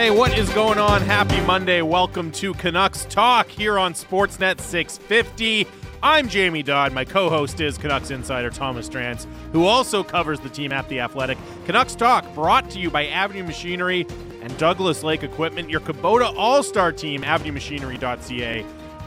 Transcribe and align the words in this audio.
Hey, 0.00 0.10
what 0.10 0.32
is 0.38 0.48
going 0.54 0.78
on? 0.78 1.02
Happy 1.02 1.38
Monday. 1.42 1.82
Welcome 1.82 2.32
to 2.32 2.54
Canucks 2.54 3.04
Talk 3.04 3.48
here 3.48 3.78
on 3.78 3.92
Sportsnet 3.92 4.58
650. 4.58 5.66
I'm 6.02 6.26
Jamie 6.26 6.62
Dodd. 6.62 6.94
My 6.94 7.04
co 7.04 7.28
host 7.28 7.60
is 7.60 7.76
Canucks 7.76 8.10
insider 8.10 8.48
Thomas 8.48 8.88
Drance, 8.88 9.26
who 9.52 9.66
also 9.66 10.02
covers 10.02 10.40
the 10.40 10.48
team 10.48 10.72
at 10.72 10.88
The 10.88 11.00
Athletic. 11.00 11.36
Canucks 11.66 11.94
Talk 11.94 12.24
brought 12.34 12.70
to 12.70 12.78
you 12.78 12.88
by 12.88 13.08
Avenue 13.08 13.44
Machinery 13.44 14.06
and 14.40 14.56
Douglas 14.56 15.02
Lake 15.02 15.22
Equipment, 15.22 15.68
your 15.68 15.80
Kubota 15.80 16.34
All 16.34 16.62
Star 16.62 16.92
team, 16.92 17.20
avenuemachinery.ca, 17.20 18.64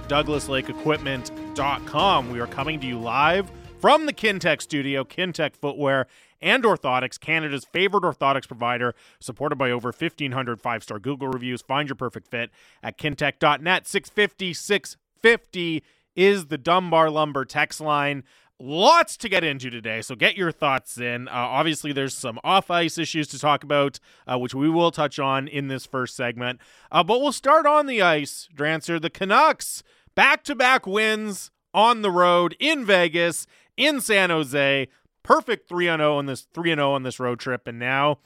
douglaslakeequipment.com. 0.07 2.31
We 2.31 2.39
are 2.39 2.45
coming 2.45 2.79
to 2.81 2.85
you 2.85 2.99
live 2.99 3.51
from 3.79 4.05
the 4.05 4.13
Kintec 4.13 4.61
studio, 4.61 5.03
Kintec 5.03 5.55
Footwear 5.55 6.05
and 6.43 6.63
Orthotics, 6.63 7.19
Canada's 7.19 7.65
favorite 7.65 8.03
orthotics 8.03 8.47
provider, 8.47 8.93
supported 9.19 9.55
by 9.55 9.71
over 9.71 9.87
1,500 9.87 10.61
five 10.61 10.83
star 10.83 10.99
Google 10.99 11.29
reviews. 11.29 11.61
Find 11.61 11.89
your 11.89 11.95
perfect 11.95 12.27
fit 12.27 12.51
at 12.83 12.97
kintec.net. 12.97 13.87
650 13.87 14.53
650 14.53 15.83
is 16.15 16.47
the 16.47 16.57
Dunbar 16.57 17.09
Lumber 17.09 17.45
text 17.45 17.81
line. 17.81 18.23
Lots 18.59 19.17
to 19.17 19.27
get 19.27 19.43
into 19.43 19.69
today, 19.69 20.01
so 20.01 20.15
get 20.15 20.37
your 20.37 20.51
thoughts 20.51 20.97
in. 20.97 21.27
Uh, 21.27 21.31
obviously, 21.33 21.91
there's 21.91 22.13
some 22.15 22.39
off 22.43 22.69
ice 22.69 22.97
issues 22.97 23.27
to 23.29 23.39
talk 23.39 23.63
about, 23.63 23.99
uh, 24.27 24.37
which 24.37 24.53
we 24.53 24.69
will 24.69 24.91
touch 24.91 25.17
on 25.19 25.47
in 25.47 25.67
this 25.67 25.85
first 25.85 26.15
segment. 26.15 26.59
Uh, 26.91 27.03
but 27.03 27.19
we'll 27.19 27.31
start 27.31 27.65
on 27.65 27.87
the 27.87 28.01
ice, 28.01 28.47
Drancer. 28.55 29.01
The 29.01 29.09
Canucks 29.09 29.83
back 30.15 30.43
to 30.43 30.55
back 30.55 30.85
wins 30.85 31.51
on 31.73 32.03
the 32.03 32.11
road 32.11 32.55
in 32.59 32.85
Vegas, 32.85 33.47
in 33.75 33.99
San 33.99 34.29
Jose. 34.29 34.87
Perfect 35.23 35.67
3 35.69 35.85
0 35.85 36.17
on 36.17 36.25
this 36.25 36.47
3 36.53 36.71
0 36.71 36.91
on 36.91 37.03
this 37.03 37.19
road 37.19 37.39
trip, 37.39 37.67
and 37.67 37.79
now 37.79 38.19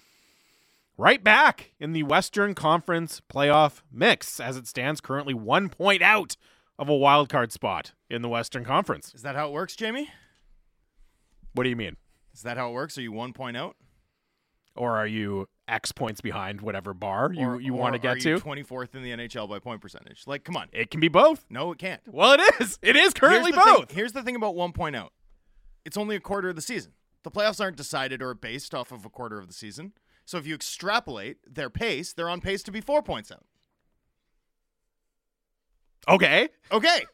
right 0.97 1.23
back 1.23 1.71
in 1.79 1.93
the 1.93 2.03
Western 2.03 2.55
Conference 2.55 3.21
playoff 3.31 3.81
mix 3.91 4.39
as 4.39 4.57
it 4.57 4.67
stands 4.67 4.99
currently 4.99 5.33
one 5.33 5.69
point 5.69 6.01
out 6.01 6.35
of 6.79 6.89
a 6.89 6.95
wild 6.95 7.29
card 7.29 7.51
spot 7.51 7.93
in 8.09 8.21
the 8.21 8.29
Western 8.29 8.63
Conference. 8.65 9.13
Is 9.15 9.21
that 9.21 9.35
how 9.35 9.47
it 9.47 9.51
works, 9.53 9.75
Jamie? 9.75 10.09
What 11.53 11.63
do 11.63 11.69
you 11.69 11.75
mean? 11.75 11.97
Is 12.33 12.41
that 12.43 12.57
how 12.57 12.69
it 12.69 12.73
works? 12.73 12.97
Are 12.97 13.01
you 13.01 13.11
one 13.11 13.33
point 13.33 13.57
out? 13.57 13.75
Or 14.75 14.95
are 14.95 15.07
you 15.07 15.47
X 15.67 15.91
points 15.91 16.21
behind 16.21 16.61
whatever 16.61 16.93
bar 16.93 17.31
you, 17.33 17.47
Or- 17.47 17.59
you 17.59 17.73
want 17.73 17.93
to 17.93 17.99
get 17.99 18.23
you 18.23 18.37
to? 18.37 18.43
24th 18.43 18.93
in 18.93 19.01
the 19.01 19.09
NHL 19.11 19.49
by 19.49 19.57
point 19.57 19.81
percentage. 19.81 20.23
Like, 20.27 20.43
come 20.43 20.55
on. 20.55 20.67
It 20.71 20.91
can 20.91 20.99
be 20.99 21.07
both. 21.07 21.45
No, 21.49 21.71
it 21.71 21.79
can't. 21.79 22.01
Well, 22.05 22.33
it 22.39 22.41
is. 22.61 22.77
It 22.83 22.95
is 22.95 23.13
currently 23.13 23.51
Here's 23.51 23.65
both. 23.65 23.87
Thing, 23.89 23.95
here's 23.95 24.11
the 24.11 24.21
thing 24.21 24.35
about 24.35 24.53
one 24.55 24.71
point 24.71 24.95
out. 24.95 25.13
It's 25.87 25.95
only 25.95 26.17
a 26.17 26.19
quarter 26.19 26.49
of 26.49 26.57
the 26.57 26.61
season. 26.61 26.91
The 27.23 27.31
playoffs 27.31 27.61
aren't 27.61 27.77
decided 27.77 28.21
or 28.21 28.33
based 28.33 28.75
off 28.75 28.91
of 28.91 29.05
a 29.05 29.09
quarter 29.09 29.39
of 29.39 29.47
the 29.47 29.53
season. 29.53 29.93
So 30.25 30.37
if 30.37 30.45
you 30.45 30.53
extrapolate 30.53 31.37
their 31.47 31.69
pace, 31.69 32.11
they're 32.11 32.27
on 32.27 32.41
pace 32.41 32.61
to 32.63 32.71
be 32.71 32.81
four 32.81 33.01
points 33.01 33.31
out. 33.31 33.45
Okay. 36.09 36.49
Okay. 36.71 37.05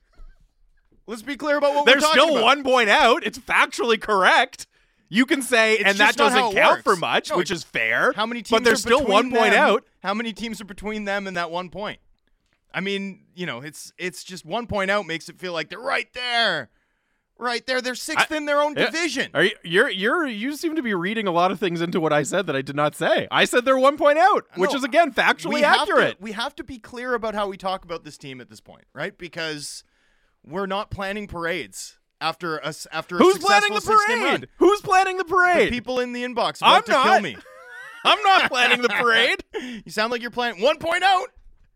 Let's 1.06 1.22
be 1.22 1.36
clear 1.36 1.58
about 1.58 1.76
what 1.76 1.86
They're 1.86 1.98
we're 1.98 2.02
talking 2.02 2.22
still 2.22 2.32
about. 2.38 2.44
one 2.44 2.64
point 2.64 2.90
out. 2.90 3.24
It's 3.24 3.38
factually 3.38 4.02
correct. 4.02 4.66
You 5.08 5.28
can 5.28 5.44
say, 5.44 5.74
It's 5.76 5.84
and 5.84 5.98
that 6.00 6.16
just 6.16 6.18
not 6.18 6.32
how 6.32 6.40
doesn't 6.50 6.56
count 6.60 6.72
works. 6.78 6.84
for 6.84 6.96
much, 6.96 7.30
No, 7.30 7.38
which 7.38 7.52
is 7.52 7.64
fair. 7.64 8.14
How 8.14 8.26
many 8.26 8.42
teams? 8.42 8.50
But 8.60 8.64
they're 8.64 8.76
still 8.76 9.02
between 9.02 9.14
one 9.14 9.32
point 9.32 9.54
out. 9.54 9.84
How 10.02 10.16
many 10.16 10.34
teams 10.34 10.60
are 10.62 10.66
between 10.66 11.06
them 11.06 11.28
and 11.28 11.38
that 11.38 11.52
one 11.52 11.70
point? 11.70 12.00
I 12.74 12.80
mean, 12.80 13.26
you 13.36 13.46
know, 13.46 13.62
it's 13.62 13.94
it's 14.00 14.24
just 14.24 14.44
one 14.46 14.66
point 14.66 14.90
out 14.90 15.06
makes 15.06 15.30
it 15.30 15.38
feel 15.38 15.54
like 15.54 15.70
they're 15.70 15.78
right 15.80 16.12
there, 16.14 16.70
right 17.38 17.66
there. 17.66 17.82
They're 17.82 17.96
sixth 17.96 18.32
in 18.32 18.46
their 18.46 18.62
own 18.62 18.76
Yeah. 18.76 18.86
division. 18.86 19.32
Are 19.34 19.44
you, 19.44 19.52
you're 19.64 19.90
you're 19.90 20.28
you 20.28 20.56
seem 20.56 20.76
to 20.76 20.82
be 20.84 20.94
reading 20.94 21.28
a 21.28 21.32
lot 21.32 21.52
of 21.52 21.60
things 21.60 21.82
into 21.82 22.00
what 22.00 22.14
I 22.14 22.24
said 22.24 22.48
that 22.48 22.56
I 22.56 22.62
did 22.62 22.76
not 22.76 22.96
say. 22.96 23.28
I 23.32 23.46
said 23.46 23.66
they're 23.66 23.78
one 23.78 23.98
point 23.98 24.18
out, 24.18 24.46
which 24.56 24.74
is 24.74 24.84
again 24.84 25.12
factually 25.14 25.62
have 25.62 25.82
accurate. 25.82 26.18
To, 26.18 26.24
we 26.24 26.32
have 26.34 26.56
to 26.56 26.64
be 26.64 26.80
clear 26.80 27.14
about 27.14 27.36
how 27.36 27.48
we 27.48 27.58
talk 27.58 27.84
about 27.86 28.04
this 28.04 28.18
team 28.18 28.40
at 28.42 28.50
this 28.50 28.60
point, 28.60 28.86
right? 28.94 29.18
Because 29.18 29.84
we're 30.46 30.66
not 30.68 30.90
planning 30.92 31.28
parades 31.28 31.98
after 32.22 32.64
us 32.66 32.88
after 32.92 33.16
a 33.16 33.20
Who's 33.20 33.38
planning 33.40 33.74
the 33.74 33.82
parade? 33.82 34.48
Who's 34.58 34.82
planning 34.82 35.18
the 35.18 35.24
The 35.24 35.30
parade? 35.30 35.70
people 35.72 36.00
in 36.00 36.14
the 36.14 36.24
inbox 36.24 36.60
I'm 36.62 36.78
about 36.78 36.86
to 36.88 36.92
kill 36.92 37.04
not. 37.06 37.22
me. 37.24 37.38
I'm 38.06 38.22
not 38.24 38.50
planning 38.50 38.82
the 38.82 38.90
parade. 38.90 39.44
You 39.86 39.92
sound 39.92 40.12
like 40.12 40.22
you're 40.22 40.32
planning 40.32 40.62
one 40.62 40.78
point 40.78 41.04
out. 41.04 41.28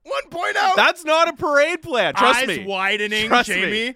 One 0.03 0.29
point 0.29 0.55
out. 0.55 0.75
That's 0.77 1.03
not 1.03 1.27
a 1.27 1.33
parade 1.33 1.81
plan. 1.81 2.13
Trust 2.13 2.39
Eyes 2.39 2.47
me. 2.47 2.65
widening, 2.65 3.27
Trust 3.27 3.49
me. 3.49 3.95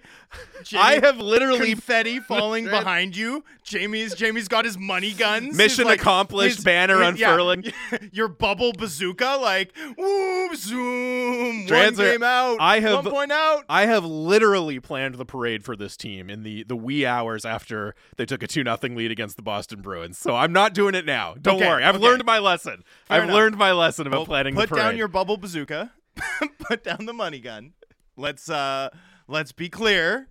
Jamie. 0.64 0.82
I 0.82 1.00
have 1.00 1.18
literally 1.18 1.72
confetti 1.72 2.18
falling 2.28 2.64
behind 2.66 3.16
you. 3.16 3.44
Jamie's 3.64 4.14
Jamie's 4.14 4.48
got 4.48 4.64
his 4.64 4.78
money 4.78 5.12
guns. 5.12 5.56
Mission 5.56 5.84
like, 5.84 6.00
accomplished 6.00 6.56
his- 6.56 6.64
banner 6.64 7.00
yeah, 7.00 7.08
unfurling. 7.08 7.64
your 8.12 8.28
bubble 8.28 8.72
bazooka, 8.72 9.38
like 9.40 9.74
woo, 9.98 10.54
zoom. 10.54 11.58
One 11.60 11.66
Transit, 11.66 12.12
game 12.12 12.22
out. 12.22 12.56
I 12.60 12.80
have- 12.80 13.04
one 13.04 13.12
point 13.12 13.32
out. 13.32 13.64
I 13.68 13.86
have 13.86 14.04
literally 14.04 14.80
planned 14.80 15.16
the 15.16 15.24
parade 15.24 15.64
for 15.64 15.76
this 15.76 15.96
team 15.96 16.30
in 16.30 16.42
the 16.42 16.62
the 16.64 16.76
wee 16.76 17.04
hours 17.06 17.44
after 17.44 17.94
they 18.16 18.24
took 18.26 18.42
a 18.42 18.46
two 18.46 18.62
nothing 18.64 18.94
lead 18.96 19.10
against 19.10 19.36
the 19.36 19.42
Boston 19.42 19.80
Bruins. 19.80 20.18
So 20.18 20.36
I'm 20.36 20.52
not 20.52 20.74
doing 20.74 20.94
it 20.94 21.04
now. 21.06 21.34
Don't 21.40 21.56
Okay, 21.56 21.66
worry. 21.68 21.84
I've 21.84 21.96
okay. 21.96 22.04
learned 22.04 22.24
my 22.24 22.38
lesson. 22.38 22.84
Fair 23.06 23.16
I've 23.18 23.24
enough. 23.24 23.34
learned 23.34 23.56
my 23.56 23.72
lesson 23.72 24.06
about 24.06 24.18
Well, 24.20 24.26
planning 24.26 24.54
put 24.54 24.68
the 24.68 24.74
parade. 24.76 24.82
down 24.84 24.96
your 24.96 25.08
bubble 25.08 25.36
bazooka. 25.36 25.92
put 26.58 26.84
down 26.84 27.06
the 27.06 27.12
money 27.12 27.40
gun. 27.40 27.72
Let's 28.16 28.48
uh 28.50 28.90
let's 29.28 29.52
be 29.52 29.68
clear. 29.68 30.28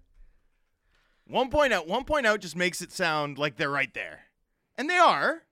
One 1.28 1.50
point 1.50 1.72
out. 1.74 1.88
One 1.88 2.03
point 2.03 2.25
out 2.25 2.40
just 2.41 2.56
makes 2.56 2.81
it 2.81 2.91
sound 2.91 3.38
like 3.38 3.56
they're 3.57 3.69
right 3.69 3.94
there, 3.94 4.22
and 4.78 4.90
they 4.90 4.97
are, 4.97 5.44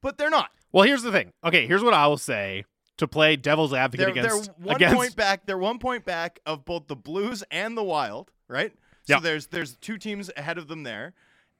but 0.00 0.16
they're 0.18 0.30
not. 0.30 0.50
well, 0.72 0.84
here's 0.84 1.02
the 1.02 1.10
thing. 1.12 1.32
Okay, 1.42 1.66
here's 1.66 1.82
what 1.82 1.94
I 1.94 2.06
will 2.06 2.18
say 2.18 2.64
to 2.98 3.08
play 3.08 3.34
devil's 3.36 3.74
advocate 3.74 4.14
They're, 4.14 4.22
they're 4.22 4.36
one 4.58 4.76
against 4.76 4.96
point 4.96 5.16
back. 5.16 5.46
They're 5.46 5.58
one 5.58 5.78
point 5.78 6.04
back 6.04 6.38
of 6.46 6.64
both 6.64 6.86
the 6.86 6.94
Blues 6.96 7.42
and 7.50 7.76
the 7.76 7.82
Wild, 7.82 8.30
right? 8.48 8.72
So 9.04 9.14
Yeah. 9.14 9.20
there's 9.20 9.48
there's 9.48 9.76
two 9.76 9.98
teams 9.98 10.30
ahead 10.36 10.56
of 10.58 10.68
them 10.68 10.84
there, 10.84 11.14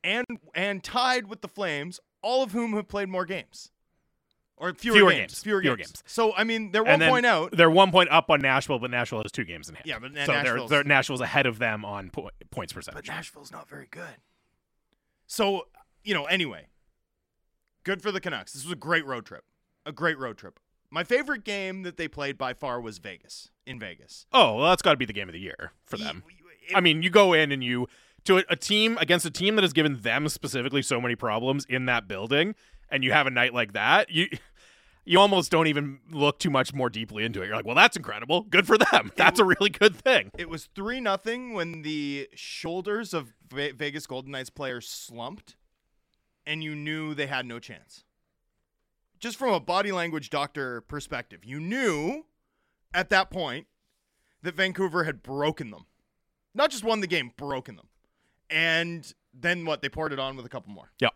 and 0.04 0.24
and 0.54 0.82
tied 0.84 1.26
with 1.26 1.40
the 1.40 1.48
Flames, 1.48 1.98
all 2.22 2.42
of 2.44 2.52
whom 2.52 2.74
have 2.74 2.86
played 2.86 3.08
more 3.08 3.24
games, 3.24 3.72
or 4.56 4.72
fewer, 4.74 4.94
Fewer 4.96 5.10
games, 5.10 5.20
games. 5.20 5.42
fewer, 5.42 5.60
Fewer 5.62 5.76
games. 5.76 5.88
games. 5.92 6.02
So 6.06 6.34
I 6.34 6.44
mean, 6.44 6.70
they're 6.70 6.86
and 6.86 7.00
one 7.02 7.10
point 7.10 7.26
out. 7.26 7.50
They're 7.52 7.70
one 7.70 7.90
point 7.90 8.08
up 8.10 8.30
on 8.30 8.40
Nashville, 8.40 8.78
but 8.78 8.90
Nashville 8.90 9.22
has 9.22 9.32
two 9.32 9.44
games 9.44 9.68
in 9.68 9.74
hand. 9.74 9.86
Yeah, 9.86 9.98
but 9.98 10.10
so 10.10 10.14
they're, 10.32 10.42
Nashville's- 10.42 10.70
they're 10.70 10.84
Nashville's 10.84 11.20
ahead 11.20 11.46
of 11.46 11.58
them 11.58 11.84
on 11.84 12.10
po- 12.10 12.30
points 12.50 12.72
But. 12.72 13.06
Nashville's 13.06 13.50
not 13.52 13.68
very 13.68 13.88
good. 13.90 14.16
So, 15.26 15.66
you 16.02 16.14
know, 16.14 16.24
anyway, 16.26 16.66
good 17.84 18.02
for 18.02 18.12
the 18.12 18.20
Canucks. 18.20 18.52
This 18.52 18.64
was 18.64 18.72
a 18.72 18.76
great 18.76 19.04
road 19.06 19.24
trip. 19.26 19.44
A 19.86 19.92
great 19.92 20.18
road 20.18 20.36
trip. 20.38 20.60
My 20.90 21.02
favorite 21.04 21.44
game 21.44 21.82
that 21.82 21.96
they 21.96 22.06
played 22.08 22.38
by 22.38 22.54
far 22.54 22.80
was 22.80 22.98
Vegas, 22.98 23.50
in 23.66 23.78
Vegas. 23.80 24.26
Oh, 24.32 24.56
well, 24.56 24.68
that's 24.70 24.82
got 24.82 24.92
to 24.92 24.96
be 24.96 25.04
the 25.04 25.12
game 25.12 25.28
of 25.28 25.32
the 25.32 25.40
year 25.40 25.72
for 25.84 25.96
them. 25.96 26.22
I 26.74 26.80
mean, 26.80 27.02
you 27.02 27.10
go 27.10 27.32
in 27.32 27.50
and 27.52 27.64
you 27.64 27.88
to 28.24 28.38
a, 28.38 28.44
a 28.50 28.56
team 28.56 28.96
against 29.00 29.26
a 29.26 29.30
team 29.30 29.56
that 29.56 29.62
has 29.62 29.72
given 29.72 30.00
them 30.02 30.28
specifically 30.28 30.82
so 30.82 31.00
many 31.00 31.16
problems 31.16 31.64
in 31.68 31.86
that 31.86 32.06
building, 32.06 32.54
and 32.90 33.04
you 33.04 33.12
have 33.12 33.26
a 33.26 33.30
night 33.30 33.54
like 33.54 33.72
that. 33.72 34.10
You 34.10 34.28
you 35.04 35.20
almost 35.20 35.50
don't 35.50 35.66
even 35.66 36.00
look 36.10 36.38
too 36.38 36.50
much 36.50 36.72
more 36.72 36.88
deeply 36.88 37.24
into 37.24 37.42
it. 37.42 37.46
You're 37.46 37.56
like, 37.56 37.66
well, 37.66 37.74
that's 37.74 37.96
incredible. 37.96 38.42
Good 38.42 38.66
for 38.66 38.78
them. 38.78 39.12
That's 39.16 39.38
a 39.38 39.44
really 39.44 39.68
good 39.68 39.94
thing. 39.94 40.30
It 40.38 40.48
was 40.48 40.70
3 40.74 41.00
nothing 41.00 41.52
when 41.52 41.82
the 41.82 42.28
shoulders 42.34 43.12
of 43.12 43.34
Vegas 43.52 44.06
Golden 44.06 44.32
Knights 44.32 44.48
players 44.48 44.88
slumped 44.88 45.56
and 46.46 46.64
you 46.64 46.74
knew 46.74 47.14
they 47.14 47.26
had 47.26 47.46
no 47.46 47.58
chance. 47.58 48.04
Just 49.20 49.36
from 49.36 49.52
a 49.52 49.60
body 49.60 49.92
language 49.92 50.30
doctor 50.30 50.80
perspective, 50.82 51.44
you 51.44 51.60
knew 51.60 52.24
at 52.92 53.10
that 53.10 53.30
point 53.30 53.66
that 54.42 54.54
Vancouver 54.54 55.04
had 55.04 55.22
broken 55.22 55.70
them. 55.70 55.86
Not 56.54 56.70
just 56.70 56.84
won 56.84 57.00
the 57.00 57.06
game, 57.06 57.32
broken 57.36 57.76
them. 57.76 57.88
And 58.50 59.12
then 59.32 59.64
what? 59.64 59.82
They 59.82 59.88
poured 59.88 60.12
it 60.12 60.18
on 60.18 60.36
with 60.36 60.46
a 60.46 60.48
couple 60.48 60.72
more. 60.72 60.92
Yeah. 61.00 61.08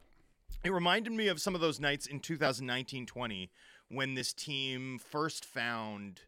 It 0.64 0.72
reminded 0.72 1.12
me 1.12 1.28
of 1.28 1.40
some 1.40 1.54
of 1.54 1.60
those 1.60 1.78
nights 1.78 2.06
in 2.06 2.20
2019-20 2.20 3.48
when 3.88 4.14
this 4.14 4.32
team 4.32 4.98
first 4.98 5.44
found 5.44 6.20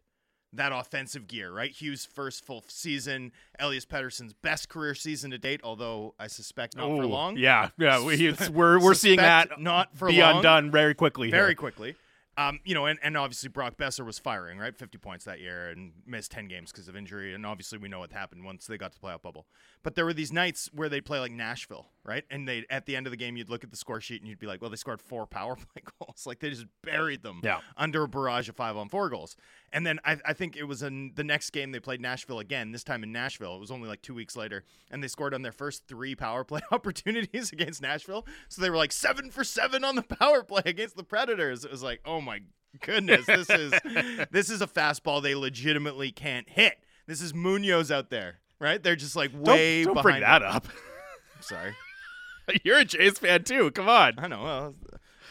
that 0.53 0.71
offensive 0.73 1.27
gear, 1.27 1.51
right? 1.51 1.71
Hughes' 1.71 2.05
first 2.05 2.45
full 2.45 2.63
season, 2.67 3.31
Elias 3.59 3.85
Pettersson's 3.85 4.33
best 4.33 4.69
career 4.69 4.93
season 4.93 5.31
to 5.31 5.37
date, 5.37 5.61
although 5.63 6.13
I 6.19 6.27
suspect 6.27 6.75
not 6.75 6.87
for 6.87 7.05
long. 7.05 7.37
Yeah, 7.37 7.69
yeah. 7.77 8.03
We, 8.03 8.27
it's, 8.27 8.49
we're 8.49 8.79
we're 8.81 8.93
seeing 8.93 9.17
that 9.17 9.61
not 9.61 9.95
for 9.97 10.09
be 10.09 10.21
long. 10.21 10.37
undone 10.37 10.71
very 10.71 10.93
quickly. 10.93 11.27
here. 11.27 11.37
very 11.39 11.55
quickly. 11.55 11.95
Um, 12.37 12.61
you 12.63 12.73
know, 12.73 12.85
and, 12.85 12.97
and 13.03 13.17
obviously 13.17 13.49
Brock 13.49 13.75
Boeser 13.77 14.05
was 14.05 14.17
firing, 14.17 14.57
right? 14.57 14.75
50 14.75 14.97
points 14.97 15.25
that 15.25 15.41
year 15.41 15.69
and 15.69 15.91
missed 16.07 16.31
10 16.31 16.47
games 16.47 16.71
because 16.71 16.87
of 16.87 16.95
injury. 16.95 17.33
And 17.33 17.45
obviously 17.45 17.77
we 17.77 17.89
know 17.89 17.99
what 17.99 18.13
happened 18.13 18.45
once 18.45 18.65
they 18.67 18.77
got 18.77 18.93
to 18.93 19.01
the 19.01 19.05
playoff 19.05 19.21
bubble. 19.21 19.47
But 19.83 19.95
there 19.95 20.05
were 20.05 20.13
these 20.13 20.31
nights 20.31 20.69
where 20.73 20.87
they'd 20.87 21.03
play 21.03 21.19
like 21.19 21.33
Nashville, 21.33 21.87
right? 22.05 22.23
And 22.31 22.47
they 22.47 22.65
at 22.69 22.85
the 22.85 22.95
end 22.95 23.05
of 23.05 23.11
the 23.11 23.17
game, 23.17 23.35
you'd 23.35 23.49
look 23.49 23.65
at 23.65 23.69
the 23.69 23.75
score 23.75 23.99
sheet 23.99 24.21
and 24.21 24.29
you'd 24.29 24.39
be 24.39 24.47
like, 24.47 24.61
well, 24.61 24.69
they 24.69 24.77
scored 24.77 25.01
four 25.01 25.27
power 25.27 25.55
play 25.73 25.83
goals. 25.99 26.25
Like 26.25 26.39
they 26.39 26.49
just 26.51 26.67
buried 26.81 27.21
them 27.21 27.41
Yeah. 27.43 27.59
under 27.75 28.03
a 28.03 28.07
barrage 28.07 28.47
of 28.47 28.55
five 28.55 28.77
on 28.77 28.87
four 28.87 29.09
goals. 29.09 29.35
And 29.73 29.85
then 29.85 29.99
I, 30.05 30.17
I 30.25 30.33
think 30.33 30.55
it 30.55 30.63
was 30.63 30.83
in 30.83 31.11
the 31.15 31.23
next 31.25 31.49
game 31.49 31.71
they 31.73 31.79
played 31.81 31.99
Nashville 32.01 32.39
again, 32.39 32.71
this 32.71 32.83
time 32.85 33.03
in 33.03 33.11
Nashville. 33.11 33.55
It 33.55 33.59
was 33.59 33.71
only 33.71 33.89
like 33.89 34.01
two 34.01 34.13
weeks 34.13 34.37
later. 34.37 34.63
And 34.89 35.03
they 35.03 35.07
scored 35.09 35.33
on 35.33 35.41
their 35.41 35.51
first 35.51 35.85
three 35.87 36.15
power 36.15 36.45
play 36.45 36.61
opportunities 36.71 37.51
against 37.51 37.81
Nashville. 37.81 38.25
So 38.47 38.61
they 38.61 38.69
were 38.69 38.77
like 38.77 38.93
seven 38.93 39.31
for 39.31 39.43
seven 39.43 39.83
on 39.83 39.95
the 39.97 40.01
power 40.03 40.43
play 40.43 40.61
against 40.65 40.95
the 40.95 41.03
Predators. 41.03 41.65
It 41.65 41.71
was 41.71 41.83
like, 41.83 41.99
oh 42.05 42.20
my 42.21 42.41
goodness, 42.79 43.25
this 43.25 43.49
is 43.49 43.73
this 44.31 44.49
is 44.49 44.61
a 44.61 44.67
fastball 44.67 45.21
they 45.21 45.35
legitimately 45.35 46.11
can't 46.11 46.49
hit. 46.49 46.75
This 47.07 47.21
is 47.21 47.33
Munoz 47.33 47.91
out 47.91 48.09
there, 48.09 48.39
right? 48.59 48.81
They're 48.81 48.95
just 48.95 49.15
like 49.15 49.31
way 49.33 49.83
don't, 49.83 49.95
don't 49.95 50.03
behind. 50.03 50.03
bring 50.03 50.21
that 50.21 50.43
up. 50.43 50.67
Sorry, 51.41 51.73
you're 52.63 52.79
a 52.79 52.85
Jays 52.85 53.19
fan 53.19 53.43
too. 53.43 53.71
Come 53.71 53.89
on. 53.89 54.13
I 54.17 54.27
know. 54.27 54.43
Well, 54.43 54.75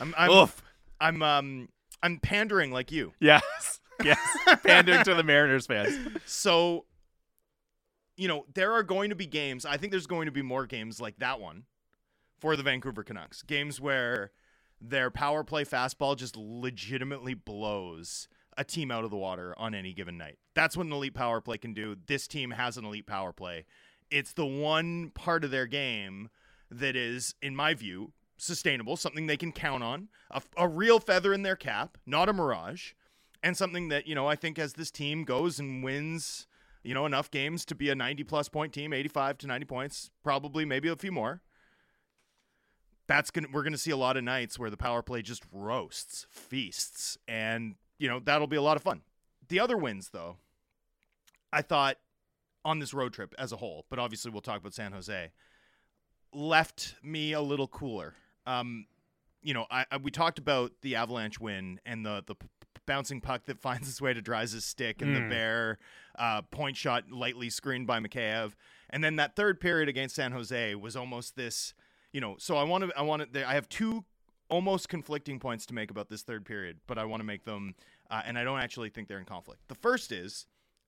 I'm 0.01 0.15
I'm, 0.17 0.31
Oof. 0.31 0.63
I'm 1.01 1.23
um 1.23 1.69
I'm 2.03 2.19
pandering 2.19 2.73
like 2.73 2.91
you. 2.93 3.13
Yes. 3.21 3.81
Yes. 4.03 4.19
Pandering 4.65 5.05
to 5.05 5.15
the 5.15 5.23
Mariners 5.23 5.67
fans. 5.67 5.95
So, 6.25 6.87
you 8.17 8.29
know, 8.29 8.47
there 8.55 8.73
are 8.73 8.83
going 8.83 9.11
to 9.11 9.17
be 9.17 9.27
games. 9.27 9.67
I 9.67 9.77
think 9.77 9.91
there's 9.91 10.07
going 10.07 10.25
to 10.25 10.33
be 10.33 10.41
more 10.41 10.65
games 10.65 11.03
like 11.03 11.19
that 11.19 11.39
one 11.39 11.65
for 12.39 12.57
the 12.57 12.63
Vancouver 12.63 13.03
Canucks. 13.03 13.43
Games 13.43 13.79
where 13.79 14.31
their 14.81 15.11
power 15.11 15.45
play 15.45 15.65
fastball 15.65 16.17
just 16.17 16.37
legitimately 16.37 17.35
blows 17.35 18.29
a 18.57 18.65
team 18.65 18.91
out 18.91 19.05
of 19.05 19.11
the 19.11 19.17
water 19.17 19.55
on 19.59 19.75
any 19.75 19.93
given 19.93 20.17
night. 20.17 20.39
That's 20.55 20.77
what 20.77 20.87
an 20.87 20.93
elite 20.93 21.15
power 21.15 21.41
play 21.41 21.59
can 21.59 21.75
do. 21.75 21.97
This 22.07 22.27
team 22.27 22.51
has 22.53 22.77
an 22.77 22.85
elite 22.85 23.07
power 23.07 23.33
play. 23.33 23.65
It's 24.11 24.33
the 24.33 24.47
one 24.47 25.11
part 25.11 25.45
of 25.45 25.51
their 25.51 25.67
game 25.67 26.31
that 26.71 26.97
is, 26.97 27.35
in 27.43 27.55
my 27.55 27.75
view, 27.75 28.13
sustainable, 28.39 28.97
something 28.97 29.27
they 29.27 29.37
can 29.37 29.53
count 29.53 29.83
on, 29.83 30.09
a, 30.31 30.43
a 30.57 30.69
real 30.69 30.99
feather 30.99 31.33
in 31.33 31.43
their 31.43 31.57
cap, 31.57 31.99
not 32.07 32.29
a 32.29 32.33
mirage, 32.33 32.93
and 33.43 33.57
something 33.57 33.89
that, 33.89 34.07
you 34.07 34.15
know, 34.15 34.27
I 34.27 34.37
think 34.37 34.59
as 34.59 34.75
this 34.75 34.91
team 34.91 35.25
goes 35.25 35.59
and 35.59 35.85
wins, 35.85 36.47
you 36.83 36.95
know, 36.95 37.07
enough 37.07 37.31
games 37.31 37.65
to 37.67 37.75
be 37.75 37.91
a 37.91 37.95
90 37.95 38.25
plus 38.25 38.49
point 38.49 38.73
team, 38.73 38.93
85 38.93 39.39
to 39.39 39.47
90 39.47 39.67
points, 39.67 40.11
probably 40.23 40.65
maybe 40.65 40.89
a 40.89 40.97
few 40.97 41.13
more. 41.13 41.43
That's 43.11 43.33
to 43.33 43.45
we're 43.53 43.65
going 43.65 43.73
to 43.73 43.79
see 43.79 43.91
a 43.91 43.97
lot 43.97 44.17
of 44.17 44.23
nights 44.23 44.57
where 44.57 44.71
the 44.71 44.77
power 44.77 45.03
play 45.03 45.21
just 45.21 45.43
roasts, 45.51 46.29
feasts, 46.31 47.19
and, 47.27 47.75
you 47.99 48.07
know, 48.09 48.21
that'll 48.21 48.47
be 48.47 48.55
a 48.55 48.63
lot 48.63 48.77
of 48.77 48.85
fun. 48.85 49.01
The 49.49 49.59
other 49.59 49.77
wins 49.77 50.11
though, 50.13 50.37
I 51.53 51.63
thought 51.63 51.97
on 52.65 52.79
this 52.79 52.95
road 52.95 53.13
trip 53.13 53.35
as 53.37 53.51
a 53.51 53.57
whole, 53.57 53.85
but 53.91 53.99
obviously 53.99 54.31
we'll 54.31 54.43
talk 54.43 54.61
about 54.61 54.75
San 54.75 54.93
Jose, 54.93 55.33
left 56.33 56.95
me 57.03 57.33
a 57.33 57.41
little 57.41 57.67
cooler. 57.67 58.15
Um, 58.47 58.87
you 59.43 59.55
know, 59.55 59.67
I, 59.73 59.87
I, 59.91 59.97
we 59.97 60.13
talked 60.13 60.39
about 60.39 60.71
the 60.83 60.95
Avalanche 60.95 61.41
win 61.41 61.81
and 61.85 62.07
the 62.07 62.23
the 62.25 62.37
p- 62.37 62.47
bouncing 62.87 63.21
puck 63.21 63.47
that 63.47 63.59
finds 63.61 63.89
its 63.89 64.01
way 64.01 64.15
to 64.15 64.23
Dries' 64.23 64.65
stick 64.65 65.03
and 65.03 65.17
the 65.17 65.21
Mm. 65.21 65.31
Bear 65.31 65.79
uh, 66.17 66.43
point 66.43 66.77
shot 66.77 67.11
lightly 67.11 67.51
screened 67.51 67.89
by 67.89 67.99
Mikheyev, 67.99 68.53
and 68.89 69.03
then 69.03 69.17
that 69.17 69.35
third 69.35 69.59
period 69.59 69.89
against 69.89 70.15
San 70.15 70.31
Jose 70.31 70.77
was 70.77 70.95
almost 70.95 71.35
this. 71.35 71.75
You 72.13 72.21
know, 72.21 72.37
so 72.39 72.57
I 72.57 72.65
want 72.65 72.85
to 72.85 72.99
I 72.99 73.03
want 73.03 73.33
to 73.33 73.49
I 73.49 73.55
have 73.55 73.69
two 73.69 74.05
almost 74.49 74.89
conflicting 74.89 75.39
points 75.39 75.65
to 75.67 75.75
make 75.75 75.91
about 75.91 76.09
this 76.09 76.23
third 76.23 76.45
period, 76.45 76.79
but 76.87 76.99
I 76.99 77.05
want 77.05 77.21
to 77.21 77.25
make 77.25 77.45
them, 77.45 77.75
uh, 78.11 78.23
and 78.25 78.37
I 78.37 78.45
don't 78.45 78.59
actually 78.59 78.91
think 78.91 79.09
they're 79.09 79.19
in 79.21 79.25
conflict. 79.25 79.61
The 79.69 79.77
first 79.77 80.11
is 80.11 80.47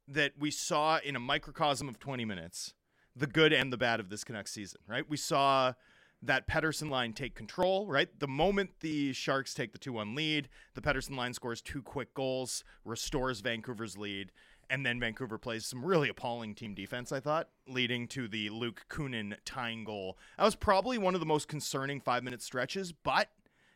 that 0.08 0.32
we 0.38 0.50
saw 0.50 0.98
in 0.98 1.14
a 1.14 1.20
microcosm 1.20 1.88
of 1.88 1.98
20 1.98 2.24
minutes 2.24 2.74
the 3.14 3.26
good 3.26 3.52
and 3.52 3.72
the 3.72 3.76
bad 3.76 4.00
of 4.00 4.08
this 4.08 4.24
Canucks 4.24 4.52
season, 4.52 4.80
right? 4.88 5.08
We 5.08 5.16
saw 5.16 5.74
that 6.22 6.46
Pettersson 6.46 6.88
line 6.88 7.12
take 7.12 7.34
control, 7.34 7.86
right? 7.86 8.08
The 8.19 8.28
moment 8.28 8.70
the 8.80 9.12
Sharks 9.12 9.54
take 9.54 9.72
the 9.72 9.78
2 9.78 9.92
1 9.92 10.14
lead, 10.14 10.48
the 10.74 10.80
Pettersson 10.80 11.16
line 11.16 11.34
scores 11.34 11.60
two 11.60 11.82
quick 11.82 12.14
goals, 12.14 12.64
restores 12.84 13.40
Vancouver's 13.40 13.98
lead, 13.98 14.32
and 14.72 14.86
then 14.86 14.98
Vancouver 14.98 15.36
plays 15.36 15.66
some 15.66 15.84
really 15.84 16.08
appalling 16.08 16.54
team 16.54 16.74
defense, 16.74 17.12
I 17.12 17.20
thought, 17.20 17.50
leading 17.69 18.08
to 18.08 18.26
the 18.26 18.48
Luke 18.48 18.86
Kunin 18.88 19.36
tying 19.44 19.84
goal. 19.84 20.16
That 20.38 20.44
was 20.44 20.54
probably 20.56 20.96
one 20.96 21.12
of 21.12 21.20
the 21.20 21.26
most 21.26 21.46
concerning 21.46 22.00
five 22.00 22.24
minute 22.24 22.40
stretches, 22.40 22.90
but 22.90 23.28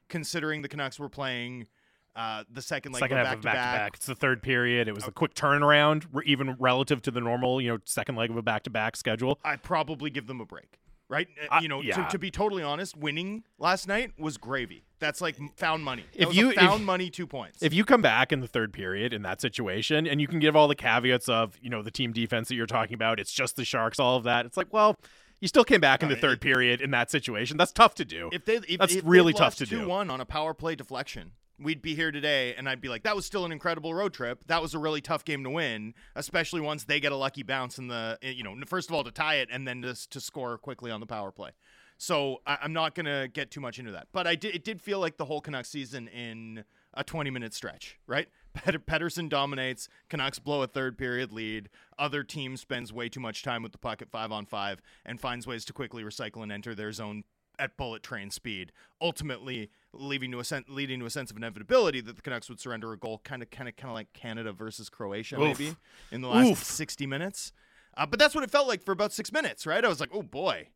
considering 0.08 0.62
the 0.62 0.68
Canucks 0.68 0.98
were 0.98 1.10
playing. 1.10 1.68
Uh, 2.16 2.44
the 2.50 2.62
second 2.62 2.92
leg 2.92 3.00
second 3.00 3.18
of 3.18 3.26
a 3.26 3.28
half 3.28 3.36
of 3.36 3.42
back 3.42 3.52
to 3.52 3.56
back 3.58 3.74
to 3.74 3.78
back. 3.78 3.96
It's 3.96 4.06
the 4.06 4.14
third 4.14 4.42
period. 4.42 4.88
It 4.88 4.94
was 4.94 5.06
a 5.06 5.12
quick 5.12 5.34
turnaround, 5.34 6.06
even 6.24 6.56
relative 6.58 7.02
to 7.02 7.10
the 7.10 7.20
normal, 7.20 7.60
you 7.60 7.68
know, 7.68 7.78
second 7.84 8.16
leg 8.16 8.30
of 8.30 8.38
a 8.38 8.42
back 8.42 8.62
to 8.62 8.70
back 8.70 8.96
schedule. 8.96 9.38
I'd 9.44 9.62
probably 9.62 10.08
give 10.08 10.26
them 10.26 10.40
a 10.40 10.46
break. 10.46 10.78
Right? 11.10 11.28
Uh, 11.52 11.56
Uh, 11.56 11.58
you 11.60 11.68
know, 11.68 11.82
yeah. 11.82 12.04
to, 12.06 12.10
to 12.12 12.18
be 12.18 12.30
totally 12.30 12.62
honest, 12.62 12.96
winning 12.96 13.44
last 13.58 13.86
night 13.86 14.12
was 14.18 14.38
gravy. 14.38 14.85
That's 14.98 15.20
like 15.20 15.36
found 15.56 15.84
money. 15.84 16.04
That 16.14 16.28
If 16.30 16.34
you- 16.34 16.48
a 16.48 16.52
if- 16.52 16.56
found 16.56 16.84
money 16.86 17.10
two 17.10 17.26
points. 17.26 17.62
If 17.62 17.74
you 17.74 17.84
come 17.84 18.00
back 18.02 18.32
in 18.32 18.40
the 18.40 18.46
third 18.48 18.72
period 18.72 19.12
in 19.12 19.22
that 19.22 19.40
situation 19.40 20.06
and 20.06 20.20
you 20.20 20.26
can 20.26 20.38
give 20.38 20.56
all 20.56 20.68
the 20.68 20.74
caveats 20.74 21.28
of, 21.28 21.56
you 21.60 21.68
know, 21.68 21.82
the 21.82 21.90
team 21.90 22.12
defense 22.12 22.48
that 22.48 22.54
you're 22.54 22.66
talking 22.66 22.94
about, 22.94 23.20
it's 23.20 23.32
just 23.32 23.56
the 23.56 23.64
Sharks, 23.64 23.98
all 24.00 24.16
of 24.16 24.24
that. 24.24 24.46
It's 24.46 24.56
like, 24.56 24.72
well, 24.72 24.96
you 25.40 25.48
still 25.48 25.64
came 25.64 25.82
back 25.82 26.02
in 26.02 26.08
the 26.08 26.16
Uh, 26.16 26.20
third 26.20 26.38
it- 26.38 26.40
period 26.40 26.80
in 26.80 26.90
that 26.92 27.10
situation. 27.10 27.58
That's 27.58 27.72
tough 27.72 27.94
to 27.96 28.04
do. 28.06 28.30
if 28.32 28.44
they 28.46 28.56
if, 28.56 28.78
That's 28.78 28.94
if 28.94 29.02
they 29.04 29.08
really 29.08 29.34
tough 29.34 29.56
to 29.56 29.66
do. 29.66 29.80
2-1 29.86 30.10
on 30.10 30.20
a 30.20 30.24
power 30.24 30.54
play 30.54 30.74
deflection, 30.74 31.32
we'd 31.58 31.82
be 31.82 31.94
here 31.94 32.10
today 32.10 32.54
and 32.54 32.66
I'd 32.68 32.80
be 32.80 32.88
like, 32.88 33.02
that 33.02 33.14
was 33.16 33.26
still 33.26 33.44
an 33.44 33.52
incredible 33.52 33.92
road 33.92 34.14
trip. 34.14 34.44
That 34.46 34.62
was 34.62 34.72
a 34.74 34.78
really 34.78 35.00
tough 35.02 35.24
game 35.26 35.44
to 35.44 35.50
win, 35.50 35.92
especially 36.14 36.60
once 36.62 36.84
they 36.84 37.00
get 37.00 37.12
a 37.12 37.16
lucky 37.16 37.42
bounce 37.42 37.78
in 37.78 37.88
the, 37.88 38.18
you 38.22 38.42
know, 38.42 38.54
first 38.66 38.88
of 38.88 38.94
all 38.96 39.04
to 39.04 39.10
tie 39.10 39.36
it 39.36 39.48
and 39.52 39.68
then 39.68 39.82
just 39.82 40.10
to 40.12 40.20
score 40.22 40.56
quickly 40.56 40.90
on 40.90 41.00
the 41.00 41.06
power 41.06 41.30
play. 41.30 41.50
So 41.98 42.42
I, 42.46 42.58
I'm 42.62 42.72
not 42.72 42.94
gonna 42.94 43.28
get 43.28 43.50
too 43.50 43.60
much 43.60 43.78
into 43.78 43.92
that, 43.92 44.08
but 44.12 44.26
I 44.26 44.34
did. 44.34 44.54
It 44.54 44.64
did 44.64 44.80
feel 44.80 45.00
like 45.00 45.16
the 45.16 45.24
whole 45.24 45.40
Canucks 45.40 45.68
season 45.68 46.08
in 46.08 46.64
a 46.94 47.04
20 47.04 47.30
minute 47.30 47.54
stretch, 47.54 47.98
right? 48.06 48.28
Pettersson 48.56 49.28
dominates. 49.28 49.88
Canucks 50.08 50.38
blow 50.38 50.62
a 50.62 50.66
third 50.66 50.96
period 50.96 51.32
lead. 51.32 51.68
Other 51.98 52.22
team 52.22 52.56
spends 52.56 52.92
way 52.92 53.08
too 53.08 53.20
much 53.20 53.42
time 53.42 53.62
with 53.62 53.72
the 53.72 53.78
puck 53.78 54.02
at 54.02 54.10
five 54.10 54.32
on 54.32 54.46
five 54.46 54.80
and 55.04 55.20
finds 55.20 55.46
ways 55.46 55.64
to 55.66 55.72
quickly 55.72 56.02
recycle 56.02 56.42
and 56.42 56.50
enter 56.50 56.74
their 56.74 56.92
zone 56.92 57.24
at 57.58 57.76
bullet 57.76 58.02
train 58.02 58.30
speed, 58.30 58.72
ultimately 59.00 59.70
leaving 59.92 60.30
to 60.30 60.38
a 60.40 60.44
sen- 60.44 60.64
leading 60.68 61.00
to 61.00 61.06
a 61.06 61.10
sense 61.10 61.30
of 61.30 61.36
inevitability 61.36 62.00
that 62.02 62.16
the 62.16 62.22
Canucks 62.22 62.48
would 62.48 62.60
surrender 62.60 62.92
a 62.92 62.98
goal, 62.98 63.20
kind 63.24 63.42
of, 63.42 63.50
kind 63.50 63.68
of, 63.68 63.76
kind 63.76 63.90
of 63.90 63.94
like 63.94 64.12
Canada 64.12 64.52
versus 64.52 64.88
Croatia, 64.88 65.36
Oof. 65.36 65.58
maybe 65.58 65.76
in 66.12 66.20
the 66.20 66.28
last 66.28 66.46
Oof. 66.46 66.64
60 66.64 67.06
minutes. 67.06 67.52
Uh, 67.96 68.04
but 68.04 68.18
that's 68.18 68.34
what 68.34 68.44
it 68.44 68.50
felt 68.50 68.68
like 68.68 68.82
for 68.82 68.92
about 68.92 69.12
six 69.12 69.32
minutes, 69.32 69.66
right? 69.66 69.84
I 69.84 69.88
was 69.88 70.00
like, 70.00 70.10
oh 70.12 70.22
boy. 70.22 70.68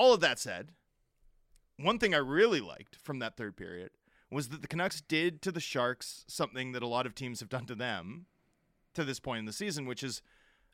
All 0.00 0.14
of 0.14 0.20
that 0.20 0.38
said, 0.38 0.70
one 1.76 1.98
thing 1.98 2.14
I 2.14 2.18
really 2.18 2.60
liked 2.62 2.96
from 2.96 3.18
that 3.18 3.36
third 3.36 3.54
period 3.54 3.90
was 4.30 4.48
that 4.48 4.62
the 4.62 4.66
Canucks 4.68 5.02
did 5.02 5.42
to 5.42 5.52
the 5.52 5.60
Sharks 5.60 6.24
something 6.26 6.72
that 6.72 6.82
a 6.82 6.86
lot 6.86 7.04
of 7.04 7.14
teams 7.14 7.40
have 7.40 7.50
done 7.50 7.66
to 7.66 7.74
them 7.74 8.24
to 8.94 9.04
this 9.04 9.20
point 9.20 9.40
in 9.40 9.44
the 9.44 9.52
season, 9.52 9.84
which 9.84 10.02
is 10.02 10.22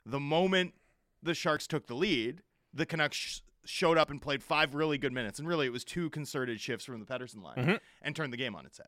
the 0.04 0.20
moment 0.20 0.74
the 1.20 1.34
Sharks 1.34 1.66
took 1.66 1.88
the 1.88 1.94
lead, 1.96 2.42
the 2.72 2.86
Canucks 2.86 3.16
sh- 3.16 3.40
showed 3.64 3.98
up 3.98 4.10
and 4.10 4.22
played 4.22 4.44
five 4.44 4.76
really 4.76 4.96
good 4.96 5.12
minutes. 5.12 5.40
And 5.40 5.48
really, 5.48 5.66
it 5.66 5.72
was 5.72 5.82
two 5.84 6.08
concerted 6.10 6.60
shifts 6.60 6.84
from 6.84 7.00
the 7.00 7.06
Pettersson 7.06 7.42
line 7.42 7.56
Mhm. 7.56 7.80
and 8.02 8.14
turned 8.14 8.32
the 8.32 8.36
game 8.36 8.54
on 8.54 8.64
its 8.64 8.78
head. 8.78 8.86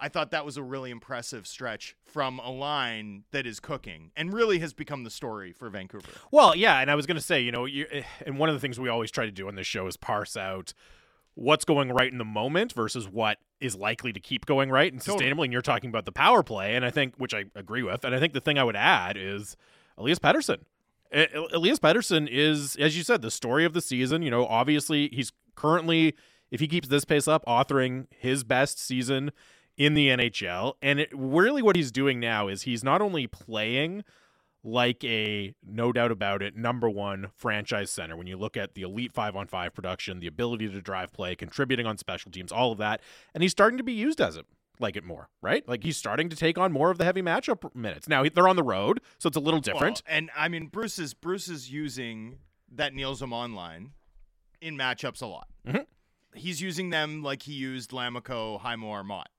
I 0.00 0.08
thought 0.08 0.30
that 0.30 0.44
was 0.44 0.56
a 0.56 0.62
really 0.62 0.90
impressive 0.90 1.46
stretch 1.46 1.94
from 2.04 2.38
a 2.38 2.50
line 2.50 3.24
that 3.32 3.46
is 3.46 3.60
cooking 3.60 4.10
and 4.16 4.32
really 4.32 4.58
has 4.60 4.72
become 4.72 5.04
the 5.04 5.10
story 5.10 5.52
for 5.52 5.68
Vancouver. 5.68 6.08
Well, 6.30 6.56
yeah, 6.56 6.80
and 6.80 6.90
I 6.90 6.94
was 6.94 7.06
going 7.06 7.16
to 7.16 7.22
say, 7.22 7.40
you 7.40 7.52
know, 7.52 7.66
you, 7.66 7.86
eh, 7.90 8.02
and 8.26 8.38
one 8.38 8.48
of 8.48 8.54
the 8.54 8.60
things 8.60 8.80
we 8.80 8.88
always 8.88 9.10
try 9.10 9.26
to 9.26 9.30
do 9.30 9.46
on 9.48 9.54
this 9.54 9.66
show 9.66 9.86
is 9.86 9.96
parse 9.96 10.36
out 10.36 10.72
what's 11.34 11.64
going 11.64 11.90
right 11.90 12.10
in 12.10 12.18
the 12.18 12.24
moment 12.24 12.72
versus 12.72 13.08
what 13.08 13.38
is 13.60 13.76
likely 13.76 14.12
to 14.12 14.20
keep 14.20 14.46
going 14.46 14.70
right 14.70 14.92
and 14.92 15.00
Totally. 15.00 15.30
sustainably. 15.30 15.44
And 15.44 15.52
you're 15.52 15.62
talking 15.62 15.90
about 15.90 16.04
the 16.04 16.12
power 16.12 16.42
play, 16.42 16.74
and 16.74 16.84
I 16.84 16.90
think, 16.90 17.14
which 17.16 17.34
I 17.34 17.44
agree 17.54 17.82
with, 17.82 18.04
and 18.04 18.14
I 18.14 18.18
think 18.18 18.32
the 18.32 18.40
thing 18.40 18.58
I 18.58 18.64
would 18.64 18.76
add 18.76 19.16
is 19.16 19.56
Elias 19.96 20.18
Pettersson. 20.18 20.58
E- 21.14 21.26
Elias 21.52 21.78
Pettersson 21.78 22.28
is, 22.30 22.76
as 22.76 22.96
you 22.96 23.02
said, 23.02 23.22
the 23.22 23.30
story 23.30 23.64
of 23.64 23.72
the 23.72 23.80
season. 23.80 24.22
You 24.22 24.30
know, 24.30 24.46
obviously 24.46 25.08
he's 25.12 25.32
currently, 25.54 26.14
if 26.50 26.60
he 26.60 26.68
keeps 26.68 26.88
this 26.88 27.04
pace 27.04 27.28
up, 27.28 27.44
authoring 27.46 28.06
his 28.10 28.44
best 28.44 28.78
season 28.78 29.30
in 29.80 29.94
the 29.94 30.08
NHL. 30.08 30.74
And 30.82 31.00
it, 31.00 31.08
really, 31.14 31.62
what 31.62 31.74
he's 31.74 31.90
doing 31.90 32.20
now 32.20 32.48
is 32.48 32.62
he's 32.62 32.84
not 32.84 33.00
only 33.00 33.26
playing 33.26 34.04
like 34.62 35.02
a 35.04 35.54
no 35.66 35.90
doubt 35.90 36.10
about 36.12 36.42
it 36.42 36.54
number 36.54 36.90
one 36.90 37.28
franchise 37.34 37.90
center 37.90 38.14
when 38.14 38.26
you 38.26 38.36
look 38.36 38.58
at 38.58 38.74
the 38.74 38.82
elite 38.82 39.10
five 39.10 39.34
on 39.34 39.46
five 39.46 39.72
production 39.72 40.20
the 40.20 40.26
ability 40.26 40.68
to 40.68 40.82
drive 40.82 41.10
play 41.14 41.34
contributing 41.34 41.86
on 41.86 41.96
special 41.96 42.30
teams 42.30 42.52
all 42.52 42.70
of 42.70 42.76
that 42.76 43.00
and 43.32 43.42
he's 43.42 43.52
starting 43.52 43.78
to 43.78 43.82
be 43.82 43.94
used 43.94 44.20
as 44.20 44.36
it 44.36 44.44
like 44.78 44.96
it 44.96 45.02
more 45.02 45.30
right 45.40 45.66
like 45.66 45.82
he's 45.82 45.96
starting 45.96 46.28
to 46.28 46.36
take 46.36 46.58
on 46.58 46.70
more 46.72 46.90
of 46.90 46.98
the 46.98 47.04
heavy 47.06 47.22
matchup 47.22 47.74
minutes 47.74 48.06
now 48.06 48.22
they're 48.34 48.46
on 48.48 48.56
the 48.56 48.62
road 48.62 49.00
so 49.16 49.28
it's 49.28 49.36
a 49.36 49.40
little 49.40 49.60
different 49.60 50.02
Well, 50.06 50.14
and 50.18 50.28
I 50.36 50.48
mean, 50.48 50.66
Bruce 50.66 50.98
is 50.98 51.14
Bruce 51.14 51.48
is 51.48 51.72
using 51.72 52.40
that 52.70 52.92
Neil 52.92 53.14
Zaman 53.14 53.54
line 53.54 53.92
in 54.60 54.76
matchups 54.76 55.22
a 55.22 55.26
lot. 55.26 55.48
Mhm. 55.66 55.86
He's 56.34 56.60
using 56.60 56.90
them 56.90 57.22
like 57.22 57.44
he 57.44 57.54
used 57.54 57.92
Lammikko, 57.92 58.60
Highmore, 58.60 59.02
Motte, 59.04 59.30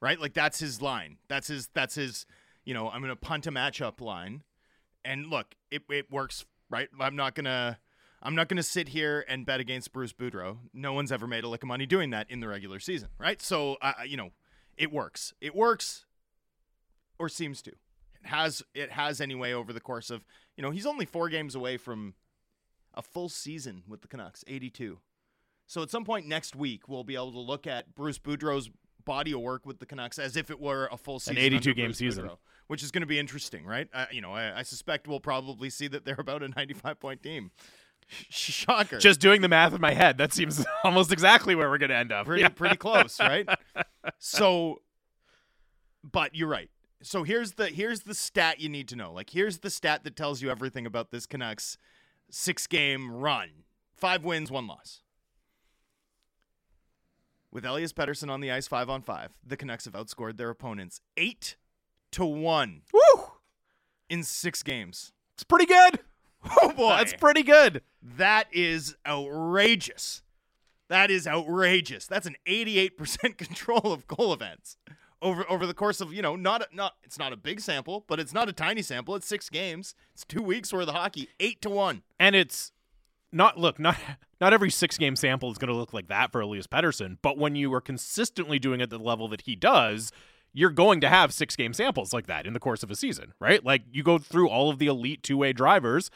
right? 0.00 0.20
Like 0.20 0.34
that's 0.34 0.58
his 0.58 0.82
line. 0.82 1.18
That's 1.28 1.48
his. 1.48 1.68
That's 1.74 1.94
his. 1.94 2.26
You 2.64 2.74
know, 2.74 2.88
I'm 2.90 3.00
gonna 3.00 3.16
punt 3.16 3.46
a 3.46 3.52
matchup 3.52 4.00
line, 4.00 4.42
and 5.04 5.26
look, 5.28 5.54
it 5.70 5.82
it 5.90 6.10
works, 6.10 6.44
right? 6.70 6.88
I'm 7.00 7.16
not 7.16 7.34
gonna. 7.34 7.78
I'm 8.22 8.34
not 8.34 8.48
going 8.48 8.56
to 8.56 8.62
sit 8.62 8.88
here 8.88 9.24
and 9.28 9.46
bet 9.46 9.60
against 9.60 9.92
Bruce 9.92 10.12
Boudreau. 10.12 10.56
No 10.72 10.94
one's 10.94 11.12
ever 11.12 11.26
made 11.28 11.44
a 11.44 11.48
lick 11.48 11.62
of 11.62 11.68
money 11.68 11.86
doing 11.86 12.10
that 12.10 12.28
in 12.28 12.40
the 12.40 12.48
regular 12.48 12.80
season, 12.80 13.10
right? 13.18 13.40
So, 13.40 13.76
uh, 13.80 13.92
you 14.04 14.16
know, 14.16 14.30
it 14.76 14.90
works. 14.90 15.32
It 15.40 15.54
works, 15.54 16.06
or 17.20 17.28
seems 17.28 17.62
to. 17.62 17.70
It 17.70 18.24
has. 18.24 18.62
It 18.74 18.90
has 18.90 19.20
anyway 19.20 19.52
over 19.52 19.72
the 19.72 19.80
course 19.80 20.10
of. 20.10 20.24
You 20.56 20.62
know, 20.62 20.70
he's 20.70 20.86
only 20.86 21.04
four 21.04 21.28
games 21.28 21.54
away 21.54 21.76
from 21.76 22.14
a 22.94 23.02
full 23.02 23.28
season 23.28 23.82
with 23.86 24.00
the 24.00 24.08
Canucks, 24.08 24.42
82. 24.48 24.98
So 25.66 25.82
at 25.82 25.90
some 25.90 26.04
point 26.04 26.26
next 26.26 26.56
week, 26.56 26.88
we'll 26.88 27.04
be 27.04 27.14
able 27.14 27.32
to 27.32 27.38
look 27.38 27.66
at 27.66 27.94
Bruce 27.94 28.18
Boudreau's 28.18 28.70
body 29.06 29.32
of 29.32 29.40
work 29.40 29.64
with 29.64 29.78
the 29.78 29.86
Canucks 29.86 30.18
as 30.18 30.36
if 30.36 30.50
it 30.50 30.60
were 30.60 30.90
a 30.92 30.98
full 30.98 31.18
season, 31.18 31.38
82 31.38 31.72
game 31.72 31.86
Bruce 31.86 31.96
season. 31.98 32.26
Boudreau, 32.26 32.36
which 32.66 32.82
is 32.82 32.90
going 32.90 33.00
to 33.00 33.06
be 33.06 33.18
interesting, 33.18 33.64
right? 33.64 33.88
Uh, 33.94 34.04
you 34.10 34.20
know, 34.20 34.32
I, 34.32 34.58
I 34.58 34.62
suspect 34.62 35.08
we'll 35.08 35.20
probably 35.20 35.70
see 35.70 35.88
that 35.88 36.04
they're 36.04 36.16
about 36.18 36.42
a 36.42 36.48
95 36.48 37.00
point 37.00 37.22
team. 37.22 37.50
Shocker. 38.28 38.98
Just 38.98 39.18
doing 39.20 39.40
the 39.40 39.48
math 39.48 39.72
in 39.74 39.80
my 39.80 39.92
head, 39.94 40.18
that 40.18 40.32
seems 40.32 40.64
almost 40.84 41.10
exactly 41.12 41.54
where 41.54 41.70
we're 41.70 41.78
going 41.78 41.90
to 41.90 41.96
end 41.96 42.12
up. 42.12 42.26
pretty 42.26 42.42
Yeah. 42.42 42.48
pretty 42.50 42.76
close, 42.86 43.18
right? 43.18 43.48
So, 44.18 44.82
but 46.04 46.34
you're 46.34 46.48
right. 46.48 46.70
So 47.02 47.24
here's 47.24 47.52
the 47.52 47.66
here's 47.66 48.00
the 48.00 48.14
stat 48.14 48.60
you 48.60 48.68
need 48.68 48.88
to 48.88 48.96
know. 48.96 49.12
Like 49.12 49.30
here's 49.30 49.58
the 49.58 49.70
stat 49.70 50.02
that 50.04 50.16
tells 50.16 50.40
you 50.42 50.50
everything 50.50 50.86
about 50.86 51.10
this 51.10 51.26
Canucks 51.26 51.78
six 52.30 52.66
game 52.66 53.10
run. 53.12 53.50
Five 53.94 54.24
wins, 54.24 54.50
one 54.50 54.66
loss. 54.66 55.02
With 57.52 57.64
Elias 57.64 57.92
Pettersson 57.92 58.30
on 58.30 58.40
the 58.40 58.50
ice, 58.50 58.68
five 58.68 58.90
on 58.90 59.02
five, 59.02 59.32
the 59.46 59.56
Canucks 59.56 59.84
have 59.86 59.94
outscored 59.94 60.36
their 60.36 60.50
opponents 60.50 61.00
eight 61.16 61.56
to 62.12 62.24
one 62.24 62.82
Woo! 62.92 63.24
in 64.08 64.22
six 64.22 64.62
games. 64.62 65.12
It's 65.34 65.44
pretty 65.44 65.66
good. 65.66 66.00
Oh 66.60 66.72
boy, 66.76 66.96
That's 66.96 67.14
pretty 67.14 67.42
good. 67.42 67.82
That 68.02 68.46
is 68.52 68.96
outrageous. 69.06 70.22
That 70.88 71.10
is 71.10 71.26
outrageous. 71.26 72.06
That's 72.06 72.26
an 72.26 72.36
88% 72.46 73.36
control 73.38 73.92
of 73.92 74.06
goal 74.06 74.32
events 74.32 74.76
over 75.22 75.50
over 75.50 75.66
the 75.66 75.74
course 75.74 76.00
of, 76.00 76.12
you 76.12 76.22
know, 76.22 76.36
not 76.36 76.66
not 76.72 76.94
it's 77.02 77.18
not 77.18 77.32
a 77.32 77.36
big 77.36 77.60
sample, 77.60 78.04
but 78.06 78.20
it's 78.20 78.32
not 78.32 78.48
a 78.48 78.52
tiny 78.52 78.82
sample. 78.82 79.14
It's 79.16 79.26
6 79.26 79.48
games. 79.50 79.94
It's 80.14 80.24
2 80.24 80.42
weeks 80.42 80.72
worth 80.72 80.88
of 80.88 80.94
hockey, 80.94 81.28
8 81.40 81.62
to 81.62 81.70
1. 81.70 82.02
And 82.20 82.36
it's 82.36 82.72
not 83.32 83.58
look, 83.58 83.78
not 83.78 83.96
not 84.40 84.52
every 84.52 84.70
six 84.70 84.98
game 84.98 85.16
sample 85.16 85.50
is 85.50 85.58
going 85.58 85.70
to 85.70 85.76
look 85.76 85.92
like 85.92 86.08
that 86.08 86.32
for 86.32 86.40
Elias 86.40 86.66
Pettersson, 86.66 87.18
but 87.22 87.38
when 87.38 87.56
you 87.56 87.72
are 87.74 87.80
consistently 87.80 88.58
doing 88.58 88.80
it 88.80 88.84
at 88.84 88.90
the 88.90 88.98
level 88.98 89.28
that 89.28 89.42
he 89.42 89.56
does, 89.56 90.12
you're 90.52 90.70
going 90.70 91.00
to 91.00 91.08
have 91.08 91.34
six 91.34 91.56
game 91.56 91.72
samples 91.72 92.12
like 92.12 92.26
that 92.26 92.46
in 92.46 92.52
the 92.52 92.60
course 92.60 92.82
of 92.82 92.90
a 92.90 92.96
season, 92.96 93.34
right? 93.40 93.64
Like 93.64 93.82
you 93.90 94.02
go 94.02 94.18
through 94.18 94.48
all 94.48 94.70
of 94.70 94.78
the 94.78 94.86
elite 94.86 95.22
two 95.22 95.36
way 95.36 95.52
drivers, 95.52 96.10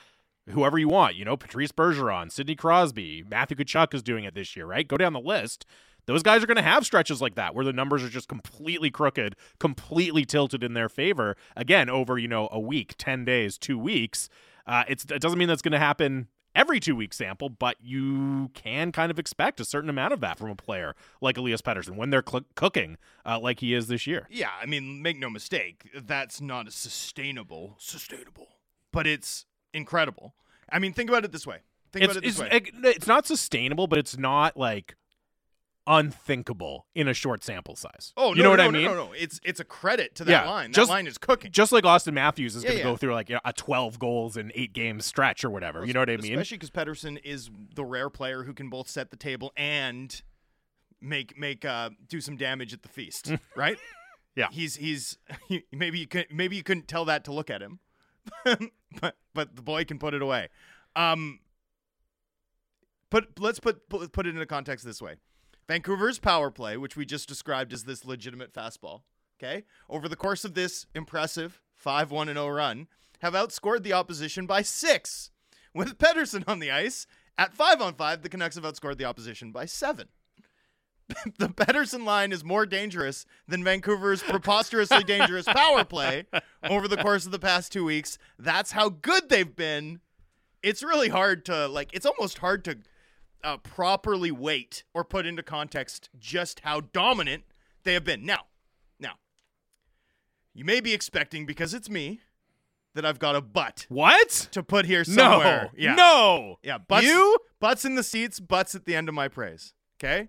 whoever 0.49 0.79
you 0.79 0.89
want, 0.89 1.17
you 1.17 1.25
know, 1.25 1.37
Patrice 1.37 1.73
Bergeron, 1.73 2.33
Sidney 2.33 2.55
Crosby, 2.55 3.23
Matthew 3.29 3.57
Tkachuk 3.57 3.95
is 3.95 4.03
doing 4.03 4.25
it 4.25 4.35
this 4.35 4.57
year, 4.57 4.67
right? 4.67 4.89
Go 4.89 4.97
down 4.97 5.13
the 5.13 5.21
list. 5.21 5.67
Those 6.07 6.23
guys 6.23 6.43
are 6.43 6.47
going 6.47 6.57
to 6.57 6.63
have 6.63 6.87
stretches 6.87 7.21
like 7.21 7.35
that 7.35 7.55
where 7.55 7.65
the 7.65 7.73
numbers 7.73 8.03
are 8.03 8.09
just 8.09 8.29
completely 8.29 8.91
crooked, 8.91 9.37
completely 9.59 10.25
tilted 10.25 10.65
in 10.65 10.73
their 10.73 10.89
favor. 10.89 11.37
Again, 11.55 11.91
over 11.91 12.19
you 12.19 12.27
know 12.27 12.49
a 12.51 12.59
week, 12.59 12.95
ten 12.99 13.25
days, 13.25 13.59
two 13.59 13.79
weeks. 13.79 14.29
Uh, 14.67 14.85
it 14.89 15.07
doesn't 15.07 15.39
mean 15.39 15.49
that's 15.49 15.63
going 15.63 15.73
to 15.73 15.79
happen 15.79 16.29
every 16.55 16.81
two 16.81 16.97
week 16.97 17.13
sample, 17.15 17.49
but 17.49 17.77
you 17.81 18.51
can 18.55 18.93
kind 18.93 19.11
of 19.11 19.19
expect 19.19 19.61
a 19.61 19.65
certain 19.65 19.91
amount 19.91 20.13
of 20.13 20.21
that 20.21 20.39
from 20.39 20.51
a 20.51 20.55
player 20.57 20.95
like 21.21 21.37
Elias 21.37 21.63
Pettersson 21.63 21.97
when 21.97 22.11
they're 22.11 22.25
cl- 22.27 22.45
cooking 22.55 22.97
uh, 23.25 23.39
like 23.39 23.61
he 23.61 23.75
is 23.75 23.87
this 23.89 24.07
year. 24.07 24.27
Yeah, 24.31 24.51
I 24.61 24.67
mean, 24.67 25.03
make 25.03 25.19
no 25.19 25.31
mistake, 25.31 25.89
that's 25.95 26.41
not 26.41 26.69
a 26.69 26.71
sustainable 26.71 27.77
sustainable, 27.79 28.49
but 28.93 29.07
it's 29.07 29.47
incredible. 29.73 30.35
I 30.73 30.79
mean, 30.79 30.93
think 30.93 31.11
about 31.11 31.25
it 31.25 31.33
this 31.33 31.47
way. 31.47 31.59
Think 31.93 32.05
It's 32.05 32.13
about 32.13 32.25
it 32.25 32.27
this 32.27 32.41
it's, 32.41 32.75
way. 32.75 32.81
it- 32.91 32.97
it's 32.97 33.07
not 33.07 33.27
sustainable, 33.27 33.87
but 33.87 33.99
it's 33.99 34.17
not 34.17 34.57
like 34.57 34.95
unthinkable 35.87 36.87
in 36.95 37.09
a 37.09 37.15
short 37.15 37.43
sample 37.43 37.75
size. 37.77 38.13
Oh, 38.17 38.31
no, 38.31 38.37
you 38.37 38.43
know 38.43 38.51
what 38.51 38.57
no, 38.57 38.65
I 38.65 38.71
mean? 38.71 38.85
No, 38.85 38.95
no, 38.95 39.07
no. 39.07 39.13
It's 39.13 39.41
it's 39.43 39.61
a 39.61 39.65
credit 39.65 40.15
to 40.17 40.25
that 40.25 40.31
Yeah, 40.45 40.51
line. 40.51 40.71
That 40.71 40.77
just- 40.77 40.91
line 40.91 41.07
is 41.07 41.19
cooking. 41.19 41.51
Just 41.53 41.73
like 41.73 41.85
Auston 41.85 42.13
Matthews 42.13 42.55
is 42.57 42.63
Yeah, 42.63 42.69
going 42.71 42.79
to 42.83 42.85
yeah. 42.87 42.93
go 42.93 42.97
through 42.97 43.15
like 43.15 43.29
you 43.29 43.35
know, 43.37 43.41
a 43.45 43.53
12 43.53 43.99
goals 43.99 44.37
in 44.37 44.53
eight 44.55 44.73
games 44.73 45.05
stretch 45.07 45.45
or 45.45 45.51
whatever. 45.51 45.85
You 45.85 45.93
know 45.93 46.01
what 46.01 46.11
I 46.11 46.17
mean? 46.19 46.33
Especially 46.33 46.59
because 46.59 46.71
Pettersson 46.71 47.19
is 47.25 47.51
the 47.75 47.85
rare 47.85 48.11
player 48.11 48.45
who 48.45 48.53
can 48.55 48.69
both 48.69 48.89
set 48.89 49.11
the 49.11 49.17
table 49.17 49.53
and 49.57 50.23
make 51.01 51.37
make 51.39 51.65
uh 51.65 51.91
do 52.09 52.21
some 52.21 52.37
damage 52.37 52.73
at 52.75 52.83
the 52.83 52.89
feast, 52.89 53.33
right? 53.57 53.79
Yeah. 54.37 54.49
He's 54.53 54.77
he's 54.77 55.19
maybe 55.73 55.99
you 55.99 56.07
could 56.07 56.27
maybe 56.31 56.57
you 56.57 56.63
couldn't 56.63 56.89
tell 56.89 57.05
that 57.07 57.25
to 57.25 57.33
look 57.33 57.51
at 57.51 57.63
him, 57.63 57.81
but 59.01 59.17
but 59.35 59.57
the 59.57 59.63
boy 59.63 59.85
can 59.85 59.99
put 59.99 60.15
it 60.15 60.23
away. 60.23 60.49
Um, 60.95 61.41
but 63.11 63.27
let's 63.39 63.59
put 63.61 63.89
put 63.89 64.13
put 64.13 64.27
it 64.27 64.31
into 64.31 64.47
context 64.47 64.85
this 64.85 65.01
way: 65.03 65.17
Vancouver's 65.71 66.19
power 66.19 66.51
play, 66.51 66.77
which 66.77 66.97
we 66.97 67.07
just 67.07 67.29
described 67.29 67.73
as 67.73 67.85
this 67.85 68.05
legitimate 68.05 68.53
fastball, 68.53 69.03
okay, 69.39 69.63
over 69.89 70.09
the 70.09 70.17
course 70.17 70.45
of 70.45 70.55
this 70.55 70.85
impressive 70.97 71.61
five 71.77 72.11
one 72.11 72.29
and 72.29 72.37
zero 72.37 72.49
run, 72.49 72.89
have 73.21 73.35
outscored 73.35 73.85
the 73.85 73.93
opposition 73.93 74.47
by 74.47 74.63
six. 74.63 75.31
With 75.73 75.97
Pettersson 75.97 76.43
on 76.49 76.59
the 76.59 76.73
ice 76.73 77.07
at 77.39 77.55
five 77.55 77.81
on 77.81 77.95
five, 77.95 78.23
the 78.23 78.29
Canucks 78.29 78.57
have 78.57 78.65
outscored 78.65 78.99
the 78.99 79.05
opposition 79.05 79.53
by 79.53 79.65
seven. 79.65 80.09
the 81.39 81.49
Pettersson 81.49 82.05
line 82.05 82.33
is 82.33 82.43
more 82.43 82.67
dangerous 82.67 83.25
than 83.47 83.63
Vancouver's 83.63 84.25
preposterously 84.25 85.05
dangerous 85.05 85.47
power 85.47 85.85
play 85.85 86.27
over 86.69 86.89
the 86.89 86.97
course 86.97 87.27
of 87.27 87.31
the 87.31 87.39
past 87.39 87.71
two 87.71 87.85
weeks. 87.85 88.19
That's 88.41 88.73
how 88.73 88.89
good 88.89 89.29
they've 89.29 89.55
been. 89.55 90.01
It's 90.65 90.83
really 90.83 91.11
hard 91.11 91.45
to 91.45 91.69
like. 91.69 91.91
It's 91.93 92.07
almost 92.07 92.39
hard 92.39 92.65
to 92.65 92.79
uh, 93.43 93.57
properly 93.59 94.31
weight 94.31 94.85
or 94.95 95.05
put 95.05 95.27
into 95.27 95.43
context 95.43 96.09
just 96.19 96.61
how 96.61 96.81
dominant 96.81 97.45
they 97.85 97.95
have 97.95 98.05
been. 98.05 98.25
Now, 98.25 98.45
now, 98.99 99.15
you 100.55 100.65
may 100.65 100.81
be 100.81 100.93
expecting 100.93 101.47
because 101.47 101.75
it's 101.75 101.89
me 101.91 102.21
that 102.95 103.05
I've 103.07 103.19
got 103.19 103.37
a 103.37 103.41
butt 103.41 103.87
What? 103.89 104.49
to 104.53 104.63
put 104.63 104.85
here 104.85 105.05
somewhere. 105.05 105.71
No. 105.73 105.79
Yeah. 105.79 105.95
No. 105.95 106.57
Yeah, 106.63 106.79
butts, 106.79 107.07
You? 107.07 107.39
butts 107.61 107.85
in 107.85 107.95
the 107.95 108.03
seats, 108.03 108.41
butts 108.41 108.75
at 108.75 108.85
the 108.85 108.97
end 108.97 109.09
of 109.09 109.15
my 109.15 109.29
praise. 109.29 109.75
Okay? 109.99 110.29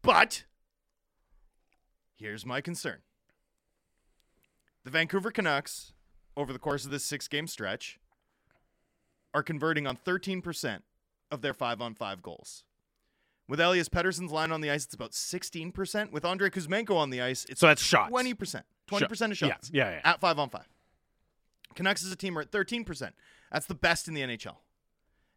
But 0.00 0.44
here's 2.16 2.44
my 2.46 2.60
concern. 2.60 2.98
The 4.84 4.90
Vancouver 4.90 5.30
Canucks, 5.30 5.92
over 6.36 6.52
the 6.52 6.58
course 6.58 6.84
of 6.84 6.90
this 6.90 7.04
six 7.04 7.28
game 7.28 7.46
stretch, 7.46 8.00
are 9.34 9.42
converting 9.42 9.86
on 9.86 9.96
13% 9.96 10.80
of 11.32 11.40
their 11.42 11.54
five 11.54 11.80
on 11.80 11.94
five 11.94 12.22
goals. 12.22 12.62
With 13.48 13.58
Elias 13.60 13.88
Pettersson's 13.88 14.30
line 14.30 14.52
on 14.52 14.60
the 14.60 14.70
ice, 14.70 14.84
it's 14.84 14.94
about 14.94 15.10
16%. 15.12 16.12
With 16.12 16.24
Andrei 16.24 16.48
Kuzmenko 16.50 16.94
on 16.96 17.10
the 17.10 17.20
ice, 17.20 17.44
it's 17.48 17.60
So 17.60 17.66
that's 17.66 17.82
shots. 17.82 18.12
20%. 18.12 18.62
20% 18.88 19.10
of 19.10 19.40
Yeah, 19.40 19.48
shots 19.48 19.70
yeah, 19.72 19.90
yeah. 19.90 20.00
at 20.04 20.20
five 20.20 20.38
on 20.38 20.48
five. 20.48 20.68
Canucks 21.74 22.04
as 22.04 22.12
a 22.12 22.16
team 22.16 22.38
are 22.38 22.42
at 22.42 22.50
13%. 22.50 23.12
That's 23.50 23.66
the 23.66 23.74
best 23.74 24.06
in 24.06 24.14
the 24.14 24.20
NHL. 24.20 24.56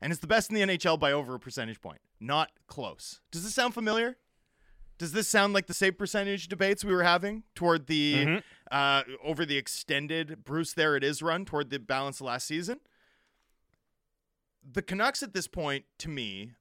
And 0.01 0.11
it's 0.11 0.21
the 0.21 0.27
best 0.27 0.51
in 0.51 0.55
the 0.55 0.61
NHL 0.61 0.99
by 0.99 1.11
over 1.13 1.33
a 1.35 1.39
percentage 1.39 1.81
point. 1.81 1.99
Not 2.19 2.51
close. 2.67 3.21
Does 3.31 3.43
this 3.43 3.55
sound 3.55 3.73
familiar? 3.73 4.17
Does 4.97 5.11
this 5.13 5.27
sound 5.27 5.53
like 5.53 5.67
the 5.67 5.73
save 5.73 5.97
percentage 5.97 6.47
debates 6.47 6.85
we 6.85 6.93
were 6.93 7.03
having 7.03 7.43
toward 7.53 7.87
the 7.87 8.25
Mhm. 8.25 8.43
uh, 8.71 9.03
over 9.23 9.45
the 9.45 9.57
extended 9.57 10.43
Bruce 10.43 10.73
there 10.73 10.95
it 10.95 11.03
is 11.03 11.21
run 11.21 11.43
toward 11.45 11.69
the 11.69 11.79
balance 11.79 12.19
of 12.19 12.27
last 12.27 12.47
season? 12.47 12.79
The 14.69 14.81
Canucks 14.81 15.21
at 15.21 15.33
this 15.33 15.47
point, 15.47 15.85
to 15.99 16.09
me, 16.09 16.53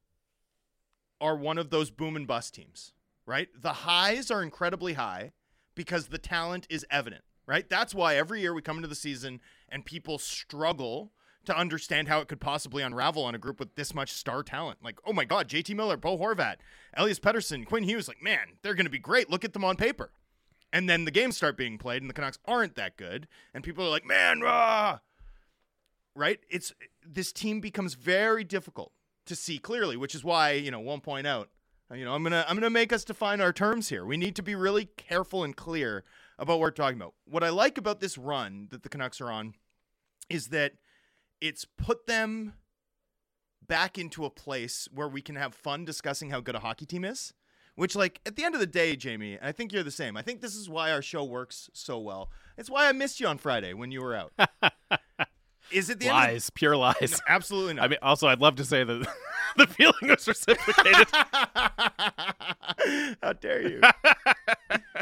are 1.21 1.37
one 1.37 1.59
of 1.59 1.71
those 1.71 1.91
boom 1.91 2.17
and 2.17 2.27
bust 2.27 2.55
teams, 2.55 2.93
right? 3.25 3.49
The 3.59 3.73
highs 3.73 4.31
are 4.31 4.43
incredibly 4.43 4.93
high 4.93 5.33
because 5.75 6.09
the 6.09 6.19
talent 6.19 6.67
is 6.69 6.85
evident, 6.91 7.25
right? 7.47 7.69
That's 7.69 7.95
why 7.95 8.17
every 8.17 8.41
year 8.41 8.53
we 8.53 8.61
come 8.61 8.77
into 8.77 8.89
the 8.89 8.95
season 8.95 9.41
and 9.69 9.87
people 9.87 10.19
struggle 10.19 11.13
to 11.47 11.57
understand 11.57 12.09
how 12.09 12.21
it 12.21 12.29
could 12.29 12.41
possibly 12.41 12.83
unravel 12.83 13.25
on 13.25 13.35
a 13.35 13.39
group 13.39 13.59
with 13.59 13.75
this 13.75 13.95
much 13.95 14.13
star 14.13 14.43
talent. 14.43 14.79
Like, 14.83 14.99
oh 15.07 15.13
my 15.13 15.25
God, 15.25 15.49
JT 15.49 15.75
Miller, 15.75 15.97
Bo 15.97 16.19
Horvat, 16.19 16.57
Elias 16.97 17.21
Pettersson, 17.21 17.67
Quinn 17.67 17.85
Hughes, 17.85 18.09
like, 18.09 18.23
man, 18.23 18.59
they're 18.63 18.75
going 18.75 18.87
to 18.87 18.91
be 18.91 18.99
great. 18.99 19.31
Look 19.31 19.45
at 19.45 19.53
them 19.53 19.65
on 19.65 19.77
paper. 19.77 20.13
And 20.73 20.89
then 20.89 21.05
the 21.05 21.11
games 21.11 21.37
start 21.37 21.57
being 21.57 21.79
played 21.79 22.03
and 22.03 22.11
the 22.11 22.15
Canucks 22.15 22.39
aren't 22.47 22.77
that 22.77 22.97
good. 22.97 23.29
And 23.55 23.63
people 23.63 23.85
are 23.85 23.91
like, 23.91 24.07
man, 24.07 24.41
rah! 24.41 24.99
right? 26.17 26.41
It's 26.49 26.73
this 27.07 27.33
team 27.33 27.61
becomes 27.61 27.95
very 27.95 28.45
difficult 28.45 28.93
to 29.27 29.37
see 29.37 29.59
clearly, 29.59 29.97
which 29.97 30.15
is 30.15 30.25
why, 30.25 30.53
you 30.53 30.71
know, 30.71 30.81
one 30.81 31.01
point 31.01 31.27
out, 31.27 31.49
you 31.93 32.05
know, 32.05 32.15
I'm 32.15 32.23
going 32.23 32.33
to 32.33 32.45
I'm 32.49 32.57
going 32.57 32.63
to 32.63 32.71
make 32.71 32.93
us 32.93 33.05
define 33.05 33.41
our 33.41 33.53
terms 33.53 33.89
here. 33.89 34.05
We 34.05 34.17
need 34.17 34.37
to 34.37 34.43
be 34.43 34.55
really 34.55 34.87
careful 34.97 35.45
and 35.45 35.55
clear 35.55 36.05
about 36.39 36.55
what 36.55 36.61
we're 36.61 36.71
talking 36.71 36.99
about. 36.99 37.15
What 37.25 37.45
I 37.45 37.51
like 37.51 37.79
about 37.79 38.01
this 38.01 38.19
run 38.19 38.69
that 38.71 38.83
the 38.83 38.89
Canucks 38.89 39.21
are 39.21 39.31
on 39.31 39.55
is 40.29 40.49
that 40.49 40.73
it's 41.41 41.65
put 41.65 42.07
them 42.07 42.55
back 43.67 43.99
into 43.99 44.25
a 44.25 44.31
place 44.31 44.89
where 44.93 45.09
we 45.09 45.23
can 45.23 45.37
have 45.37 45.55
fun 45.55 45.85
discussing 45.85 46.31
how 46.31 46.41
good 46.41 46.55
a 46.55 46.61
hockey 46.61 46.87
team 46.87 47.05
is. 47.05 47.33
Which, 47.77 47.97
like, 47.97 48.21
at 48.25 48.37
the 48.37 48.45
end 48.45 48.55
of 48.55 48.61
the 48.61 48.69
day, 48.69 48.95
Jamie, 48.95 49.37
I 49.43 49.51
think 49.51 49.73
you're 49.73 49.83
the 49.83 49.91
same. 49.91 50.17
I 50.17 50.23
think 50.23 50.41
this 50.41 50.55
is 50.55 50.69
why 50.69 50.93
our 50.93 51.03
show 51.03 51.25
works 51.25 51.69
so 51.73 51.99
well. 51.99 52.31
It's 52.57 52.71
why 52.71 52.89
I 52.89 52.93
missed 52.93 53.19
you 53.19 53.27
on 53.27 53.37
Friday 53.37 53.75
when 53.75 53.91
you 53.91 54.01
were 54.01 54.15
out. 54.15 54.33
is 55.75 55.91
it 55.91 56.01
the 56.01 56.09
end 56.09 56.17
of 56.17 56.31
Lies, 56.33 56.51
pure 56.51 56.77
lies. 56.77 57.21
Absolutely 57.29 57.75
not. 57.75 57.85
I 57.85 57.89
mean, 57.89 57.99
also, 58.03 58.29
I'd 58.29 58.41
love 58.41 58.57
to 58.57 58.65
say 58.65 58.85
that 58.85 59.07
the 59.57 59.67
feeling 59.67 60.09
was 60.09 60.27
reciprocated. 60.27 61.09
How 63.23 63.33
dare 63.33 63.69
you? 63.69 63.81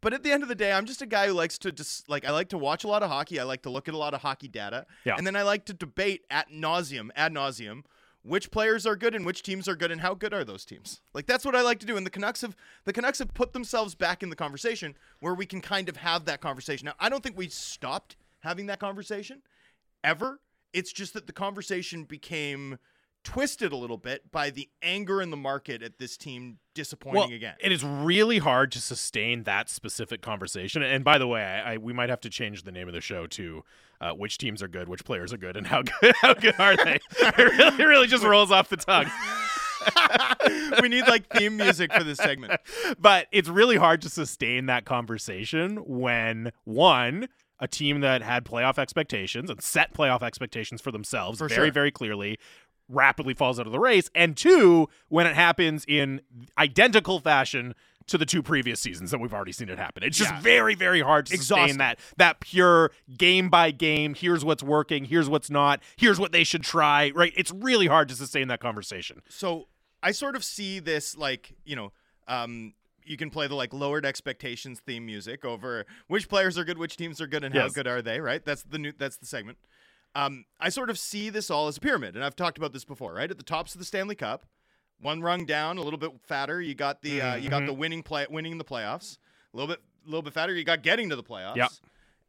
but 0.00 0.12
at 0.12 0.22
the 0.22 0.32
end 0.32 0.42
of 0.42 0.48
the 0.48 0.54
day, 0.54 0.72
I'm 0.72 0.86
just 0.86 1.02
a 1.02 1.06
guy 1.06 1.26
who 1.28 1.32
likes 1.32 1.58
to 1.58 1.72
just 1.72 2.08
like 2.08 2.24
I 2.24 2.30
like 2.30 2.48
to 2.50 2.58
watch 2.58 2.84
a 2.84 2.88
lot 2.88 3.02
of 3.02 3.10
hockey. 3.10 3.38
I 3.40 3.44
like 3.44 3.62
to 3.62 3.70
look 3.70 3.88
at 3.88 3.94
a 3.94 3.98
lot 3.98 4.14
of 4.14 4.22
hockey 4.22 4.48
data, 4.48 4.86
Yeah. 5.04 5.14
and 5.16 5.26
then 5.26 5.36
I 5.36 5.42
like 5.42 5.64
to 5.66 5.72
debate 5.72 6.22
at 6.30 6.50
nauseum, 6.50 7.10
ad 7.16 7.32
nauseum, 7.32 7.84
which 8.22 8.50
players 8.50 8.86
are 8.86 8.96
good 8.96 9.14
and 9.14 9.24
which 9.26 9.42
teams 9.42 9.68
are 9.68 9.76
good 9.76 9.90
and 9.90 10.00
how 10.00 10.14
good 10.14 10.32
are 10.34 10.44
those 10.44 10.64
teams. 10.64 11.00
Like 11.12 11.26
that's 11.26 11.44
what 11.44 11.54
I 11.54 11.62
like 11.62 11.78
to 11.80 11.86
do. 11.86 11.96
And 11.96 12.06
the 12.06 12.10
Canucks 12.10 12.42
have 12.42 12.56
the 12.84 12.92
Canucks 12.92 13.18
have 13.18 13.34
put 13.34 13.52
themselves 13.52 13.94
back 13.94 14.22
in 14.22 14.30
the 14.30 14.36
conversation 14.36 14.96
where 15.20 15.34
we 15.34 15.46
can 15.46 15.60
kind 15.60 15.88
of 15.88 15.96
have 15.98 16.24
that 16.26 16.40
conversation. 16.40 16.86
Now 16.86 16.94
I 17.00 17.08
don't 17.08 17.22
think 17.22 17.36
we 17.36 17.48
stopped 17.48 18.16
having 18.40 18.66
that 18.66 18.80
conversation 18.80 19.42
ever. 20.04 20.40
It's 20.72 20.92
just 20.92 21.14
that 21.14 21.26
the 21.26 21.32
conversation 21.32 22.04
became 22.04 22.78
twisted 23.24 23.72
a 23.72 23.76
little 23.76 23.96
bit 23.96 24.30
by 24.30 24.50
the 24.50 24.68
anger 24.82 25.22
in 25.22 25.30
the 25.30 25.36
market 25.36 25.82
at 25.82 25.98
this 25.98 26.16
team 26.16 26.58
disappointing 26.74 27.20
well, 27.20 27.32
again. 27.32 27.54
It 27.58 27.72
is 27.72 27.82
really 27.82 28.38
hard 28.38 28.70
to 28.72 28.80
sustain 28.80 29.44
that 29.44 29.70
specific 29.70 30.20
conversation. 30.20 30.82
And 30.82 31.02
by 31.02 31.16
the 31.18 31.26
way, 31.26 31.42
I, 31.42 31.74
I, 31.74 31.76
we 31.78 31.92
might 31.92 32.10
have 32.10 32.20
to 32.20 32.30
change 32.30 32.64
the 32.64 32.72
name 32.72 32.86
of 32.86 32.94
the 32.94 33.00
show 33.00 33.26
to 33.28 33.64
uh, 34.00 34.10
which 34.12 34.36
teams 34.36 34.62
are 34.62 34.68
good, 34.68 34.88
which 34.88 35.04
players 35.04 35.32
are 35.32 35.38
good, 35.38 35.56
and 35.56 35.66
how 35.66 35.82
good 36.00 36.14
how 36.20 36.34
good 36.34 36.54
are 36.58 36.76
they? 36.76 37.00
it, 37.18 37.38
really, 37.38 37.82
it 37.82 37.86
really 37.86 38.06
just 38.06 38.24
rolls 38.24 38.52
off 38.52 38.68
the 38.68 38.76
tongue. 38.76 39.10
we 40.82 40.88
need 40.88 41.06
like 41.08 41.28
theme 41.30 41.56
music 41.56 41.92
for 41.92 42.04
this 42.04 42.18
segment. 42.18 42.52
But 42.98 43.26
it's 43.32 43.48
really 43.48 43.76
hard 43.76 44.02
to 44.02 44.10
sustain 44.10 44.66
that 44.66 44.84
conversation 44.84 45.76
when 45.78 46.52
one 46.64 47.28
a 47.64 47.68
team 47.68 48.00
that 48.00 48.22
had 48.22 48.44
playoff 48.44 48.78
expectations 48.78 49.50
and 49.50 49.60
set 49.62 49.92
playoff 49.94 50.22
expectations 50.22 50.80
for 50.80 50.92
themselves 50.92 51.38
For 51.38 51.48
very, 51.48 51.66
sure. 51.68 51.72
very 51.72 51.90
clearly 51.90 52.38
rapidly 52.88 53.32
falls 53.34 53.58
out 53.58 53.66
of 53.66 53.72
the 53.72 53.80
race. 53.80 54.10
And 54.14 54.36
two, 54.36 54.88
when 55.08 55.26
it 55.26 55.34
happens 55.34 55.84
in 55.88 56.20
identical 56.58 57.18
fashion 57.18 57.74
to 58.06 58.18
the 58.18 58.26
two 58.26 58.42
previous 58.42 58.80
seasons 58.80 59.10
that 59.10 59.18
we've 59.18 59.32
already 59.32 59.52
seen 59.52 59.70
it 59.70 59.78
happen. 59.78 60.02
It's 60.02 60.18
just 60.18 60.30
Yeah. 60.30 60.40
very, 60.42 60.74
very 60.74 61.00
hard 61.00 61.24
to 61.26 61.34
Exhausting. 61.34 61.68
sustain 61.68 61.78
that 61.78 61.98
that 62.18 62.40
pure 62.40 62.90
game 63.16 63.48
by 63.48 63.70
game, 63.70 64.14
here's 64.14 64.44
what's 64.44 64.62
working, 64.62 65.06
here's 65.06 65.26
what's 65.30 65.48
not, 65.48 65.80
here's 65.96 66.20
what 66.20 66.30
they 66.30 66.44
should 66.44 66.62
try. 66.62 67.10
Right. 67.14 67.32
It's 67.34 67.50
really 67.50 67.86
hard 67.86 68.10
to 68.10 68.14
sustain 68.14 68.48
that 68.48 68.60
conversation. 68.60 69.22
So 69.30 69.68
I 70.02 70.10
sort 70.10 70.36
of 70.36 70.44
see 70.44 70.80
this 70.80 71.16
like, 71.16 71.54
you 71.64 71.76
know, 71.76 71.92
um, 72.28 72.74
you 73.04 73.16
can 73.16 73.30
play 73.30 73.46
the 73.46 73.54
like 73.54 73.72
lowered 73.72 74.06
expectations 74.06 74.80
theme 74.80 75.06
music 75.06 75.44
over 75.44 75.86
which 76.08 76.28
players 76.28 76.58
are 76.58 76.64
good, 76.64 76.78
which 76.78 76.96
teams 76.96 77.20
are 77.20 77.26
good, 77.26 77.44
and 77.44 77.54
how 77.54 77.68
good 77.68 77.86
are 77.86 78.02
they, 78.02 78.20
right? 78.20 78.44
That's 78.44 78.62
the 78.62 78.78
new 78.78 78.92
that's 78.96 79.16
the 79.16 79.26
segment. 79.26 79.58
Um, 80.14 80.44
I 80.60 80.68
sort 80.68 80.90
of 80.90 80.98
see 80.98 81.28
this 81.28 81.50
all 81.50 81.66
as 81.66 81.76
a 81.76 81.80
pyramid, 81.80 82.14
and 82.14 82.24
I've 82.24 82.36
talked 82.36 82.56
about 82.56 82.72
this 82.72 82.84
before, 82.84 83.14
right? 83.14 83.30
At 83.30 83.36
the 83.36 83.44
tops 83.44 83.74
of 83.74 83.80
the 83.80 83.84
Stanley 83.84 84.14
Cup, 84.14 84.46
one 85.00 85.22
rung 85.22 85.44
down, 85.44 85.76
a 85.76 85.82
little 85.82 85.98
bit 85.98 86.12
fatter, 86.22 86.60
you 86.60 86.74
got 86.74 87.02
the 87.02 87.20
uh, 87.20 87.34
you 87.36 87.50
got 87.50 87.66
the 87.66 87.74
winning 87.74 88.02
play 88.02 88.26
winning 88.28 88.58
the 88.58 88.64
playoffs. 88.64 89.18
A 89.52 89.56
little 89.56 89.68
bit 89.68 89.82
a 90.04 90.08
little 90.08 90.22
bit 90.22 90.32
fatter, 90.32 90.54
you 90.54 90.64
got 90.64 90.82
getting 90.82 91.10
to 91.10 91.16
the 91.16 91.22
playoffs. 91.22 91.56
Yep. 91.56 91.70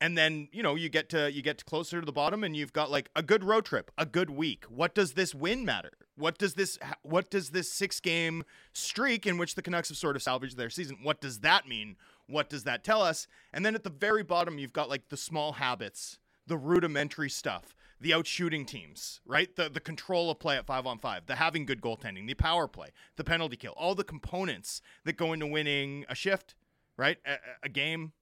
And 0.02 0.18
then, 0.18 0.50
you 0.52 0.62
know, 0.62 0.76
you 0.76 0.90
get 0.90 1.10
to 1.10 1.32
you 1.32 1.42
get 1.42 1.60
to 1.60 1.66
closer 1.66 2.00
to 2.00 2.06
the 2.06 2.12
bottom 2.12 2.44
and 2.44 2.56
you've 2.56 2.74
got 2.74 2.92
like 2.92 3.10
a 3.16 3.24
good 3.24 3.44
road 3.44 3.66
trip, 3.66 3.92
a 3.98 4.06
good 4.06 4.30
week. 4.30 4.66
What 4.66 4.94
does 4.94 5.14
this 5.14 5.34
win 5.34 5.64
matter? 5.64 5.92
What 6.18 6.38
does 6.38 6.54
this 6.54 6.78
what 7.04 7.30
does 7.30 7.50
this 7.50 7.72
6 7.74 8.00
game 8.00 8.44
streak 8.74 9.26
in 9.28 9.38
which 9.38 9.56
the 9.56 9.62
Canucks 9.62 9.90
have 9.90 9.98
sort 9.98 10.16
of 10.16 10.24
salvaged 10.24 10.58
their 10.58 10.70
season? 10.70 11.00
What 11.04 11.20
does 11.22 11.40
that 11.40 11.68
mean? 11.68 11.98
What 12.28 12.50
does 12.50 12.64
that 12.64 12.84
tell 12.84 13.02
us? 13.02 13.28
And 13.54 13.66
then 13.66 13.76
at 13.76 13.84
the 13.84 13.90
very 13.90 14.24
bottom 14.24 14.58
you've 14.58 14.74
got 14.74 14.90
like 14.90 15.10
the 15.10 15.18
small 15.18 15.54
habits, 15.54 16.20
the 16.48 16.58
rudimentary 16.58 17.30
stuff, 17.30 17.76
the 18.00 18.12
outshooting 18.12 18.66
teams, 18.66 19.20
right? 19.26 19.54
The 19.56 19.70
the 19.70 19.80
control 19.82 20.32
of 20.32 20.40
play 20.40 20.58
at 20.58 20.66
5 20.66 20.86
on 20.86 21.00
5, 21.00 21.26
the 21.26 21.36
having 21.36 21.66
good 21.66 21.82
goaltending, 21.82 22.28
the 22.28 22.34
power 22.34 22.68
play, 22.68 22.90
the 23.18 23.24
penalty 23.24 23.58
kill, 23.58 23.74
all 23.76 23.94
the 23.96 24.04
components 24.06 24.82
that 25.04 25.18
go 25.18 25.34
into 25.34 25.48
winning 25.48 26.06
a 26.10 26.16
shift, 26.16 26.56
right? 26.98 27.18
A, 27.26 27.34
a- 27.34 27.38
a 27.64 27.70
game, 27.70 28.14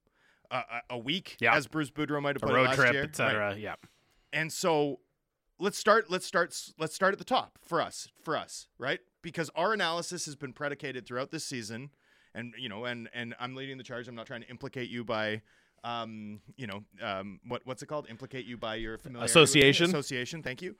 a, 0.50 0.56
a- 0.56 0.82
a 0.90 0.98
week, 0.98 1.36
Yeah. 1.40 1.54
as 1.54 1.66
Bruce 1.68 1.90
Boudreau 1.90 2.20
might 2.20 2.34
have 2.36 2.42
A 2.42 2.46
put 2.46 2.50
it 2.54 2.56
road 2.56 2.66
last 2.66 2.76
trip, 2.76 2.92
year. 2.92 3.02
Right. 3.02 3.08
etc. 3.10 3.56
Yeah. 3.56 3.74
And 4.32 4.52
so 4.52 4.98
let's 5.58 5.78
start 5.78 6.10
let's 6.10 6.26
start 6.26 6.56
let's 6.78 6.94
start 6.94 7.12
at 7.12 7.18
the 7.18 7.24
top 7.24 7.58
for 7.62 7.80
us 7.80 8.08
for 8.22 8.36
us, 8.36 8.68
right? 8.78 9.00
Because 9.22 9.50
our 9.54 9.72
analysis 9.72 10.26
has 10.26 10.36
been 10.36 10.52
predicated 10.52 11.06
throughout 11.06 11.30
this 11.30 11.44
season 11.44 11.90
and 12.34 12.54
you 12.58 12.68
know 12.68 12.84
and 12.84 13.08
and 13.14 13.34
I'm 13.38 13.54
leading 13.54 13.78
the 13.78 13.84
charge. 13.84 14.08
I'm 14.08 14.14
not 14.14 14.26
trying 14.26 14.42
to 14.42 14.48
implicate 14.48 14.90
you 14.90 15.04
by 15.04 15.42
um, 15.84 16.40
you 16.56 16.66
know, 16.66 16.82
um, 17.02 17.40
what 17.46 17.62
what's 17.64 17.82
it 17.82 17.86
called? 17.86 18.06
Implicate 18.08 18.46
you 18.46 18.56
by 18.56 18.76
your 18.76 18.98
familiarity 18.98 19.38
with 19.38 19.54
me? 19.54 19.60
Association. 19.60 19.86
Association. 19.86 20.42
Thank 20.42 20.62
you. 20.62 20.76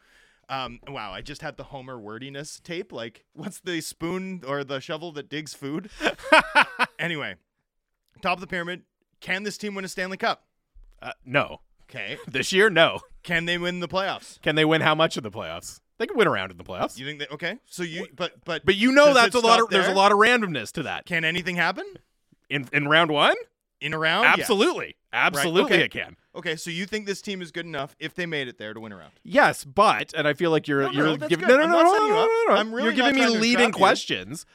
Um, 0.49 0.81
wow, 0.89 1.13
I 1.13 1.21
just 1.21 1.43
had 1.43 1.57
the 1.57 1.65
Homer 1.65 1.99
wordiness 1.99 2.61
tape. 2.61 2.93
Like, 2.93 3.25
what's 3.35 3.61
the 3.61 3.81
spoon 3.81 4.43
or 4.47 4.65
the 4.65 4.81
shovel 4.81 5.13
that 5.13 5.29
digs 5.29 5.55
food? 5.55 5.91
anyway, 6.99 7.37
top 8.23 8.39
of 8.39 8.41
the 8.41 8.47
pyramid. 8.47 8.83
Can 9.21 9.43
this 9.43 9.57
team 9.57 9.75
win 9.75 9.85
a 9.85 9.89
Stanley 9.89 10.17
Cup? 10.17 10.45
Uh, 11.01 11.13
no. 11.25 11.61
Okay. 11.85 12.19
This 12.27 12.53
year, 12.53 12.71
no. 12.71 13.01
Can 13.25 13.47
they 13.47 13.59
win 13.59 13.81
the 13.81 13.89
playoffs? 13.89 14.41
Can 14.43 14.55
they 14.55 14.65
win 14.65 14.81
how 14.83 14.95
much 14.95 15.17
of 15.17 15.23
the 15.25 15.31
playoffs? 15.31 15.81
They 15.99 16.07
can 16.07 16.17
win 16.17 16.29
around 16.29 16.51
in 16.51 16.57
the 16.57 16.65
playoffs. 16.65 16.99
You 16.99 17.07
think 17.07 17.19
that 17.21 17.33
okay? 17.33 17.59
So 17.67 17.83
you 17.83 18.07
but 18.15 18.45
but 18.45 18.65
but 18.65 18.77
you 18.77 18.93
know 18.93 19.13
that's 19.15 19.35
a 19.35 19.41
lot 19.41 19.61
of 19.61 19.71
there's 19.71 19.89
a 19.89 19.95
lot 19.95 20.13
of 20.13 20.19
randomness 20.19 20.71
to 20.73 20.83
that. 20.85 21.07
Can 21.07 21.25
anything 21.25 21.57
happen 21.57 21.85
In 22.49 22.69
in 22.73 22.87
round 22.89 23.11
1? 23.11 23.35
in 23.81 23.93
a 23.93 23.99
round? 23.99 24.25
Yes. 24.25 24.39
Absolutely. 24.41 24.97
Absolutely 25.13 25.75
okay. 25.75 25.85
it 25.85 25.91
can. 25.91 26.17
Okay, 26.35 26.57
so 26.57 26.71
you 26.71 26.87
think 26.87 27.07
this 27.07 27.21
team 27.23 27.41
is 27.43 27.53
good 27.53 27.67
enough 27.67 27.95
if 28.01 28.15
they 28.15 28.27
made 28.27 28.49
it 28.49 28.59
there 28.59 28.73
to 28.75 28.81
win 28.81 28.91
a 28.93 28.97
round? 28.97 29.13
Yes, 29.23 29.65
but 29.65 30.13
and 30.17 30.27
I 30.27 30.33
feel 30.35 30.51
like 30.51 30.67
you're 30.67 30.83
No, 30.83 30.89
no, 30.89 30.93
you're 31.11 31.19
no, 31.19 31.29
giving 31.29 31.47
no 31.47 31.57
no 31.57 31.67
no 31.67 31.83
no 31.83 31.83
no 31.83 32.09
no, 32.09 32.45
no. 32.49 32.55
I'm 32.55 32.73
really 32.73 32.85
you're 32.87 32.93
giving 32.95 33.15
me 33.15 33.29
leading 33.29 33.69
you. 33.69 33.73
questions. 33.73 34.47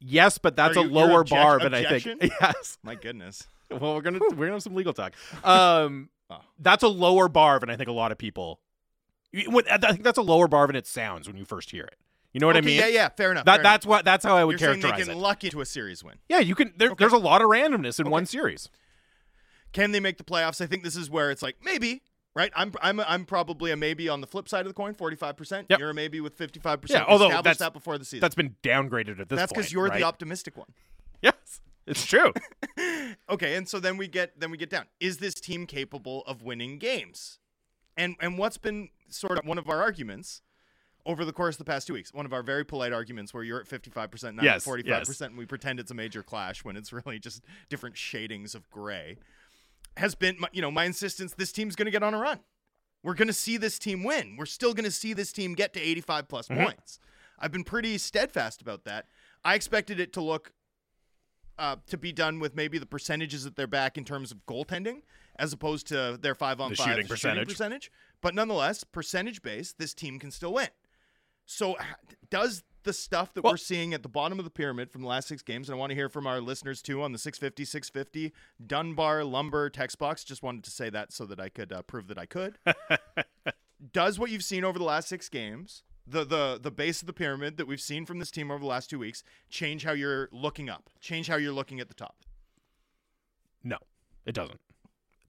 Yes, 0.00 0.38
but 0.38 0.56
that's 0.56 0.76
Are 0.76 0.80
a 0.80 0.84
you- 0.86 0.90
lower 0.90 1.20
object- 1.20 1.40
bar 1.40 1.58
than 1.58 1.74
I 1.74 1.84
think. 1.98 2.22
Yes. 2.40 2.78
My 2.82 2.94
goodness. 2.94 3.46
Well, 3.70 3.94
we're 3.94 4.00
gonna 4.02 4.18
we're 4.30 4.34
gonna 4.46 4.52
have 4.52 4.62
some 4.62 4.74
legal 4.74 4.92
talk. 4.92 5.14
Um, 5.44 6.08
Oh. 6.30 6.40
that's 6.58 6.82
a 6.84 6.88
lower 6.88 7.28
bar 7.28 7.58
than 7.58 7.68
I 7.70 7.76
think 7.76 7.88
a 7.88 7.92
lot 7.92 8.12
of 8.12 8.18
people. 8.18 8.60
when- 9.48 9.68
I 9.68 9.78
think 9.78 10.02
that's 10.04 10.18
a 10.18 10.22
lower 10.22 10.48
bar 10.48 10.66
than 10.66 10.76
it 10.76 10.86
sounds 10.86 11.26
when 11.28 11.36
you 11.36 11.44
first 11.44 11.70
hear 11.70 11.84
it. 11.84 11.96
You 12.32 12.38
know 12.40 12.46
what 12.46 12.56
okay, 12.56 12.64
I 12.64 12.66
mean? 12.66 12.78
Yeah, 12.78 12.86
yeah, 12.86 13.08
fair 13.08 13.32
enough. 13.32 13.44
That 13.44 13.56
fair 13.56 13.62
that's 13.64 13.84
what 13.86 14.04
that's 14.04 14.24
how 14.24 14.36
I 14.36 14.44
would 14.44 14.60
You're 14.60 14.70
saying 14.70 14.80
they 14.80 14.88
characterize 14.88 15.08
can 15.08 15.16
it. 15.16 15.20
luck 15.20 15.42
into 15.42 15.60
a 15.60 15.66
series 15.66 16.04
win. 16.04 16.14
Yeah, 16.28 16.38
you 16.38 16.54
can. 16.54 16.72
There, 16.76 16.90
Okay. 16.90 16.96
There's 17.02 17.12
a 17.12 17.18
lot 17.18 17.42
of 17.42 17.48
randomness 17.48 17.98
in 17.98 18.08
one 18.08 18.24
series. 18.26 18.68
Can 19.72 19.90
they 19.92 19.98
make 20.00 20.16
the 20.18 20.24
playoffs? 20.24 20.60
I 20.60 20.66
think 20.66 20.84
this 20.84 20.94
is 20.96 21.10
where 21.10 21.30
it's 21.32 21.42
like 21.42 21.56
maybe, 21.64 22.02
right? 22.34 22.52
I'm 22.54 22.72
I'm 22.82 23.00
I'm 23.00 23.24
probably 23.24 23.72
a 23.72 23.76
maybe 23.76 24.08
on 24.08 24.20
the 24.20 24.26
flip 24.28 24.48
side 24.48 24.60
of 24.60 24.68
the 24.68 24.74
coin, 24.74 24.94
45%. 24.94 25.66
Yep. 25.70 25.78
You're 25.80 25.90
a 25.90 25.94
maybe 25.94 26.20
with 26.20 26.36
55%. 26.38 26.88
Yeah, 26.90 27.04
although 27.08 27.26
established 27.26 27.44
that's- 27.44 27.58
that 27.58 27.72
before 27.72 27.98
the 27.98 28.04
season. 28.04 28.20
That's 28.20 28.34
been 28.36 28.54
downgraded 28.62 29.18
at 29.20 29.28
this 29.28 29.36
point. 29.36 29.38
That's 29.38 29.52
because 29.52 29.72
you're 29.72 29.86
right? 29.88 29.98
the 29.98 30.04
optimistic 30.04 30.56
one. 30.56 30.68
It's 31.90 32.04
true. 32.06 32.32
Okay, 33.28 33.56
and 33.56 33.68
so 33.68 33.78
then 33.80 33.96
we 33.96 34.08
get 34.08 34.38
then 34.40 34.50
we 34.50 34.56
get 34.56 34.70
down. 34.70 34.86
Is 35.00 35.18
this 35.18 35.34
team 35.34 35.66
capable 35.66 36.22
of 36.26 36.42
winning 36.42 36.78
games? 36.78 37.38
And 37.96 38.16
and 38.20 38.38
what's 38.38 38.56
been 38.58 38.88
sort 39.08 39.38
of 39.38 39.44
one 39.46 39.58
of 39.58 39.68
our 39.68 39.80
arguments 39.82 40.42
over 41.06 41.24
the 41.24 41.32
course 41.32 41.54
of 41.54 41.58
the 41.58 41.64
past 41.64 41.86
two 41.86 41.92
weeks, 41.94 42.12
one 42.14 42.24
of 42.26 42.32
our 42.32 42.42
very 42.42 42.64
polite 42.64 42.92
arguments 42.92 43.32
where 43.34 43.42
you're 43.42 43.60
at 43.60 43.66
55%, 43.68 44.34
not 44.36 44.44
Yes, 44.44 44.66
45%, 44.66 44.84
yes. 44.86 45.20
and 45.22 45.36
we 45.38 45.46
pretend 45.46 45.80
it's 45.80 45.90
a 45.90 45.94
major 45.94 46.22
clash 46.22 46.64
when 46.64 46.76
it's 46.76 46.92
really 46.92 47.18
just 47.18 47.42
different 47.68 47.96
shadings 47.96 48.54
of 48.54 48.68
gray, 48.70 49.16
has 49.96 50.14
been, 50.14 50.36
my, 50.38 50.48
you 50.52 50.60
know, 50.62 50.70
my 50.70 50.84
insistence 50.84 51.34
this 51.34 51.52
team's 51.52 51.74
going 51.76 51.86
to 51.86 51.92
get 51.92 52.02
on 52.02 52.14
a 52.14 52.18
run. 52.18 52.40
We're 53.02 53.14
going 53.14 53.28
to 53.28 53.34
see 53.34 53.56
this 53.56 53.78
team 53.78 54.04
win. 54.04 54.36
We're 54.38 54.46
still 54.46 54.74
going 54.74 54.84
to 54.84 54.90
see 54.90 55.12
this 55.14 55.32
team 55.32 55.54
get 55.54 55.72
to 55.74 55.80
85 55.80 56.28
plus 56.28 56.48
Mm-hmm. 56.48 56.64
points. 56.64 56.98
I've 57.38 57.52
been 57.52 57.64
pretty 57.64 57.96
steadfast 57.98 58.60
about 58.60 58.84
that. 58.84 59.06
I 59.44 59.54
expected 59.54 59.98
it 60.00 60.12
to 60.14 60.20
look 60.20 60.52
uh, 61.60 61.76
to 61.86 61.96
be 61.96 62.10
done 62.10 62.40
with 62.40 62.56
maybe 62.56 62.78
the 62.78 62.86
percentages 62.86 63.44
that 63.44 63.54
they're 63.54 63.66
back 63.68 63.96
in 63.96 64.04
terms 64.04 64.32
of 64.32 64.44
goaltending, 64.46 65.02
as 65.38 65.52
opposed 65.52 65.86
to 65.88 66.18
their 66.20 66.34
five 66.34 66.60
on 66.60 66.70
The 66.70 66.76
five 66.76 66.88
shooting 66.88 67.06
percentage. 67.06 67.48
percentage. 67.48 67.92
But 68.20 68.34
nonetheless, 68.34 68.82
percentage 68.82 69.42
based, 69.42 69.78
this 69.78 69.94
team 69.94 70.18
can 70.18 70.30
still 70.32 70.54
win. 70.54 70.68
So, 71.46 71.76
does 72.30 72.62
the 72.84 72.92
stuff 72.92 73.34
that 73.34 73.44
Well- 73.44 73.52
we're 73.52 73.56
seeing 73.58 73.92
at 73.92 74.02
the 74.02 74.08
bottom 74.08 74.38
of 74.38 74.44
the 74.44 74.50
pyramid 74.50 74.90
from 74.90 75.02
the 75.02 75.08
last 75.08 75.28
six 75.28 75.42
games, 75.42 75.68
and 75.68 75.76
I 75.76 75.78
want 75.78 75.90
to 75.90 75.94
hear 75.94 76.08
from 76.08 76.26
our 76.26 76.40
listeners 76.40 76.80
too 76.80 77.02
on 77.02 77.12
the 77.12 77.18
650, 77.18 77.64
650 77.64 78.32
Dunbar 78.66 79.22
Lumber 79.24 79.68
text 79.68 79.98
box. 79.98 80.24
Just 80.24 80.42
wanted 80.42 80.64
to 80.64 80.70
say 80.70 80.88
that 80.90 81.12
so 81.12 81.26
that 81.26 81.38
I 81.38 81.48
could 81.50 81.72
uh, 81.72 81.82
prove 81.82 82.06
that 82.08 82.18
I 82.18 82.26
could. 82.26 82.58
does 83.92 84.18
what 84.18 84.30
you've 84.30 84.44
seen 84.44 84.64
over 84.64 84.78
the 84.78 84.84
last 84.84 85.08
six 85.08 85.28
games, 85.28 85.82
the 86.10 86.24
the 86.24 86.58
the 86.60 86.70
base 86.70 87.00
of 87.00 87.06
the 87.06 87.12
pyramid 87.12 87.56
that 87.56 87.66
we've 87.66 87.80
seen 87.80 88.04
from 88.04 88.18
this 88.18 88.30
team 88.30 88.50
over 88.50 88.60
the 88.60 88.66
last 88.66 88.90
two 88.90 88.98
weeks, 88.98 89.22
change 89.48 89.84
how 89.84 89.92
you're 89.92 90.28
looking 90.32 90.68
up, 90.68 90.90
change 91.00 91.28
how 91.28 91.36
you're 91.36 91.52
looking 91.52 91.80
at 91.80 91.88
the 91.88 91.94
top. 91.94 92.16
No, 93.62 93.78
it 94.26 94.34
doesn't. 94.34 94.60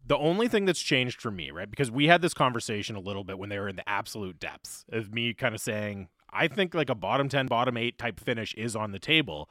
The 0.05 0.17
only 0.17 0.47
thing 0.47 0.65
that's 0.65 0.81
changed 0.81 1.21
for 1.21 1.31
me, 1.31 1.51
right? 1.51 1.69
Because 1.69 1.91
we 1.91 2.07
had 2.07 2.21
this 2.21 2.33
conversation 2.33 2.95
a 2.95 2.99
little 2.99 3.23
bit 3.23 3.37
when 3.37 3.49
they 3.49 3.59
were 3.59 3.69
in 3.69 3.75
the 3.75 3.87
absolute 3.87 4.39
depths 4.39 4.83
of 4.91 5.13
me 5.13 5.33
kind 5.33 5.53
of 5.53 5.61
saying, 5.61 6.09
I 6.31 6.47
think 6.47 6.73
like 6.73 6.89
a 6.89 6.95
bottom 6.95 7.29
10, 7.29 7.47
bottom 7.47 7.77
8 7.77 7.97
type 7.97 8.19
finish 8.19 8.53
is 8.55 8.75
on 8.75 8.91
the 8.91 8.99
table. 8.99 9.49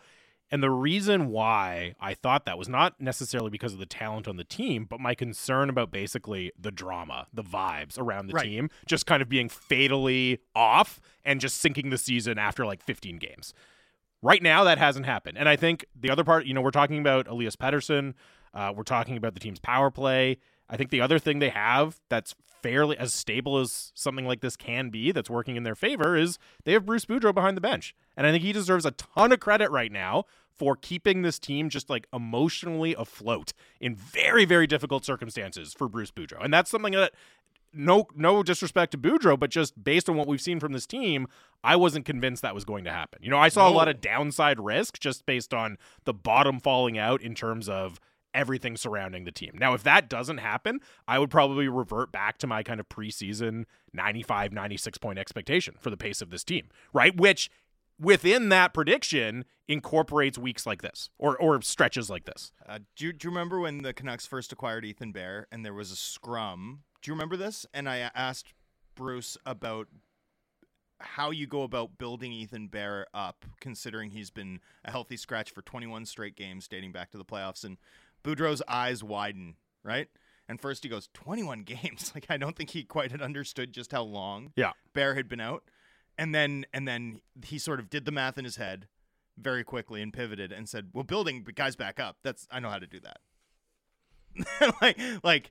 And 0.52 0.62
the 0.62 0.70
reason 0.70 1.28
why 1.28 1.94
I 2.00 2.14
thought 2.14 2.44
that 2.44 2.58
was 2.58 2.68
not 2.68 3.00
necessarily 3.00 3.50
because 3.50 3.72
of 3.72 3.78
the 3.78 3.86
talent 3.86 4.26
on 4.26 4.36
the 4.36 4.44
team, 4.44 4.84
but 4.84 4.98
my 4.98 5.14
concern 5.14 5.70
about 5.70 5.92
basically 5.92 6.50
the 6.58 6.72
drama, 6.72 7.28
the 7.32 7.44
vibes 7.44 7.98
around 7.98 8.26
the 8.26 8.34
Right. 8.34 8.44
team 8.46 8.68
just 8.86 9.06
kind 9.06 9.22
of 9.22 9.28
being 9.28 9.48
fatally 9.48 10.40
off 10.54 11.00
and 11.24 11.40
just 11.40 11.58
sinking 11.58 11.90
the 11.90 11.98
season 11.98 12.36
after 12.38 12.66
like 12.66 12.82
15 12.82 13.18
games. 13.18 13.54
Right 14.22 14.42
now, 14.42 14.64
that 14.64 14.78
hasn't 14.78 15.06
happened. 15.06 15.38
And 15.38 15.48
I 15.48 15.56
think 15.56 15.86
the 15.98 16.10
other 16.10 16.24
part, 16.24 16.44
you 16.46 16.52
know, 16.52 16.60
we're 16.60 16.70
talking 16.72 16.98
about 16.98 17.26
Elias 17.28 17.56
Pettersson. 17.56 18.14
Uh, 18.52 18.72
we're 18.76 18.82
talking 18.82 19.16
about 19.16 19.34
the 19.34 19.40
team's 19.40 19.60
power 19.60 19.90
play. 19.90 20.38
I 20.68 20.76
think 20.76 20.90
the 20.90 21.00
other 21.00 21.18
thing 21.18 21.38
they 21.38 21.48
have 21.50 22.00
that's 22.10 22.34
fairly 22.62 22.98
as 22.98 23.14
stable 23.14 23.56
as 23.58 23.90
something 23.94 24.26
like 24.26 24.40
this 24.42 24.56
can 24.56 24.90
be 24.90 25.12
that's 25.12 25.30
working 25.30 25.56
in 25.56 25.62
their 25.62 25.74
favor 25.74 26.14
is 26.16 26.38
they 26.64 26.72
have 26.72 26.84
Bruce 26.84 27.06
Boudreau 27.06 27.32
behind 27.32 27.56
the 27.56 27.60
bench. 27.62 27.94
And 28.16 28.26
I 28.26 28.30
think 28.30 28.42
he 28.44 28.52
deserves 28.52 28.84
a 28.84 28.90
ton 28.90 29.32
of 29.32 29.40
credit 29.40 29.70
right 29.70 29.90
now 29.90 30.24
for 30.60 30.76
keeping 30.76 31.22
this 31.22 31.38
team 31.38 31.70
just 31.70 31.88
like 31.88 32.06
emotionally 32.12 32.94
afloat 32.98 33.54
in 33.80 33.96
very, 33.96 34.44
very 34.44 34.66
difficult 34.66 35.06
circumstances 35.06 35.72
for 35.72 35.88
Bruce 35.88 36.10
Boudreau. 36.10 36.44
And 36.44 36.52
that's 36.52 36.70
something 36.70 36.92
that 36.92 37.12
no 37.72 38.06
no 38.14 38.42
disrespect 38.42 38.92
to 38.92 38.98
Boudreau, 38.98 39.40
but 39.40 39.48
just 39.48 39.82
based 39.82 40.10
on 40.10 40.16
what 40.16 40.28
we've 40.28 40.38
seen 40.38 40.60
from 40.60 40.74
this 40.74 40.86
team, 40.86 41.28
I 41.64 41.76
wasn't 41.76 42.04
convinced 42.04 42.42
that 42.42 42.54
was 42.54 42.66
going 42.66 42.84
to 42.84 42.92
happen. 42.92 43.20
You 43.22 43.30
know, 43.30 43.38
I 43.38 43.48
saw 43.48 43.70
no. 43.70 43.74
a 43.74 43.76
lot 43.76 43.88
of 43.88 44.02
downside 44.02 44.60
risk 44.60 45.00
just 45.00 45.24
based 45.24 45.54
on 45.54 45.78
the 46.04 46.12
bottom 46.12 46.60
falling 46.60 46.98
out 46.98 47.22
in 47.22 47.34
terms 47.34 47.66
of 47.66 47.98
everything 48.34 48.76
surrounding 48.76 49.24
the 49.24 49.32
team. 49.32 49.52
Now, 49.58 49.72
if 49.72 49.82
that 49.84 50.10
doesn't 50.10 50.38
happen, 50.38 50.80
I 51.08 51.18
would 51.18 51.30
probably 51.30 51.68
revert 51.68 52.12
back 52.12 52.36
to 52.38 52.46
my 52.46 52.62
kind 52.62 52.80
of 52.80 52.88
preseason 52.90 53.64
95, 53.94 54.52
96 54.52 54.98
point 54.98 55.18
expectation 55.18 55.74
for 55.80 55.88
the 55.88 55.96
pace 55.96 56.20
of 56.20 56.28
this 56.28 56.44
team, 56.44 56.68
right? 56.92 57.16
Which 57.16 57.50
within 58.00 58.48
that 58.48 58.72
prediction 58.72 59.44
incorporates 59.68 60.38
weeks 60.38 60.66
like 60.66 60.82
this 60.82 61.10
or, 61.18 61.36
or 61.36 61.60
stretches 61.62 62.10
like 62.10 62.24
this. 62.24 62.52
Uh, 62.66 62.78
do, 62.96 63.06
you, 63.06 63.12
do 63.12 63.28
you 63.28 63.30
remember 63.30 63.60
when 63.60 63.82
the 63.82 63.92
Canucks 63.92 64.26
first 64.26 64.52
acquired 64.52 64.84
Ethan 64.84 65.12
Bear 65.12 65.46
and 65.52 65.64
there 65.64 65.74
was 65.74 65.92
a 65.92 65.96
scrum? 65.96 66.80
Do 67.02 67.10
you 67.10 67.14
remember 67.14 67.36
this? 67.36 67.66
And 67.72 67.88
I 67.88 68.10
asked 68.14 68.54
Bruce 68.96 69.36
about 69.46 69.86
how 70.98 71.30
you 71.30 71.46
go 71.46 71.62
about 71.62 71.98
building 71.98 72.32
Ethan 72.32 72.68
Bear 72.68 73.06
up, 73.14 73.44
considering 73.60 74.10
he's 74.10 74.30
been 74.30 74.60
a 74.84 74.90
healthy 74.90 75.16
scratch 75.16 75.50
for 75.50 75.62
21 75.62 76.04
straight 76.06 76.36
games 76.36 76.68
dating 76.68 76.92
back 76.92 77.10
to 77.10 77.18
the 77.18 77.24
playoffs. 77.24 77.64
And 77.64 77.78
Boudreau's 78.24 78.62
eyes 78.68 79.02
widen, 79.02 79.56
right? 79.82 80.08
And 80.48 80.60
first 80.60 80.82
he 80.82 80.88
goes, 80.88 81.08
21 81.14 81.62
games. 81.64 82.12
Like 82.14 82.26
I 82.28 82.36
don't 82.36 82.56
think 82.56 82.70
he 82.70 82.82
quite 82.82 83.12
had 83.12 83.22
understood 83.22 83.72
just 83.72 83.92
how 83.92 84.02
long 84.02 84.52
yeah. 84.56 84.72
Bear 84.94 85.14
had 85.14 85.28
been 85.28 85.40
out. 85.40 85.64
And 86.20 86.34
then 86.34 86.66
and 86.74 86.86
then 86.86 87.22
he 87.42 87.58
sort 87.58 87.80
of 87.80 87.88
did 87.88 88.04
the 88.04 88.12
math 88.12 88.36
in 88.36 88.44
his 88.44 88.56
head 88.56 88.88
very 89.38 89.64
quickly 89.64 90.02
and 90.02 90.12
pivoted 90.12 90.52
and 90.52 90.68
said, 90.68 90.90
"Well, 90.92 91.02
building 91.02 91.46
guys 91.54 91.76
back 91.76 91.98
up. 91.98 92.18
That's 92.22 92.46
I 92.50 92.60
know 92.60 92.68
how 92.68 92.78
to 92.78 92.86
do 92.86 93.00
that." 93.00 94.74
like 94.82 95.00
like 95.24 95.50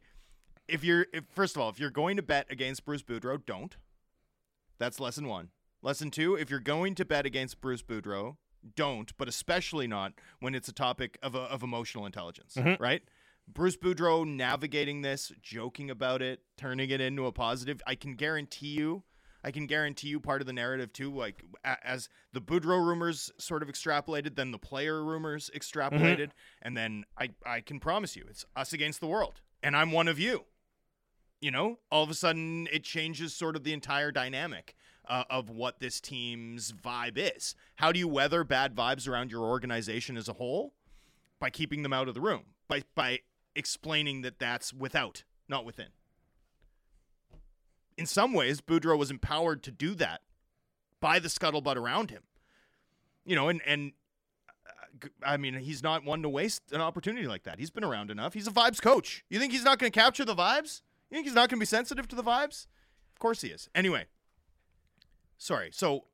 if 0.68 0.84
you're 0.84 1.08
if, 1.12 1.26
first 1.34 1.56
of 1.56 1.62
all, 1.62 1.70
if 1.70 1.80
you're 1.80 1.90
going 1.90 2.18
to 2.18 2.24
bet 2.24 2.46
against 2.52 2.86
Bruce 2.86 3.02
Boudreau, 3.02 3.44
don't. 3.44 3.76
That's 4.78 5.00
lesson 5.00 5.28
1. 5.28 5.50
Lesson 5.82 6.12
2, 6.12 6.36
if 6.36 6.50
you're 6.50 6.60
going 6.60 6.96
to 6.96 7.06
bet 7.06 7.26
against 7.26 7.62
Bruce 7.62 7.82
Boudreau, 7.82 8.36
don't, 8.76 9.18
but 9.18 9.28
especially 9.28 9.88
not 9.88 10.14
when 10.40 10.54
it's 10.54 10.68
a 10.68 10.74
topic 10.74 11.18
of, 11.24 11.36
a, 11.36 11.40
of 11.40 11.64
emotional 11.64 12.06
intelligence, 12.06 12.56
mm-hmm. 12.56 12.82
right? 12.82 13.02
Bruce 13.48 13.78
Boudreau 13.78 14.26
navigating 14.26 15.02
this, 15.02 15.32
joking 15.42 15.90
about 15.90 16.22
it, 16.22 16.42
turning 16.58 16.90
it 16.90 17.02
into 17.02 17.26
a 17.26 17.32
positive. 17.32 17.82
I 17.88 17.96
can 17.96 18.16
guarantee 18.16 18.68
you, 18.68 19.04
I 19.44 19.52
can 19.52 19.68
guarantee 19.68 20.10
you 20.10 20.20
part 20.20 20.42
of 20.42 20.48
the 20.48 20.54
narrative 20.54 20.92
too. 20.92 21.14
Like 21.14 21.44
as 21.64 22.10
the 22.34 22.42
Boudreau 22.42 22.86
rumors 22.86 23.32
sort 23.38 23.64
of 23.64 23.70
extrapolated, 23.70 24.36
then 24.36 24.52
the 24.52 24.58
player 24.58 25.04
rumors 25.04 25.50
extrapolated, 25.56 26.18
mm-hmm. 26.18 26.62
and 26.62 26.78
then 26.78 27.06
I 27.18 27.30
I 27.46 27.62
can 27.62 27.80
promise 27.80 28.16
you, 28.16 28.26
it's 28.30 28.46
us 28.56 28.74
against 28.74 29.00
the 29.00 29.08
world, 29.08 29.42
and 29.64 29.76
I'm 29.76 29.92
one 29.92 30.08
of 30.08 30.20
you. 30.20 30.46
You 31.42 31.52
know, 31.52 31.80
all 31.90 32.04
of 32.04 32.10
a 32.10 32.16
sudden 32.16 32.68
it 32.72 32.84
changes 32.84 33.34
sort 33.34 33.56
of 33.56 33.64
the 33.64 33.72
entire 33.72 34.12
dynamic 34.12 34.76
uh, 35.08 35.24
of 35.30 35.50
what 35.50 35.80
this 35.80 36.02
team's 36.02 36.74
vibe 36.74 37.18
is. 37.18 37.56
How 37.78 37.94
do 37.94 38.00
you 38.00 38.10
weather 38.10 38.44
bad 38.44 38.76
vibes 38.76 39.08
around 39.08 39.32
your 39.32 39.44
organization 39.44 40.18
as 40.18 40.28
a 40.28 40.34
whole? 40.34 40.74
By 41.40 41.50
keeping 41.50 41.84
them 41.84 41.94
out 41.94 42.10
of 42.10 42.16
the 42.16 42.22
room, 42.22 42.44
by 42.68 42.84
by 42.96 43.20
explaining 43.56 44.22
that 44.24 44.40
that's 44.40 44.74
without, 44.74 45.24
not 45.48 45.64
within. 45.64 45.88
In 48.00 48.06
some 48.06 48.34
ways, 48.34 48.62
Boudreau 48.62 48.98
was 48.98 49.12
empowered 49.12 49.62
to 49.64 49.72
do 49.72 49.94
that 49.96 50.22
by 51.02 51.20
the 51.20 51.28
scuttlebutt 51.28 51.76
around 51.76 52.10
him. 52.10 52.24
You 53.26 53.36
know, 53.36 53.50
and 53.50 53.62
and 53.66 53.92
uh, 55.04 55.08
I 55.22 55.38
mean, 55.38 55.56
he's 55.56 55.84
not 55.84 56.06
one 56.06 56.22
to 56.22 56.30
waste 56.30 56.72
an 56.72 56.82
opportunity 56.82 57.28
like 57.28 57.44
that. 57.44 57.60
He's 57.60 57.70
been 57.70 57.84
around 57.84 58.10
enough. 58.10 58.34
He's 58.34 58.48
a 58.48 58.52
vibes 58.52 58.82
coach. 58.82 59.26
You 59.30 59.38
think 59.38 59.52
he's 59.52 59.66
not 59.66 59.80
going 59.80 59.92
to 59.92 60.00
capture 60.00 60.24
the 60.24 60.36
vibes? 60.36 60.82
You 61.10 61.16
think 61.16 61.26
he's 61.26 61.36
not 61.36 61.50
going 61.50 61.60
to 61.60 61.62
be 61.62 61.66
sensitive 61.66 62.08
to 62.08 62.16
the 62.16 62.24
vibes? 62.24 62.68
Of 63.14 63.20
course 63.20 63.42
he 63.42 63.50
is. 63.50 63.70
Anyway, 63.76 64.06
sorry. 65.38 65.70
So 65.74 66.06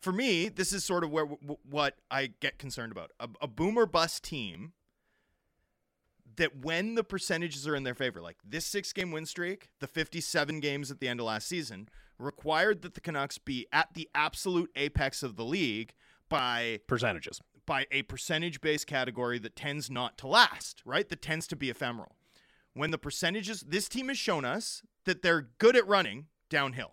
for 0.00 0.12
me, 0.12 0.48
this 0.48 0.72
is 0.72 0.84
sort 0.84 1.04
of 1.04 1.10
where 1.10 1.26
w- 1.26 1.58
what 1.68 1.96
I 2.10 2.32
get 2.40 2.58
concerned 2.58 2.92
about. 2.92 3.10
A, 3.20 3.28
a 3.42 3.46
boomer 3.46 3.84
bust 3.84 4.24
team 4.24 4.72
that 6.36 6.64
when 6.64 6.94
the 6.94 7.04
percentages 7.04 7.66
are 7.66 7.76
in 7.76 7.82
their 7.82 7.94
favor, 7.94 8.20
like 8.20 8.36
this 8.44 8.66
six 8.66 8.92
game 8.92 9.10
win 9.10 9.26
streak, 9.26 9.68
the 9.80 9.86
57 9.86 10.60
games 10.60 10.90
at 10.90 11.00
the 11.00 11.08
end 11.08 11.20
of 11.20 11.26
last 11.26 11.48
season, 11.48 11.88
required 12.18 12.82
that 12.82 12.94
the 12.94 13.00
Canucks 13.00 13.38
be 13.38 13.66
at 13.72 13.94
the 13.94 14.08
absolute 14.14 14.70
apex 14.76 15.22
of 15.22 15.36
the 15.36 15.44
league 15.44 15.92
by 16.28 16.80
percentages, 16.86 17.40
by 17.66 17.86
a 17.90 18.02
percentage 18.02 18.60
based 18.60 18.86
category 18.86 19.38
that 19.38 19.56
tends 19.56 19.90
not 19.90 20.18
to 20.18 20.26
last, 20.26 20.82
right? 20.84 21.08
That 21.08 21.22
tends 21.22 21.46
to 21.48 21.56
be 21.56 21.70
ephemeral. 21.70 22.16
When 22.74 22.90
the 22.90 22.98
percentages, 22.98 23.60
this 23.60 23.88
team 23.88 24.08
has 24.08 24.18
shown 24.18 24.44
us 24.44 24.82
that 25.04 25.22
they're 25.22 25.48
good 25.58 25.76
at 25.76 25.86
running 25.86 26.26
downhill 26.50 26.92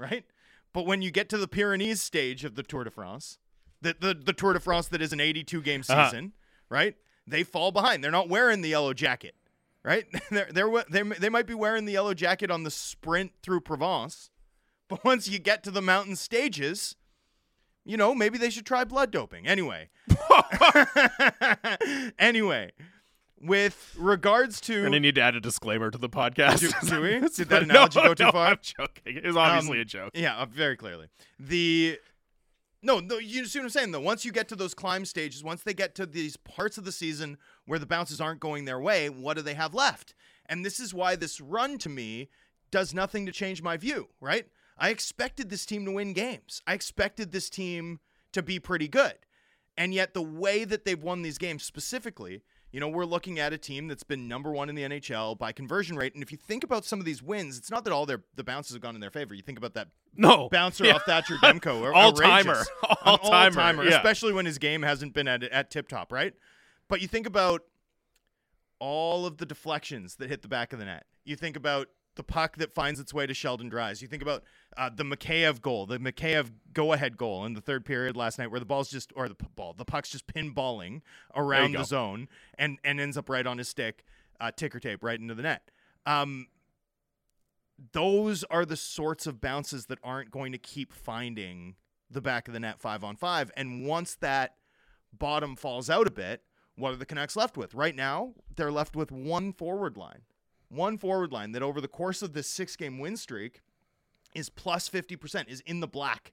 right? 0.00 0.24
But 0.72 0.86
when 0.86 1.02
you 1.02 1.10
get 1.10 1.28
to 1.28 1.38
the 1.38 1.46
Pyrenees 1.46 2.00
stage 2.00 2.44
of 2.44 2.54
the 2.54 2.62
Tour 2.62 2.84
de 2.84 2.90
France, 2.90 3.38
the 3.80 3.94
the, 3.98 4.14
the 4.14 4.32
Tour 4.32 4.54
de 4.54 4.60
France 4.60 4.88
that 4.88 5.02
is 5.02 5.12
an 5.12 5.20
82 5.20 5.62
game 5.62 5.82
uh-huh. 5.88 6.10
season, 6.10 6.24
uh-huh. 6.24 6.74
right? 6.74 6.96
They 7.26 7.42
fall 7.42 7.72
behind. 7.72 8.02
They're 8.02 8.10
not 8.10 8.28
wearing 8.28 8.62
the 8.62 8.70
yellow 8.70 8.92
jacket, 8.92 9.34
right? 9.84 10.06
they're, 10.30 10.48
they're 10.52 10.84
they 10.90 11.02
they 11.02 11.28
might 11.28 11.46
be 11.46 11.54
wearing 11.54 11.84
the 11.84 11.92
yellow 11.92 12.14
jacket 12.14 12.50
on 12.50 12.64
the 12.64 12.70
sprint 12.70 13.32
through 13.42 13.60
Provence, 13.60 14.30
but 14.88 15.04
once 15.04 15.28
you 15.28 15.38
get 15.38 15.62
to 15.64 15.70
the 15.70 15.82
mountain 15.82 16.16
stages, 16.16 16.96
you 17.84 17.96
know, 17.96 18.14
maybe 18.14 18.38
they 18.38 18.50
should 18.50 18.66
try 18.66 18.84
blood 18.84 19.10
doping. 19.10 19.46
Anyway. 19.46 19.88
anyway, 22.18 22.72
with 23.40 23.94
regards 23.98 24.60
to, 24.62 24.84
and 24.84 24.94
I 24.94 24.98
need 24.98 25.14
to 25.14 25.20
add 25.20 25.34
a 25.34 25.40
disclaimer 25.40 25.90
to 25.90 25.98
the 25.98 26.08
podcast. 26.08 26.60
Do, 26.60 26.88
do 26.88 27.00
we? 27.00 27.20
Did 27.20 27.48
that 27.48 27.62
analogy 27.62 28.00
no, 28.00 28.08
go 28.08 28.14
too 28.14 28.24
no, 28.24 28.32
far? 28.32 28.46
I'm 28.48 28.58
joking. 28.60 29.16
It 29.16 29.24
was 29.24 29.36
obviously 29.36 29.78
um, 29.78 29.82
a 29.82 29.84
joke. 29.84 30.10
Yeah, 30.14 30.36
uh, 30.36 30.46
very 30.46 30.76
clearly. 30.76 31.08
The 31.38 31.98
no, 32.82 33.00
no, 33.00 33.18
you 33.18 33.44
see 33.44 33.58
what 33.58 33.64
I'm 33.64 33.70
saying 33.70 33.92
though. 33.92 34.00
Once 34.00 34.24
you 34.24 34.32
get 34.32 34.48
to 34.48 34.56
those 34.56 34.74
climb 34.74 35.04
stages, 35.04 35.44
once 35.44 35.62
they 35.62 35.74
get 35.74 35.94
to 35.96 36.06
these 36.06 36.36
parts 36.36 36.78
of 36.78 36.84
the 36.84 36.92
season 36.92 37.36
where 37.66 37.78
the 37.78 37.86
bounces 37.86 38.20
aren't 38.20 38.40
going 38.40 38.64
their 38.64 38.80
way, 38.80 39.08
what 39.08 39.36
do 39.36 39.42
they 39.42 39.54
have 39.54 39.74
left? 39.74 40.14
And 40.46 40.64
this 40.64 40.80
is 40.80 40.94
why 40.94 41.16
this 41.16 41.40
run 41.40 41.78
to 41.78 41.88
me 41.88 42.28
does 42.70 42.94
nothing 42.94 43.26
to 43.26 43.32
change 43.32 43.62
my 43.62 43.76
view. 43.76 44.08
Right? 44.20 44.46
I 44.78 44.90
expected 44.90 45.50
this 45.50 45.66
team 45.66 45.84
to 45.84 45.92
win 45.92 46.12
games. 46.12 46.62
I 46.66 46.74
expected 46.74 47.32
this 47.32 47.50
team 47.50 48.00
to 48.32 48.42
be 48.42 48.58
pretty 48.58 48.88
good, 48.88 49.18
and 49.76 49.92
yet 49.92 50.14
the 50.14 50.22
way 50.22 50.64
that 50.64 50.84
they've 50.84 51.02
won 51.02 51.22
these 51.22 51.38
games 51.38 51.64
specifically 51.64 52.42
you 52.72 52.80
know, 52.80 52.88
we're 52.88 53.04
looking 53.04 53.38
at 53.38 53.52
a 53.52 53.58
team 53.58 53.88
that's 53.88 54.02
been 54.02 54.28
number 54.28 54.52
one 54.52 54.68
in 54.68 54.74
the 54.74 54.82
NHL 54.82 55.36
by 55.38 55.52
conversion 55.52 55.96
rate. 55.96 56.14
And 56.14 56.22
if 56.22 56.30
you 56.30 56.38
think 56.38 56.62
about 56.62 56.84
some 56.84 57.00
of 57.00 57.04
these 57.04 57.22
wins, 57.22 57.58
it's 57.58 57.70
not 57.70 57.84
that 57.84 57.92
all 57.92 58.06
their 58.06 58.22
the 58.36 58.44
bounces 58.44 58.74
have 58.74 58.82
gone 58.82 58.94
in 58.94 59.00
their 59.00 59.10
favor. 59.10 59.34
You 59.34 59.42
think 59.42 59.58
about 59.58 59.74
that 59.74 59.88
no 60.14 60.48
bouncer 60.52 60.84
yeah. 60.84 60.94
off 60.94 61.04
Thatcher 61.04 61.36
Demko, 61.36 61.92
all 61.94 62.12
timer, 62.12 62.62
all 63.04 63.18
timer, 63.50 63.84
yeah. 63.84 63.96
especially 63.96 64.32
when 64.32 64.46
his 64.46 64.58
game 64.58 64.82
hasn't 64.82 65.14
been 65.14 65.26
at 65.26 65.42
at 65.42 65.70
tip 65.70 65.88
top, 65.88 66.12
right? 66.12 66.34
But 66.88 67.00
you 67.00 67.08
think 67.08 67.26
about 67.26 67.62
all 68.78 69.26
of 69.26 69.36
the 69.38 69.46
deflections 69.46 70.16
that 70.16 70.28
hit 70.28 70.42
the 70.42 70.48
back 70.48 70.72
of 70.72 70.78
the 70.78 70.84
net. 70.84 71.04
You 71.24 71.36
think 71.36 71.56
about 71.56 71.88
the 72.16 72.22
puck 72.22 72.56
that 72.56 72.74
finds 72.74 73.00
its 73.00 73.14
way 73.14 73.26
to 73.26 73.34
Sheldon 73.34 73.68
Dries. 73.68 74.02
You 74.02 74.08
think 74.08 74.22
about 74.22 74.42
uh, 74.76 74.90
the 74.94 75.04
Mikheyev 75.04 75.60
goal, 75.62 75.86
the 75.86 75.98
Mikheyev 75.98 76.50
go-ahead 76.72 77.16
goal 77.16 77.44
in 77.44 77.54
the 77.54 77.60
third 77.60 77.84
period 77.84 78.16
last 78.16 78.38
night, 78.38 78.50
where 78.50 78.60
the 78.60 78.66
ball's 78.66 78.90
just 78.90 79.12
or 79.16 79.28
the 79.28 79.36
ball, 79.54 79.74
the 79.76 79.84
puck's 79.84 80.10
just 80.10 80.26
pinballing 80.26 81.02
around 81.34 81.72
the 81.72 81.78
go. 81.78 81.84
zone 81.84 82.28
and 82.58 82.78
and 82.84 83.00
ends 83.00 83.16
up 83.16 83.28
right 83.28 83.46
on 83.46 83.58
his 83.58 83.68
stick, 83.68 84.04
uh, 84.40 84.50
ticker 84.50 84.80
tape 84.80 85.02
right 85.02 85.18
into 85.18 85.34
the 85.34 85.42
net. 85.42 85.70
Um, 86.06 86.48
those 87.92 88.44
are 88.44 88.64
the 88.64 88.76
sorts 88.76 89.26
of 89.26 89.40
bounces 89.40 89.86
that 89.86 89.98
aren't 90.02 90.30
going 90.30 90.52
to 90.52 90.58
keep 90.58 90.92
finding 90.92 91.76
the 92.10 92.20
back 92.20 92.48
of 92.48 92.54
the 92.54 92.60
net 92.60 92.80
five 92.80 93.04
on 93.04 93.16
five. 93.16 93.50
And 93.56 93.86
once 93.86 94.14
that 94.16 94.56
bottom 95.16 95.56
falls 95.56 95.88
out 95.88 96.06
a 96.06 96.10
bit, 96.10 96.42
what 96.76 96.92
are 96.92 96.96
the 96.96 97.06
Canucks 97.06 97.36
left 97.36 97.56
with? 97.56 97.74
Right 97.74 97.94
now, 97.94 98.34
they're 98.54 98.72
left 98.72 98.96
with 98.96 99.10
one 99.10 99.52
forward 99.52 99.96
line 99.96 100.22
one 100.70 100.96
forward 100.96 101.32
line 101.32 101.52
that 101.52 101.62
over 101.62 101.80
the 101.80 101.88
course 101.88 102.22
of 102.22 102.32
this 102.32 102.46
six 102.46 102.76
game 102.76 102.98
win 102.98 103.16
streak 103.16 103.60
is 104.34 104.48
plus 104.48 104.88
50%, 104.88 105.48
is 105.48 105.60
in 105.66 105.80
the 105.80 105.88
black 105.88 106.32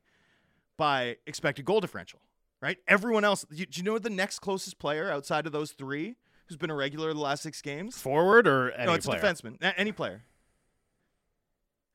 by 0.77 1.17
expected 1.25 1.65
goal 1.65 1.81
differential, 1.81 2.19
right? 2.61 2.77
Everyone 2.87 3.23
else, 3.23 3.45
do 3.49 3.65
you, 3.69 3.83
know 3.83 3.97
the 3.97 4.09
next 4.09 4.39
closest 4.39 4.77
player 4.77 5.11
outside 5.11 5.45
of 5.47 5.51
those 5.51 5.71
three 5.71 6.15
who's 6.45 6.57
been 6.57 6.69
a 6.69 6.75
regular 6.75 7.13
the 7.13 7.19
last 7.19 7.41
six 7.43 7.61
games? 7.61 7.97
Forward 7.99 8.47
or 8.47 8.71
any 8.71 8.85
No, 8.85 8.93
it's 8.93 9.07
player? 9.07 9.19
a 9.19 9.23
defenseman. 9.23 9.61
A- 9.61 9.77
any 9.79 9.91
player. 9.91 10.23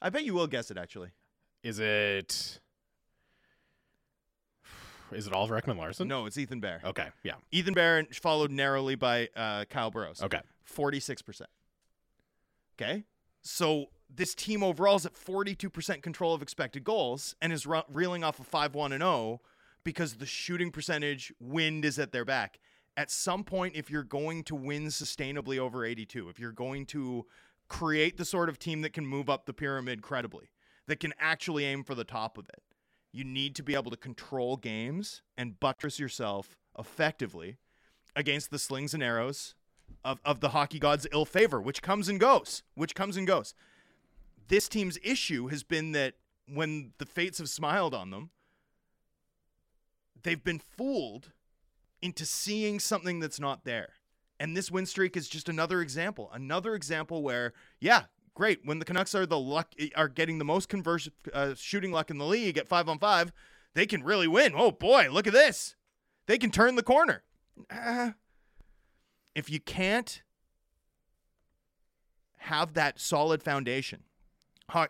I 0.01 0.11
bet 0.11 0.25
you 0.25 0.35
will 0.35 0.49
guess 0.49 0.71
it, 0.73 0.77
actually. 0.77 1.11
Is 1.63 1.79
it. 1.79 2.59
Is 5.13 5.27
it 5.27 5.33
Oliver 5.33 5.61
Ekman-Larsson? 5.61 6.09
No, 6.09 6.27
it's 6.27 6.37
Ethan 6.39 6.59
Bear. 6.59 6.81
Okay, 6.85 7.07
yeah. 7.23 7.35
Ethan 7.53 7.75
Bear 7.75 8.05
followed 8.15 8.51
narrowly 8.51 8.95
by 8.97 9.29
uh, 9.37 9.67
Kyle 9.67 9.91
Burroughs. 9.91 10.23
Okay. 10.23 10.41
46%. 10.75 11.43
Okay. 12.83 13.05
So 13.43 13.87
this 14.15 14.35
team 14.35 14.63
overall 14.63 14.97
is 14.97 15.07
at 15.07 15.15
42% 15.15 16.03
control 16.03 16.35
of 16.35 16.43
expected 16.43 16.85
goals 16.85 17.35
and 17.41 17.53
is 17.53 17.67
re- 17.67 17.83
reeling 17.93 18.25
off 18.25 18.39
a 18.39 18.45
5 18.45 18.75
1 18.75 18.93
and 18.93 19.03
0 19.03 19.41
because 19.85 20.15
the 20.15 20.27
shooting 20.27 20.71
percentage 20.71 21.33
wind 21.41 21.85
is 21.85 21.99
at 21.99 22.13
their 22.13 22.25
back. 22.25 22.61
At 22.97 23.11
some 23.11 23.43
point, 23.43 23.75
if 23.75 23.91
you're 23.91 24.05
going 24.05 24.45
to 24.45 24.55
win 24.55 24.87
sustainably 24.87 25.59
over 25.59 25.85
82, 25.85 26.29
if 26.29 26.39
you're 26.39 26.53
going 26.53 26.87
to 26.87 27.27
create 27.69 28.19
the 28.19 28.25
sort 28.25 28.49
of 28.49 28.59
team 28.59 28.83
that 28.83 28.93
can 28.93 29.07
move 29.07 29.31
up 29.31 29.47
the 29.47 29.55
pyramid 29.55 30.03
credibly, 30.03 30.51
that 30.89 31.01
can 31.01 31.15
actually 31.19 31.65
aim 31.65 31.85
for 31.85 31.95
the 31.95 32.05
top 32.05 32.37
of 32.37 32.49
it, 32.51 32.63
you 33.11 33.25
need 33.25 33.55
to 33.57 33.63
be 33.63 33.75
able 33.75 33.91
to 33.91 33.97
control 33.97 34.57
games 34.57 35.23
and 35.39 35.59
buttress 35.59 35.99
yourself 35.99 36.59
effectively 36.79 37.57
against 38.15 38.51
the 38.51 38.59
slings 38.59 38.93
and 38.93 39.03
arrows 39.03 39.55
of, 40.05 40.21
of 40.25 40.41
the 40.41 40.51
hockey 40.51 40.79
gods' 40.79 41.07
ill 41.13 41.25
favor, 41.25 41.61
which 41.61 41.83
comes 41.83 42.09
and 42.09 42.19
goes, 42.21 42.63
which 42.75 42.95
comes 42.95 43.17
and 43.17 43.27
goes. 43.27 43.55
This 44.49 44.69
team's 44.69 44.99
issue 45.03 45.49
has 45.49 45.63
been 45.63 45.93
that 45.93 46.15
when 46.53 46.93
the 46.99 47.07
fates 47.07 47.39
have 47.39 47.49
smiled 47.49 47.95
on 47.95 48.11
them, 48.11 48.31
they've 50.23 50.43
been 50.43 50.59
fooled 50.59 51.31
into 52.01 52.27
seeing 52.27 52.81
something 52.81 53.21
that's 53.21 53.41
not 53.41 53.65
there. 53.65 53.91
And 54.41 54.57
this 54.57 54.71
win 54.71 54.87
streak 54.87 55.17
is 55.17 55.29
just 55.29 55.49
another 55.49 55.81
example. 55.81 56.29
Another 56.33 56.75
example 56.75 57.23
where, 57.23 57.53
yeah, 57.81 58.05
great. 58.35 58.61
When 58.65 58.81
the 58.81 58.85
Canucks 58.85 59.15
are 59.15 59.27
the 59.27 59.39
luck 59.39 59.73
are 59.95 60.09
getting 60.09 60.39
the 60.39 60.45
most 60.45 60.69
conversion 60.69 61.13
uh, 61.33 61.55
shooting 61.57 61.93
luck 61.93 62.11
in 62.11 62.19
the 62.19 62.27
league 62.27 62.59
at 62.59 62.67
five 62.69 62.89
on 62.89 62.99
five, 62.99 63.33
they 63.75 63.87
can 63.87 64.03
really 64.03 64.27
win. 64.27 64.53
Oh 64.57 64.73
boy, 64.73 65.09
look 65.11 65.27
at 65.27 65.33
this! 65.33 65.77
They 66.27 66.39
can 66.39 66.51
turn 66.51 66.75
the 66.75 66.83
corner. 66.83 67.23
Uh, 67.71 68.13
if 69.35 69.51
you 69.51 69.61
can't 69.61 70.23
have 72.39 72.75
that 72.75 73.01
solid 73.01 73.43
foundation, 73.43 74.03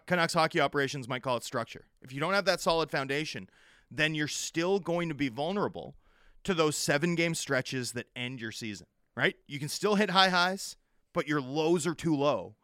Canucks 0.07 0.35
hockey 0.35 0.61
operations 0.61 1.09
might 1.09 1.22
call 1.22 1.37
it 1.37 1.44
structure. 1.44 1.87
If 2.02 2.12
you 2.12 2.20
don't 2.20 2.35
have 2.35 2.44
that 2.44 2.61
solid 2.61 2.90
foundation, 2.90 3.48
then 3.90 4.14
you're 4.14 4.28
still 4.28 4.78
going 4.78 5.09
to 5.09 5.14
be 5.14 5.28
vulnerable 5.28 5.96
to 6.44 6.55
those 6.55 6.76
seven 6.76 7.14
game 7.14 7.35
stretches 7.35 7.92
that 7.92 8.07
end 8.16 8.40
your 8.40 8.52
season, 8.52 8.87
right? 9.16 9.37
You 9.46 9.59
can 9.59 9.68
still 9.68 9.96
hit 9.96 10.11
high 10.11 10.28
highs, 10.28 10.76
but 11.12 11.28
your 11.28 11.40
lows 11.40 11.87
are 11.87 11.94
too 11.94 12.16
low. 12.16 12.55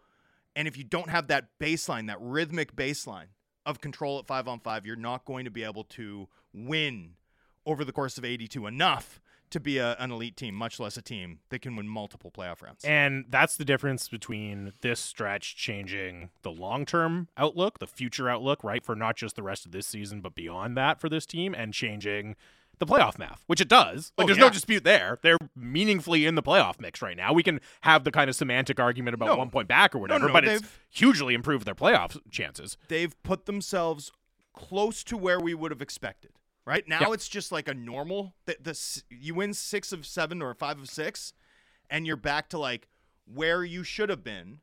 And 0.56 0.66
if 0.66 0.76
you 0.76 0.84
don't 0.84 1.10
have 1.10 1.28
that 1.28 1.58
baseline, 1.60 2.08
that 2.08 2.20
rhythmic 2.20 2.74
baseline 2.74 3.28
of 3.64 3.80
control 3.80 4.18
at 4.18 4.26
five 4.26 4.48
on 4.48 4.60
five, 4.60 4.86
you're 4.86 4.96
not 4.96 5.24
going 5.24 5.44
to 5.44 5.50
be 5.50 5.62
able 5.62 5.84
to 5.84 6.28
win 6.52 7.14
over 7.66 7.84
the 7.84 7.92
course 7.92 8.18
of 8.18 8.24
82 8.24 8.66
enough 8.66 9.20
to 9.50 9.60
be 9.60 9.78
a, 9.78 9.94
an 9.98 10.10
elite 10.10 10.36
team, 10.36 10.54
much 10.54 10.78
less 10.80 10.96
a 10.96 11.02
team 11.02 11.38
that 11.50 11.60
can 11.62 11.76
win 11.76 11.88
multiple 11.88 12.30
playoff 12.30 12.62
rounds. 12.62 12.84
And 12.84 13.24
that's 13.28 13.56
the 13.56 13.64
difference 13.64 14.08
between 14.08 14.72
this 14.80 15.00
stretch 15.00 15.56
changing 15.56 16.30
the 16.42 16.50
long 16.50 16.84
term 16.86 17.28
outlook, 17.36 17.78
the 17.78 17.86
future 17.86 18.28
outlook, 18.28 18.62
right, 18.64 18.84
for 18.84 18.94
not 18.96 19.16
just 19.16 19.36
the 19.36 19.42
rest 19.42 19.66
of 19.66 19.72
this 19.72 19.86
season, 19.86 20.20
but 20.20 20.34
beyond 20.34 20.76
that 20.76 21.00
for 21.00 21.08
this 21.08 21.26
team, 21.26 21.54
and 21.54 21.72
changing 21.74 22.36
the 22.78 22.86
playoff 22.86 23.18
math, 23.18 23.42
which 23.48 23.60
it 23.60 23.66
does. 23.68 24.12
Like, 24.16 24.24
Oh, 24.24 24.26
there's 24.28 24.38
yeah. 24.38 24.44
no 24.44 24.50
dispute 24.50 24.84
there. 24.84 25.18
They're 25.22 25.36
meaningfully 25.56 26.26
in 26.26 26.36
the 26.36 26.42
playoff 26.44 26.78
mix 26.80 27.02
right 27.02 27.16
now. 27.16 27.32
We 27.32 27.42
can 27.42 27.60
have 27.80 28.04
the 28.04 28.12
kind 28.12 28.30
of 28.30 28.36
semantic 28.36 28.78
argument 28.78 29.14
about 29.14 29.26
No. 29.30 29.36
one 29.36 29.50
point 29.50 29.66
back 29.66 29.96
or 29.96 29.98
whatever, 29.98 30.28
no, 30.28 30.32
but 30.32 30.44
it's 30.44 30.62
hugely 30.88 31.34
improved 31.34 31.66
their 31.66 31.74
playoff 31.74 32.16
chances. 32.30 32.76
They've 32.86 33.20
put 33.24 33.46
themselves 33.46 34.12
close 34.52 35.02
to 35.04 35.16
where 35.16 35.40
we 35.40 35.54
would 35.54 35.70
have 35.72 35.82
expected. 35.82 36.30
Right 36.68 36.86
now, 36.86 37.12
it's 37.12 37.28
just 37.28 37.50
like 37.50 37.66
a 37.66 37.72
normal. 37.74 38.34
The, 38.44 38.56
the 38.62 38.70
s- 38.70 39.02
you 39.08 39.34
win 39.34 39.54
six 39.54 39.90
of 39.90 40.04
seven 40.06 40.42
or 40.42 40.52
five 40.52 40.78
of 40.78 40.90
six, 40.90 41.32
and 41.88 42.06
you're 42.06 42.16
back 42.16 42.50
to 42.50 42.58
like 42.58 42.88
where 43.24 43.64
you 43.64 43.82
should 43.84 44.10
have 44.10 44.22
been, 44.22 44.60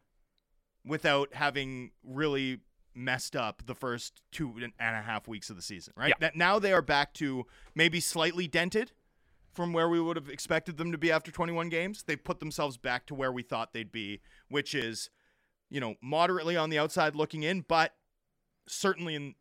without 0.86 1.34
having 1.34 1.92
really 2.04 2.60
messed 2.94 3.36
up 3.36 3.64
the 3.66 3.74
first 3.74 4.22
two 4.32 4.54
and 4.58 4.72
a 4.96 5.02
half 5.02 5.28
weeks 5.28 5.50
of 5.50 5.56
the 5.56 5.62
season. 5.64 5.94
Right. 5.98 6.14
That- 6.20 6.36
now 6.36 6.60
they 6.60 6.74
are 6.74 6.84
back 6.84 7.14
to 7.16 7.46
maybe 7.74 8.00
slightly 8.00 8.48
dented 8.48 8.92
from 9.56 9.74
where 9.74 9.90
we 9.90 10.00
would 10.00 10.16
have 10.16 10.30
expected 10.30 10.78
them 10.78 10.92
to 10.92 10.98
be 11.00 11.12
after 11.12 11.32
21 11.32 11.70
games. 11.70 12.04
They 12.04 12.16
put 12.18 12.40
themselves 12.40 12.78
back 12.78 13.06
to 13.08 13.16
where 13.16 13.32
we 13.32 13.42
thought 13.42 13.74
they'd 13.74 13.92
be, 13.92 14.22
which 14.50 14.76
is, 14.76 15.10
you 15.72 15.80
know, 15.80 15.96
moderately 16.04 16.56
on 16.56 16.70
the 16.70 16.78
outside 16.78 17.16
looking 17.16 17.42
in, 17.44 17.62
but 17.68 17.96
certainly 18.68 19.16
in 19.16 19.36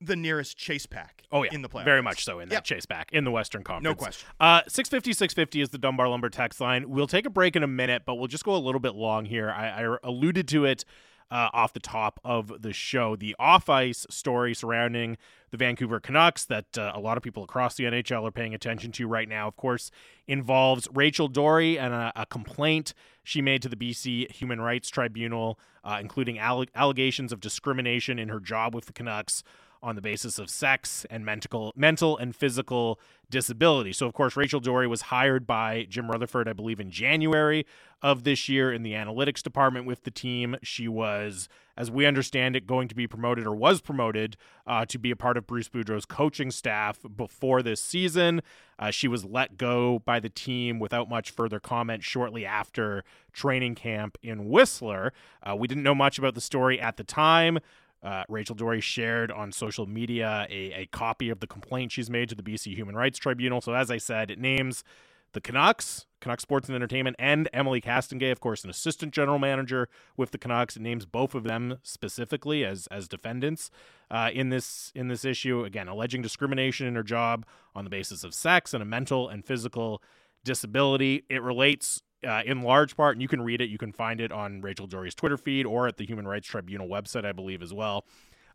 the 0.00 0.16
nearest 0.16 0.56
chase 0.58 0.86
pack. 0.86 1.22
Oh 1.32 1.42
yeah, 1.42 1.50
in 1.52 1.62
the 1.62 1.68
playoffs. 1.68 1.84
very 1.84 2.02
much 2.02 2.24
so 2.24 2.38
in 2.40 2.48
that 2.50 2.54
Yep. 2.56 2.64
chase 2.64 2.86
pack 2.86 3.10
in 3.12 3.24
the 3.24 3.30
Western 3.30 3.62
Conference. 3.64 3.84
No 3.84 3.94
question. 3.94 4.28
Uh, 4.38 4.60
650, 4.68 5.12
650 5.14 5.60
is 5.60 5.70
the 5.70 5.78
Dunbar 5.78 6.08
Lumber 6.08 6.28
text 6.28 6.60
line. 6.60 6.88
We'll 6.90 7.06
take 7.06 7.24
a 7.26 7.30
break 7.30 7.56
in 7.56 7.62
a 7.62 7.66
minute, 7.68 8.02
but 8.04 8.16
we'll 8.16 8.28
just 8.28 8.44
go 8.44 8.54
a 8.54 8.58
little 8.58 8.80
bit 8.80 8.94
long 8.94 9.24
here. 9.24 9.50
I, 9.50 9.82
I 9.82 9.96
alluded 10.02 10.46
to 10.48 10.64
it 10.66 10.84
uh, 11.30 11.48
off 11.52 11.72
the 11.72 11.80
top 11.80 12.20
of 12.22 12.62
the 12.62 12.72
show. 12.72 13.16
The 13.16 13.34
off 13.38 13.68
ice 13.68 14.06
story 14.10 14.54
surrounding 14.54 15.16
the 15.50 15.56
Vancouver 15.56 15.98
Canucks 15.98 16.44
that 16.44 16.76
uh, 16.78 16.92
a 16.94 17.00
lot 17.00 17.16
of 17.16 17.22
people 17.22 17.42
across 17.42 17.74
the 17.76 17.84
NHL 17.84 18.26
are 18.28 18.30
paying 18.30 18.54
attention 18.54 18.92
to 18.92 19.08
right 19.08 19.28
now, 19.28 19.48
of 19.48 19.56
course, 19.56 19.90
involves 20.28 20.88
Rachel 20.92 21.28
Doerrie 21.28 21.78
and 21.78 21.92
a, 21.94 22.12
a 22.14 22.26
complaint 22.26 22.94
she 23.24 23.40
made 23.42 23.62
to 23.62 23.68
the 23.68 23.76
BC 23.76 24.30
Human 24.32 24.60
Rights 24.60 24.88
Tribunal, 24.88 25.58
uh, 25.82 25.98
including 26.00 26.38
alle- 26.38 26.66
allegations 26.74 27.32
of 27.32 27.40
discrimination 27.40 28.18
in 28.18 28.28
her 28.28 28.38
job 28.40 28.74
with 28.74 28.86
the 28.86 28.92
Canucks 28.92 29.42
on 29.86 29.94
the 29.94 30.02
basis 30.02 30.40
of 30.40 30.50
sex 30.50 31.06
and 31.10 31.24
mental 31.24 31.72
mental 31.76 32.18
and 32.18 32.34
physical 32.34 32.98
disability. 33.30 33.92
So 33.92 34.06
of 34.06 34.14
course 34.14 34.36
Rachel 34.36 34.58
Doerrie 34.58 34.88
was 34.88 35.02
hired 35.02 35.46
by 35.46 35.86
Jim 35.88 36.10
Rutherford 36.10 36.48
I 36.48 36.52
believe 36.52 36.80
in 36.80 36.90
January 36.90 37.64
of 38.02 38.24
this 38.24 38.48
year 38.48 38.72
in 38.72 38.82
the 38.82 38.92
analytics 38.92 39.42
department 39.42 39.86
with 39.86 40.02
the 40.02 40.10
team. 40.10 40.56
She 40.60 40.88
was 40.88 41.48
as 41.76 41.88
we 41.88 42.04
understand 42.04 42.56
it 42.56 42.66
going 42.66 42.88
to 42.88 42.96
be 42.96 43.06
promoted 43.06 43.46
or 43.46 43.54
was 43.54 43.80
promoted 43.80 44.36
uh, 44.66 44.84
to 44.86 44.98
be 44.98 45.12
a 45.12 45.16
part 45.16 45.36
of 45.36 45.46
Bruce 45.46 45.68
Boudreau's 45.68 46.04
coaching 46.04 46.50
staff 46.50 46.98
before 47.14 47.62
this 47.62 47.80
season. 47.80 48.42
Uh, 48.80 48.90
she 48.90 49.06
was 49.06 49.24
let 49.24 49.56
go 49.56 50.00
by 50.00 50.18
the 50.18 50.28
team 50.28 50.80
without 50.80 51.08
much 51.08 51.30
further 51.30 51.60
comment 51.60 52.02
shortly 52.02 52.44
after 52.44 53.04
training 53.32 53.76
camp 53.76 54.18
in 54.20 54.48
Whistler. 54.48 55.12
Uh, 55.42 55.54
we 55.54 55.68
didn't 55.68 55.84
know 55.84 55.94
much 55.94 56.18
about 56.18 56.34
the 56.34 56.40
story 56.40 56.80
at 56.80 56.96
the 56.96 57.04
time. 57.04 57.60
Uh, 58.06 58.22
Rachel 58.28 58.54
Doerrie 58.54 58.80
shared 58.80 59.32
on 59.32 59.50
social 59.50 59.84
media 59.84 60.46
a, 60.48 60.72
a 60.72 60.86
copy 60.92 61.28
of 61.28 61.40
the 61.40 61.46
complaint 61.48 61.90
she's 61.90 62.08
made 62.08 62.28
to 62.28 62.36
the 62.36 62.42
BC 62.42 62.76
Human 62.76 62.94
Rights 62.94 63.18
Tribunal. 63.18 63.60
So, 63.60 63.74
as 63.74 63.90
I 63.90 63.98
said, 63.98 64.30
it 64.30 64.38
names 64.38 64.84
the 65.32 65.40
Canucks, 65.40 66.06
Canucks 66.20 66.42
Sports 66.42 66.68
and 66.68 66.76
Entertainment, 66.76 67.16
and 67.18 67.48
Émilie 67.52 67.82
Castonguay, 67.82 68.30
of 68.30 68.38
course, 68.38 68.62
an 68.62 68.70
assistant 68.70 69.12
general 69.12 69.40
manager 69.40 69.88
with 70.16 70.30
the 70.30 70.38
Canucks. 70.38 70.76
It 70.76 70.82
names 70.82 71.04
both 71.04 71.34
of 71.34 71.42
them 71.42 71.78
specifically 71.82 72.64
as 72.64 72.86
as 72.92 73.08
defendants 73.08 73.72
uh, 74.08 74.30
in 74.32 74.50
this 74.50 74.92
in 74.94 75.08
this 75.08 75.24
issue. 75.24 75.64
Again, 75.64 75.88
alleging 75.88 76.22
discrimination 76.22 76.86
in 76.86 76.94
her 76.94 77.02
job 77.02 77.44
on 77.74 77.82
the 77.82 77.90
basis 77.90 78.22
of 78.22 78.34
sex 78.34 78.72
and 78.72 78.84
a 78.84 78.86
mental 78.86 79.28
and 79.28 79.44
physical 79.44 80.00
disability. 80.44 81.24
It 81.28 81.42
relates 81.42 82.02
uh, 82.26 82.42
in 82.44 82.62
large 82.62 82.96
part, 82.96 83.16
and 83.16 83.22
you 83.22 83.28
can 83.28 83.42
read 83.42 83.60
it. 83.60 83.68
You 83.68 83.78
can 83.78 83.92
find 83.92 84.20
it 84.20 84.32
on 84.32 84.60
Rachel 84.60 84.86
Doerrie's 84.86 85.14
Twitter 85.14 85.36
feed 85.36 85.66
or 85.66 85.86
at 85.86 85.96
the 85.96 86.06
Human 86.06 86.26
Rights 86.26 86.46
Tribunal 86.46 86.88
website, 86.88 87.24
I 87.24 87.32
believe, 87.32 87.62
as 87.62 87.72
well. 87.72 88.04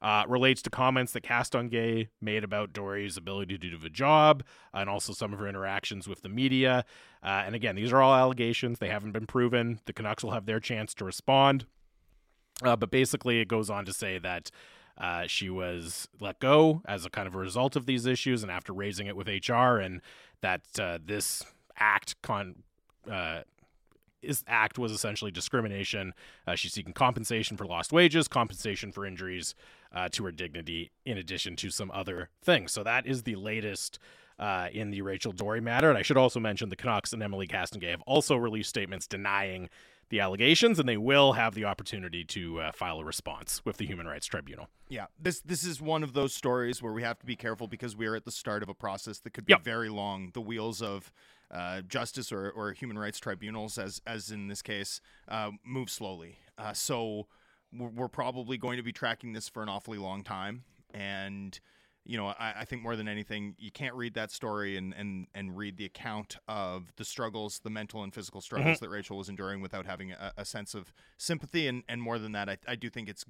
Uh, 0.01 0.23
relates 0.27 0.63
to 0.63 0.69
comments 0.71 1.11
that 1.11 1.21
Castonguay 1.21 2.07
made 2.19 2.43
about 2.43 2.73
Doerrie's 2.73 3.17
ability 3.17 3.59
to 3.59 3.69
do 3.69 3.77
the 3.77 3.89
job 3.89 4.43
and 4.73 4.89
also 4.89 5.13
some 5.13 5.31
of 5.31 5.37
her 5.37 5.47
interactions 5.47 6.07
with 6.07 6.23
the 6.23 6.29
media. 6.29 6.85
Uh, 7.21 7.43
and 7.45 7.53
again, 7.53 7.75
these 7.75 7.93
are 7.93 8.01
all 8.01 8.15
allegations. 8.15 8.79
They 8.79 8.89
haven't 8.89 9.11
been 9.11 9.27
proven. 9.27 9.79
The 9.85 9.93
Canucks 9.93 10.23
will 10.23 10.31
have 10.31 10.47
their 10.47 10.59
chance 10.59 10.95
to 10.95 11.05
respond. 11.05 11.67
Uh, 12.63 12.75
but 12.75 12.89
basically, 12.89 13.41
it 13.41 13.47
goes 13.47 13.69
on 13.69 13.85
to 13.85 13.93
say 13.93 14.17
that 14.17 14.49
uh, 14.97 15.23
she 15.27 15.49
was 15.49 16.07
let 16.19 16.39
go 16.39 16.81
as 16.87 17.05
a 17.05 17.09
kind 17.09 17.27
of 17.27 17.35
a 17.35 17.39
result 17.39 17.75
of 17.75 17.85
these 17.85 18.05
issues 18.05 18.43
and 18.43 18.51
after 18.51 18.73
raising 18.73 19.07
it 19.07 19.15
with 19.15 19.27
HR, 19.27 19.77
and 19.77 20.01
that 20.41 20.61
uh, 20.79 20.99
this 21.03 21.43
act 21.77 22.15
con. 22.21 22.63
Uh, 23.09 23.41
this 24.21 24.43
act 24.47 24.77
was 24.77 24.91
essentially 24.91 25.31
discrimination. 25.31 26.13
Uh, 26.45 26.55
she's 26.55 26.73
seeking 26.73 26.93
compensation 26.93 27.57
for 27.57 27.65
lost 27.65 27.91
wages, 27.91 28.27
compensation 28.27 28.91
for 28.91 29.05
injuries 29.05 29.55
uh, 29.93 30.09
to 30.11 30.23
her 30.25 30.31
dignity, 30.31 30.91
in 31.05 31.17
addition 31.17 31.55
to 31.55 31.69
some 31.71 31.89
other 31.91 32.29
things. 32.43 32.71
So 32.71 32.83
that 32.83 33.07
is 33.07 33.23
the 33.23 33.35
latest 33.35 33.97
uh, 34.37 34.67
in 34.71 34.91
the 34.91 35.01
Rachel 35.01 35.31
Doerrie 35.31 35.61
matter. 35.61 35.89
And 35.89 35.97
I 35.97 36.03
should 36.03 36.17
also 36.17 36.39
mention 36.39 36.69
the 36.69 36.75
Canucks 36.75 37.13
and 37.13 37.21
Émilie 37.21 37.49
Castonguay 37.49 37.89
have 37.91 38.01
also 38.03 38.35
released 38.35 38.69
statements 38.69 39.07
denying 39.07 39.69
the 40.09 40.19
allegations, 40.19 40.77
and 40.77 40.89
they 40.89 40.97
will 40.97 41.33
have 41.33 41.55
the 41.55 41.63
opportunity 41.65 42.23
to 42.25 42.59
uh, 42.59 42.71
file 42.73 42.99
a 42.99 43.03
response 43.05 43.61
with 43.63 43.77
the 43.77 43.85
Human 43.85 44.05
Rights 44.05 44.27
Tribunal. 44.27 44.67
Yeah, 44.89 45.05
this 45.17 45.39
this 45.39 45.63
is 45.63 45.81
one 45.81 46.03
of 46.03 46.11
those 46.13 46.33
stories 46.33 46.83
where 46.83 46.91
we 46.91 47.01
have 47.01 47.17
to 47.19 47.25
be 47.25 47.37
careful 47.37 47.65
because 47.65 47.95
we 47.95 48.05
are 48.07 48.15
at 48.15 48.25
the 48.25 48.31
start 48.31 48.61
of 48.61 48.67
a 48.67 48.73
process 48.73 49.19
that 49.19 49.31
could 49.31 49.45
be 49.45 49.51
Yep. 49.53 49.63
very 49.63 49.87
long. 49.89 50.31
The 50.33 50.41
wheels 50.41 50.81
of 50.81 51.13
uh, 51.51 51.81
justice 51.81 52.31
or, 52.31 52.49
or 52.49 52.71
human 52.71 52.97
rights 52.97 53.19
tribunals, 53.19 53.77
as 53.77 54.01
as 54.07 54.31
in 54.31 54.47
this 54.47 54.61
case, 54.61 55.01
uh, 55.27 55.51
move 55.65 55.89
slowly. 55.89 56.37
Uh, 56.57 56.73
so 56.73 57.27
we're, 57.73 57.89
we're 57.89 58.07
probably 58.07 58.57
going 58.57 58.77
to 58.77 58.83
be 58.83 58.91
tracking 58.91 59.33
this 59.33 59.49
for 59.49 59.63
an 59.63 59.69
awfully 59.69 59.97
long 59.97 60.23
time, 60.23 60.63
and 60.93 61.59
you 62.05 62.17
know, 62.17 62.27
I, 62.27 62.53
I, 62.59 62.65
think 62.65 62.81
more 62.81 62.95
than 62.95 63.07
anything, 63.07 63.55
you 63.59 63.71
can't 63.71 63.93
read 63.93 64.15
that 64.15 64.31
story 64.31 64.75
and, 64.75 64.93
and, 64.97 65.27
and 65.35 65.55
read 65.55 65.77
the 65.77 65.85
account 65.85 66.37
of 66.47 66.91
the 66.95 67.05
struggles, 67.05 67.59
the 67.59 67.69
mental 67.69 68.03
and 68.03 68.13
physical 68.13 68.41
struggles 68.41 68.77
mm-hmm. 68.77 68.85
that 68.85 68.89
Rachel 68.89 69.17
was 69.17 69.29
enduring 69.29 69.61
without 69.61 69.85
having 69.85 70.11
a, 70.11 70.33
a, 70.37 70.45
sense 70.45 70.73
of 70.73 70.93
sympathy. 71.17 71.67
And, 71.67 71.83
and 71.87 72.01
more 72.01 72.17
than 72.17 72.31
that, 72.31 72.49
I, 72.49 72.57
I 72.67 72.75
do 72.75 72.89
think 72.89 73.07
it's 73.07 73.23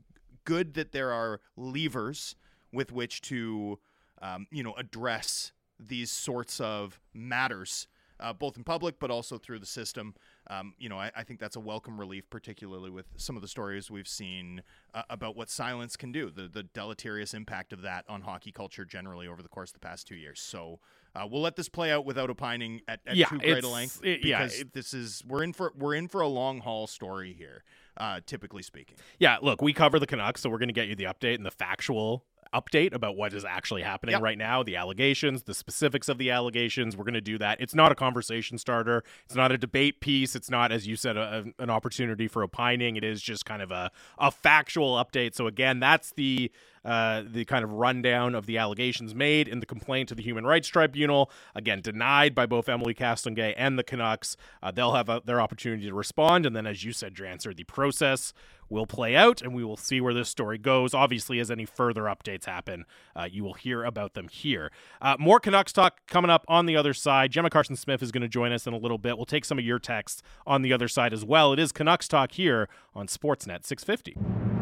good 0.45 0.73
that 0.75 0.93
there 0.93 1.11
are 1.11 1.41
levers 1.57 2.35
with 2.71 2.93
which 2.93 3.21
to, 3.23 3.77
um, 4.21 4.47
you 4.51 4.63
know, 4.63 4.73
address 4.77 5.51
these 5.77 6.09
sorts 6.09 6.61
of 6.61 6.99
matters, 7.13 7.87
uh, 8.21 8.33
both 8.33 8.57
in 8.57 8.63
public 8.63 8.99
but 8.99 9.11
also 9.11 9.37
through 9.37 9.59
the 9.59 9.65
system 9.65 10.13
um, 10.47 10.73
you 10.77 10.89
know, 10.89 10.97
I, 10.97 11.11
I, 11.15 11.23
think 11.23 11.39
that's 11.39 11.55
a 11.55 11.59
welcome 11.59 11.99
relief, 11.99 12.29
particularly 12.29 12.89
with 12.89 13.05
some 13.15 13.35
of 13.35 13.41
the 13.41 13.47
stories 13.47 13.91
we've 13.91 14.07
seen 14.07 14.63
uh, 14.93 15.03
about 15.09 15.37
what 15.37 15.49
silence 15.49 15.95
can 15.95 16.11
do, 16.11 16.29
the, 16.29 16.47
the 16.47 16.63
deleterious 16.63 17.33
impact 17.33 17.71
of 17.71 17.83
that 17.83 18.05
on 18.09 18.21
hockey 18.21 18.51
culture 18.51 18.83
generally 18.83 19.27
over 19.27 19.41
the 19.41 19.47
course 19.47 19.69
of 19.69 19.75
the 19.75 19.87
past 19.87 20.07
two 20.07 20.15
years. 20.15 20.41
So 20.41 20.79
uh, 21.15 21.27
we'll 21.29 21.41
let 21.41 21.55
this 21.55 21.69
play 21.69 21.91
out 21.91 22.05
without 22.05 22.29
opining 22.29 22.81
at, 22.87 22.99
at 23.05 23.15
yeah, 23.15 23.27
too 23.27 23.37
great 23.37 23.63
a 23.63 23.67
length 23.67 24.03
it, 24.03 24.23
because 24.23 24.55
yeah, 24.55 24.61
it, 24.61 24.73
this 24.73 24.93
is 24.93 25.23
we're 25.27 25.43
in 25.43 25.53
for 25.53 25.71
we're 25.77 25.95
in 25.95 26.07
for 26.07 26.21
a 26.21 26.27
long 26.27 26.59
haul 26.59 26.87
story 26.87 27.33
here. 27.33 27.63
Uh, 27.97 28.21
typically 28.25 28.63
speaking. 28.63 28.95
Yeah, 29.19 29.37
look, 29.41 29.61
we 29.61 29.73
cover 29.73 29.99
the 29.99 30.07
Canucks, 30.07 30.39
so 30.39 30.49
we're 30.49 30.59
going 30.59 30.69
to 30.69 30.73
get 30.73 30.87
you 30.87 30.95
the 30.95 31.03
update 31.03 31.35
and 31.35 31.45
the 31.45 31.51
factual 31.51 32.23
update 32.53 32.93
about 32.93 33.15
what 33.15 33.33
is 33.33 33.45
actually 33.45 33.81
happening 33.81 34.13
yep. 34.13 34.21
right 34.21 34.37
now, 34.37 34.63
the 34.63 34.75
allegations, 34.75 35.43
the 35.43 35.53
specifics 35.53 36.09
of 36.09 36.17
the 36.17 36.29
allegations. 36.29 36.97
We're 36.97 37.05
going 37.05 37.13
to 37.13 37.21
do 37.21 37.37
that. 37.37 37.61
It's 37.61 37.75
not 37.75 37.91
a 37.91 37.95
conversation 37.95 38.57
starter. 38.57 39.03
It's 39.25 39.35
not 39.35 39.51
a 39.51 39.57
debate 39.57 39.99
piece. 40.01 40.35
It's 40.35 40.49
not, 40.49 40.71
as 40.71 40.87
you 40.87 40.95
said, 40.95 41.17
a, 41.17 41.45
an 41.59 41.69
opportunity 41.69 42.27
for 42.27 42.43
opining. 42.43 42.95
It 42.95 43.03
is 43.03 43.21
just 43.21 43.45
kind 43.45 43.61
of 43.61 43.71
a, 43.71 43.91
a 44.17 44.31
factual 44.31 44.95
update. 44.95 45.35
So 45.35 45.47
again, 45.47 45.79
that's 45.79 46.11
the 46.13 46.51
uh, 46.83 47.21
the 47.31 47.45
kind 47.45 47.63
of 47.63 47.71
rundown 47.71 48.33
of 48.33 48.47
the 48.47 48.57
allegations 48.57 49.13
made 49.13 49.47
in 49.47 49.59
the 49.59 49.67
complaint 49.67 50.09
to 50.09 50.15
the 50.15 50.23
Human 50.23 50.45
Rights 50.47 50.67
Tribunal. 50.67 51.29
Again, 51.53 51.79
denied 51.79 52.33
by 52.33 52.47
both 52.47 52.65
Émilie 52.65 52.97
Castonguay 52.97 53.53
and 53.55 53.77
the 53.77 53.83
Canucks. 53.83 54.35
Uh, 54.63 54.71
they'll 54.71 54.93
have 54.93 55.07
a, 55.07 55.21
their 55.23 55.39
opportunity 55.39 55.85
to 55.85 55.93
respond. 55.93 56.43
And 56.43 56.55
then, 56.55 56.65
as 56.65 56.83
you 56.83 56.91
said, 56.91 57.13
Drancer, 57.13 57.55
the 57.55 57.65
process 57.65 58.33
will 58.71 58.87
play 58.87 59.15
out 59.15 59.41
and 59.41 59.53
we 59.53 59.63
will 59.63 59.77
see 59.77 60.01
where 60.01 60.13
this 60.13 60.29
story 60.29 60.57
goes. 60.57 60.93
Obviously, 60.93 61.39
as 61.39 61.51
any 61.51 61.65
further 61.65 62.03
updates 62.03 62.45
happen, 62.45 62.85
uh, 63.15 63.27
you 63.29 63.43
will 63.43 63.53
hear 63.53 63.83
about 63.83 64.13
them 64.13 64.27
here. 64.29 64.71
Uh, 65.01 65.15
more 65.19 65.39
Canucks 65.39 65.73
talk 65.73 65.99
coming 66.07 66.31
up 66.31 66.45
on 66.47 66.65
the 66.65 66.75
other 66.75 66.93
side. 66.93 67.31
Gemma 67.31 67.49
Karstens 67.49 67.79
Smith 67.79 68.01
is 68.01 68.11
going 68.11 68.21
to 68.21 68.29
join 68.29 68.51
us 68.51 68.65
in 68.65 68.73
a 68.73 68.77
little 68.77 68.97
bit. 68.97 69.17
We'll 69.17 69.25
take 69.25 69.45
some 69.45 69.59
of 69.59 69.65
your 69.65 69.79
texts 69.79 70.23
on 70.47 70.61
the 70.61 70.73
other 70.73 70.87
side 70.87 71.13
as 71.13 71.25
well. 71.25 71.53
It 71.53 71.59
is 71.59 71.71
Canucks 71.71 72.07
talk 72.07 72.31
here 72.31 72.69
on 72.95 73.07
Sportsnet 73.07 73.65
650. 73.65 74.60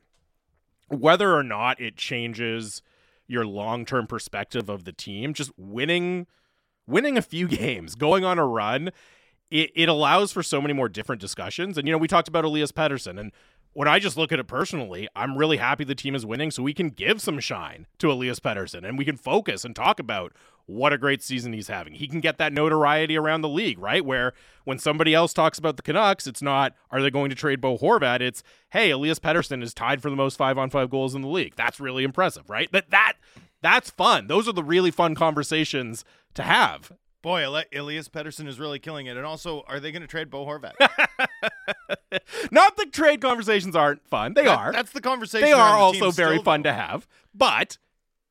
whether 0.88 1.34
or 1.34 1.42
not 1.42 1.80
it 1.80 1.96
changes 1.96 2.82
your 3.26 3.46
long-term 3.46 4.06
perspective 4.06 4.68
of 4.68 4.84
the 4.84 4.92
team, 4.92 5.34
just 5.34 5.50
winning 5.56 6.26
winning 6.86 7.16
a 7.16 7.22
few 7.22 7.48
games, 7.62 7.94
going 7.94 8.24
on 8.24 8.38
a 8.38 8.46
run, 8.46 8.90
it, 9.50 9.70
it 9.74 9.88
allows 9.88 10.32
for 10.32 10.42
so 10.42 10.60
many 10.60 10.74
more 10.74 10.88
different 10.88 11.20
discussions. 11.20 11.78
And 11.78 11.88
you 11.88 11.92
know, 11.92 11.98
we 11.98 12.08
talked 12.08 12.28
about 12.28 12.44
Elias 12.44 12.72
Pettersson 12.72 13.18
and 13.18 13.32
when 13.74 13.88
I 13.88 13.98
just 13.98 14.16
look 14.16 14.32
at 14.32 14.38
it 14.38 14.46
personally, 14.46 15.08
I'm 15.14 15.36
really 15.36 15.56
happy 15.56 15.84
the 15.84 15.96
team 15.96 16.14
is 16.14 16.24
winning 16.24 16.50
so 16.50 16.62
we 16.62 16.72
can 16.72 16.90
give 16.90 17.20
some 17.20 17.40
shine 17.40 17.86
to 17.98 18.10
Elias 18.10 18.40
Pettersson 18.40 18.88
and 18.88 18.96
we 18.96 19.04
can 19.04 19.16
focus 19.16 19.64
and 19.64 19.76
talk 19.76 19.98
about 19.98 20.32
what 20.66 20.92
a 20.92 20.98
great 20.98 21.22
season 21.22 21.52
he's 21.52 21.68
having. 21.68 21.94
He 21.94 22.08
can 22.08 22.20
get 22.20 22.38
that 22.38 22.52
notoriety 22.52 23.16
around 23.16 23.42
the 23.42 23.48
league, 23.48 23.78
right? 23.78 24.04
Where 24.04 24.32
when 24.64 24.78
somebody 24.78 25.14
else 25.14 25.32
talks 25.32 25.58
about 25.58 25.76
the 25.76 25.82
Canucks, 25.82 26.26
it's 26.26 26.42
not, 26.42 26.74
are 26.90 27.02
they 27.02 27.10
going 27.10 27.30
to 27.30 27.36
trade 27.36 27.60
Bo 27.60 27.76
Horvat? 27.76 28.20
It's, 28.20 28.42
hey, 28.70 28.90
Elias 28.90 29.18
Pettersson 29.18 29.62
is 29.62 29.74
tied 29.74 30.00
for 30.00 30.10
the 30.10 30.16
most 30.16 30.36
five 30.36 30.56
on 30.56 30.70
five 30.70 30.90
goals 30.90 31.14
in 31.14 31.22
the 31.22 31.28
league. 31.28 31.54
That's 31.56 31.80
really 31.80 32.04
impressive, 32.04 32.48
right? 32.48 32.70
That, 32.72 32.90
that, 32.90 33.14
that's 33.60 33.90
fun. 33.90 34.26
Those 34.26 34.48
are 34.48 34.52
the 34.52 34.64
really 34.64 34.90
fun 34.90 35.14
conversations 35.14 36.04
to 36.34 36.42
have. 36.42 36.92
Boy, 37.22 37.46
Elias 37.74 38.10
Pettersson 38.10 38.46
is 38.46 38.60
really 38.60 38.78
killing 38.78 39.06
it. 39.06 39.16
And 39.16 39.24
also, 39.24 39.64
are 39.66 39.80
they 39.80 39.92
going 39.92 40.02
to 40.02 40.08
trade 40.08 40.28
Bo 40.28 40.44
Horvat? 40.44 40.74
Not 42.50 42.76
the 42.76 42.84
trade 42.84 43.22
conversations 43.22 43.74
aren't 43.74 44.06
fun. 44.06 44.34
They 44.34 44.44
that, 44.44 44.58
are. 44.58 44.72
That's 44.72 44.92
the 44.92 45.00
conversation. 45.00 45.46
They 45.46 45.52
are 45.52 45.72
the 45.72 45.82
also 45.82 46.10
very 46.10 46.36
still, 46.36 46.44
fun 46.44 46.62
though. 46.62 46.70
to 46.70 46.74
have. 46.74 47.06
But 47.34 47.78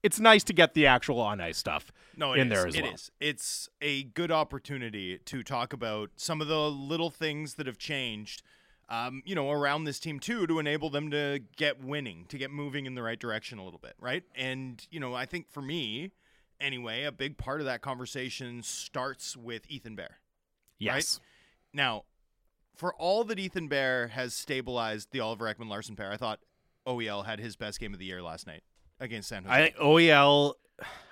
it's 0.04 0.20
nice 0.20 0.44
to 0.44 0.54
get 0.54 0.74
the 0.74 0.86
actual 0.86 1.20
on 1.20 1.40
ice 1.40 1.58
stuff 1.58 1.92
no, 2.16 2.34
in 2.34 2.52
is. 2.52 2.54
there 2.54 2.68
as 2.68 2.76
it 2.76 2.84
well. 2.84 2.94
Is. 2.94 3.12
It's 3.20 3.70
a 3.82 4.04
good 4.04 4.32
opportunity 4.32 5.18
to 5.18 5.44
talk 5.44 5.74
about 5.74 6.12
some 6.18 6.42
of 6.42 6.48
the 6.48 6.70
little 6.70 7.10
things 7.10 7.56
that 7.56 7.66
have 7.66 7.78
changed, 7.78 8.44
um, 8.90 9.24
you 9.26 9.34
know, 9.34 9.50
around 9.50 9.86
this 9.86 10.00
team 10.00 10.20
too, 10.20 10.46
to 10.46 10.60
enable 10.60 10.90
them 10.90 11.10
to 11.12 11.40
get 11.56 11.82
winning, 11.82 12.26
to 12.28 12.38
get 12.38 12.52
moving 12.52 12.86
in 12.86 12.96
the 12.96 13.02
right 13.02 13.20
direction 13.20 13.58
a 13.58 13.64
little 13.64 13.80
bit, 13.80 13.96
right? 14.00 14.24
And 14.36 14.86
you 14.92 15.00
know, 15.00 15.14
I 15.14 15.26
think 15.26 15.50
for 15.50 15.62
me, 15.62 16.12
anyway, 16.60 17.04
a 17.04 17.12
big 17.12 17.38
part 17.38 17.62
of 17.62 17.66
that 17.66 17.82
conversation 17.82 18.62
starts 18.62 19.38
with 19.38 19.64
Ethan 19.70 19.96
Bear. 19.96 20.20
Yes. 20.80 20.94
Right? 20.94 21.28
Now, 21.76 22.04
for 22.76 22.94
all 22.96 23.24
that 23.24 23.40
Ethan 23.40 23.70
Bear 23.70 24.08
has 24.10 24.34
stabilized 24.34 25.10
the 25.12 25.22
Oliver 25.22 25.46
Ekman 25.46 25.70
Larsson 25.70 25.96
pair, 25.96 26.12
I 26.12 26.18
thought 26.18 26.40
OEL 26.86 27.26
had 27.26 27.40
his 27.40 27.56
best 27.56 27.80
game 27.80 27.94
of 27.94 28.00
the 28.00 28.06
year 28.06 28.22
last 28.22 28.46
night 28.46 28.64
against 29.04 29.30
San 29.30 29.44
Jose. 29.44 29.56
I 29.56 29.64
think 29.64 29.76
OEL 29.78 30.56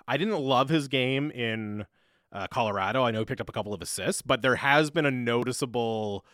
I 0.08 0.17
didn't 0.17 0.39
love 0.39 0.69
his 0.69 0.88
game 0.88 1.32
in 1.32 1.86
uh, 2.32 2.47
Colorado. 2.47 3.04
I 3.04 3.12
know 3.12 3.19
he 3.19 3.25
picked 3.25 3.41
up 3.41 3.49
a 3.49 3.54
couple 3.54 3.73
of 3.73 3.82
assists, 3.82 4.21
but 4.21 4.41
there 4.41 4.56
has 4.56 4.89
been 4.91 5.06
a 5.06 5.12
noticeable 5.12 6.25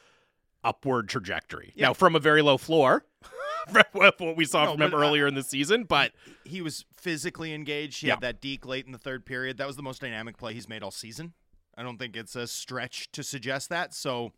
upward 0.64 1.10
trajectory. 1.10 1.74
Yeah. 1.76 1.88
Now, 1.88 1.94
from 1.94 2.16
a 2.16 2.20
very 2.20 2.42
low 2.42 2.58
floor, 2.58 3.06
what 3.92 4.20
we 4.36 4.46
saw 4.46 4.66
no, 4.66 4.72
from 4.72 4.82
him 4.82 4.94
uh, 4.94 4.98
earlier 4.98 5.28
in 5.28 5.36
the 5.36 5.44
season, 5.44 5.84
but 5.84 6.14
he 6.44 6.62
was 6.62 6.86
physically 6.96 7.54
engaged. 7.54 8.02
He 8.02 8.08
yeah. 8.08 8.14
had 8.14 8.22
that 8.22 8.42
deke 8.42 8.66
late 8.66 8.86
in 8.86 8.92
the 8.92 8.98
third 8.98 9.26
period. 9.26 9.58
That 9.58 9.68
was 9.68 9.76
the 9.76 9.84
most 9.84 10.02
dynamic 10.02 10.38
play 10.38 10.54
he's 10.54 10.70
made 10.70 10.84
all 10.84 10.92
season. 10.92 11.34
I 11.78 11.84
don't 11.84 11.98
think 11.98 12.16
it's 12.16 12.36
a 12.36 12.48
stretch 12.48 13.12
to 13.12 13.24
suggest 13.24 13.70
that. 13.70 13.94
So, 13.94 14.32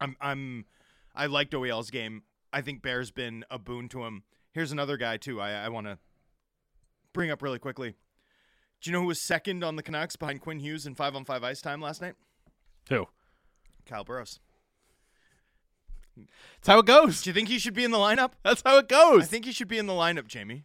I'm 0.00 0.16
I'm 0.20 0.66
I 1.14 1.26
liked 1.26 1.52
OEL's 1.54 1.90
game. 1.90 2.22
I 2.52 2.62
think 2.62 2.82
Bear's 2.82 3.10
been 3.10 3.44
a 3.50 3.58
boon 3.58 3.88
to 3.88 4.04
him. 4.04 4.22
Here's 4.52 4.70
another 4.70 4.96
guy 4.96 5.16
too. 5.16 5.40
I 5.40 5.52
I 5.52 5.68
want 5.68 5.88
to 5.88 5.98
bring 7.12 7.30
up 7.30 7.42
really 7.42 7.58
quickly. 7.58 7.94
Do 8.80 8.90
you 8.90 8.92
know 8.92 9.00
who 9.00 9.06
was 9.08 9.20
second 9.26 9.64
on 9.64 9.76
the 9.76 9.82
Canucks 9.82 10.16
behind 10.16 10.40
Quinn 10.40 10.60
Hughes 10.60 10.86
in 10.86 10.94
five 10.94 11.16
on 11.16 11.24
five 11.24 11.42
ice 11.42 11.60
time 11.60 11.80
last 11.80 12.00
night? 12.00 12.14
Who? 12.88 13.06
Kyle 13.86 14.04
Burroughs. 14.04 14.38
That's 16.16 16.66
how 16.66 16.78
it 16.80 16.86
goes. 16.86 17.22
Do 17.22 17.30
you 17.30 17.34
think 17.34 17.48
he 17.48 17.58
should 17.58 17.74
be 17.74 17.84
in 17.84 17.90
the 17.92 17.98
lineup? 17.98 18.32
That's 18.42 18.62
how 18.64 18.78
it 18.78 18.88
goes. 18.88 19.22
I 19.22 19.26
think 19.26 19.44
he 19.44 19.52
should 19.52 19.68
be 19.68 19.78
in 19.78 19.86
the 19.86 19.92
lineup, 19.92 20.26
Jamie. 20.26 20.64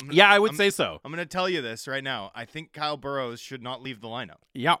Gonna- 0.00 0.14
Yeah, 0.14 0.30
I 0.30 0.38
would 0.38 0.50
I'm- 0.52 0.56
say 0.56 0.70
so. 0.70 1.00
I'm 1.04 1.12
going 1.12 1.24
to 1.24 1.30
tell 1.30 1.48
you 1.48 1.60
this 1.62 1.88
right 1.88 2.02
now. 2.04 2.30
I 2.34 2.44
think 2.44 2.72
Kyle 2.72 2.96
Burroughs 2.96 3.40
should 3.40 3.62
not 3.62 3.82
leave 3.82 4.00
the 4.00 4.08
lineup. 4.08 4.38
Yeah, 4.54 4.76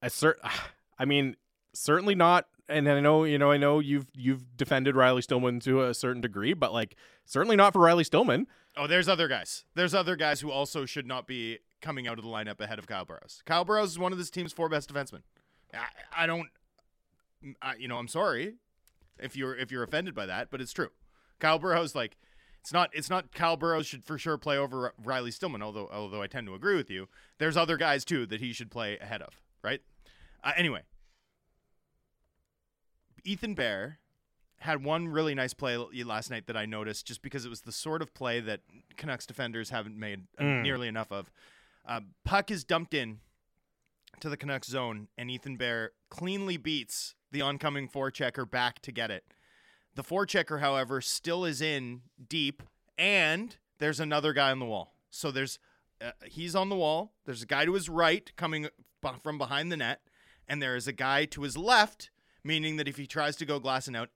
I 0.00 0.08
cer- 0.08 0.38
I 0.98 1.04
mean, 1.04 1.36
certainly 1.74 2.14
not. 2.14 2.46
And 2.68 2.88
I 2.88 2.98
know, 3.00 3.22
you 3.24 3.38
know, 3.38 3.50
I 3.52 3.58
know 3.58 3.78
you've 3.78 4.06
you've 4.12 4.56
defended 4.56 4.96
Riley 4.96 5.22
Stillman 5.22 5.60
to 5.60 5.84
a 5.84 5.94
certain 5.94 6.20
degree, 6.20 6.52
but 6.52 6.72
like 6.72 6.96
certainly 7.24 7.54
not 7.54 7.72
for 7.72 7.80
Riley 7.80 8.02
Stillman. 8.02 8.48
Oh, 8.76 8.86
there's 8.86 9.08
other 9.08 9.26
guys. 9.26 9.64
There's 9.74 9.94
other 9.94 10.16
guys 10.16 10.40
who 10.40 10.50
also 10.50 10.84
should 10.84 11.06
not 11.06 11.26
be 11.26 11.58
coming 11.80 12.06
out 12.06 12.18
of 12.18 12.24
the 12.24 12.30
lineup 12.30 12.60
ahead 12.60 12.78
of 12.78 12.86
Kyle 12.86 13.04
Burroughs. 13.04 13.42
Kyle 13.46 13.64
Burroughs 13.64 13.92
is 13.92 13.98
one 13.98 14.12
of 14.12 14.18
this 14.18 14.30
team's 14.30 14.52
four 14.52 14.68
best 14.68 14.92
defensemen. 14.92 15.22
I, 15.72 16.24
I 16.24 16.26
don't, 16.26 16.48
I, 17.62 17.76
you 17.76 17.88
know, 17.88 17.96
I'm 17.96 18.08
sorry 18.08 18.54
if 19.18 19.34
you're 19.36 19.56
if 19.56 19.70
you're 19.70 19.82
offended 19.82 20.14
by 20.14 20.26
that, 20.26 20.50
but 20.50 20.60
it's 20.60 20.72
true. 20.72 20.90
Kyle 21.38 21.58
Burroughs, 21.58 21.94
like, 21.94 22.16
it's 22.60 22.72
not 22.72 22.90
it's 22.92 23.08
not 23.08 23.32
Kyle 23.32 23.56
Burroughs 23.56 23.86
should 23.86 24.04
for 24.04 24.18
sure 24.18 24.36
play 24.36 24.58
over 24.58 24.92
Riley 25.02 25.30
Stillman. 25.30 25.62
Although 25.62 25.88
although 25.92 26.20
I 26.20 26.26
tend 26.26 26.46
to 26.48 26.54
agree 26.54 26.76
with 26.76 26.90
you, 26.90 27.08
there's 27.38 27.56
other 27.56 27.76
guys 27.76 28.04
too 28.04 28.26
that 28.26 28.40
he 28.40 28.52
should 28.52 28.70
play 28.70 28.98
ahead 28.98 29.22
of. 29.22 29.40
Right? 29.62 29.80
Uh, 30.42 30.52
anyway, 30.56 30.82
Ethan 33.24 33.54
Bear 33.54 33.98
had 34.60 34.82
one 34.82 35.08
really 35.08 35.34
nice 35.34 35.52
play 35.54 35.76
last 35.76 36.30
night 36.30 36.46
that 36.46 36.56
I 36.56 36.64
noticed 36.66 37.06
just 37.06 37.22
because 37.22 37.44
it 37.44 37.48
was 37.48 37.60
the 37.62 37.72
sort 37.72 38.00
of 38.02 38.14
play 38.14 38.40
that 38.40 38.60
Canucks 38.96 39.26
defenders 39.26 39.70
haven't 39.70 39.98
made 39.98 40.22
uh, 40.38 40.42
Mm. 40.42 40.62
nearly 40.62 40.88
enough 40.88 41.12
of. 41.12 41.30
Uh, 41.86 42.00
puck 42.24 42.50
is 42.50 42.64
dumped 42.64 42.94
in 42.94 43.20
to 44.20 44.28
the 44.28 44.36
Canucks 44.36 44.68
zone, 44.68 45.08
and 45.18 45.30
Ethan 45.30 45.56
Bear 45.56 45.92
cleanly 46.08 46.56
beats 46.56 47.14
the 47.30 47.42
oncoming 47.42 47.88
forechecker 47.88 48.50
back 48.50 48.80
to 48.82 48.90
get 48.92 49.10
it. 49.10 49.24
The 49.94 50.02
forechecker, 50.02 50.60
however, 50.60 51.00
still 51.00 51.44
is 51.44 51.60
in 51.60 52.02
deep, 52.28 52.62
and 52.96 53.56
there's 53.78 54.00
another 54.00 54.32
guy 54.32 54.50
on 54.50 54.58
the 54.58 54.64
wall. 54.66 54.94
So 55.10 55.30
there's 55.30 55.58
uh, 56.00 56.10
he's 56.24 56.54
on 56.54 56.68
the 56.68 56.76
wall. 56.76 57.12
There's 57.24 57.42
a 57.42 57.46
guy 57.46 57.64
to 57.66 57.72
his 57.74 57.88
right 57.88 58.30
coming 58.36 58.68
from 59.22 59.38
behind 59.38 59.70
the 59.72 59.76
net, 59.76 60.00
and 60.48 60.60
there 60.62 60.76
is 60.76 60.86
a 60.88 60.92
guy 60.92 61.24
to 61.26 61.42
his 61.42 61.56
left, 61.56 62.10
meaning 62.44 62.76
that 62.76 62.88
if 62.88 62.96
he 62.96 63.06
tries 63.06 63.36
to 63.36 63.46
go 63.46 63.58
glassing 63.58 63.96
out 63.96 64.10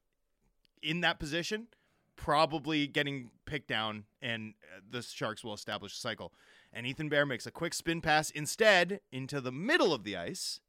in 0.83 1.01
that 1.01 1.19
position, 1.19 1.69
probably 2.17 2.87
getting 2.87 3.31
picked 3.47 3.69
down, 3.69 4.05
and 4.21 4.55
uh, 4.77 4.81
the 4.91 5.03
Sharks 5.03 5.43
will 5.45 5.55
establish 5.55 5.95
a 5.95 6.01
cycle. 6.01 6.33
And 6.73 6.87
Ethan 6.87 7.09
Bear 7.09 7.27
makes 7.27 7.47
a 7.47 7.51
quick 7.51 7.75
spin 7.75 8.01
pass 8.01 8.31
instead 8.31 9.01
into 9.11 9.41
the 9.41 9.51
middle 9.53 9.93
of 9.93 10.05
the 10.05 10.17
ice. 10.17 10.61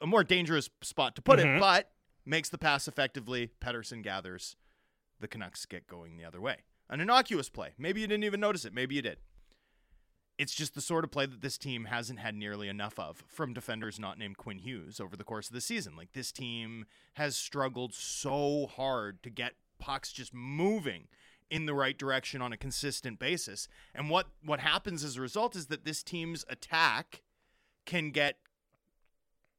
A 0.00 0.06
more 0.06 0.24
dangerous 0.24 0.68
spot 0.82 1.14
to 1.16 1.22
put 1.22 1.38
Mhm. 1.38 1.56
it, 1.56 1.60
but 1.60 1.92
makes 2.24 2.48
the 2.48 2.58
pass 2.58 2.88
effectively. 2.88 3.50
Pettersson 3.60 4.02
gathers. 4.02 4.56
The 5.20 5.28
Canucks 5.28 5.64
get 5.66 5.86
going 5.86 6.16
the 6.16 6.24
other 6.24 6.40
way. 6.40 6.58
An 6.90 7.00
innocuous 7.00 7.48
play. 7.48 7.74
Maybe 7.78 8.00
you 8.00 8.06
didn't 8.06 8.24
even 8.24 8.40
notice 8.40 8.64
it. 8.64 8.74
Maybe 8.74 8.96
you 8.96 9.02
did. 9.02 9.18
It's 10.42 10.56
just 10.56 10.74
the 10.74 10.80
sort 10.80 11.04
of 11.04 11.12
play 11.12 11.24
that 11.24 11.40
this 11.40 11.56
team 11.56 11.84
hasn't 11.84 12.18
had 12.18 12.34
nearly 12.34 12.66
enough 12.66 12.98
of 12.98 13.22
from 13.28 13.54
defenders 13.54 14.00
not 14.00 14.18
named 14.18 14.38
Quinn 14.38 14.58
Hughes 14.58 14.98
over 14.98 15.16
the 15.16 15.22
course 15.22 15.46
of 15.46 15.54
the 15.54 15.60
season. 15.60 15.94
Like 15.96 16.14
this 16.14 16.32
team 16.32 16.86
has 17.12 17.36
struggled 17.36 17.94
so 17.94 18.66
hard 18.66 19.22
to 19.22 19.30
get 19.30 19.52
pucks 19.78 20.10
just 20.10 20.34
moving 20.34 21.06
in 21.48 21.66
the 21.66 21.74
right 21.74 21.96
direction 21.96 22.42
on 22.42 22.52
a 22.52 22.56
consistent 22.56 23.20
basis. 23.20 23.68
And 23.94 24.10
what 24.10 24.30
what 24.44 24.58
happens 24.58 25.04
as 25.04 25.16
a 25.16 25.20
result 25.20 25.54
is 25.54 25.66
that 25.66 25.84
this 25.84 26.02
team's 26.02 26.44
attack 26.48 27.22
can 27.86 28.10
get 28.10 28.38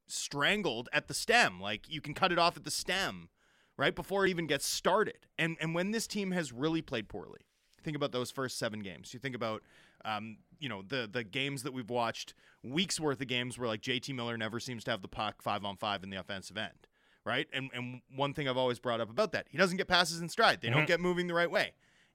strangled 0.06 0.90
at 0.92 1.08
the 1.08 1.14
stem. 1.14 1.62
Like 1.62 1.88
you 1.88 2.02
can 2.02 2.12
cut 2.12 2.30
it 2.30 2.38
off 2.38 2.58
at 2.58 2.64
the 2.64 2.70
stem 2.70 3.30
right 3.78 3.94
before 3.94 4.26
it 4.26 4.28
even 4.28 4.46
gets 4.46 4.66
started. 4.66 5.24
And 5.38 5.56
and 5.62 5.74
when 5.74 5.92
this 5.92 6.06
team 6.06 6.32
has 6.32 6.52
really 6.52 6.82
played 6.82 7.08
poorly, 7.08 7.40
think 7.82 7.96
about 7.96 8.12
those 8.12 8.30
first 8.30 8.58
seven 8.58 8.80
games. 8.80 9.14
You 9.14 9.18
think 9.18 9.34
about 9.34 9.62
um, 10.04 10.36
you 10.60 10.68
know 10.68 10.82
the 10.86 11.08
the 11.10 11.24
games 11.24 11.62
that 11.62 11.72
we've 11.72 11.90
watched, 11.90 12.34
weeks 12.62 12.98
worth 13.00 13.20
of 13.20 13.26
games 13.28 13.58
where 13.58 13.68
like 13.68 13.80
JT 13.82 14.14
Miller 14.14 14.36
never 14.36 14.58
seems 14.60 14.84
to 14.84 14.90
have 14.90 15.02
the 15.02 15.08
puck 15.08 15.42
five 15.42 15.64
on 15.64 15.76
five 15.76 16.02
in 16.02 16.10
the 16.10 16.16
offensive 16.18 16.56
end, 16.56 16.86
right? 17.24 17.46
And 17.52 17.70
and 17.74 18.00
one 18.14 18.34
thing 18.34 18.48
I've 18.48 18.56
always 18.56 18.78
brought 18.78 19.00
up 19.00 19.10
about 19.10 19.32
that, 19.32 19.46
he 19.50 19.58
doesn't 19.58 19.76
get 19.76 19.88
passes 19.88 20.20
in 20.20 20.28
stride. 20.28 20.60
They 20.60 20.70
don't 20.70 20.84
Mhm. 20.84 20.88
get 20.88 21.00
moving 21.00 21.26
the 21.26 21.34
right 21.34 21.50
way. 21.50 21.72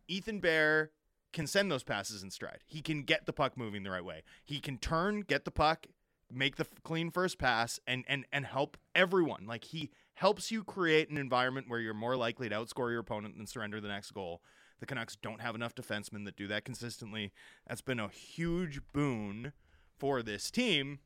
Ethan 0.08 0.40
Bear 0.40 0.92
can 1.32 1.46
send 1.46 1.72
those 1.72 1.84
passes 1.84 2.24
in 2.24 2.32
stride. 2.32 2.60
He 2.66 2.82
can 2.82 3.04
get 3.04 3.26
the 3.28 3.34
puck 3.34 3.56
moving 3.56 3.84
the 3.84 3.92
right 3.92 4.04
way. 4.04 4.24
He 4.46 4.60
can 4.60 4.78
turn, 4.80 5.22
get 5.22 5.46
the 5.46 5.52
puck, 5.52 5.86
make 6.32 6.56
the 6.56 6.64
f- 6.64 6.82
clean 6.84 7.12
first 7.12 7.38
pass, 7.38 7.80
and 7.86 8.04
and 8.08 8.26
and 8.32 8.46
help 8.46 8.78
everyone. 8.96 9.46
Like 9.46 9.66
he 9.66 9.92
helps 10.16 10.52
you 10.52 10.64
create 10.64 11.10
an 11.10 11.18
environment 11.18 11.70
where 11.70 11.80
you're 11.80 11.94
more 11.94 12.16
likely 12.18 12.50
to 12.50 12.56
outscore 12.56 12.90
your 12.90 13.00
opponent 13.00 13.38
than 13.38 13.46
surrender 13.48 13.80
the 13.80 13.88
next 13.88 14.12
goal. 14.12 14.42
The 14.80 14.86
Canucks 14.86 15.16
don't 15.16 15.42
have 15.42 15.56
enough 15.56 15.76
defensemen 15.76 16.26
that 16.26 16.36
do 16.36 16.48
that 16.48 16.66
consistently. 16.66 17.32
That's 17.68 17.82
been 17.82 18.00
a 18.00 18.08
huge 18.10 18.80
boon 18.94 19.54
for 19.98 20.22
this 20.24 20.50
team. 20.50 21.00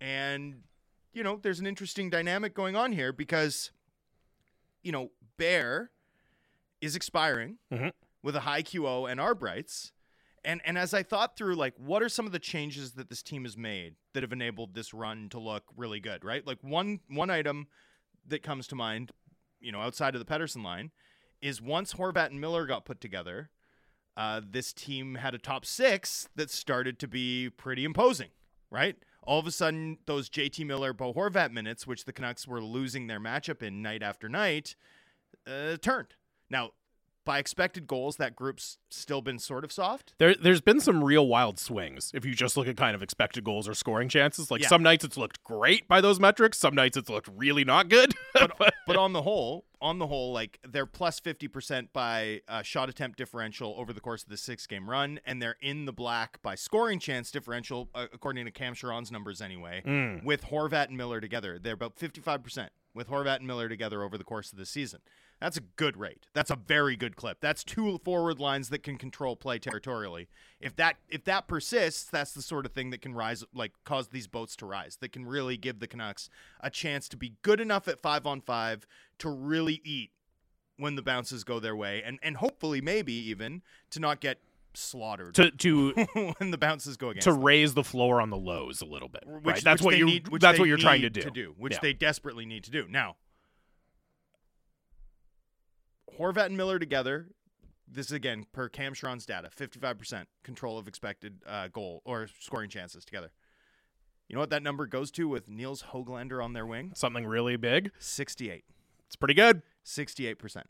And, 0.00 0.62
you 1.12 1.22
know, 1.22 1.36
there's 1.36 1.60
an 1.60 1.66
interesting 1.66 2.08
dynamic 2.08 2.54
going 2.54 2.76
on 2.76 2.92
here 2.92 3.12
because, 3.12 3.70
you 4.82 4.92
know, 4.92 5.10
Bear 5.36 5.90
is 6.80 6.96
expiring 6.96 7.58
Mhm. 7.70 7.92
with 8.22 8.34
a 8.36 8.40
high 8.40 8.62
QO 8.62 9.04
and 9.06 9.20
arb 9.20 9.42
rights. 9.42 9.92
And 10.42 10.62
and 10.64 10.78
as 10.78 10.94
I 10.94 11.02
thought 11.02 11.36
through 11.36 11.54
like 11.56 11.76
what 11.78 12.02
are 12.02 12.08
some 12.08 12.24
of 12.24 12.32
the 12.32 12.38
changes 12.38 12.92
that 12.92 13.10
this 13.10 13.22
team 13.22 13.44
has 13.44 13.58
made 13.58 13.96
that 14.14 14.22
have 14.22 14.32
enabled 14.32 14.72
this 14.74 14.94
run 14.94 15.28
to 15.30 15.38
look 15.38 15.64
really 15.76 16.00
good, 16.00 16.24
right? 16.24 16.46
Like 16.46 16.62
one 16.62 17.00
one 17.08 17.28
item 17.28 17.68
that 18.24 18.42
comes 18.42 18.66
to 18.68 18.74
mind, 18.74 19.12
you 19.60 19.70
know, 19.70 19.80
outside 19.82 20.14
of 20.14 20.18
the 20.18 20.24
Pettersson 20.24 20.62
line 20.64 20.92
is 21.42 21.60
once 21.60 21.94
Horvat 21.94 22.26
and 22.26 22.40
Miller 22.40 22.66
got 22.66 22.84
put 22.84 23.00
together, 23.00 23.50
uh, 24.16 24.40
this 24.48 24.72
team 24.72 25.14
had 25.16 25.34
a 25.34 25.38
top 25.38 25.64
six 25.64 26.28
that 26.36 26.50
started 26.50 26.98
to 26.98 27.08
be 27.08 27.50
pretty 27.50 27.84
imposing, 27.84 28.30
right? 28.70 28.96
All 29.22 29.38
of 29.38 29.46
a 29.46 29.50
sudden, 29.50 29.98
those 30.06 30.28
JT 30.28 30.66
Miller, 30.66 30.92
Bo 30.92 31.12
Horvat 31.12 31.52
minutes, 31.52 31.86
which 31.86 32.04
the 32.04 32.12
Canucks 32.12 32.48
were 32.48 32.62
losing 32.62 33.06
their 33.06 33.20
matchup 33.20 33.62
in 33.62 33.82
night 33.82 34.02
after 34.02 34.28
night, 34.28 34.74
uh, 35.46 35.76
turned. 35.76 36.14
Now, 36.48 36.70
by 37.24 37.38
expected 37.38 37.86
goals, 37.86 38.16
that 38.16 38.34
group's 38.34 38.78
still 38.88 39.20
been 39.20 39.38
sort 39.38 39.62
of 39.62 39.70
soft. 39.70 40.14
There, 40.18 40.34
there's 40.34 40.60
been 40.62 40.80
some 40.80 41.04
real 41.04 41.26
wild 41.28 41.58
swings. 41.58 42.10
If 42.14 42.24
you 42.24 42.34
just 42.34 42.56
look 42.56 42.66
at 42.66 42.76
kind 42.76 42.94
of 42.94 43.02
expected 43.02 43.44
goals 43.44 43.68
or 43.68 43.74
scoring 43.74 44.08
chances, 44.08 44.50
like 44.50 44.62
Yeah. 44.62 44.68
some 44.68 44.82
nights 44.82 45.04
it's 45.04 45.16
looked 45.16 45.44
great 45.44 45.86
by 45.86 46.00
those 46.00 46.18
metrics, 46.18 46.58
some 46.58 46.74
nights 46.74 46.96
it's 46.96 47.10
looked 47.10 47.28
really 47.34 47.64
not 47.64 47.88
good. 47.88 48.14
But, 48.58 48.72
but 48.86 48.96
on 48.96 49.12
the 49.12 49.22
whole, 49.22 49.66
on 49.82 49.98
the 49.98 50.06
whole, 50.06 50.32
like 50.32 50.58
they're 50.66 50.86
plus 50.86 51.20
fifty 51.20 51.46
percent 51.46 51.92
by 51.92 52.40
uh, 52.48 52.62
shot 52.62 52.88
attempt 52.88 53.18
differential 53.18 53.74
over 53.76 53.92
the 53.92 54.00
course 54.00 54.22
of 54.22 54.28
the 54.30 54.36
six 54.38 54.66
game 54.66 54.88
run, 54.88 55.20
and 55.26 55.42
they're 55.42 55.56
in 55.60 55.84
the 55.84 55.92
black 55.92 56.40
by 56.42 56.54
scoring 56.54 56.98
chance 56.98 57.30
differential, 57.30 57.90
uh, 57.94 58.06
according 58.12 58.44
to 58.46 58.50
Cam 58.50 58.74
Charron's 58.74 59.10
numbers 59.12 59.40
anyway. 59.42 59.82
Mm. 59.84 60.24
With 60.24 60.44
Horvat 60.46 60.88
and 60.88 60.96
Miller 60.96 61.20
together, 61.20 61.58
they're 61.58 61.74
about 61.74 61.96
fifty 61.96 62.20
five 62.20 62.42
percent 62.42 62.72
with 62.94 63.08
Horvat 63.08 63.36
and 63.36 63.46
Miller 63.46 63.68
together 63.68 64.02
over 64.02 64.16
the 64.16 64.24
course 64.24 64.52
of 64.52 64.58
the 64.58 64.66
season. 64.66 65.00
That's 65.40 65.56
a 65.56 65.62
good 65.76 65.96
rate. 65.96 66.26
That's 66.34 66.50
a 66.50 66.56
very 66.56 66.96
good 66.96 67.16
clip. 67.16 67.38
That's 67.40 67.64
two 67.64 67.98
forward 68.04 68.38
lines 68.38 68.68
that 68.68 68.82
can 68.82 68.98
control 68.98 69.36
play 69.36 69.58
territorially. 69.58 70.28
If 70.60 70.76
that 70.76 70.96
if 71.08 71.24
that 71.24 71.48
persists, 71.48 72.04
that's 72.04 72.32
the 72.32 72.42
sort 72.42 72.66
of 72.66 72.72
thing 72.72 72.90
that 72.90 73.00
can 73.00 73.14
rise 73.14 73.42
like 73.54 73.72
cause 73.84 74.08
these 74.08 74.26
boats 74.26 74.54
to 74.56 74.66
rise. 74.66 74.96
That 75.00 75.12
can 75.12 75.24
really 75.26 75.56
give 75.56 75.80
the 75.80 75.86
Canucks 75.86 76.28
a 76.60 76.68
chance 76.70 77.08
to 77.08 77.16
be 77.16 77.34
good 77.42 77.60
enough 77.60 77.88
at 77.88 78.00
5 78.00 78.26
on 78.26 78.40
5 78.42 78.86
to 79.18 79.28
really 79.30 79.80
eat 79.84 80.10
when 80.76 80.94
the 80.94 81.02
bounces 81.02 81.42
go 81.44 81.58
their 81.58 81.76
way 81.76 82.02
and 82.04 82.18
and 82.22 82.36
hopefully 82.38 82.80
maybe 82.80 83.12
even 83.12 83.62
to 83.90 84.00
not 84.00 84.20
get 84.20 84.40
slaughtered 84.72 85.34
to 85.34 85.50
to 85.50 85.92
when 86.38 86.50
the 86.50 86.58
bounces 86.58 86.96
go 86.96 87.08
against 87.10 87.24
to 87.24 87.32
them. 87.32 87.42
raise 87.42 87.74
the 87.74 87.82
floor 87.84 88.20
on 88.20 88.30
the 88.30 88.36
lows 88.36 88.80
a 88.80 88.86
little 88.86 89.08
bit. 89.08 89.24
Which, 89.26 89.54
right? 89.56 89.64
That's 89.64 89.82
which 89.82 89.94
what 89.94 89.98
you 89.98 90.04
need, 90.06 90.28
that's 90.40 90.58
what 90.58 90.68
you're 90.68 90.76
trying 90.76 91.02
to 91.02 91.10
need 91.10 91.32
do. 91.32 91.54
which 91.58 91.72
Yeah. 91.74 91.78
they 91.82 91.92
desperately 91.92 92.46
need 92.46 92.64
to 92.64 92.70
do. 92.70 92.86
Now, 92.88 93.16
Horvat 96.20 96.46
and 96.46 96.56
Miller 96.56 96.78
together. 96.78 97.28
This 97.88 98.06
is 98.06 98.12
again 98.12 98.44
per 98.52 98.68
Cam 98.68 98.92
Charron's 98.92 99.24
data, 99.24 99.48
55% 99.56 100.26
control 100.44 100.78
of 100.78 100.86
expected 100.86 101.38
uh, 101.46 101.68
goal 101.68 102.02
or 102.04 102.28
scoring 102.38 102.68
chances 102.68 103.06
together. 103.06 103.32
You 104.28 104.34
know 104.36 104.40
what 104.40 104.50
that 104.50 104.62
number 104.62 104.86
goes 104.86 105.10
to 105.12 105.26
with 105.28 105.48
Nils 105.48 105.84
Hoglander 105.92 106.44
on 106.44 106.52
their 106.52 106.66
wing? 106.66 106.92
something 106.94 107.26
really 107.26 107.56
big. 107.56 107.90
68. 107.98 108.64
It's 109.06 109.16
pretty 109.16 109.34
good. 109.34 109.62
68%. 109.84 110.62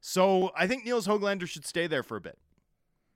So 0.00 0.52
I 0.54 0.66
think 0.66 0.84
Nils 0.84 1.08
Hoglander 1.08 1.48
should 1.48 1.66
stay 1.66 1.86
there 1.86 2.02
for 2.02 2.16
a 2.16 2.20
bit. 2.20 2.38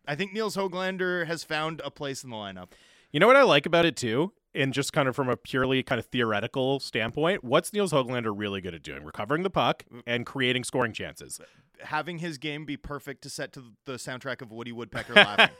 I 0.07 0.15
think 0.15 0.33
Nils 0.33 0.57
Hoglander 0.57 1.27
has 1.27 1.45
found 1.45 1.83
a 1.85 1.91
place 1.91 2.25
in 2.25 2.31
the 2.31 2.37
lineup. 2.37 2.69
You 3.13 3.21
know 3.21 3.27
what 3.27 3.37
I 3.37 3.43
like 3.43 3.67
about 3.67 3.85
it 3.85 3.97
too, 3.97 4.33
and 4.59 4.73
just 4.73 4.93
kind 4.93 5.09
of 5.09 5.15
from 5.15 5.29
a 5.29 5.37
purely 5.37 5.83
kind 5.83 5.99
of 5.99 6.07
theoretical 6.07 6.81
standpoint, 6.81 7.45
what's 7.45 7.73
Nils 7.73 7.93
Hoglander 7.93 8.33
really 8.37 8.61
good 8.61 8.75
at 8.75 8.83
doing? 8.83 9.05
Recovering 9.05 9.45
the 9.45 9.51
puck 9.51 9.85
mm. 9.93 10.03
and 10.07 10.27
creating 10.27 10.65
scoring 10.65 10.93
chances. 10.93 11.41
Having 11.81 12.19
his 12.19 12.39
game 12.39 12.65
be 12.65 12.77
perfect 12.77 13.23
to 13.23 13.31
set 13.31 13.53
to 13.53 13.63
the 13.85 13.93
soundtrack 13.93 14.43
of 14.43 14.51
Woody 14.51 14.73
Woodpecker 14.73 15.15
laughing. 15.17 15.55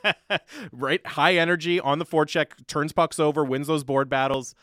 right? 0.73 1.05
High 1.07 1.35
energy 1.35 1.79
on 1.79 1.97
the 1.97 2.05
forecheck, 2.05 2.67
turns 2.67 2.91
pucks 2.91 3.19
over, 3.19 3.45
wins 3.45 3.67
those 3.67 3.85
board 3.85 4.09
battles. 4.09 4.53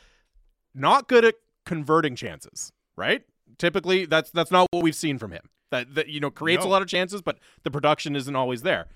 Not 0.74 1.08
good 1.08 1.24
at 1.24 1.36
converting 1.64 2.14
chances, 2.14 2.72
right? 2.94 3.22
Typically, 3.58 4.04
that's 4.04 4.30
that's 4.30 4.50
not 4.50 4.66
what 4.70 4.82
we've 4.82 4.94
seen 4.94 5.18
from 5.18 5.30
him. 5.32 5.48
That 5.70 5.94
that 5.94 6.08
you 6.08 6.20
know 6.20 6.30
creates 6.30 6.62
No. 6.62 6.68
a 6.68 6.72
lot 6.72 6.82
of 6.82 6.88
chances, 6.88 7.22
but 7.22 7.38
the 7.62 7.70
production 7.70 8.14
isn't 8.14 8.36
always 8.36 8.60
there. 8.60 8.86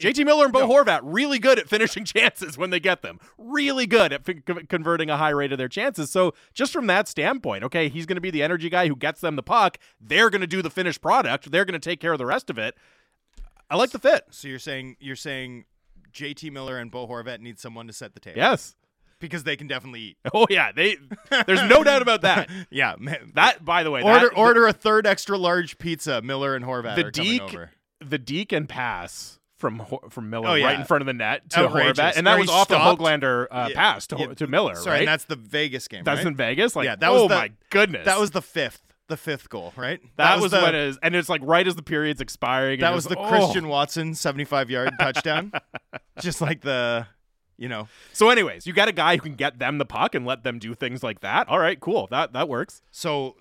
JT 0.00 0.24
Miller 0.24 0.44
and 0.44 0.52
Bo 0.52 0.60
No. 0.60 0.68
Horvat 0.68 1.00
really 1.04 1.38
good 1.38 1.58
at 1.58 1.68
finishing 1.68 2.04
chances 2.06 2.56
when 2.58 2.70
they 2.70 2.80
get 2.80 3.02
them. 3.02 3.20
Really 3.38 3.86
good 3.86 4.12
at 4.12 4.24
co- 4.46 4.60
converting 4.68 5.10
a 5.10 5.16
high 5.16 5.30
rate 5.30 5.52
of 5.52 5.58
their 5.58 5.68
chances. 5.68 6.10
So 6.10 6.34
just 6.54 6.72
from 6.72 6.86
that 6.88 7.06
standpoint, 7.08 7.64
okay, 7.64 7.88
he's 7.88 8.06
going 8.06 8.16
to 8.16 8.20
be 8.20 8.30
the 8.30 8.42
energy 8.42 8.68
guy 8.70 8.88
who 8.88 8.96
gets 8.96 9.20
them 9.20 9.36
the 9.36 9.42
puck. 9.42 9.78
They're 10.00 10.30
going 10.30 10.40
to 10.40 10.46
do 10.46 10.62
the 10.62 10.70
finished 10.70 11.00
product. 11.02 11.50
They're 11.50 11.64
going 11.64 11.80
to 11.80 11.88
take 11.90 12.00
care 12.00 12.12
of 12.12 12.18
the 12.18 12.26
rest 12.26 12.50
of 12.50 12.58
it. 12.58 12.74
I 13.68 13.76
like 13.76 13.90
the 13.90 13.98
fit. 13.98 14.24
So 14.30 14.48
you're 14.48 14.58
saying 14.58 14.96
you're 15.00 15.16
saying 15.16 15.64
JT 16.12 16.50
Miller 16.52 16.78
and 16.78 16.90
Bo 16.90 17.06
Horvat 17.06 17.40
need 17.40 17.58
someone 17.58 17.86
to 17.86 17.92
set 17.92 18.14
the 18.14 18.20
table. 18.20 18.38
Yes. 18.38 18.74
Because 19.20 19.44
they 19.44 19.54
can 19.54 19.66
definitely 19.66 20.00
eat. 20.00 20.16
Oh 20.32 20.46
yeah. 20.48 20.72
They. 20.72 20.96
There's 21.46 21.62
no 21.68 21.84
doubt 21.84 22.00
about 22.00 22.22
that. 22.22 22.48
yeah, 22.70 22.94
man. 22.98 23.32
That 23.34 23.64
by 23.64 23.82
the 23.82 23.90
way, 23.90 24.02
order 24.02 24.30
that, 24.30 24.34
order 24.38 24.66
a 24.66 24.72
third 24.72 25.06
extra 25.06 25.36
large 25.36 25.76
pizza. 25.76 26.22
Miller 26.22 26.56
and 26.56 26.64
Horvat 26.64 26.96
The 26.96 27.10
Deke- 27.10 27.42
over. 27.42 27.70
the 28.00 28.18
deke 28.18 28.52
and 28.52 28.66
pass 28.66 29.38
from 29.60 29.82
from 30.10 30.30
Miller 30.30 30.48
Oh, 30.48 30.54
yeah. 30.54 30.66
right 30.66 30.80
in 30.80 30.84
front 30.86 31.02
of 31.02 31.06
the 31.06 31.12
net 31.12 31.48
to 31.50 31.60
Outrageous. 31.60 31.98
Horvat, 31.98 32.16
and 32.16 32.26
that 32.26 32.32
Where 32.32 32.40
was 32.40 32.50
off 32.50 32.68
the. 32.68 32.74
Hoglander 32.76 33.46
uh, 33.50 33.68
Yeah, 33.70 33.74
pass 33.76 34.06
to, 34.08 34.16
yeah. 34.18 34.34
to 34.34 34.46
Miller, 34.46 34.74
Sorry, 34.74 34.90
right? 34.94 34.98
and 35.00 35.08
that's 35.08 35.24
the 35.24 35.36
Vegas 35.36 35.86
game. 35.86 36.02
That's 36.02 36.18
right? 36.18 36.26
in 36.26 36.34
Vegas. 36.34 36.74
Like, 36.74 36.86
Yeah, 36.86 36.96
that 36.96 37.12
was 37.12 37.22
oh 37.22 37.28
the- 37.28 37.34
my 37.36 37.52
goodness, 37.70 38.06
that 38.06 38.18
was 38.18 38.30
the 38.32 38.42
fifth, 38.42 38.82
the 39.08 39.16
fifth 39.16 39.48
goal, 39.50 39.72
right? 39.76 40.00
that, 40.16 40.40
was, 40.40 40.50
the, 40.50 40.60
what 40.60 40.74
is, 40.74 40.98
and 41.02 41.14
it's 41.14 41.28
like 41.28 41.42
right 41.44 41.66
as 41.66 41.76
the 41.76 41.82
period's 41.82 42.20
expiring. 42.20 42.74
and 42.74 42.82
That 42.82 42.94
was 42.94 43.04
the 43.04 43.18
oh. 43.18 43.28
Christian 43.28 43.68
Watson 43.68 44.14
75 44.14 44.70
yard 44.70 44.90
touchdown. 45.00 45.52
Just 46.20 46.40
like 46.40 46.62
the, 46.62 47.06
you 47.58 47.68
know, 47.68 47.88
So, 48.14 48.30
anyways, 48.30 48.66
you 48.66 48.72
got 48.72 48.88
a 48.88 48.92
guy 48.92 49.16
who 49.16 49.22
can 49.22 49.34
get 49.34 49.58
them 49.58 49.78
the 49.78 49.84
puck 49.84 50.14
and 50.14 50.24
let 50.24 50.42
them 50.44 50.58
do 50.58 50.74
things 50.74 51.02
like 51.02 51.20
that. 51.20 51.48
All 51.48 51.58
right, 51.58 51.78
cool. 51.78 52.06
That 52.10 52.32
that 52.32 52.48
works. 52.48 52.80
so 52.90 53.36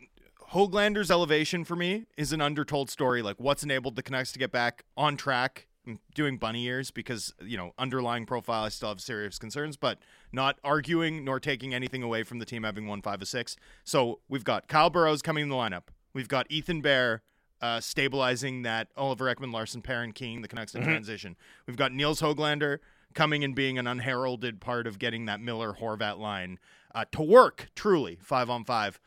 Hoglander's 0.51 1.11
elevation 1.11 1.63
for 1.63 1.76
me 1.76 2.05
is 2.17 2.34
an 2.34 2.41
undertold 2.41 2.89
story. 2.89 3.22
Like 3.22 3.36
what's 3.39 3.63
enabled 3.63 3.95
the 3.95 4.01
Canucks 4.03 4.32
to 4.34 4.39
get 4.39 4.51
back 4.51 4.84
on 4.97 5.15
track. 5.15 5.67
I'm 5.89 5.99
doing 6.13 6.37
bunny 6.37 6.65
ears 6.65 6.91
because 6.91 7.33
you 7.41 7.57
know 7.57 7.73
underlying 7.77 8.25
profile 8.25 8.63
I 8.65 8.69
still 8.69 8.89
have 8.89 9.01
serious 9.01 9.39
concerns, 9.39 9.75
but 9.77 9.99
not 10.31 10.59
arguing 10.63 11.25
nor 11.25 11.39
taking 11.39 11.73
anything 11.73 12.03
away 12.03 12.23
from 12.23 12.39
the 12.39 12.45
team 12.45 12.63
having 12.63 12.87
won 12.87 13.01
five 13.01 13.21
of 13.21 13.27
six. 13.27 13.55
So 13.83 14.19
we've 14.29 14.43
got 14.43 14.67
Kyle 14.67 14.89
Burroughs 14.89 15.21
coming 15.21 15.43
in 15.43 15.49
the 15.49 15.55
lineup. 15.55 15.83
We've 16.13 16.27
got 16.27 16.45
Ethan 16.49 16.81
Bear 16.81 17.23
uh, 17.61 17.79
stabilizing 17.79 18.61
that 18.63 18.89
Oliver 18.95 19.33
Ekman 19.33 19.51
Larsson 19.51 19.81
and 19.85 20.15
King, 20.15 20.41
the 20.41 20.47
Canucks 20.47 20.75
in 20.75 20.83
transition. 20.83 21.35
We've 21.67 21.75
got 21.77 21.91
Nils 21.91 22.21
Hoglander 22.21 22.79
coming 23.13 23.43
and 23.43 23.55
being 23.55 23.77
an 23.77 23.87
unheralded 23.87 24.61
part 24.61 24.85
of 24.87 24.99
getting 24.99 25.25
that 25.25 25.41
Miller 25.41 25.73
Horvat 25.79 26.19
line 26.19 26.59
uh, 26.93 27.05
to 27.11 27.21
work 27.21 27.69
truly 27.75 28.17
five 28.21 28.49
on 28.49 28.63
five. 28.63 28.99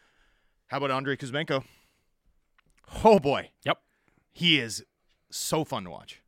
How 0.68 0.78
about 0.78 0.90
Andrei 0.90 1.16
Kuzmenko? 1.16 1.64
Oh 3.04 3.18
boy, 3.18 3.50
Yep. 3.64 3.78
he 4.32 4.58
is 4.58 4.84
so 5.30 5.64
fun 5.64 5.84
to 5.84 5.90
watch. 5.90 6.21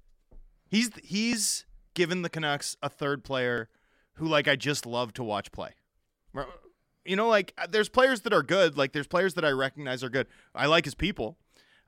He's 0.67 0.91
he's 1.03 1.67
given 1.95 2.23
the 2.23 2.29
Canucks 2.31 2.77
a 2.83 2.89
third 2.89 3.23
player 3.25 3.69
who 4.15 4.27
like 4.27 4.49
I 4.49 4.57
just 4.57 4.87
love 4.87 5.13
to 5.15 5.25
watch 5.25 5.53
play. 5.53 5.71
You 7.07 7.17
know, 7.17 7.29
like 7.29 7.53
uh, 7.59 7.67
there's 7.71 7.91
players 7.91 8.23
that 8.23 8.33
are 8.33 8.43
good, 8.43 8.79
like 8.79 8.93
there's 8.93 9.07
players 9.07 9.35
that 9.35 9.45
I 9.45 9.51
recognize 9.51 10.03
are 10.03 10.09
good. 10.09 10.27
I 10.55 10.67
like 10.67 10.85
his 10.87 10.95
people. 10.95 11.37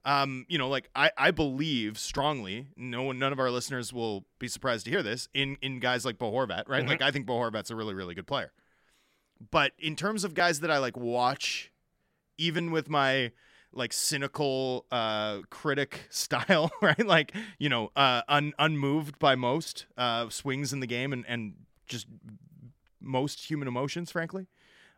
Um, 0.05 0.45
you 0.49 0.59
know, 0.59 0.69
like 0.69 0.91
I, 0.95 1.11
I 1.17 1.31
believe 1.31 1.99
strongly, 1.99 2.69
no 2.77 3.03
one 3.03 3.19
none 3.19 3.33
of 3.33 3.41
our 3.41 3.51
listeners 3.51 3.93
will 3.93 4.25
be 4.39 4.47
surprised 4.47 4.85
to 4.85 4.91
hear 4.91 5.03
this, 5.03 5.29
in 5.33 5.57
in 5.63 5.81
guys 5.81 6.05
like 6.05 6.19
Bo 6.19 6.31
Horvat, 6.31 6.69
right? 6.69 6.85
Mhm. 6.85 6.89
Like 6.89 7.03
I 7.03 7.11
think 7.11 7.27
Bo 7.27 7.35
Horvat's 7.39 7.71
a 7.71 7.77
really, 7.77 7.95
really 7.95 8.15
good 8.15 8.27
player. 8.27 8.53
But 9.51 9.73
in 9.79 9.97
terms 9.97 10.23
of 10.23 10.35
guys 10.35 10.61
that 10.61 10.71
I 10.71 10.79
like 10.79 10.97
watch, 10.97 11.73
even 12.39 12.71
with 12.71 12.89
my 12.89 13.33
like 13.73 13.93
cynical 13.93 14.87
uh 14.91 15.41
critic 15.51 16.07
style 16.11 16.71
right? 16.83 17.07
Like 17.07 17.35
you 17.59 17.69
know 17.69 17.91
uh 17.97 18.23
un- 18.29 18.55
unmoved 18.59 19.19
by 19.19 19.35
most 19.35 19.87
uh 19.97 20.29
swings 20.29 20.73
in 20.73 20.81
the 20.81 20.87
game 20.87 21.13
and 21.13 21.25
and 21.29 21.55
just 21.87 22.07
most 23.01 23.49
human 23.51 23.69
emotions 23.69 24.11
frankly. 24.11 24.47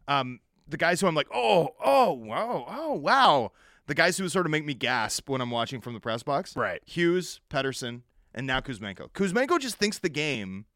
Um 0.07 0.41
the 0.67 0.77
guys 0.77 1.01
who 1.01 1.07
i'm 1.07 1.15
like 1.15 1.29
oh 1.35 1.75
oh 1.85 2.13
wow 2.13 2.67
oh 2.69 2.95
wow. 2.95 3.53
The 3.87 3.95
guys 3.95 4.19
who 4.19 4.29
sort 4.29 4.45
of 4.47 4.51
make 4.53 4.65
me 4.65 4.75
gasp 4.75 5.29
when 5.29 5.41
i'm 5.41 5.51
watching 5.51 5.81
from 5.81 5.95
the 5.95 6.01
press 6.01 6.23
box. 6.23 6.57
Right. 6.57 6.81
hughes 6.87 7.41
pettersson 7.51 8.03
and 8.35 8.47
now 8.47 8.61
kuzmenko. 8.61 9.11
Kuzmenko 9.13 9.59
just 9.59 9.77
thinks 9.77 9.99
the 9.99 10.09
game 10.09 10.67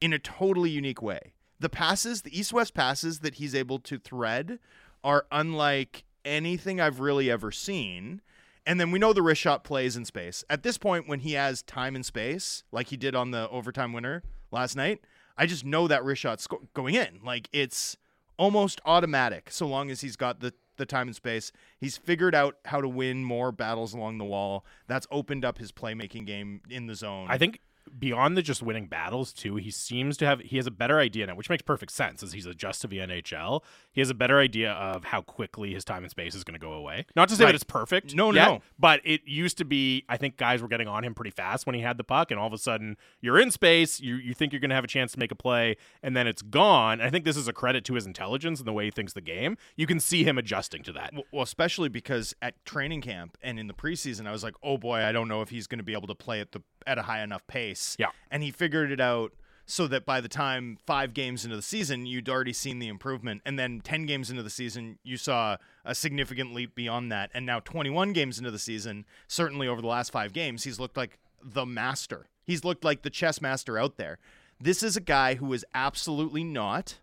in 0.00 0.12
a 0.12 0.18
totally 0.18 0.70
unique 0.70 1.02
way. 1.02 1.32
The 1.58 1.68
passes 1.70 2.22
the 2.22 2.38
east-west 2.38 2.74
passes 2.74 3.20
that 3.20 3.36
he's 3.36 3.54
able 3.54 3.78
to 3.80 3.98
thread 3.98 4.58
are 5.02 5.26
unlike 5.32 6.04
anything 6.26 6.80
I've 6.80 7.00
really 7.00 7.30
ever 7.30 7.50
seen. 7.50 8.20
And 8.66 8.80
then 8.80 8.90
we 8.90 8.98
know 8.98 9.12
the 9.12 9.22
wrist 9.22 9.40
shot 9.40 9.62
plays 9.62 9.96
in 9.96 10.04
space. 10.04 10.44
At 10.50 10.64
this 10.64 10.76
point, 10.76 11.08
when 11.08 11.20
he 11.20 11.34
has 11.34 11.62
time 11.62 11.94
and 11.94 12.04
space, 12.04 12.64
like 12.72 12.88
he 12.88 12.96
did 12.96 13.14
on 13.14 13.30
the 13.30 13.48
overtime 13.48 13.92
winner 13.92 14.24
last 14.50 14.74
night, 14.74 15.00
I 15.38 15.46
just 15.46 15.64
know 15.64 15.86
that 15.86 16.04
wrist 16.04 16.22
shot's 16.22 16.46
go- 16.48 16.68
going 16.74 16.96
in. 16.96 17.20
Like 17.24 17.48
it's 17.52 17.96
almost 18.38 18.80
automatic 18.84 19.50
so 19.50 19.66
long 19.66 19.90
as 19.90 20.00
he's 20.00 20.16
got 20.16 20.40
the, 20.40 20.52
the 20.78 20.84
time 20.84 21.06
and 21.06 21.16
space. 21.16 21.52
He's 21.78 21.96
figured 21.96 22.34
out 22.34 22.56
how 22.64 22.80
to 22.80 22.88
win 22.88 23.24
more 23.24 23.52
battles 23.52 23.94
along 23.94 24.18
the 24.18 24.24
wall. 24.24 24.64
That's 24.88 25.06
opened 25.12 25.44
up 25.44 25.58
his 25.58 25.70
playmaking 25.70 26.26
game 26.26 26.60
in 26.68 26.86
the 26.86 26.96
zone. 26.96 27.28
I 27.30 27.38
think 27.38 27.60
beyond 27.98 28.36
the 28.36 28.42
just 28.42 28.62
winning 28.62 28.86
battles 28.86 29.32
too, 29.32 29.56
he 29.56 29.70
seems 29.70 30.16
to 30.18 30.26
have 30.26 30.40
he 30.40 30.56
has 30.56 30.66
a 30.66 30.70
better 30.70 30.98
idea 30.98 31.26
now, 31.26 31.34
which 31.34 31.48
makes 31.50 31.62
perfect 31.62 31.92
sense 31.92 32.22
as 32.22 32.32
he's 32.32 32.46
adjusted 32.46 32.88
to 32.88 32.88
the 32.88 32.98
NHL. 32.98 33.62
He 33.92 34.00
has 34.00 34.10
a 34.10 34.14
better 34.14 34.38
idea 34.38 34.72
of 34.72 35.04
how 35.04 35.22
quickly 35.22 35.72
his 35.74 35.84
time 35.84 36.02
and 36.02 36.10
space 36.10 36.34
is 36.34 36.44
going 36.44 36.58
to 36.58 36.64
go 36.64 36.72
away. 36.72 37.06
Not 37.16 37.28
to 37.30 37.36
say 37.36 37.44
Right. 37.44 37.48
that 37.48 37.54
it's 37.54 37.64
perfect, 37.64 38.14
No, 38.14 38.30
no, 38.30 38.34
yet, 38.36 38.44
no. 38.48 38.62
but 38.78 39.00
it 39.04 39.22
used 39.26 39.58
to 39.58 39.64
be. 39.64 40.04
I 40.08 40.16
think 40.16 40.36
guys 40.36 40.60
were 40.62 40.68
getting 40.68 40.88
on 40.88 41.04
him 41.04 41.14
pretty 41.14 41.30
fast 41.30 41.66
when 41.66 41.74
he 41.74 41.80
had 41.80 41.96
the 41.96 42.04
puck, 42.04 42.30
and 42.30 42.38
all 42.40 42.46
of 42.46 42.52
a 42.52 42.58
sudden 42.58 42.96
you're 43.20 43.38
in 43.38 43.50
space. 43.50 44.00
You 44.00 44.16
you 44.16 44.34
think 44.34 44.52
you're 44.52 44.60
going 44.60 44.70
to 44.70 44.74
have 44.76 44.84
a 44.84 44.88
chance 44.88 45.12
to 45.12 45.18
make 45.18 45.32
a 45.32 45.36
play, 45.36 45.76
and 46.02 46.16
then 46.16 46.26
it's 46.26 46.42
gone. 46.42 47.00
I 47.00 47.10
think 47.10 47.24
this 47.24 47.36
is 47.36 47.48
a 47.48 47.52
credit 47.52 47.84
to 47.86 47.94
his 47.94 48.06
intelligence 48.06 48.58
and 48.60 48.66
the 48.68 48.72
way 48.72 48.84
he 48.86 48.90
thinks 48.90 49.12
the 49.12 49.20
game. 49.20 49.56
You 49.76 49.86
can 49.86 50.00
see 50.00 50.24
him 50.24 50.38
adjusting 50.38 50.82
to 50.84 50.92
that. 50.92 51.12
Well- 51.14 51.24
Well, 51.32 51.42
especially 51.42 51.88
because 51.88 52.34
at 52.40 52.64
training 52.64 53.02
camp 53.02 53.36
and 53.42 53.58
in 53.58 53.66
the 53.66 53.74
preseason, 53.74 54.26
I 54.26 54.32
was 54.32 54.42
like, 54.42 54.54
"Oh 54.62 54.78
boy, 54.78 55.04
I 55.04 55.12
don't 55.12 55.28
know 55.28 55.42
if 55.42 55.50
he's 55.50 55.66
going 55.66 55.78
to 55.78 55.84
be 55.84 55.92
able 55.92 56.06
to 56.08 56.14
play 56.14 56.40
at 56.40 56.52
the 56.52 56.62
at 56.86 56.98
a 56.98 57.02
high 57.02 57.22
enough 57.22 57.46
pace." 57.46 57.75
Yeah. 57.98 58.10
and 58.30 58.42
he 58.42 58.50
figured 58.50 58.90
it 58.90 59.00
out 59.00 59.32
so 59.68 59.88
that 59.88 60.06
by 60.06 60.20
the 60.20 60.28
time 60.28 60.78
five 60.86 61.12
games 61.12 61.44
into 61.44 61.56
the 61.56 61.62
season, 61.62 62.06
you'd 62.06 62.28
already 62.28 62.52
seen 62.52 62.78
the 62.78 62.86
improvement, 62.86 63.42
and 63.44 63.58
then 63.58 63.80
ten 63.80 64.06
games 64.06 64.30
into 64.30 64.42
the 64.44 64.50
season, 64.50 64.98
you 65.02 65.16
saw 65.16 65.56
a 65.84 65.92
significant 65.92 66.54
leap 66.54 66.74
beyond 66.76 67.10
that, 67.10 67.30
and 67.34 67.44
now 67.44 67.58
twenty-one 67.58 68.12
games 68.12 68.38
into 68.38 68.52
the 68.52 68.60
season, 68.60 69.04
certainly 69.26 69.66
over 69.66 69.80
the 69.80 69.88
last 69.88 70.12
five 70.12 70.32
games, 70.32 70.62
he's 70.62 70.78
looked 70.78 70.96
like 70.96 71.18
the 71.42 71.66
master. 71.66 72.28
He's 72.44 72.62
looked 72.64 72.84
like 72.84 73.02
the 73.02 73.10
chess 73.10 73.40
master 73.40 73.76
out 73.76 73.96
there. 73.96 74.18
This 74.60 74.84
is 74.84 74.96
a 74.96 75.00
guy 75.00 75.34
who 75.34 75.52
is 75.52 75.66
absolutely 75.74 76.44
not 76.44 77.00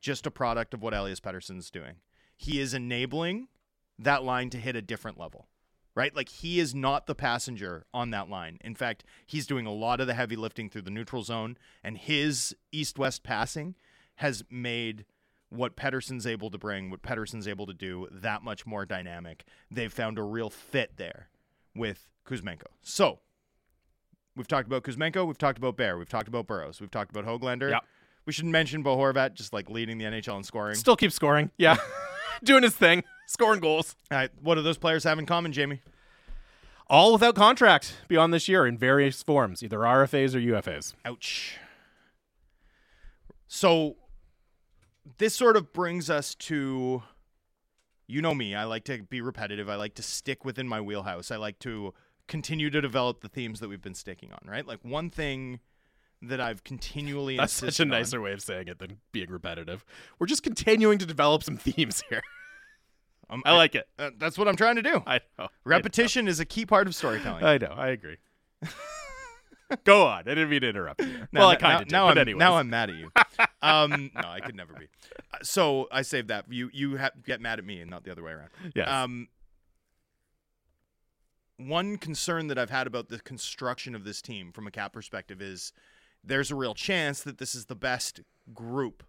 just 0.00 0.26
a 0.26 0.30
product 0.30 0.74
of 0.74 0.82
what 0.82 0.92
Elias 0.92 1.20
Pettersson's 1.20 1.70
doing. 1.70 1.94
He 2.36 2.60
is 2.60 2.74
enabling 2.74 3.48
that 3.98 4.22
line 4.22 4.50
to 4.50 4.58
hit 4.58 4.76
a 4.76 4.82
different 4.82 5.18
level, 5.18 5.46
right? 5.94 6.14
Like 6.14 6.28
he 6.28 6.58
is 6.60 6.74
not 6.74 7.06
the 7.06 7.14
passenger 7.14 7.86
on 7.94 8.10
that 8.10 8.28
line. 8.28 8.58
In 8.62 8.74
fact, 8.74 9.04
he's 9.26 9.46
doing 9.46 9.66
a 9.66 9.72
lot 9.72 10.00
of 10.00 10.06
the 10.06 10.14
heavy 10.14 10.36
lifting 10.36 10.68
through 10.68 10.82
the 10.82 10.90
neutral 10.90 11.22
zone, 11.22 11.56
and 11.82 11.96
his 11.96 12.54
east 12.72 12.98
west 12.98 13.22
passing 13.22 13.74
has 14.16 14.44
made 14.50 15.04
what 15.50 15.76
Pettersson's 15.76 16.26
able 16.26 16.50
to 16.50 16.58
bring, 16.58 16.90
what 16.90 17.02
Pettersson's 17.02 17.46
able 17.46 17.66
to 17.66 17.74
do, 17.74 18.08
that 18.10 18.42
much 18.42 18.66
more 18.66 18.84
dynamic. 18.84 19.44
They've 19.70 19.92
found 19.92 20.18
a 20.18 20.22
real 20.22 20.50
fit 20.50 20.96
there 20.96 21.28
with 21.74 22.08
Kuzmenko. 22.26 22.66
So, 22.82 23.20
we've 24.36 24.48
talked 24.48 24.66
about 24.66 24.82
Kuzmenko, 24.82 25.26
we've 25.26 25.38
talked 25.38 25.58
about 25.58 25.76
Bear, 25.76 25.96
we've 25.96 26.08
talked 26.08 26.28
about 26.28 26.46
Burroughs, 26.46 26.80
we've 26.80 26.90
talked 26.90 27.14
about 27.14 27.24
Hoglander. 27.24 27.70
Yep. 27.70 27.84
We 28.26 28.32
should 28.32 28.46
mention 28.46 28.82
Bo 28.82 28.96
Horvat 28.96 29.34
just 29.34 29.52
like 29.52 29.68
leading 29.68 29.98
the 29.98 30.06
NHL 30.06 30.38
in 30.38 30.44
scoring. 30.44 30.76
Still 30.76 30.96
keeps 30.96 31.14
scoring. 31.14 31.50
Yeah, 31.58 31.76
doing 32.44 32.62
his 32.62 32.74
thing, 32.74 33.04
scoring 33.26 33.60
goals. 33.60 33.96
All 34.10 34.18
right, 34.18 34.30
what 34.42 34.56
do 34.56 34.62
those 34.62 34.78
players 34.78 35.04
have 35.04 35.18
in 35.18 35.26
common, 35.26 35.52
Jamie? 35.52 35.80
All 36.88 37.12
without 37.14 37.34
contract 37.34 37.94
beyond 38.08 38.34
this 38.34 38.46
year 38.48 38.66
in 38.66 38.76
various 38.76 39.22
forms, 39.22 39.62
either 39.62 39.78
RFAs 39.78 40.34
or 40.34 40.38
UFAs. 40.40 40.94
Ouch. 41.04 41.56
So 43.46 43.96
this 45.18 45.34
sort 45.34 45.56
of 45.56 45.72
brings 45.72 46.10
us 46.10 46.34
to 46.34 47.02
you 48.06 48.20
know 48.20 48.34
me, 48.34 48.54
I 48.54 48.64
like 48.64 48.84
to 48.84 49.02
be 49.02 49.20
repetitive. 49.20 49.68
I 49.68 49.76
like 49.76 49.94
to 49.94 50.02
stick 50.02 50.44
within 50.44 50.68
my 50.68 50.80
wheelhouse. 50.80 51.30
I 51.30 51.36
like 51.36 51.58
to 51.60 51.94
continue 52.26 52.68
to 52.70 52.80
develop 52.80 53.20
the 53.22 53.28
themes 53.28 53.60
that 53.60 53.68
we've 53.68 53.80
been 53.82 53.94
sticking 53.94 54.30
on, 54.32 54.40
right? 54.46 54.66
Like 54.66 54.80
one 54.82 55.08
thing 55.10 55.60
that 56.20 56.40
I've 56.40 56.64
continually 56.64 57.36
That's 57.36 57.52
such 57.52 57.62
a 57.62 57.66
insisted 57.66 57.82
on- 57.84 57.88
nicer 57.88 58.20
way 58.20 58.32
of 58.32 58.42
saying 58.42 58.68
it 58.68 58.78
than 58.78 58.98
being 59.12 59.30
repetitive. 59.30 59.84
We're 60.18 60.26
just 60.26 60.42
continuing 60.42 60.98
to 60.98 61.06
develop 61.06 61.42
some 61.44 61.56
themes 61.56 62.02
here. 62.10 62.22
Um, 63.34 63.42
I 63.44 63.56
like 63.56 63.74
it. 63.74 63.88
uh, 63.98 64.10
that's 64.18 64.38
what 64.38 64.48
I'm 64.48 64.56
trying 64.56 64.76
to 64.76 64.82
do. 64.82 65.02
I 65.06 65.20
know. 65.38 65.48
Repetition 65.64 66.28
is 66.28 66.40
a 66.40 66.44
key 66.44 66.64
part 66.66 66.86
of 66.86 66.94
storytelling. 66.94 67.44
I 67.44 67.58
know. 67.58 67.74
I 67.76 67.88
agree. 67.88 68.16
Go 69.84 70.06
on. 70.06 70.20
I 70.20 70.22
didn't 70.22 70.50
mean 70.50 70.60
to 70.60 70.68
interrupt 70.68 71.00
you. 71.02 71.26
Now- 71.32 71.40
well, 71.40 71.48
I 71.48 71.56
kind 71.56 71.82
of 71.82 71.88
did. 71.88 71.92
now, 71.92 72.06
but 72.06 72.18
I'm, 72.18 72.22
anyways. 72.22 72.38
now 72.38 72.56
I'm 72.56 72.70
mad 72.70 72.90
at 72.90 72.96
you. 72.96 73.10
um, 73.62 74.10
no, 74.14 74.28
I 74.28 74.40
could 74.40 74.54
never 74.54 74.72
be. 74.74 74.86
Uh, 75.32 75.38
So 75.42 75.88
I 75.90 76.02
saved 76.02 76.28
that. 76.28 76.44
You 76.52 76.70
you 76.72 76.96
ha- 76.98 77.10
get 77.24 77.40
mad 77.40 77.58
at 77.58 77.64
me 77.64 77.80
and 77.80 77.90
not 77.90 78.04
the 78.04 78.12
other 78.12 78.22
way 78.22 78.32
around. 78.32 78.50
Yes. 78.74 78.88
Um, 78.88 79.28
one 81.56 81.96
concern 81.98 82.48
that 82.48 82.58
I've 82.58 82.70
had 82.70 82.86
about 82.86 83.08
the 83.08 83.18
construction 83.20 83.94
of 83.94 84.04
this 84.04 84.20
team 84.20 84.52
from 84.52 84.66
a 84.66 84.70
cap 84.70 84.92
perspective 84.92 85.40
is 85.40 85.72
there's 86.22 86.50
a 86.50 86.54
real 86.54 86.74
chance 86.74 87.22
that 87.22 87.38
this 87.38 87.54
is 87.54 87.66
the 87.66 87.76
best 87.76 88.20
group 88.52 89.02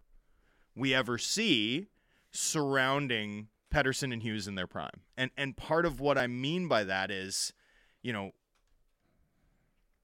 we 0.74 0.94
ever 0.94 1.18
see 1.18 1.86
surrounding 2.30 3.48
Pettersson 3.76 4.12
and 4.12 4.22
Hughes 4.22 4.48
in 4.48 4.54
their 4.54 4.66
prime. 4.66 5.02
And 5.16 5.30
and 5.36 5.56
part 5.56 5.84
of 5.84 6.00
what 6.00 6.16
I 6.16 6.26
mean 6.26 6.66
by 6.66 6.84
that 6.84 7.10
is, 7.10 7.52
you 8.02 8.12
know, 8.12 8.32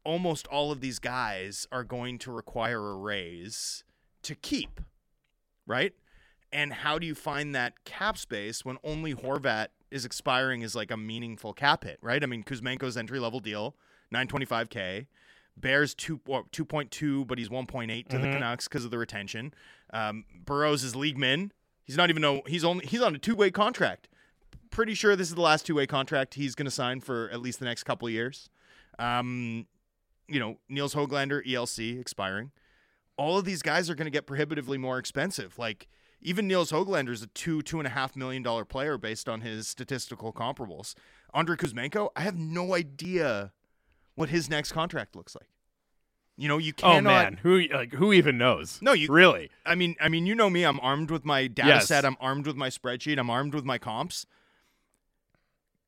almost 0.05 0.47
all 0.49 0.71
of 0.71 0.81
these 0.81 0.99
guys 0.99 1.67
are 1.73 1.85
going 1.85 2.19
to 2.19 2.33
require 2.33 2.91
a 2.91 2.97
raise 2.97 3.85
to 4.23 4.35
keep, 4.35 4.81
right? 5.67 5.95
And 6.53 6.73
how 6.73 6.99
do 6.99 7.07
you 7.07 7.15
find 7.15 7.55
that 7.55 7.85
cap 7.85 8.19
space 8.19 8.63
when 8.63 8.77
only 8.85 9.15
Horvat 9.15 9.69
is 9.91 10.05
expiring 10.05 10.63
as 10.63 10.75
like 10.75 10.91
a 10.91 10.97
meaningful 10.99 11.55
cap 11.55 11.85
hit, 11.85 11.99
right? 12.03 12.23
I 12.23 12.27
mean, 12.27 12.43
Kuzmenko's 12.43 12.99
entry 12.99 13.21
level 13.21 13.41
deal, 13.41 13.75
925k. 14.13 15.07
Bears 15.57 15.95
two 15.95 16.19
two 16.51 16.65
point 16.65 16.91
two, 16.91 17.27
but 17.27 17.39
he's 17.39 17.51
one 17.51 17.67
point 17.67 17.91
eight 17.91 18.09
to 18.09 18.17
the 18.19 18.25
Canucks 18.25 18.69
because 18.69 18.87
of 18.87 18.91
the 18.91 18.97
retention. 18.97 19.53
Um, 19.93 20.25
Burroughs 20.47 20.83
is 20.83 20.97
league 20.97 21.19
min. 21.19 21.53
He's 21.93 21.99
not 21.99 22.09
even 22.09 22.23
know 22.23 22.41
he's 22.47 22.65
only 22.65 22.87
he's 22.87 23.03
on 23.03 23.15
a 23.15 23.19
two 23.19 23.35
way 23.35 23.51
contract. 23.51 24.09
Pretty 24.71 24.95
sure 24.95 25.15
this 25.15 25.29
is 25.29 25.35
the 25.35 25.43
last 25.43 25.67
two 25.67 25.75
way 25.75 25.87
contract 25.87 26.33
he's 26.33 26.55
going 26.55 26.65
to 26.65 26.71
sign 26.71 27.01
for 27.01 27.29
at 27.31 27.43
least 27.43 27.59
the 27.59 27.67
next 27.67 27.83
couple 27.83 28.09
years. 28.09 28.49
Um, 28.99 29.67
you 30.27 30.41
know, 30.41 30.57
Nils 30.71 30.95
Hoglander 30.95 31.47
ELC 31.47 32.01
expiring. 32.01 32.51
All 33.19 33.37
of 33.37 33.45
these 33.45 33.61
guys 33.61 33.91
are 33.91 33.95
going 33.95 34.07
to 34.07 34.11
get 34.11 34.27
prohibitively 34.27 34.79
more 34.79 34.97
expensive. 34.97 35.59
Like 35.59 35.87
even 36.23 36.49
Nils 36.49 36.73
Hoglander 36.73 37.11
is 37.11 37.21
a 37.21 37.27
two 37.27 37.61
two 37.61 37.79
and 37.79 37.87
a 37.87 37.91
half 37.91 38.17
million 38.17 38.43
dollar 38.43 38.65
player 38.65 38.97
based 38.97 39.29
on 39.29 39.43
his 39.43 39.69
statistical 39.69 40.33
comparables. 40.33 40.95
Andrei 41.35 41.57
Kuzmenko, 41.57 42.09
I 42.17 42.23
have 42.23 42.39
no 42.39 42.75
idea 42.75 43.53
what 44.15 44.31
his 44.31 44.49
next 44.49 44.73
contract 44.73 45.15
looks 45.15 45.35
like. 45.35 45.51
You 46.37 46.49
know, 46.49 46.59
you 46.59 46.73
can't. 46.73 47.07
Oh 47.07 47.11
man, 47.11 47.39
who 47.43 47.63
like 47.73 47.93
who 47.93 48.13
even 48.13 48.39
knows? 48.39 48.79
No, 48.83 48.93
you- 48.95 49.13
really. 49.13 49.51
I 49.67 49.75
mean, 49.75 49.97
I 50.01 50.09
mean, 50.09 50.27
you 50.27 50.35
know 50.35 50.49
me. 50.51 50.65
I'm 50.65 50.81
armed 50.81 51.11
with 51.11 51.25
my 51.25 51.47
data 51.47 51.69
Yes. 51.69 51.89
set. 51.89 52.05
I'm 52.05 52.17
armed 52.21 52.47
with 52.47 52.57
my 52.57 52.69
spreadsheet. 52.71 53.19
I'm 53.19 53.29
armed 53.31 53.55
with 53.55 53.65
my 53.65 53.77
comps. 53.79 54.27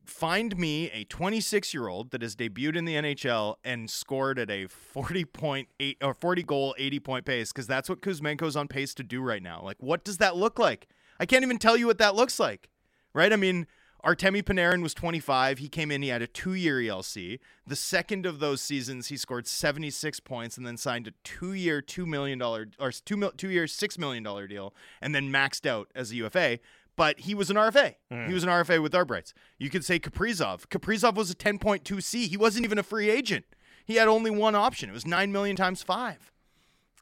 Find 0.04 0.58
me 0.58 0.90
a 0.90 1.04
26 1.04 1.72
year 1.72 1.88
old 1.88 2.10
that 2.10 2.20
has 2.20 2.36
debuted 2.36 2.76
in 2.76 2.84
the 2.84 2.94
NHL 2.94 3.56
and 3.64 3.88
scored 3.88 4.38
at 4.38 4.50
a 4.50 4.66
40.8 4.66 5.96
or 6.02 6.12
40 6.12 6.42
goal, 6.42 6.74
80 6.76 7.00
point 7.00 7.24
pace 7.24 7.52
because 7.52 7.66
that's 7.66 7.88
what 7.88 8.02
Kuzmenko's 8.02 8.54
on 8.54 8.68
pace 8.68 8.92
to 8.94 9.02
do 9.02 9.22
right 9.22 9.42
now. 9.42 9.62
Like, 9.62 9.78
what 9.82 10.04
does 10.04 10.18
that 10.18 10.36
look 10.36 10.58
like? 10.58 10.88
I 11.18 11.24
can't 11.24 11.42
even 11.42 11.56
tell 11.58 11.76
you 11.78 11.86
what 11.86 11.96
that 11.98 12.14
looks 12.14 12.38
like, 12.38 12.68
right? 13.14 13.32
I 13.32 13.36
mean, 13.36 13.66
Artemi 14.04 14.42
Panarin 14.42 14.82
was 14.82 14.92
25. 14.92 15.58
He 15.58 15.68
came 15.68 15.90
in, 15.90 16.02
he 16.02 16.08
had 16.08 16.20
a 16.20 16.26
two 16.26 16.54
year 16.54 16.76
ELC. 16.76 17.38
The 17.66 17.76
second 17.76 18.26
of 18.26 18.38
those 18.38 18.60
seasons, 18.60 19.06
he 19.06 19.16
scored 19.16 19.46
76 19.46 20.20
points 20.20 20.56
and 20.58 20.66
then 20.66 20.76
signed 20.76 21.06
a 21.06 21.12
two 21.24 21.54
year, 21.54 21.80
$2 21.80 22.06
million 22.06 22.40
or 22.42 22.66
two, 23.04 23.16
mil, 23.16 23.30
two 23.30 23.48
year, 23.48 23.64
$6 23.64 23.98
million 23.98 24.22
deal 24.48 24.74
and 25.00 25.14
then 25.14 25.32
maxed 25.32 25.66
out 25.66 25.88
as 25.94 26.10
a 26.10 26.16
UFA. 26.16 26.58
But 26.96 27.20
he 27.20 27.34
was 27.34 27.50
an 27.50 27.56
RFA. 27.56 27.94
He 28.28 28.34
was 28.34 28.44
an 28.44 28.50
RFA 28.50 28.80
with 28.80 28.92
arb 28.92 29.10
rights. 29.10 29.34
You 29.58 29.68
could 29.70 29.84
say 29.84 29.98
Kaprizov. 29.98 30.68
Kaprizov 30.68 31.14
was 31.14 31.30
a 31.30 31.34
10.2C. 31.34 32.28
He 32.28 32.36
wasn't 32.36 32.64
even 32.64 32.78
a 32.78 32.84
free 32.84 33.10
agent. 33.10 33.46
He 33.84 33.96
had 33.96 34.06
only 34.06 34.30
one 34.30 34.54
option. 34.54 34.90
It 34.90 34.92
was 34.92 35.06
9 35.06 35.32
million 35.32 35.56
times 35.56 35.82
five. 35.82 36.30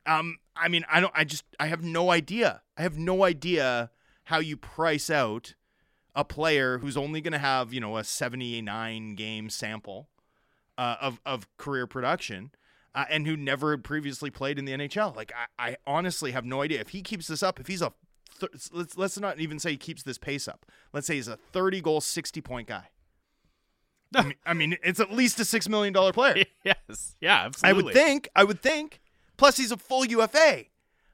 Um, 0.07 0.38
I 0.57 0.68
mean, 0.68 0.84
I 0.90 1.00
don't. 1.00 1.12
I 1.14 1.24
just. 1.24 1.44
I 1.61 1.66
have 1.66 1.82
no 1.82 2.11
idea. 2.11 2.62
I 2.76 2.82
have 2.82 2.98
no 2.98 3.22
idea 3.24 3.90
how 4.24 4.38
you 4.40 4.57
price 4.57 5.11
out 5.11 5.55
a 6.15 6.25
player 6.25 6.79
who's 6.79 6.97
only 6.97 7.21
going 7.21 7.33
to 7.33 7.39
have 7.39 7.73
you 7.73 7.81
know 7.81 7.97
a 7.97 8.05
79 8.05 9.15
game 9.15 9.51
sample 9.51 10.09
uh, 10.79 10.97
of 11.01 11.21
of 11.25 11.47
career 11.57 11.87
production. 11.87 12.51
Uh, 12.95 13.07
and 13.09 13.27
who 13.27 13.39
never 13.39 13.71
had 13.71 13.83
previously 13.83 14.29
played 14.29 14.59
in 14.59 14.67
the 14.67 14.73
NHL. 14.73 15.17
Like 15.17 15.33
I, 15.59 15.71
I 15.71 15.77
honestly 15.87 16.33
have 16.33 16.45
no 16.45 16.61
idea 16.61 16.79
if 16.79 16.91
he 16.91 17.01
keeps 17.01 17.27
this 17.27 17.43
up. 17.43 17.59
If 17.59 17.67
he's 17.67 17.81
a 17.81 17.95
th- 18.39 18.71
let's 18.71 18.99
let's 18.99 19.19
not 19.19 19.41
even 19.41 19.59
say 19.59 19.71
he 19.71 19.77
keeps 19.79 20.03
this 20.03 20.19
pace 20.19 20.47
up. 20.47 20.67
Let's 20.93 21.07
say 21.07 21.15
he's 21.15 21.29
a 21.29 21.37
30 21.37 21.81
goal, 21.81 22.01
60 22.03 22.41
point 22.43 22.69
guy. 22.69 22.89
I 24.15 24.23
mean, 24.23 24.35
I 24.45 24.55
mean, 24.55 24.77
it's 24.83 25.01
at 25.01 25.13
least 25.13 25.41
a 25.41 25.45
six 25.45 25.69
million 25.69 25.93
dollar 25.93 26.13
player. 26.13 26.45
yes. 26.65 27.17
Yeah, 27.21 27.49
I 27.63 27.73
would 27.73 27.93
think. 27.95 28.29
I 28.37 28.45
would 28.45 28.61
think. 28.61 29.01
Plus, 29.37 29.57
he's 29.57 29.73
a 29.73 29.77
full 29.77 30.05
UFA. 30.05 30.65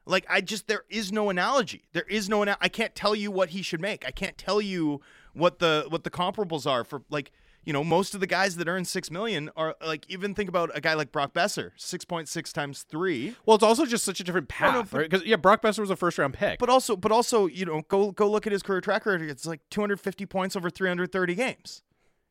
Like 0.09 0.27
I 0.29 0.41
just 0.41 0.67
there 0.67 0.85
is 0.89 1.13
no 1.13 1.31
analogy. 1.31 1.83
There 1.93 2.07
is 2.09 2.29
no. 2.29 2.43
I 2.61 2.69
can't 2.69 2.95
tell 2.95 3.15
you 3.15 3.31
what 3.31 3.51
he 3.51 3.63
should 3.63 3.81
make. 3.81 4.05
I 4.07 4.11
can't 4.11 4.37
tell 4.39 4.61
you 4.61 5.01
what 5.35 5.59
the 5.61 5.87
what 5.89 6.03
the 6.05 6.11
comparables 6.11 6.67
are 6.67 6.83
for 6.83 7.03
like 7.11 7.31
you 7.65 7.73
know 7.75 7.85
most 7.85 8.15
of 8.15 8.21
the 8.21 8.27
guys 8.27 8.57
that 8.57 8.67
earn 8.67 8.85
six 8.87 9.11
million 9.11 9.51
are 9.55 9.77
like 9.85 10.07
even 10.09 10.35
think 10.35 10.49
about 10.49 10.71
a 10.75 10.81
guy 10.81 10.95
like 10.95 11.13
Brock 11.13 11.35
Boeser, 11.35 11.73
six 11.77 12.05
point 12.07 12.27
six 12.29 12.53
times 12.53 12.83
three. 12.89 13.37
Well, 13.45 13.57
it's 13.57 13.63
also 13.65 13.85
just 13.85 14.03
such 14.05 14.19
a 14.21 14.25
different 14.25 14.49
path, 14.49 14.89
but- 14.91 14.97
right? 14.99 15.11
Because 15.11 15.27
yeah, 15.27 15.37
Brock 15.37 15.61
Boeser 15.61 15.81
was 15.81 15.91
a 15.91 15.97
first 15.97 16.17
round 16.17 16.33
pick. 16.35 16.59
But 16.59 16.71
also, 16.71 16.97
but 16.97 17.13
also, 17.13 17.47
you 17.47 17.67
know, 17.67 17.83
go 17.89 18.11
go 18.11 18.31
look 18.31 18.47
at 18.47 18.53
his 18.53 18.63
career 18.63 18.81
track 18.81 19.05
record. 19.05 19.29
It's 19.29 19.45
like 19.47 19.61
250 19.71 20.25
points 20.27 20.57
over 20.57 20.71
330 20.71 21.35
games. 21.35 21.83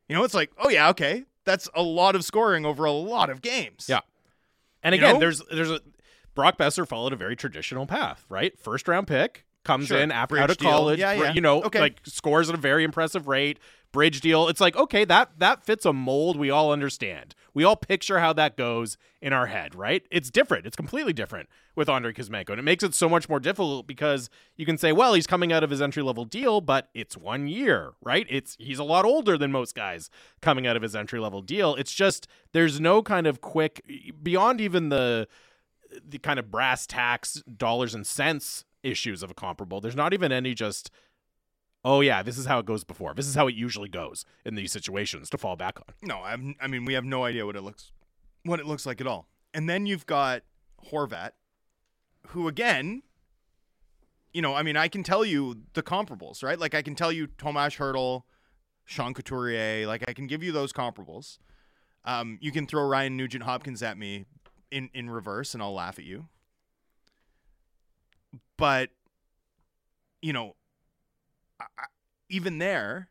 You 0.08 0.16
know, 0.16 0.24
it's 0.24 0.34
like, 0.34 0.50
oh 0.58 0.68
yeah, 0.68 0.88
okay, 0.88 1.24
that's 1.44 1.68
a 1.74 1.82
lot 1.82 2.16
of 2.16 2.24
scoring 2.24 2.66
over 2.66 2.84
a 2.84 2.92
lot 2.92 3.30
of 3.30 3.40
games. 3.40 3.86
Yeah. 3.88 4.00
And 4.82 4.94
You 4.94 5.00
again, 5.00 5.14
know? 5.14 5.20
there's 5.20 5.42
there's 5.52 5.70
a 5.70 5.80
Brock 6.38 6.56
Boeser 6.56 6.86
followed 6.86 7.12
a 7.12 7.16
very 7.16 7.34
traditional 7.34 7.84
path, 7.84 8.24
right? 8.28 8.56
First 8.56 8.86
round 8.86 9.08
pick 9.08 9.44
comes 9.64 9.88
Sure. 9.88 9.98
in 9.98 10.12
after 10.12 10.36
Bridge 10.36 10.42
out 10.44 10.50
of 10.50 10.58
deal. 10.58 10.70
college, 10.70 11.00
Yeah, 11.00 11.12
yeah. 11.14 11.32
you 11.32 11.40
know, 11.40 11.64
Okay. 11.64 11.80
like 11.80 11.98
scores 12.04 12.48
at 12.48 12.54
a 12.54 12.58
very 12.58 12.84
impressive 12.84 13.26
rate, 13.26 13.58
bridge 13.90 14.20
deal. 14.20 14.46
It's 14.46 14.60
like, 14.60 14.76
okay, 14.76 15.04
that 15.04 15.32
that 15.40 15.64
fits 15.64 15.84
a 15.84 15.92
mold 15.92 16.36
we 16.38 16.48
all 16.48 16.70
understand. 16.72 17.34
We 17.54 17.64
all 17.64 17.74
picture 17.74 18.20
how 18.20 18.32
that 18.34 18.56
goes 18.56 18.96
in 19.20 19.32
our 19.32 19.46
head, 19.46 19.74
right? 19.74 20.06
It's 20.12 20.30
different. 20.30 20.64
It's 20.64 20.76
completely 20.76 21.12
different 21.12 21.48
with 21.74 21.88
Andrei 21.88 22.12
Kuzmenko. 22.12 22.50
And 22.50 22.60
it 22.60 22.62
makes 22.62 22.84
it 22.84 22.94
so 22.94 23.08
much 23.08 23.28
more 23.28 23.40
difficult 23.40 23.88
because 23.88 24.30
you 24.56 24.64
can 24.64 24.78
say, 24.78 24.92
well, 24.92 25.14
he's 25.14 25.26
coming 25.26 25.52
out 25.52 25.64
of 25.64 25.70
his 25.70 25.82
entry 25.82 26.04
level 26.04 26.24
deal, 26.24 26.60
but 26.60 26.88
it's 26.94 27.16
one 27.16 27.48
year, 27.48 27.94
right? 28.00 28.26
It's 28.30 28.56
he's 28.60 28.78
a 28.78 28.84
lot 28.84 29.04
older 29.04 29.36
than 29.36 29.50
most 29.50 29.74
guys 29.74 30.08
coming 30.40 30.68
out 30.68 30.76
of 30.76 30.82
his 30.82 30.94
entry 30.94 31.18
level 31.18 31.42
deal. 31.42 31.74
It's 31.74 31.92
just 31.92 32.28
there's 32.52 32.78
no 32.78 33.02
kind 33.02 33.26
of 33.26 33.40
quick 33.40 33.82
beyond 34.22 34.60
even 34.60 34.88
the 34.90 35.26
the 36.06 36.18
kind 36.18 36.38
of 36.38 36.50
brass 36.50 36.86
tacks 36.86 37.42
dollars 37.56 37.94
and 37.94 38.06
cents 38.06 38.64
issues 38.82 39.22
of 39.22 39.30
a 39.30 39.34
comparable. 39.34 39.80
There's 39.80 39.96
not 39.96 40.12
even 40.12 40.32
any 40.32 40.54
just 40.54 40.90
oh 41.84 42.00
yeah, 42.00 42.22
this 42.22 42.38
is 42.38 42.46
how 42.46 42.58
it 42.58 42.66
goes 42.66 42.84
before. 42.84 43.14
This 43.14 43.26
is 43.26 43.34
how 43.34 43.46
it 43.46 43.54
usually 43.54 43.88
goes 43.88 44.24
in 44.44 44.54
these 44.54 44.72
situations 44.72 45.30
to 45.30 45.38
fall 45.38 45.56
back 45.56 45.78
on. 45.78 45.94
No, 46.02 46.18
i 46.18 46.36
I 46.60 46.66
mean, 46.66 46.84
we 46.84 46.94
have 46.94 47.04
no 47.04 47.24
idea 47.24 47.46
what 47.46 47.56
it 47.56 47.62
looks, 47.62 47.92
what 48.44 48.60
it 48.60 48.66
looks 48.66 48.86
like 48.86 49.00
at 49.00 49.06
all. 49.06 49.28
And 49.54 49.68
then 49.68 49.86
you've 49.86 50.06
got 50.06 50.42
Horvat, 50.90 51.30
who 52.28 52.48
again, 52.48 53.02
you 54.32 54.42
know, 54.42 54.54
I 54.54 54.62
mean, 54.62 54.76
I 54.76 54.88
can 54.88 55.02
tell 55.02 55.24
you 55.24 55.62
the 55.74 55.82
comparables, 55.82 56.42
right? 56.42 56.58
Like 56.58 56.74
I 56.74 56.82
can 56.82 56.94
tell 56.94 57.10
you 57.10 57.26
Tomas 57.26 57.76
Hertl, 57.76 58.22
Sean 58.84 59.14
Couturier, 59.14 59.86
like 59.86 60.04
I 60.08 60.12
can 60.12 60.26
give 60.26 60.42
you 60.42 60.52
those 60.52 60.72
comparables. 60.72 61.38
Um, 62.04 62.38
you 62.40 62.52
can 62.52 62.66
throw 62.66 62.86
Ryan 62.86 63.16
Nugent 63.16 63.44
Hopkins 63.44 63.82
at 63.82 63.98
me 63.98 64.26
in 64.70 64.90
in 64.94 65.10
reverse, 65.10 65.54
and 65.54 65.62
I'll 65.62 65.74
laugh 65.74 65.98
at 65.98 66.04
you. 66.04 66.28
But 68.56 68.90
you 70.20 70.32
know, 70.32 70.56
I, 71.60 71.64
even 72.28 72.58
there, 72.58 73.08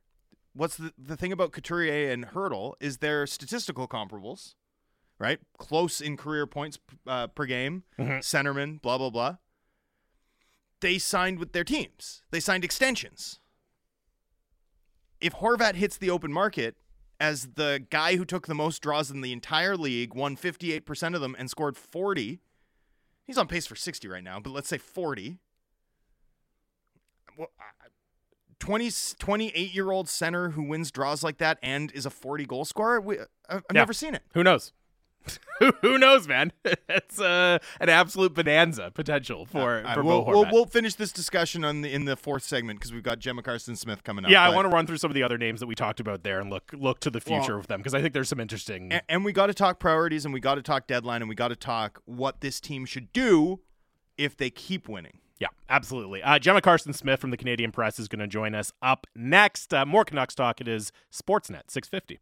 what's 0.53 0.77
the, 0.77 0.91
the 0.97 1.15
thing 1.15 1.31
about 1.31 1.51
Couturier 1.53 2.11
and 2.11 2.27
Hertl 2.27 2.73
is 2.79 2.97
their 2.97 3.25
statistical 3.25 3.87
comparables, 3.87 4.55
right? 5.19 5.39
Close 5.57 6.01
in 6.01 6.17
career 6.17 6.45
points 6.45 6.77
uh, 7.07 7.27
per 7.27 7.45
game, 7.45 7.83
Mhm. 7.97 8.19
centerman, 8.19 8.81
blah 8.81 8.97
blah 8.97 9.09
blah. 9.09 9.37
They 10.81 10.97
signed 10.99 11.39
with 11.39 11.53
their 11.53 11.63
teams. 11.63 12.21
They 12.29 12.39
signed 12.39 12.63
extensions. 12.63 13.39
If 15.19 15.33
Horvat 15.33 15.73
hits 15.75 15.97
the 15.97 16.11
open 16.11 16.31
market 16.31 16.75
as 17.19 17.47
the 17.55 17.83
guy 17.89 18.15
who 18.15 18.25
took 18.25 18.47
the 18.47 18.53
most 18.55 18.81
draws 18.81 19.09
in 19.11 19.21
the 19.21 19.31
entire 19.33 19.75
league, 19.75 20.13
won 20.13 20.35
58% 20.37 21.15
of 21.15 21.21
them 21.21 21.35
and 21.37 21.49
scored 21.49 21.75
40, 21.77 22.39
he's 23.25 23.37
on 23.37 23.47
pace 23.47 23.65
for 23.65 23.75
60 23.75 24.07
right 24.07 24.23
now, 24.23 24.39
but 24.39 24.51
let's 24.51 24.69
say 24.69 24.77
40. 24.77 25.39
Well, 27.37 27.49
I- 27.59 27.63
20, 28.59 28.89
28 29.19 29.73
year 29.75 29.91
old 29.91 30.09
center 30.09 30.49
who 30.51 30.63
wins 30.63 30.89
draws 30.91 31.23
like 31.23 31.37
that 31.37 31.59
and 31.61 31.91
is 31.91 32.05
a 32.07 32.09
40 32.09 32.45
goal 32.45 32.65
scorer. 32.65 32.99
We, 32.99 33.19
I've 33.47 33.63
Yeah. 33.71 33.81
never 33.81 33.93
seen 33.93 34.15
it. 34.15 34.23
Who 34.33 34.43
knows? 34.43 34.73
who, 35.81 35.97
knows, 35.97 36.27
man? 36.27 36.53
it's 36.89 37.19
uh, 37.19 37.57
an 37.79 37.89
absolute 37.89 38.33
bonanza 38.33 38.91
potential 38.93 39.45
for, 39.45 39.83
Uh, 39.85 39.95
for 39.95 40.03
we'll, 40.03 40.23
we'll, 40.25 40.45
we'll 40.51 40.65
finish 40.65 40.95
this 40.95 41.11
discussion 41.11 41.65
on 41.65 41.81
the 41.81 41.91
in 41.91 42.05
the 42.05 42.15
fourth 42.15 42.43
segment 42.43 42.79
because 42.79 42.93
we've 42.93 43.03
got 43.03 43.19
Gemma 43.19 43.41
Karstens 43.41 43.77
Smith 43.79 44.03
coming 44.03 44.23
up. 44.23 44.31
yeah, 44.31 44.43
I 44.43 44.49
want 44.49 44.65
to 44.65 44.69
run 44.69 44.85
through 44.87 44.97
some 44.97 45.11
of 45.11 45.15
the 45.15 45.23
other 45.23 45.37
names 45.37 45.59
that 45.59 45.67
we 45.67 45.75
talked 45.75 45.99
about 45.99 46.23
there 46.23 46.39
and 46.39 46.49
look 46.49 46.71
look 46.73 46.99
to 47.01 47.09
the 47.09 47.19
future 47.19 47.53
Well- 47.53 47.57
with 47.59 47.67
them 47.67 47.79
because 47.79 47.93
I 47.93 48.01
think 48.01 48.13
there's 48.13 48.29
some 48.29 48.39
interesting. 48.39 48.93
A- 48.93 49.01
and 49.11 49.25
we 49.25 49.31
got 49.33 49.47
to 49.47 49.53
talk 49.53 49.79
priorities 49.79 50.25
and 50.25 50.33
we 50.33 50.39
got 50.39 50.55
to 50.55 50.61
talk 50.61 50.87
deadline 50.87 51.21
and 51.21 51.29
we 51.29 51.35
got 51.35 51.49
to 51.49 51.55
talk 51.55 52.01
what 52.05 52.41
this 52.41 52.59
team 52.61 52.85
should 52.85 53.11
do 53.11 53.59
if 54.17 54.37
they 54.37 54.49
keep 54.49 54.87
winning. 54.87 55.19
Yeah, 55.39 55.47
absolutely. 55.69 56.23
Uh, 56.23 56.39
Gemma 56.39 56.61
Karstens 56.61 56.95
Smith 56.95 57.19
from 57.19 57.29
the 57.29 57.37
Canadian 57.37 57.71
Press 57.71 57.99
is 57.99 58.07
going 58.07 58.19
to 58.21 58.27
join 58.27 58.55
us 58.55 58.71
up 58.81 59.05
next. 59.15 59.71
Uh, 59.71 59.85
more 59.85 60.03
Canucks 60.03 60.33
talk. 60.33 60.59
It 60.61 60.67
is 60.67 60.91
Sportsnet 61.13 61.69
650. 61.69 62.19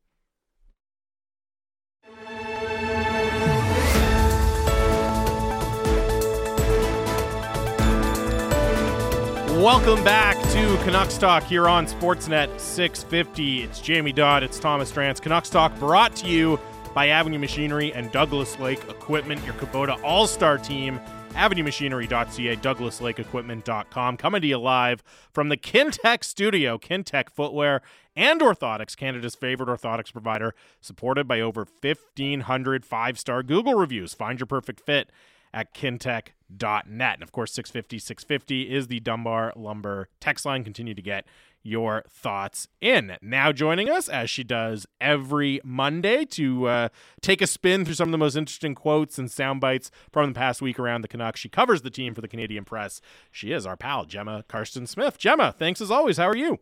Welcome 9.66 10.04
back 10.04 10.40
to 10.52 10.78
Canucks 10.84 11.18
Talk 11.18 11.42
here 11.42 11.68
on 11.68 11.88
Sportsnet 11.88 12.60
650. 12.60 13.64
It's 13.64 13.82
Jamie 13.82 14.14
Dodd, 14.14 14.44
it's 14.44 14.60
Thomas 14.60 14.92
Drance. 14.92 15.20
Canucks 15.20 15.50
Talk 15.50 15.76
brought 15.80 16.16
to 16.18 16.28
you 16.28 16.60
by 16.94 17.08
Avenue 17.08 17.40
Machinery 17.40 17.92
and 17.92 18.12
Douglas 18.12 18.60
Lake 18.60 18.88
Equipment, 18.90 19.44
your 19.44 19.56
Kubota 19.56 20.00
All 20.04 20.28
Star 20.28 20.60
team. 20.60 21.00
AvenueMachinery.ca, 21.32 22.56
DouglasLakeEquipment.com. 22.58 24.18
Coming 24.18 24.42
to 24.42 24.48
you 24.48 24.60
live 24.60 25.04
from 25.34 25.50
the 25.50 25.58
Kintec 25.58 26.24
studio, 26.24 26.78
Kintec 26.78 27.32
Footwear 27.32 27.82
and 28.16 28.42
Orthotics, 28.42 28.96
Canada's 28.96 29.34
favorite 29.34 29.68
orthotics 29.68 30.14
provider, 30.14 30.54
supported 30.80 31.28
by 31.28 31.42
over 31.42 31.66
1,500 31.82 32.86
five 32.86 33.18
star 33.18 33.42
Google 33.42 33.74
reviews. 33.74 34.14
Find 34.14 34.40
your 34.40 34.46
perfect 34.46 34.82
fit 34.86 35.10
at 35.56 35.74
kintec.net. 35.74 37.14
And 37.16 37.24
of 37.24 37.32
course, 37.32 37.54
650 37.54 37.98
650 37.98 38.76
is 38.76 38.88
the 38.88 39.00
Dunbar 39.00 39.54
Lumber 39.56 40.10
text 40.20 40.46
line. 40.46 40.64
Continue 40.64 40.94
to 40.94 41.02
get 41.02 41.26
your 41.64 42.04
thoughts 42.08 42.68
in. 42.80 43.18
Now 43.24 43.52
joining 43.52 43.90
us, 43.90 44.08
as 44.08 44.30
she 44.30 44.44
does 44.44 44.86
every 45.02 45.60
Monday, 45.64 46.24
to 46.26 46.68
uh, 46.68 46.90
take 47.22 47.42
a 47.42 47.48
spin 47.48 47.86
through 47.86 47.96
some 47.96 48.10
of 48.10 48.12
the 48.12 48.20
most 48.20 48.36
interesting 48.36 48.76
quotes 48.76 49.18
and 49.18 49.32
sound 49.32 49.62
bites 49.62 49.90
from 50.12 50.32
the 50.32 50.38
past 50.38 50.62
week 50.62 50.78
around 50.78 51.02
the 51.02 51.08
Canucks. 51.08 51.40
She 51.40 51.50
covers 51.50 51.82
the 51.82 51.90
team 51.90 52.14
for 52.14 52.22
the 52.22 52.28
Canadian 52.28 52.66
Press. 52.66 53.02
She 53.32 53.52
is 53.52 53.66
our 53.66 53.76
pal, 53.78 54.06
Gemma 54.06 54.44
Karstens 54.48 54.90
Smith. 54.90 55.18
Gemma, 55.18 55.56
thanks 55.58 55.82
as 55.82 55.90
always. 55.90 56.18
How 56.18 56.28
are 56.30 56.38
you? 56.38 56.60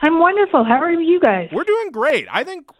I'm 0.00 0.18
wonderful. 0.18 0.64
How 0.64 0.80
are 0.80 0.90
you 0.90 1.20
guys? 1.20 1.50
We're 1.52 1.64
doing 1.64 1.90
great. 1.90 2.26
I 2.30 2.44
think 2.44 2.70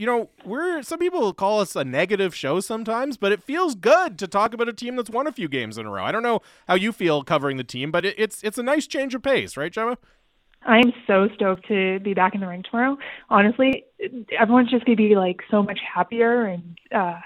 you 0.00 0.06
know, 0.06 0.30
we're 0.46 0.82
some 0.82 0.98
people 0.98 1.34
call 1.34 1.60
us 1.60 1.76
a 1.76 1.84
negative 1.84 2.34
show 2.34 2.60
sometimes, 2.60 3.18
but 3.18 3.32
it 3.32 3.42
feels 3.42 3.74
good 3.74 4.18
to 4.20 4.26
talk 4.26 4.54
about 4.54 4.66
a 4.66 4.72
team 4.72 4.96
that's 4.96 5.10
won 5.10 5.26
a 5.26 5.32
few 5.32 5.46
games 5.46 5.76
in 5.76 5.84
a 5.84 5.90
row. 5.90 6.02
I 6.02 6.10
don't 6.10 6.22
know 6.22 6.40
how 6.66 6.74
you 6.74 6.90
feel 6.90 7.22
covering 7.22 7.58
the 7.58 7.64
team, 7.64 7.90
but 7.90 8.06
it, 8.06 8.14
it's 8.16 8.42
it's 8.42 8.56
a 8.56 8.62
nice 8.62 8.86
change 8.86 9.14
of 9.14 9.22
pace, 9.22 9.58
right, 9.58 9.70
Gemma? 9.70 9.98
I'm 10.62 10.94
so 11.06 11.28
stoked 11.34 11.68
to 11.68 12.00
be 12.00 12.14
back 12.14 12.34
in 12.34 12.40
the 12.40 12.46
ring 12.46 12.62
tomorrow. 12.62 12.96
Honestly, 13.28 13.84
everyone's 14.38 14.70
just 14.70 14.86
gonna 14.86 14.96
be 14.96 15.16
like 15.16 15.42
so 15.50 15.62
much 15.62 15.80
happier 15.94 16.46
and 16.46 16.78
uh 16.94 17.20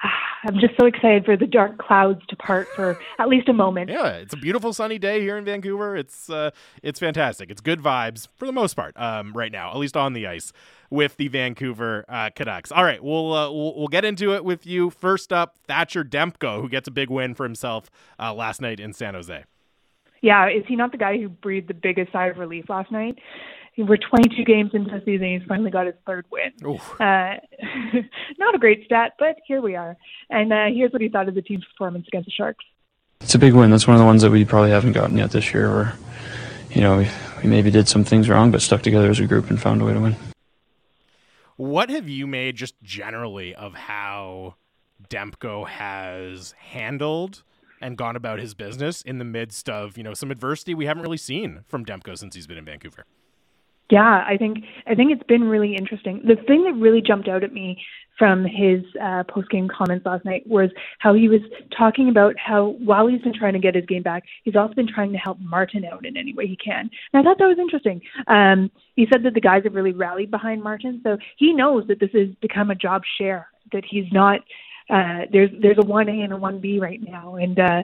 I'm 0.44 0.58
just 0.58 0.74
so 0.78 0.86
excited 0.86 1.24
for 1.24 1.36
the 1.36 1.46
dark 1.46 1.78
clouds 1.78 2.20
to 2.28 2.36
part 2.36 2.68
for 2.68 2.98
at 3.18 3.28
least 3.28 3.48
a 3.48 3.52
moment. 3.52 3.90
Yeah, 3.90 4.08
it's 4.08 4.34
a 4.34 4.36
beautiful 4.36 4.72
sunny 4.72 4.98
day 4.98 5.20
here 5.20 5.36
in 5.36 5.44
Vancouver. 5.44 5.96
It's 5.96 6.30
uh, 6.30 6.50
it's 6.82 7.00
fantastic. 7.00 7.50
It's 7.50 7.60
good 7.60 7.80
vibes 7.80 8.28
for 8.36 8.46
the 8.46 8.52
most 8.52 8.74
part 8.74 8.96
um, 8.96 9.32
right 9.32 9.50
now, 9.50 9.70
at 9.70 9.76
least 9.78 9.96
on 9.96 10.12
the 10.12 10.26
ice 10.26 10.52
with 10.90 11.16
the 11.16 11.28
Vancouver 11.28 12.04
uh, 12.08 12.30
Canucks. 12.34 12.72
All 12.72 12.84
right, 12.84 13.02
we'll, 13.02 13.32
uh, 13.32 13.50
we'll 13.50 13.74
we'll 13.76 13.88
get 13.88 14.04
into 14.04 14.34
it 14.34 14.44
with 14.44 14.66
you. 14.66 14.90
First 14.90 15.32
up, 15.32 15.56
Thatcher 15.66 16.04
Demko, 16.04 16.60
who 16.60 16.68
gets 16.68 16.88
a 16.88 16.92
big 16.92 17.10
win 17.10 17.34
for 17.34 17.44
himself 17.44 17.90
uh, 18.18 18.32
last 18.32 18.60
night 18.60 18.80
in 18.80 18.92
San 18.92 19.14
Jose. 19.14 19.44
Yeah, 20.20 20.48
is 20.48 20.64
he 20.66 20.74
not 20.74 20.92
the 20.92 20.98
guy 20.98 21.16
who 21.18 21.28
breathed 21.28 21.68
the 21.68 21.74
biggest 21.74 22.12
sigh 22.12 22.26
of 22.26 22.38
relief 22.38 22.68
last 22.68 22.90
night? 22.90 23.18
We're 23.86 23.96
22 23.96 24.44
games 24.44 24.70
into 24.74 24.90
the 24.90 25.02
season. 25.04 25.38
He's 25.38 25.48
finally 25.48 25.70
got 25.70 25.86
his 25.86 25.94
third 26.06 26.26
win. 26.30 26.52
Uh, 27.00 27.36
not 28.38 28.54
a 28.54 28.58
great 28.58 28.84
stat, 28.84 29.12
but 29.18 29.36
here 29.46 29.60
we 29.60 29.76
are. 29.76 29.96
And 30.30 30.52
uh, 30.52 30.66
here's 30.66 30.92
what 30.92 31.00
he 31.00 31.08
thought 31.08 31.28
of 31.28 31.34
the 31.34 31.42
team's 31.42 31.64
performance 31.64 32.06
against 32.08 32.26
the 32.26 32.32
Sharks. 32.32 32.64
It's 33.20 33.34
a 33.34 33.38
big 33.38 33.54
win. 33.54 33.70
That's 33.70 33.86
one 33.86 33.94
of 33.96 34.00
the 34.00 34.06
ones 34.06 34.22
that 34.22 34.30
we 34.30 34.44
probably 34.44 34.70
haven't 34.70 34.92
gotten 34.92 35.16
yet 35.16 35.30
this 35.30 35.52
year. 35.52 35.70
Where, 35.70 35.94
you 36.70 36.80
know, 36.80 36.98
we, 36.98 37.08
we 37.42 37.48
maybe 37.48 37.70
did 37.70 37.88
some 37.88 38.04
things 38.04 38.28
wrong, 38.28 38.50
but 38.50 38.62
stuck 38.62 38.82
together 38.82 39.10
as 39.10 39.20
a 39.20 39.26
group 39.26 39.50
and 39.50 39.60
found 39.60 39.82
a 39.82 39.84
way 39.84 39.94
to 39.94 40.00
win. 40.00 40.16
What 41.56 41.90
have 41.90 42.08
you 42.08 42.26
made 42.26 42.56
just 42.56 42.80
generally 42.82 43.54
of 43.54 43.74
how 43.74 44.54
Demko 45.08 45.66
has 45.66 46.54
handled 46.58 47.42
and 47.80 47.96
gone 47.96 48.16
about 48.16 48.38
his 48.38 48.54
business 48.54 49.02
in 49.02 49.18
the 49.18 49.24
midst 49.24 49.68
of 49.68 49.96
you 49.96 50.02
know 50.02 50.14
some 50.14 50.30
adversity 50.30 50.74
we 50.74 50.86
haven't 50.86 51.02
really 51.02 51.16
seen 51.16 51.64
from 51.66 51.84
Demko 51.84 52.16
since 52.16 52.34
he's 52.34 52.46
been 52.46 52.58
in 52.58 52.64
Vancouver? 52.64 53.04
Yeah, 53.90 54.24
I 54.26 54.36
think 54.36 54.64
I 54.86 54.94
think 54.94 55.12
it's 55.12 55.22
been 55.22 55.44
really 55.44 55.74
interesting. 55.74 56.20
The 56.24 56.36
thing 56.36 56.64
that 56.64 56.74
really 56.74 57.00
jumped 57.00 57.26
out 57.28 57.42
at 57.42 57.52
me 57.52 57.82
from 58.18 58.44
his 58.44 58.82
uh, 59.00 59.22
post 59.24 59.48
game 59.48 59.68
comments 59.68 60.04
last 60.04 60.24
night 60.24 60.46
was 60.46 60.70
how 60.98 61.14
he 61.14 61.28
was 61.28 61.40
talking 61.76 62.08
about 62.08 62.34
how 62.36 62.70
while 62.84 63.06
he's 63.06 63.22
been 63.22 63.32
trying 63.32 63.52
to 63.52 63.58
get 63.60 63.74
his 63.74 63.86
game 63.86 64.02
back, 64.02 64.24
he's 64.42 64.56
also 64.56 64.74
been 64.74 64.88
trying 64.88 65.12
to 65.12 65.18
help 65.18 65.38
Martin 65.40 65.84
out 65.84 66.04
in 66.04 66.16
any 66.16 66.34
way 66.34 66.46
he 66.46 66.56
can. 66.56 66.90
And 67.12 67.20
I 67.20 67.22
thought 67.22 67.38
that 67.38 67.46
was 67.46 67.58
interesting. 67.58 68.02
Um, 68.26 68.70
he 68.96 69.06
said 69.10 69.22
that 69.22 69.34
the 69.34 69.40
guys 69.40 69.62
have 69.64 69.74
really 69.74 69.92
rallied 69.92 70.30
behind 70.30 70.62
Martin, 70.62 71.00
so 71.02 71.16
he 71.36 71.54
knows 71.54 71.86
that 71.86 72.00
this 72.00 72.10
has 72.12 72.28
become 72.42 72.70
a 72.70 72.74
job 72.74 73.02
share. 73.18 73.48
That 73.72 73.84
he's 73.88 74.10
not 74.12 74.40
uh, 74.90 75.26
there's 75.30 75.50
there's 75.60 75.78
a 75.78 75.86
one 75.86 76.08
A 76.08 76.22
and 76.22 76.32
a 76.32 76.36
one 76.36 76.60
B 76.60 76.78
right 76.78 77.00
now, 77.00 77.36
and 77.36 77.58
uh, 77.58 77.82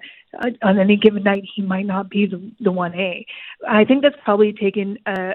on 0.63 0.79
any 0.79 0.97
given 0.97 1.23
night 1.23 1.45
he 1.55 1.63
might 1.63 1.87
not 1.87 2.11
be 2.11 2.31
the 2.61 2.73
one 2.73 2.95
A. 2.95 3.27
I 3.69 3.85
think 3.85 4.03
that's 4.03 4.17
probably 4.25 4.53
taken 4.53 4.99
uh, 5.07 5.35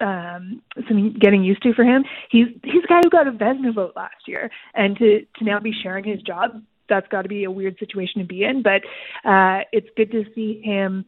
um, 0.00 0.62
some 0.88 1.14
getting 1.18 1.44
used 1.44 1.62
to 1.62 1.74
for 1.74 1.84
him. 1.84 2.04
He's 2.30 2.48
he's 2.62 2.84
a 2.84 2.86
guy 2.86 3.00
who 3.02 3.10
got 3.10 3.26
a 3.26 3.32
Vezina 3.32 3.74
vote 3.74 3.92
last 3.96 4.26
year, 4.26 4.50
and 4.74 4.96
to 4.98 5.20
to 5.38 5.44
now 5.44 5.60
be 5.60 5.72
sharing 5.82 6.04
his 6.04 6.20
job, 6.22 6.62
that's 6.88 7.08
got 7.08 7.22
to 7.22 7.28
be 7.28 7.44
a 7.44 7.50
weird 7.50 7.78
situation 7.78 8.20
to 8.20 8.26
be 8.26 8.44
in. 8.44 8.62
But 8.62 8.82
uh, 9.28 9.64
it's 9.72 9.88
good 9.96 10.10
to 10.12 10.24
see 10.34 10.60
him 10.62 11.04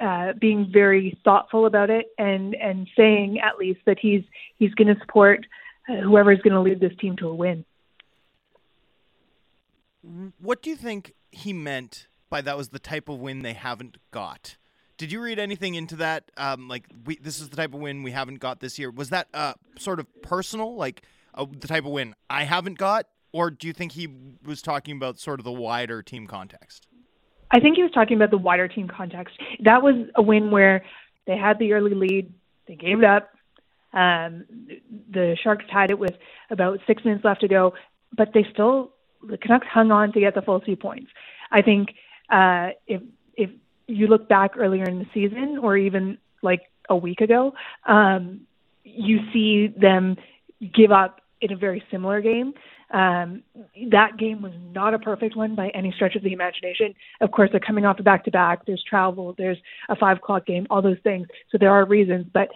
uh, 0.00 0.32
being 0.40 0.70
very 0.72 1.18
thoughtful 1.24 1.66
about 1.66 1.90
it 1.90 2.06
and 2.18 2.54
and 2.54 2.88
saying 2.96 3.40
at 3.40 3.58
least 3.58 3.80
that 3.86 3.98
he's 4.00 4.24
he's 4.58 4.74
going 4.74 4.94
to 4.94 5.00
support 5.00 5.46
uh, 5.88 6.00
whoever 6.00 6.32
is 6.32 6.40
going 6.40 6.54
to 6.54 6.60
lead 6.60 6.80
this 6.80 6.96
team 7.00 7.16
to 7.16 7.28
a 7.28 7.34
win. 7.34 7.64
What 10.38 10.62
do 10.62 10.70
you 10.70 10.76
think 10.76 11.14
he 11.30 11.52
meant 11.52 12.06
by 12.28 12.42
that 12.42 12.56
was 12.56 12.68
the 12.68 12.78
type 12.78 13.08
of 13.08 13.20
win 13.20 13.42
they 13.42 13.54
haven't 13.54 13.96
got? 14.10 14.56
Did 14.96 15.10
you 15.10 15.20
read 15.20 15.38
anything 15.38 15.74
into 15.74 15.96
that? 15.96 16.30
Um, 16.36 16.68
like, 16.68 16.84
we, 17.04 17.16
this 17.16 17.40
is 17.40 17.48
the 17.48 17.56
type 17.56 17.74
of 17.74 17.80
win 17.80 18.02
we 18.02 18.12
haven't 18.12 18.38
got 18.38 18.60
this 18.60 18.78
year. 18.78 18.90
Was 18.90 19.10
that 19.10 19.28
uh, 19.34 19.54
sort 19.78 19.98
of 19.98 20.06
personal, 20.22 20.76
like 20.76 21.02
uh, 21.34 21.46
the 21.50 21.66
type 21.66 21.84
of 21.84 21.90
win 21.90 22.14
I 22.30 22.44
haven't 22.44 22.78
got, 22.78 23.06
or 23.32 23.50
do 23.50 23.66
you 23.66 23.72
think 23.72 23.92
he 23.92 24.08
was 24.44 24.62
talking 24.62 24.96
about 24.96 25.18
sort 25.18 25.40
of 25.40 25.44
the 25.44 25.52
wider 25.52 26.02
team 26.02 26.26
context? 26.26 26.86
I 27.50 27.60
think 27.60 27.76
he 27.76 27.82
was 27.82 27.92
talking 27.92 28.16
about 28.16 28.30
the 28.30 28.38
wider 28.38 28.68
team 28.68 28.88
context. 28.88 29.36
That 29.60 29.82
was 29.82 29.94
a 30.14 30.22
win 30.22 30.50
where 30.50 30.84
they 31.26 31.36
had 31.36 31.58
the 31.58 31.72
early 31.72 31.94
lead, 31.94 32.32
they 32.66 32.76
gave 32.76 32.98
it 32.98 33.04
up. 33.04 33.30
Um, 33.92 34.44
the 35.10 35.36
Sharks 35.42 35.64
tied 35.72 35.90
it 35.90 35.98
with 35.98 36.14
about 36.50 36.80
six 36.86 37.04
minutes 37.04 37.24
left 37.24 37.40
to 37.42 37.48
go, 37.48 37.74
but 38.16 38.32
they 38.34 38.44
still 38.52 38.92
the 39.22 39.38
Canucks 39.38 39.66
hung 39.72 39.90
on 39.90 40.12
to 40.12 40.20
get 40.20 40.34
the 40.34 40.42
full 40.42 40.60
two 40.60 40.76
points. 40.76 41.10
I 41.50 41.62
think 41.62 41.90
uh, 42.30 42.70
if 42.86 43.02
if 43.36 43.50
you 43.86 44.06
look 44.06 44.28
back 44.28 44.52
earlier 44.56 44.84
in 44.84 44.98
the 44.98 45.06
season 45.12 45.58
or 45.62 45.76
even 45.76 46.18
like 46.42 46.62
a 46.88 46.96
week 46.96 47.20
ago, 47.20 47.54
um, 47.86 48.42
you 48.84 49.18
see 49.32 49.68
them 49.68 50.16
give 50.74 50.92
up 50.92 51.20
in 51.40 51.52
a 51.52 51.56
very 51.56 51.82
similar 51.90 52.20
game. 52.20 52.54
Um, 52.90 53.42
that 53.90 54.16
game 54.18 54.40
was 54.40 54.52
not 54.72 54.94
a 54.94 54.98
perfect 54.98 55.36
one 55.36 55.54
by 55.54 55.68
any 55.70 55.92
stretch 55.92 56.14
of 56.14 56.22
the 56.22 56.32
imagination. 56.32 56.94
Of 57.20 57.32
course, 57.32 57.50
they're 57.50 57.60
coming 57.60 57.84
off 57.84 57.98
a 57.98 58.02
back 58.02 58.24
to 58.24 58.30
back. 58.30 58.66
There's 58.66 58.84
travel. 58.88 59.34
There's 59.36 59.58
a 59.88 59.96
five 59.96 60.18
o'clock 60.18 60.46
game. 60.46 60.66
All 60.70 60.80
those 60.80 60.98
things. 61.02 61.26
So 61.50 61.58
there 61.58 61.72
are 61.72 61.84
reasons, 61.84 62.26
but 62.32 62.50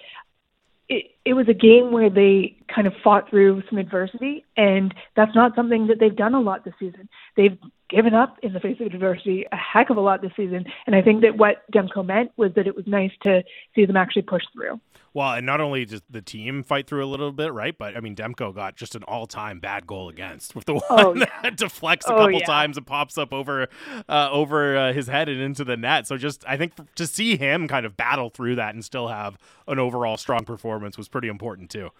it, 0.89 1.11
it 1.25 1.35
was 1.35 1.49
a 1.49 1.55
game 1.55 1.93
where 1.93 2.09
they 2.09 2.57
kind 2.73 2.87
of 2.87 2.93
fought 3.03 3.29
through 3.29 3.63
some 3.69 3.79
adversity, 3.79 4.45
and 4.57 4.95
that's 5.17 5.35
not 5.35 5.55
something 5.55 5.89
that 5.89 5.99
they've 5.99 6.15
done 6.15 6.35
a 6.35 6.41
lot 6.41 6.65
this 6.65 6.75
season. 6.79 7.09
They've 7.37 7.59
given 7.89 8.15
up 8.15 8.37
in 8.43 8.53
the 8.53 8.61
face 8.61 8.79
of 8.81 8.87
adversity 8.87 9.45
a 9.51 9.57
heck 9.57 9.91
of 9.91 9.97
a 9.97 10.01
lot 10.01 10.23
this 10.23 10.33
season, 10.37 10.65
and 10.87 10.95
I 10.95 11.03
think 11.03 11.23
that 11.23 11.37
what 11.37 11.71
Demko 11.73 12.05
meant 12.05 12.33
was 12.37 12.53
that 12.55 12.67
it 12.67 12.77
was 12.77 12.87
nice 12.87 13.13
to 13.23 13.43
see 13.75 13.85
them 13.85 13.97
actually 13.97 14.23
push 14.23 14.43
through. 14.53 14.81
Well, 15.15 15.33
and 15.33 15.47
not 15.47 15.61
only 15.61 15.85
does 15.85 16.03
the 16.09 16.21
team 16.21 16.63
fight 16.63 16.87
through 16.87 17.05
a 17.05 17.09
little 17.09 17.33
bit, 17.33 17.53
right? 17.53 17.77
But 17.77 17.97
I 17.97 18.01
mean, 18.01 18.15
Demko 18.15 18.55
got 18.55 18.77
just 18.77 18.95
an 18.95 19.03
all-time 19.05 19.59
bad 19.59 19.87
goal 19.87 20.09
against 20.09 20.55
with 20.55 20.67
the 20.67 20.75
one 20.75 20.83
oh, 20.91 21.15
yeah. 21.15 21.25
that 21.43 21.57
deflects 21.57 22.07
a 22.07 22.15
oh, 22.15 22.19
couple 22.19 22.39
yeah. 22.39 22.47
times 22.47 22.77
and 22.77 22.87
pops 22.87 23.17
up 23.17 23.33
over 23.33 23.69
uh, 24.09 24.29
over 24.31 24.77
uh, 24.77 24.93
his 24.93 25.09
head 25.09 25.29
and 25.29 25.41
into 25.41 25.65
the 25.65 25.77
net. 25.77 26.07
So 26.07 26.17
just 26.19 26.45
I 26.47 26.57
think 26.57 26.75
to 26.95 27.07
see 27.07 27.37
him 27.37 27.69
kind 27.69 27.87
of 27.87 27.97
battle 27.97 28.31
through 28.31 28.57
that 28.57 28.75
and 28.75 28.85
still 28.85 29.09
have 29.09 29.39
an 29.67 29.79
overall 29.79 30.17
strong 30.17 30.45
performance 30.45 30.99
was 30.99 31.09
pretty 31.09 31.29
important 31.29 31.71
too. 31.71 31.91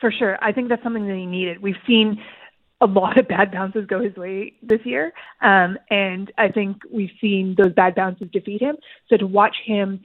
For 0.00 0.10
sure, 0.10 0.38
I 0.40 0.52
think 0.52 0.70
that's 0.70 0.82
something 0.82 1.06
that 1.08 1.16
he 1.16 1.26
needed. 1.26 1.60
We've 1.60 1.76
seen 1.86 2.22
a 2.80 2.86
lot 2.86 3.18
of 3.18 3.28
bad 3.28 3.52
bounces 3.52 3.86
go 3.86 4.00
his 4.00 4.16
way 4.16 4.54
this 4.62 4.80
year, 4.84 5.12
um, 5.42 5.78
and 5.90 6.32
I 6.38 6.48
think 6.48 6.78
we've 6.90 7.10
seen 7.20 7.54
those 7.56 7.72
bad 7.74 7.94
bounces 7.94 8.28
defeat 8.32 8.60
him. 8.60 8.76
So 9.08 9.16
to 9.16 9.26
watch 9.26 9.56
him 9.64 10.00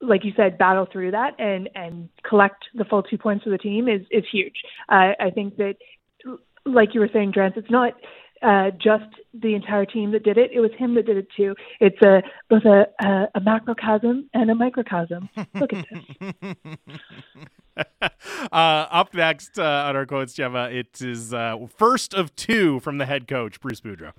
like 0.00 0.24
you 0.24 0.32
said, 0.36 0.58
battle 0.58 0.86
through 0.90 1.12
that 1.12 1.38
and 1.38 1.68
and 1.74 2.08
collect 2.28 2.64
the 2.74 2.84
full 2.84 3.02
two 3.02 3.18
points 3.18 3.44
for 3.44 3.50
the 3.50 3.58
team 3.58 3.88
is 3.88 4.02
is 4.10 4.24
huge. 4.30 4.56
Uh, 4.88 5.12
I 5.18 5.30
think 5.34 5.56
that, 5.56 5.76
like 6.66 6.94
you 6.94 7.00
were 7.00 7.10
saying, 7.12 7.32
Drance, 7.32 7.56
it's 7.56 7.70
not 7.70 7.94
uh, 8.44 8.70
just 8.72 9.04
the 9.32 9.54
entire 9.54 9.86
team 9.86 10.12
that 10.12 10.22
did 10.22 10.38
it. 10.38 10.50
It 10.52 10.60
was 10.60 10.70
him 10.78 10.94
that 10.94 11.06
did 11.06 11.16
it 11.16 11.28
too. 11.36 11.54
It's 11.80 12.00
a 12.02 12.22
both 12.48 12.64
a, 12.64 12.86
a, 13.04 13.28
a 13.36 13.40
macrocosm 13.40 14.28
and 14.34 14.50
a 14.50 14.54
microcosm. 14.54 15.28
Look 15.54 15.72
at 15.72 15.86
this. 15.90 16.56
uh, 17.76 18.46
up 18.52 19.14
next 19.14 19.58
uh, 19.58 19.86
on 19.88 19.96
our 19.96 20.06
quotes, 20.06 20.34
Gemma, 20.34 20.68
it 20.70 21.00
is 21.00 21.32
uh, 21.32 21.56
first 21.76 22.14
of 22.14 22.34
two 22.36 22.80
from 22.80 22.98
the 22.98 23.06
head 23.06 23.26
coach, 23.26 23.60
Bruce 23.60 23.80
Boudreau. 23.80 24.12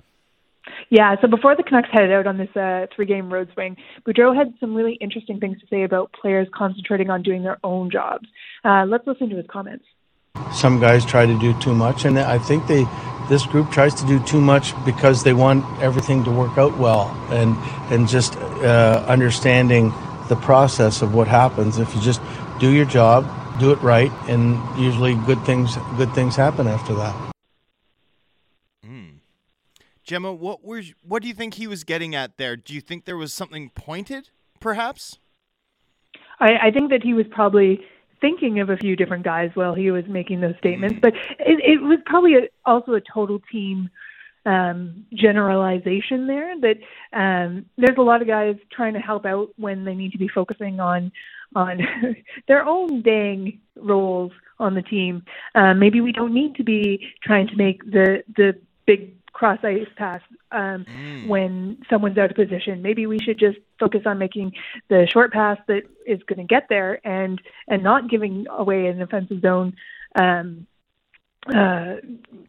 Yeah, 0.89 1.15
so 1.21 1.27
before 1.27 1.55
the 1.55 1.63
Canucks 1.63 1.89
headed 1.91 2.11
out 2.11 2.25
on 2.25 2.37
this 2.37 2.55
uh, 2.55 2.87
three-game 2.95 3.31
road 3.31 3.49
swing, 3.53 3.77
Boudreau 4.05 4.35
had 4.35 4.53
some 4.59 4.73
really 4.73 4.93
interesting 4.93 5.39
things 5.39 5.59
to 5.59 5.67
say 5.67 5.83
about 5.83 6.11
players 6.13 6.47
concentrating 6.55 7.09
on 7.09 7.21
doing 7.21 7.43
their 7.43 7.59
own 7.63 7.91
jobs. 7.91 8.27
Uh, 8.63 8.85
let's 8.87 9.05
listen 9.05 9.29
to 9.29 9.35
his 9.35 9.45
comments. 9.47 9.85
Some 10.53 10.79
guys 10.79 11.05
try 11.05 11.25
to 11.25 11.39
do 11.39 11.57
too 11.59 11.73
much, 11.73 12.05
and 12.05 12.19
I 12.19 12.37
think 12.37 12.67
they, 12.67 12.85
this 13.29 13.45
group 13.45 13.71
tries 13.71 13.93
to 13.95 14.05
do 14.05 14.19
too 14.19 14.41
much 14.41 14.73
because 14.85 15.23
they 15.23 15.33
want 15.33 15.65
everything 15.81 16.23
to 16.23 16.31
work 16.31 16.57
out 16.57 16.77
well, 16.77 17.09
and 17.29 17.55
and 17.91 18.07
just 18.07 18.37
uh, 18.37 19.03
understanding 19.07 19.93
the 20.29 20.35
process 20.35 21.01
of 21.01 21.13
what 21.13 21.27
happens 21.27 21.77
if 21.77 21.93
you 21.95 22.01
just 22.01 22.21
do 22.59 22.71
your 22.71 22.85
job, 22.85 23.29
do 23.59 23.71
it 23.71 23.81
right, 23.81 24.11
and 24.27 24.57
usually 24.79 25.15
good 25.25 25.43
things 25.45 25.77
good 25.97 26.13
things 26.13 26.35
happen 26.35 26.67
after 26.67 26.93
that. 26.95 27.35
Gemma, 30.05 30.31
what 30.31 30.63
were 30.63 30.83
what 31.01 31.23
do 31.23 31.27
you 31.27 31.33
think 31.33 31.55
he 31.55 31.65
was 31.65 31.83
getting 31.83 32.13
at 32.13 32.37
there? 32.37 32.55
Do 32.55 32.75
you 32.75 32.81
think 32.81 33.05
there 33.05 33.17
was 33.17 33.33
something 33.33 33.71
pointed, 33.71 34.29
perhaps? 34.59 35.17
I, 36.39 36.67
I 36.67 36.71
think 36.71 36.91
that 36.91 37.01
he 37.01 37.13
was 37.13 37.25
probably 37.31 37.83
thinking 38.21 38.59
of 38.59 38.69
a 38.69 38.77
few 38.77 38.95
different 38.95 39.23
guys 39.23 39.51
while 39.53 39.73
he 39.73 39.91
was 39.91 40.05
making 40.07 40.41
those 40.41 40.55
statements, 40.57 40.97
but 41.01 41.13
it, 41.39 41.59
it 41.63 41.81
was 41.81 41.99
probably 42.05 42.35
a, 42.35 42.41
also 42.65 42.93
a 42.93 43.01
total 43.01 43.39
team 43.51 43.89
um, 44.45 45.05
generalization 45.13 46.27
there. 46.27 46.53
That 46.59 46.77
um, 47.13 47.65
there's 47.77 47.97
a 47.97 48.01
lot 48.01 48.21
of 48.21 48.27
guys 48.27 48.55
trying 48.71 48.93
to 48.93 48.99
help 48.99 49.25
out 49.25 49.49
when 49.57 49.85
they 49.85 49.95
need 49.95 50.11
to 50.11 50.17
be 50.17 50.27
focusing 50.27 50.79
on 50.79 51.11
on 51.55 51.79
their 52.47 52.65
own 52.65 53.01
dang 53.01 53.59
roles 53.75 54.31
on 54.59 54.73
the 54.73 54.81
team. 54.81 55.23
Uh, 55.53 55.73
maybe 55.73 56.01
we 56.01 56.11
don't 56.11 56.33
need 56.33 56.55
to 56.55 56.63
be 56.63 57.07
trying 57.23 57.47
to 57.47 57.55
make 57.55 57.83
the 57.85 58.23
the 58.35 58.53
big 58.85 59.13
cross 59.35 59.59
ice 59.63 59.85
pass 59.97 60.21
um, 60.51 60.85
mm. 60.85 61.27
when 61.27 61.77
someone's 61.89 62.17
out 62.17 62.31
of 62.31 62.37
position. 62.37 62.81
Maybe 62.81 63.05
we 63.05 63.19
should 63.19 63.37
just 63.37 63.57
focus 63.77 64.03
on 64.05 64.17
making 64.17 64.53
the 64.87 65.05
short 65.11 65.33
pass 65.33 65.57
that 65.67 65.81
is 66.07 66.23
going 66.23 66.39
to 66.39 66.45
get 66.45 66.67
there 66.69 67.05
and 67.05 67.41
and 67.67 67.83
not 67.83 68.09
giving 68.09 68.45
away 68.49 68.87
an 68.87 69.01
offensive 69.01 69.41
zone. 69.41 69.75
Um, 70.15 70.65
uh, 71.53 71.97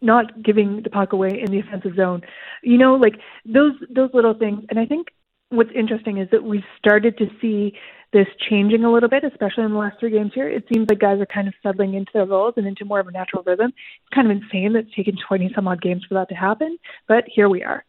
not 0.00 0.42
giving 0.42 0.80
the 0.82 0.88
puck 0.88 1.12
away 1.12 1.42
in 1.44 1.50
the 1.50 1.58
offensive 1.58 1.94
zone, 1.96 2.22
you 2.62 2.78
know, 2.78 2.94
like 2.94 3.16
those 3.44 3.74
those 3.90 4.08
little 4.14 4.32
things. 4.32 4.64
And 4.70 4.78
I 4.78 4.86
think 4.86 5.08
what's 5.50 5.70
interesting 5.74 6.16
is 6.16 6.30
that 6.30 6.44
we 6.44 6.64
started 6.78 7.18
to 7.18 7.26
see 7.40 7.74
this 8.12 8.26
changing 8.48 8.84
a 8.84 8.92
little 8.92 9.08
bit, 9.08 9.24
especially 9.24 9.64
in 9.64 9.72
the 9.72 9.78
last 9.78 9.98
three 9.98 10.10
games 10.10 10.32
here. 10.34 10.48
It 10.48 10.64
seems 10.72 10.88
like 10.88 10.98
guys 10.98 11.20
are 11.20 11.26
kind 11.26 11.48
of 11.48 11.54
settling 11.62 11.94
into 11.94 12.10
their 12.14 12.24
roles 12.24 12.54
and 12.56 12.66
into 12.66 12.84
more 12.84 13.00
of 13.00 13.08
a 13.08 13.10
natural 13.10 13.42
rhythm. 13.44 13.72
It's 13.74 14.14
kind 14.14 14.30
of 14.30 14.36
insane 14.36 14.72
that 14.74 14.86
it's 14.86 14.94
taken 14.94 15.16
20 15.28 15.52
some 15.54 15.68
odd 15.68 15.82
games 15.82 16.04
for 16.08 16.14
that 16.14 16.28
to 16.28 16.34
happen, 16.34 16.78
but 17.08 17.24
here 17.26 17.48
we 17.48 17.62
are. 17.62 17.84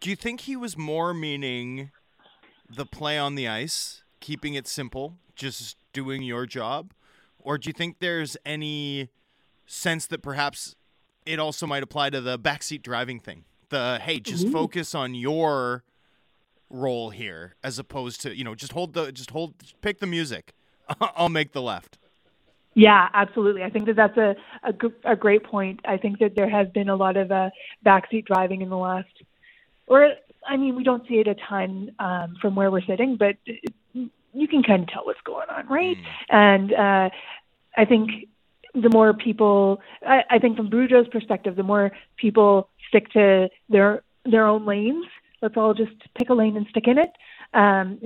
Do 0.00 0.10
you 0.10 0.16
think 0.16 0.42
he 0.42 0.56
was 0.56 0.76
more 0.76 1.14
meaning 1.14 1.90
the 2.68 2.84
play 2.84 3.18
on 3.18 3.34
the 3.36 3.46
ice, 3.46 4.02
keeping 4.20 4.54
it 4.54 4.66
simple, 4.66 5.16
just 5.36 5.76
doing 5.92 6.22
your 6.22 6.44
job? 6.44 6.92
Or 7.38 7.58
do 7.58 7.68
you 7.68 7.72
think 7.72 7.98
there's 8.00 8.36
any 8.44 9.10
sense 9.66 10.06
that 10.06 10.22
perhaps 10.22 10.74
it 11.24 11.38
also 11.38 11.66
might 11.66 11.82
apply 11.82 12.10
to 12.10 12.20
the 12.20 12.38
backseat 12.38 12.82
driving 12.82 13.20
thing? 13.20 13.44
The 13.68 14.00
hey, 14.02 14.20
just 14.20 14.44
mm-hmm. 14.44 14.52
focus 14.52 14.94
on 14.94 15.14
your 15.14 15.84
role 16.72 17.10
here 17.10 17.54
as 17.62 17.78
opposed 17.78 18.20
to 18.22 18.34
you 18.34 18.44
know 18.44 18.54
just 18.54 18.72
hold 18.72 18.94
the 18.94 19.12
just 19.12 19.30
hold 19.30 19.54
pick 19.80 20.00
the 20.00 20.06
music. 20.06 20.54
I'll 21.00 21.28
make 21.28 21.52
the 21.52 21.62
left. 21.62 21.98
Yeah 22.74 23.08
absolutely. 23.14 23.62
I 23.62 23.70
think 23.70 23.86
that 23.86 23.96
that's 23.96 24.16
a, 24.16 24.34
a, 24.62 25.12
a 25.12 25.16
great 25.16 25.44
point. 25.44 25.80
I 25.84 25.98
think 25.98 26.18
that 26.20 26.34
there 26.34 26.48
has 26.48 26.68
been 26.68 26.88
a 26.88 26.96
lot 26.96 27.16
of 27.16 27.30
uh, 27.30 27.50
backseat 27.84 28.24
driving 28.24 28.62
in 28.62 28.70
the 28.70 28.78
last 28.78 29.22
or 29.86 30.12
i 30.46 30.56
mean 30.56 30.74
we 30.74 30.82
don't 30.82 31.06
see 31.08 31.14
it 31.14 31.28
a 31.28 31.34
ton 31.34 31.92
um, 31.98 32.36
from 32.40 32.54
where 32.54 32.70
we're 32.70 32.82
sitting 32.82 33.16
but 33.16 33.36
you 33.94 34.48
can 34.48 34.62
kind 34.62 34.82
of 34.82 34.88
tell 34.88 35.04
what's 35.04 35.20
going 35.22 35.48
on 35.50 35.66
right? 35.68 35.96
Mm. 35.96 36.04
and 36.30 36.72
uh, 36.72 37.10
i 37.76 37.84
think 37.84 38.10
the 38.74 38.88
more 38.88 39.12
people 39.12 39.82
I, 40.06 40.22
I 40.30 40.38
think 40.38 40.56
from 40.56 40.70
Boudreau's 40.70 41.08
perspective 41.08 41.56
the 41.56 41.62
more 41.62 41.92
people 42.16 42.68
stick 42.88 43.10
to 43.10 43.50
their 43.68 44.02
their 44.24 44.46
own 44.46 44.64
lanes 44.64 45.06
let's 45.42 45.56
all 45.56 45.74
just 45.74 45.92
pick 46.16 46.30
a 46.30 46.34
lane 46.34 46.56
and 46.56 46.66
stick 46.70 46.86
in 46.86 46.98
it. 46.98 47.10
Um, 47.52 48.00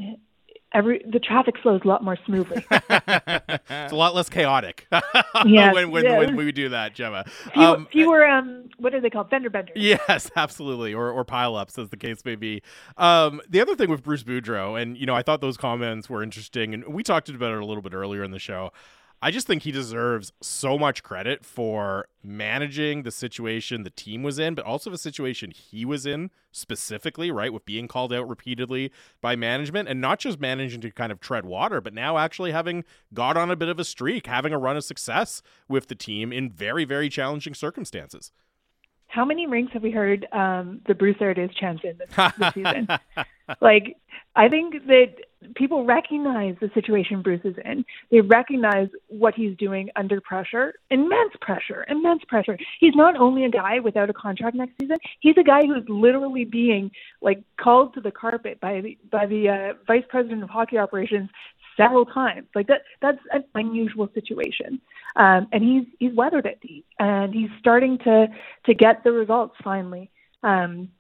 every 0.73 1.03
the 1.11 1.19
traffic 1.19 1.55
flows 1.63 1.81
a 1.85 1.89
lot 1.89 2.05
more 2.05 2.19
smoothly. 2.27 2.65
it's 2.71 3.93
a 3.93 3.97
lot 3.97 4.15
less 4.15 4.29
chaotic. 4.29 4.87
yeah, 5.45 5.73
when 5.73 5.91
when, 5.91 6.05
yeah. 6.05 6.19
when 6.19 6.37
we 6.37 6.53
do 6.53 6.69
that, 6.71 6.95
Gemma. 6.95 7.25
Fewer, 7.55 7.67
um, 7.67 7.87
fewer 7.91 8.27
um, 8.27 8.69
what 8.79 8.95
are 8.95 9.01
they 9.01 9.11
called? 9.11 9.31
Fender 9.31 9.51
benders. 9.51 9.77
Yes, 9.77 10.31
absolutely, 10.37 10.95
or 10.95 11.11
or 11.11 11.25
pileups, 11.25 11.79
as 11.83 11.91
the 11.91 11.97
case 11.97 12.25
may 12.25 12.37
be. 12.37 12.63
Um, 12.97 13.41
the 13.49 13.61
other 13.61 13.75
thing 13.75 13.91
with 13.91 14.03
Bruce 14.03 14.23
Boudreau, 14.23 14.81
and 14.81 14.97
you 14.97 15.07
know, 15.07 15.15
I 15.15 15.23
thought 15.23 15.41
those 15.41 15.57
comments 15.57 16.11
were 16.11 16.23
interesting, 16.23 16.75
and 16.75 16.87
we 16.87 17.03
talked 17.03 17.29
about 17.29 17.53
it 17.53 17.61
a 17.61 17.67
little 17.67 17.83
bit 17.83 17.95
earlier 17.95 18.23
in 18.23 18.31
the 18.31 18.39
show. 18.39 18.73
I 19.23 19.31
just 19.31 19.47
think 19.47 19.63
he 19.63 19.73
deserves 19.73 20.33
so 20.43 20.79
much 20.79 21.03
credit 21.03 21.45
for 21.45 22.07
managing 22.23 23.03
the 23.03 23.11
situation 23.11 23.83
the 23.83 23.91
team 23.91 24.23
was 24.23 24.39
in, 24.39 24.55
but 24.55 24.65
also 24.65 24.91
the 24.91 24.99
situation 24.99 25.51
he 25.51 25.85
was 25.85 26.05
in 26.05 26.31
specifically, 26.53 27.31
right? 27.31 27.53
With 27.53 27.65
being 27.65 27.89
called 27.89 28.13
out 28.13 28.29
repeatedly 28.29 28.93
by 29.23 29.35
management 29.35 29.89
and 29.89 30.01
not 30.01 30.19
just 30.19 30.39
managing 30.39 30.83
to 30.83 30.91
kind 30.91 31.11
of 31.11 31.21
tread 31.21 31.47
water, 31.47 31.81
but 31.81 31.95
now 31.95 32.19
actually 32.19 32.53
having 32.53 32.85
got 33.15 33.37
on 33.37 33.51
a 33.51 33.57
bit 33.57 33.69
of 33.69 33.79
a 33.79 33.85
streak, 33.85 34.27
having 34.27 34.53
a 34.53 34.59
run 34.59 34.77
of 34.77 34.85
success 34.85 35.41
with 35.67 35.89
the 35.89 35.95
team 35.95 36.33
in 36.33 36.51
very, 36.51 36.85
very 36.85 37.09
challenging 37.09 37.55
circumstances. 37.55 38.33
How 39.09 39.25
many 39.25 39.47
rings 39.47 39.71
have 39.73 39.83
we 39.83 39.93
heard 39.93 40.27
um, 40.33 40.81
the 40.87 40.95
Bruce 40.95 41.17
Aridas 41.17 41.57
chants 41.57 41.83
in 41.85 41.97
this, 41.97 42.33
this 42.39 42.55
season? 42.55 42.89
like, 43.61 43.97
I 44.35 44.49
think 44.49 44.87
that 44.87 45.15
people 45.55 45.85
recognize 45.85 46.57
the 46.61 46.71
situation 46.75 47.23
Bruce 47.23 47.43
is 47.45 47.57
in. 47.65 47.85
They 48.11 48.21
recognize 48.21 48.89
what 49.09 49.35
he's 49.35 49.57
doing 49.57 49.91
under 49.97 50.21
pressure, 50.21 50.75
immense 50.91 51.33
pressure, 51.41 51.85
immense 51.89 52.23
pressure. 52.29 52.59
He's 52.81 52.95
not 52.95 53.17
only 53.17 53.45
a 53.45 53.51
guy 53.51 53.81
without 53.81 54.11
a 54.11 54.13
contract 54.13 54.57
next 54.57 54.75
season. 54.81 54.97
He's 55.21 55.37
a 55.39 55.43
guy 55.43 55.67
who's 55.67 55.85
literally 55.89 56.45
being 56.45 56.91
like 57.21 57.43
called 57.61 57.95
to 57.95 58.01
the 58.01 58.11
carpet 58.11 58.61
by 58.61 58.81
the 58.81 58.99
by 59.11 59.27
the 59.27 59.49
uh, 59.49 59.73
vice 59.87 60.05
president 60.09 60.43
of 60.43 60.51
hockey 60.51 60.79
operations 60.79 61.29
several 61.77 62.07
times. 62.07 62.47
Like 62.55 62.67
that 62.69 62.83
that's 63.01 63.19
an 63.33 63.45
unusual 63.55 64.09
situation. 64.15 64.81
Um, 65.17 65.49
and 65.53 65.63
he's 65.63 65.87
he's 65.99 66.15
weathered 66.15 66.47
it, 66.47 66.61
and 66.99 67.35
he's 67.35 67.51
starting 67.59 67.99
to 67.99 68.29
to 68.67 68.75
get 68.75 69.05
the 69.05 69.13
results 69.13 69.55
finally. 69.63 70.11
Um, 70.43 70.91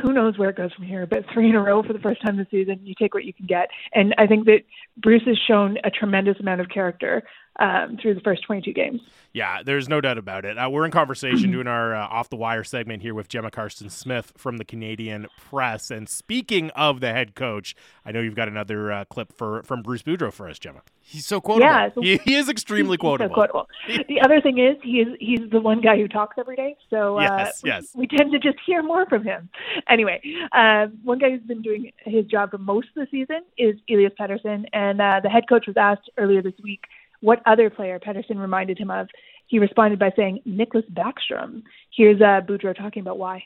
who 0.00 0.12
knows 0.12 0.38
where 0.38 0.50
it 0.50 0.56
goes 0.56 0.72
from 0.72 0.84
here, 0.84 1.06
but 1.06 1.24
three 1.32 1.48
in 1.48 1.54
a 1.54 1.62
row 1.62 1.82
for 1.82 1.92
the 1.92 1.98
first 1.98 2.22
time 2.22 2.36
this 2.36 2.46
season, 2.50 2.80
you 2.82 2.94
take 2.98 3.14
what 3.14 3.24
you 3.24 3.32
can 3.32 3.46
get. 3.46 3.68
And 3.94 4.14
I 4.18 4.26
think 4.26 4.46
that 4.46 4.60
Bruce 4.96 5.22
has 5.26 5.38
shown 5.46 5.78
a 5.84 5.90
tremendous 5.90 6.38
amount 6.40 6.60
of 6.60 6.68
character 6.68 7.22
um, 7.58 7.98
through 8.00 8.14
the 8.14 8.20
first 8.20 8.42
22 8.44 8.72
games. 8.72 9.00
Yeah, 9.32 9.62
there's 9.64 9.88
no 9.88 10.00
doubt 10.00 10.18
about 10.18 10.44
it. 10.44 10.58
Uh, 10.58 10.68
we're 10.70 10.84
in 10.84 10.90
conversation 10.90 11.52
doing 11.52 11.68
our 11.68 11.94
uh, 11.94 12.06
off 12.08 12.30
the 12.30 12.36
wire 12.36 12.64
segment 12.64 13.02
here 13.02 13.14
with 13.14 13.28
Gemma 13.28 13.50
Karstens 13.50 13.92
Smith 13.92 14.32
from 14.36 14.56
the 14.56 14.64
Canadian 14.64 15.28
Press. 15.38 15.90
And 15.90 16.08
speaking 16.08 16.70
of 16.70 17.00
the 17.00 17.12
head 17.12 17.36
coach, 17.36 17.76
I 18.04 18.10
know 18.10 18.20
you've 18.20 18.34
got 18.34 18.48
another 18.48 18.90
uh, 18.90 19.04
clip 19.04 19.32
for 19.36 19.62
from 19.62 19.82
Bruce 19.82 20.02
Boudreau 20.02 20.32
for 20.32 20.48
us, 20.48 20.58
Gemma. 20.58 20.82
He's 21.02 21.26
so 21.26 21.40
quotable. 21.40 21.66
Yeah, 21.66 21.88
so 21.94 22.00
he, 22.02 22.18
he, 22.18 22.36
is 22.36 22.48
extremely 22.48 22.96
quotable. 22.96 23.30
So 23.30 23.34
quotable. 23.34 23.68
the 24.08 24.20
other 24.20 24.40
thing 24.40 24.58
is 24.58 24.76
he 24.82 25.00
is 25.00 25.08
he's 25.18 25.50
the 25.50 25.60
one 25.60 25.80
guy 25.80 25.96
who 25.96 26.08
talks 26.08 26.36
every 26.38 26.56
day, 26.56 26.76
so 26.88 27.18
uh, 27.18 27.22
yes, 27.22 27.62
yes. 27.64 27.86
we 27.94 28.06
tend 28.06 28.32
to 28.32 28.38
just 28.38 28.58
hear 28.64 28.82
more 28.82 29.06
from 29.06 29.24
him. 29.24 29.48
Anyway, 29.88 30.20
uh, 30.52 30.86
one 31.02 31.18
guy 31.18 31.30
who's 31.30 31.42
been 31.42 31.62
doing 31.62 31.92
his 32.04 32.26
job 32.26 32.50
for 32.50 32.58
most 32.58 32.88
of 32.96 33.06
the 33.06 33.06
season 33.10 33.42
is 33.58 33.76
Elias 33.88 34.12
Patterson, 34.16 34.66
and 34.72 35.00
uh, 35.00 35.20
the 35.22 35.28
head 35.28 35.48
coach 35.48 35.66
was 35.66 35.76
asked 35.76 36.10
earlier 36.16 36.42
this 36.42 36.54
week 36.62 36.84
what 37.20 37.40
other 37.46 37.70
player 37.70 37.98
Pettersson 37.98 38.38
reminded 38.38 38.78
him 38.78 38.90
of. 38.90 39.08
He 39.46 39.58
responded 39.58 39.98
by 39.98 40.12
saying 40.16 40.42
Nicklas 40.46 40.88
Backstrom. 40.92 41.62
Here's 41.94 42.20
uh, 42.20 42.40
Boudreau 42.46 42.76
talking 42.76 43.00
about 43.00 43.18
why. 43.18 43.44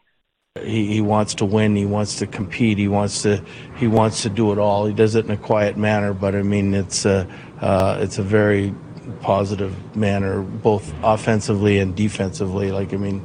He, 0.63 0.87
he 0.93 1.01
wants 1.01 1.35
to 1.37 1.45
win. 1.45 1.75
He 1.75 1.87
wants 1.87 2.17
to 2.21 2.27
compete. 2.27 2.79
He 2.79 2.89
wants 2.89 3.23
to 3.23 3.43
he 3.77 3.89
wants 3.89 4.23
to 4.23 4.29
do 4.29 4.53
it 4.53 4.59
all. 4.59 4.87
He 4.87 4.95
does 4.95 5.17
it 5.17 5.25
in 5.25 5.31
a 5.31 5.37
quiet 5.37 5.77
manner, 5.77 6.15
but 6.15 6.37
I 6.37 6.43
mean 6.43 6.75
it's 6.75 7.05
a 7.05 7.27
uh, 7.61 7.99
it's 8.01 8.19
a 8.19 8.23
very 8.23 8.73
positive 9.21 9.97
manner, 9.97 10.43
both 10.43 10.95
offensively 11.03 11.79
and 11.79 11.97
defensively. 11.97 12.71
Like 12.71 12.93
I 12.95 12.99
mean, 12.99 13.25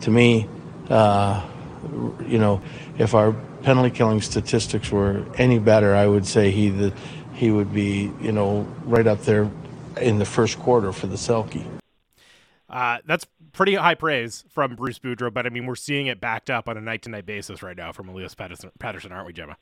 to 0.00 0.10
me, 0.10 0.48
uh, 0.90 1.46
you 2.26 2.38
know, 2.38 2.60
if 2.98 3.14
our 3.14 3.32
penalty 3.62 3.90
killing 3.90 4.20
statistics 4.20 4.90
were 4.90 5.24
any 5.36 5.58
better, 5.58 5.94
I 5.94 6.06
would 6.06 6.26
say 6.26 6.50
he 6.50 6.70
the 6.70 6.92
he 7.34 7.52
would 7.52 7.72
be 7.72 8.12
you 8.20 8.32
know 8.32 8.66
right 8.84 9.06
up 9.06 9.20
there 9.20 9.48
in 10.02 10.18
the 10.18 10.24
first 10.24 10.58
quarter 10.58 10.92
for 10.92 11.06
the 11.06 11.16
Selke. 11.16 11.64
Uh, 12.70 12.98
that's 13.06 13.26
pretty 13.52 13.74
high 13.74 13.94
praise 13.94 14.44
from 14.50 14.76
Bruce 14.76 14.98
Boudreau, 14.98 15.32
but 15.32 15.46
I 15.46 15.48
mean, 15.48 15.66
we're 15.66 15.74
seeing 15.74 16.06
it 16.06 16.20
backed 16.20 16.50
up 16.50 16.68
on 16.68 16.76
a 16.76 16.80
night 16.80 17.02
to 17.02 17.10
night 17.10 17.24
basis 17.24 17.62
right 17.62 17.76
now 17.76 17.92
from 17.92 18.08
Elias 18.08 18.34
Patterson, 18.34 18.70
Pettersson, 18.78 19.10
aren't 19.10 19.26
we, 19.26 19.32
Gemma? 19.32 19.56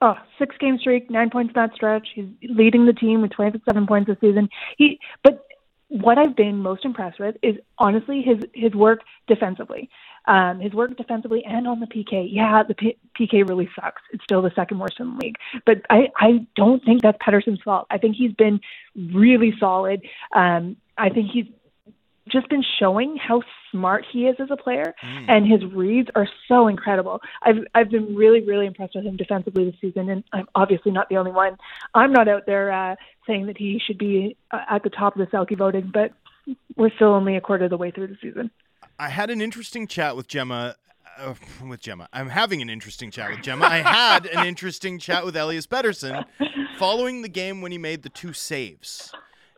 Oh, 0.00 0.14
six 0.38 0.56
game 0.58 0.78
streak, 0.78 1.10
nine 1.10 1.30
points 1.30 1.52
in 1.54 1.60
that 1.60 1.74
stretch. 1.74 2.08
He's 2.14 2.26
leading 2.42 2.86
the 2.86 2.92
team 2.92 3.22
with 3.22 3.32
27 3.32 3.86
points 3.86 4.06
this 4.06 4.16
season. 4.20 4.48
He, 4.76 5.00
but 5.24 5.44
what 5.88 6.18
I've 6.18 6.36
been 6.36 6.58
most 6.58 6.84
impressed 6.84 7.18
with 7.18 7.36
is 7.42 7.56
honestly 7.78 8.22
his 8.22 8.44
his 8.54 8.74
work 8.74 9.00
defensively. 9.26 9.90
Um, 10.28 10.60
his 10.60 10.74
work 10.74 10.94
defensively 10.94 11.42
and 11.46 11.66
on 11.66 11.80
the 11.80 11.86
PK. 11.86 12.28
Yeah, 12.30 12.62
the 12.62 12.74
P- 12.74 12.98
PK 13.18 13.48
really 13.48 13.68
sucks. 13.74 14.02
It's 14.12 14.22
still 14.24 14.42
the 14.42 14.52
second 14.54 14.78
worst 14.78 15.00
in 15.00 15.14
the 15.14 15.24
league. 15.24 15.36
But 15.64 15.78
I, 15.88 16.08
I 16.16 16.46
don't 16.54 16.84
think 16.84 17.00
that's 17.00 17.16
Pettersson's 17.18 17.62
fault. 17.62 17.86
I 17.90 17.96
think 17.96 18.14
he's 18.14 18.32
been 18.32 18.60
really 18.94 19.54
solid. 19.58 20.02
Um, 20.34 20.76
I 20.98 21.08
think 21.08 21.30
he's 21.32 21.46
just 22.28 22.48
been 22.48 22.64
showing 22.78 23.16
how 23.16 23.42
smart 23.70 24.04
he 24.10 24.26
is 24.26 24.36
as 24.38 24.48
a 24.50 24.56
player, 24.56 24.94
mm. 25.02 25.24
and 25.28 25.46
his 25.46 25.64
reads 25.72 26.08
are 26.14 26.28
so 26.46 26.68
incredible. 26.68 27.20
I've 27.42 27.64
I've 27.74 27.90
been 27.90 28.14
really 28.14 28.42
really 28.42 28.66
impressed 28.66 28.94
with 28.94 29.04
him 29.04 29.16
defensively 29.16 29.64
this 29.64 29.80
season, 29.80 30.10
and 30.10 30.24
I'm 30.32 30.46
obviously 30.54 30.92
not 30.92 31.08
the 31.08 31.16
only 31.16 31.32
one. 31.32 31.56
I'm 31.94 32.12
not 32.12 32.28
out 32.28 32.46
there 32.46 32.72
uh, 32.72 32.96
saying 33.26 33.46
that 33.46 33.56
he 33.56 33.80
should 33.84 33.98
be 33.98 34.36
uh, 34.50 34.60
at 34.70 34.82
the 34.82 34.90
top 34.90 35.16
of 35.16 35.20
the 35.20 35.36
Selke 35.36 35.56
voting, 35.56 35.90
but 35.92 36.12
we're 36.76 36.94
still 36.96 37.08
only 37.08 37.36
a 37.36 37.40
quarter 37.40 37.64
of 37.64 37.70
the 37.70 37.76
way 37.76 37.90
through 37.90 38.08
the 38.08 38.18
season. 38.20 38.50
I 38.98 39.08
had 39.08 39.30
an 39.30 39.40
interesting 39.40 39.86
chat 39.86 40.16
with 40.16 40.28
Gemma. 40.28 40.76
Uh, 41.18 41.34
with 41.68 41.80
Gemma, 41.80 42.08
I'm 42.12 42.28
having 42.28 42.62
an 42.62 42.70
interesting 42.70 43.10
chat 43.10 43.30
with 43.30 43.42
Gemma. 43.42 43.66
I 43.66 43.78
had 43.78 44.26
an 44.26 44.46
interesting 44.52 44.98
chat 44.98 45.24
with 45.24 45.36
Elias 45.36 45.66
Pettersson 45.66 46.24
following 46.78 47.22
the 47.22 47.28
game 47.28 47.60
when 47.60 47.72
he 47.72 47.78
made 47.78 48.02
the 48.02 48.08
two 48.08 48.32
saves. 48.32 49.12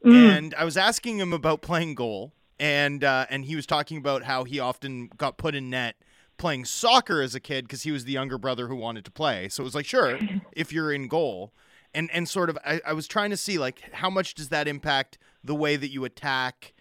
Mm. 0.05 0.36
And 0.38 0.55
I 0.55 0.64
was 0.64 0.76
asking 0.76 1.18
him 1.18 1.32
about 1.32 1.61
playing 1.61 1.95
goal 1.95 2.32
and 2.61 3.03
uh, 3.03 3.26
and 3.30 3.47
he 3.47 3.57
was 3.57 3.66
talking 3.66 3.97
about 3.97 4.24
how 4.24 4.45
he 4.45 4.61
often 4.61 5.11
got 5.16 5.38
put 5.38 5.55
in 5.55 5.70
net 5.70 5.97
playing 6.36 6.64
soccer 6.64 7.20
as 7.20 7.34
a 7.34 7.41
kid 7.41 7.64
because 7.64 7.82
he 7.82 7.91
was 7.91 8.05
the 8.05 8.12
younger 8.12 8.38
brother 8.38 8.68
who 8.68 8.76
wanted 8.76 9.05
to 9.05 9.11
play. 9.11 9.49
So 9.49 9.62
it 9.62 9.64
was 9.64 9.74
like, 9.74 9.86
sure, 9.86 10.18
if 10.53 10.72
you're 10.72 10.93
in 10.93 11.09
goal, 11.09 11.53
and 11.95 12.11
and 12.12 12.28
sort 12.28 12.51
of, 12.51 12.59
I, 12.64 12.80
I 12.86 12.93
was 12.93 13.09
trying 13.09 13.30
to 13.30 13.36
see 13.36 13.59
like 13.59 13.93
how 13.93 14.11
much 14.11 14.34
does 14.34 14.51
that 14.51 14.68
impact 14.68 15.18
the 15.43 15.55
way 15.55 15.76
that 15.76 15.88
you 15.88 16.05
attack 16.05 16.74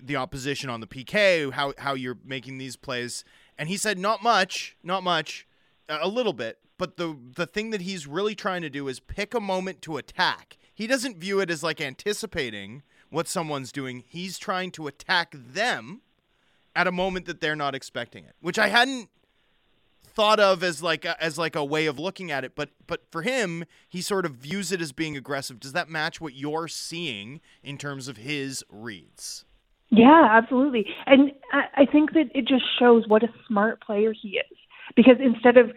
the 0.00 0.16
opposition 0.16 0.70
on 0.70 0.80
the 0.80 0.86
PK, 0.86 1.52
how 1.52 1.74
how 1.78 1.94
you're 1.94 2.18
making 2.24 2.58
these 2.58 2.76
plays, 2.76 3.24
and 3.56 3.68
he 3.68 3.76
said 3.76 3.98
not 3.98 4.22
much, 4.22 4.76
not 4.82 5.02
much, 5.02 5.46
a 5.88 6.08
little 6.08 6.32
bit, 6.32 6.58
but 6.76 6.96
the 6.96 7.16
the 7.34 7.46
thing 7.46 7.70
that 7.70 7.82
he's 7.82 8.06
really 8.06 8.34
trying 8.34 8.62
to 8.62 8.70
do 8.70 8.88
is 8.88 9.00
pick 9.00 9.34
a 9.34 9.40
moment 9.40 9.82
to 9.82 9.96
attack. 9.96 10.56
He 10.72 10.86
doesn't 10.86 11.18
view 11.18 11.40
it 11.40 11.50
as 11.50 11.62
like 11.62 11.80
anticipating 11.80 12.82
what 13.10 13.26
someone's 13.26 13.72
doing. 13.72 14.04
He's 14.06 14.38
trying 14.38 14.70
to 14.72 14.86
attack 14.86 15.34
them 15.34 16.02
at 16.76 16.86
a 16.86 16.92
moment 16.92 17.26
that 17.26 17.40
they're 17.40 17.56
not 17.56 17.74
expecting 17.74 18.24
it, 18.24 18.34
which 18.40 18.58
I 18.58 18.68
hadn't 18.68 19.08
thought 20.04 20.40
of 20.40 20.62
as 20.62 20.82
like 20.82 21.04
a, 21.04 21.20
as 21.22 21.38
like 21.38 21.56
a 21.56 21.64
way 21.64 21.86
of 21.86 21.98
looking 21.98 22.30
at 22.30 22.44
it. 22.44 22.54
But 22.54 22.70
but 22.86 23.02
for 23.10 23.22
him 23.22 23.64
he 23.88 24.00
sort 24.00 24.24
of 24.24 24.32
views 24.32 24.70
it 24.72 24.80
as 24.80 24.92
being 24.92 25.16
aggressive. 25.16 25.58
Does 25.58 25.72
that 25.72 25.88
match 25.88 26.20
what 26.20 26.34
you're 26.34 26.68
seeing 26.68 27.40
in 27.62 27.78
terms 27.78 28.08
of 28.08 28.18
his 28.18 28.64
reads 28.68 29.44
yeah 29.90 30.28
absolutely 30.30 30.86
and 31.06 31.32
i 31.52 31.86
think 31.86 32.12
that 32.12 32.26
it 32.34 32.46
just 32.46 32.64
shows 32.78 33.06
what 33.08 33.22
a 33.22 33.28
smart 33.46 33.80
player 33.80 34.12
he 34.12 34.38
is 34.38 34.58
because 34.94 35.16
instead 35.20 35.56
of 35.56 35.72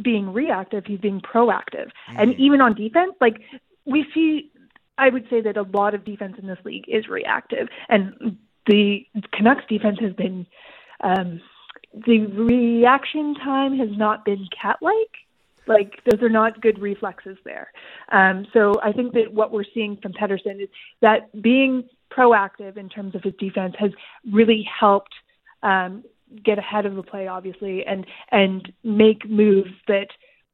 being 0.00 0.32
reactive 0.32 0.84
he's 0.86 1.00
being 1.00 1.20
proactive 1.20 1.90
mm. 2.10 2.16
and 2.16 2.34
even 2.38 2.60
on 2.60 2.74
defense 2.74 3.14
like 3.20 3.40
we 3.86 4.04
see 4.14 4.50
I 5.00 5.08
would 5.08 5.26
say 5.30 5.40
that 5.40 5.56
a 5.56 5.62
lot 5.62 5.94
of 5.94 6.04
defense 6.04 6.36
in 6.38 6.46
this 6.46 6.58
league 6.62 6.84
is 6.86 7.08
reactive, 7.08 7.68
and 7.88 8.36
the 8.66 9.06
Canucks 9.32 9.64
defense 9.66 9.98
has 10.00 10.12
been 10.12 10.46
um, 11.02 11.40
the 12.06 12.26
reaction 12.26 13.34
time 13.34 13.78
has 13.78 13.88
not 13.96 14.26
been 14.26 14.46
cat-like. 14.60 15.16
Like 15.66 16.00
those 16.04 16.22
are 16.22 16.28
not 16.28 16.60
good 16.60 16.78
reflexes 16.78 17.38
there. 17.44 17.72
Um, 18.12 18.46
so 18.52 18.74
I 18.82 18.92
think 18.92 19.14
that 19.14 19.32
what 19.32 19.52
we're 19.52 19.64
seeing 19.72 19.96
from 19.96 20.12
Pettersson 20.12 20.62
is 20.62 20.68
that 21.00 21.30
being 21.40 21.88
proactive 22.10 22.76
in 22.76 22.88
terms 22.88 23.14
of 23.14 23.22
his 23.22 23.34
defense 23.38 23.74
has 23.78 23.90
really 24.30 24.66
helped 24.80 25.14
um, 25.62 26.04
get 26.44 26.58
ahead 26.58 26.86
of 26.86 26.94
the 26.94 27.02
play, 27.02 27.26
obviously, 27.26 27.84
and 27.84 28.06
and 28.30 28.72
make 28.84 29.28
moves 29.28 29.70
that 29.88 30.08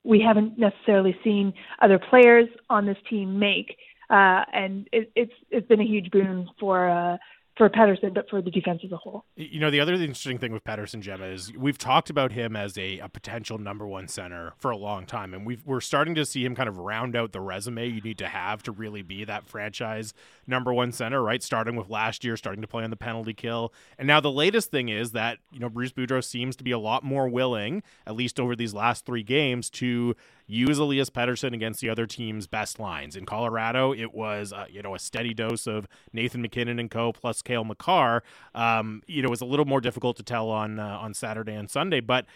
we 0.04 0.20
haven't 0.20 0.58
necessarily 0.58 1.16
seen 1.24 1.52
other 1.80 1.98
players 1.98 2.48
on 2.70 2.86
this 2.86 2.98
team 3.08 3.38
make. 3.38 3.76
Uh, 4.08 4.44
and 4.52 4.88
it, 4.92 5.10
it's 5.16 5.32
it's 5.50 5.66
been 5.66 5.80
a 5.80 5.84
huge 5.84 6.10
boon 6.10 6.48
for 6.60 6.88
uh, 6.88 7.16
for 7.56 7.70
Pettersson, 7.70 8.12
but 8.12 8.28
for 8.28 8.42
the 8.42 8.50
defense 8.50 8.82
as 8.84 8.92
a 8.92 8.96
whole. 8.96 9.24
You 9.34 9.60
know, 9.60 9.70
the 9.70 9.80
other 9.80 9.94
interesting 9.94 10.38
thing 10.38 10.52
with 10.52 10.62
Pettersson 10.62 11.00
Gemma, 11.00 11.26
is 11.26 11.52
we've 11.56 11.78
talked 11.78 12.10
about 12.10 12.32
him 12.32 12.54
as 12.54 12.76
a, 12.76 12.98
a 12.98 13.08
potential 13.08 13.56
number 13.56 13.86
one 13.86 14.08
center 14.08 14.52
for 14.58 14.70
a 14.70 14.76
long 14.76 15.06
time, 15.06 15.32
and 15.32 15.46
we 15.46 15.58
are 15.66 15.80
starting 15.80 16.14
to 16.16 16.26
see 16.26 16.44
him 16.44 16.54
kind 16.54 16.68
of 16.68 16.78
round 16.78 17.16
out 17.16 17.32
the 17.32 17.40
resume 17.40 17.86
you 17.88 18.00
need 18.00 18.18
to 18.18 18.28
have 18.28 18.62
to 18.64 18.72
really 18.72 19.02
be 19.02 19.24
that 19.24 19.46
franchise 19.46 20.12
number 20.46 20.72
one 20.72 20.92
center, 20.92 21.22
right? 21.22 21.42
Starting 21.42 21.76
with 21.76 21.88
last 21.88 22.24
year, 22.24 22.36
starting 22.36 22.60
to 22.60 22.68
play 22.68 22.84
on 22.84 22.90
the 22.90 22.96
penalty 22.96 23.32
kill, 23.32 23.72
and 23.98 24.06
now 24.06 24.20
the 24.20 24.30
latest 24.30 24.70
thing 24.70 24.88
is 24.88 25.12
that 25.12 25.38
you 25.50 25.58
know 25.58 25.70
Bruce 25.70 25.92
Boudreau 25.92 26.22
seems 26.22 26.56
to 26.56 26.64
be 26.64 26.72
a 26.72 26.78
lot 26.78 27.04
more 27.04 27.28
willing, 27.28 27.82
at 28.06 28.14
least 28.14 28.38
over 28.38 28.54
these 28.54 28.74
last 28.74 29.06
three 29.06 29.22
games, 29.22 29.70
to 29.70 30.14
use 30.46 30.78
Elias 30.78 31.10
Pettersson 31.10 31.52
against 31.52 31.80
the 31.80 31.88
other 31.88 32.06
team's 32.06 32.46
best 32.46 32.78
lines. 32.78 33.16
In 33.16 33.26
Colorado, 33.26 33.92
it 33.92 34.14
was 34.14 34.52
uh, 34.52 34.66
you 34.70 34.82
know 34.82 34.94
a 34.94 34.98
steady 34.98 35.34
dose 35.34 35.66
of 35.66 35.86
Nathan 36.12 36.42
MacKinnon 36.42 36.78
and 36.78 36.90
co 36.90 37.12
plus 37.12 37.42
Cale 37.42 37.64
Makar. 37.64 38.22
Um, 38.54 39.02
you 39.06 39.22
know, 39.22 39.26
it 39.26 39.30
was 39.30 39.40
a 39.40 39.46
little 39.46 39.66
more 39.66 39.80
difficult 39.80 40.16
to 40.18 40.22
tell 40.22 40.50
on 40.50 40.78
uh, 40.78 40.98
on 41.00 41.14
Saturday 41.14 41.54
and 41.54 41.70
Sunday, 41.70 42.00
but 42.00 42.26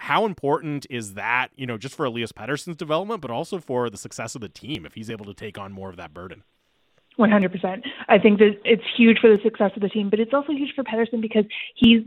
how 0.00 0.24
important 0.24 0.86
is 0.88 1.14
that, 1.14 1.48
you 1.56 1.66
know, 1.66 1.76
just 1.76 1.94
for 1.94 2.06
Elias 2.06 2.32
Pettersson's 2.32 2.76
development, 2.76 3.20
but 3.20 3.30
also 3.30 3.58
for 3.60 3.90
the 3.90 3.98
success 3.98 4.34
of 4.34 4.40
the 4.40 4.48
team 4.48 4.86
if 4.86 4.94
he's 4.94 5.10
able 5.10 5.26
to 5.26 5.34
take 5.34 5.58
on 5.58 5.72
more 5.72 5.90
of 5.90 5.96
that 5.96 6.14
burden? 6.14 6.42
100%. 7.18 7.82
I 8.08 8.18
think 8.18 8.38
that 8.38 8.58
it's 8.64 8.82
huge 8.96 9.18
for 9.18 9.28
the 9.28 9.42
success 9.42 9.72
of 9.76 9.82
the 9.82 9.90
team, 9.90 10.08
but 10.08 10.18
it's 10.18 10.32
also 10.32 10.52
huge 10.52 10.74
for 10.74 10.84
Pettersson 10.84 11.20
because 11.20 11.44
he's 11.74 12.02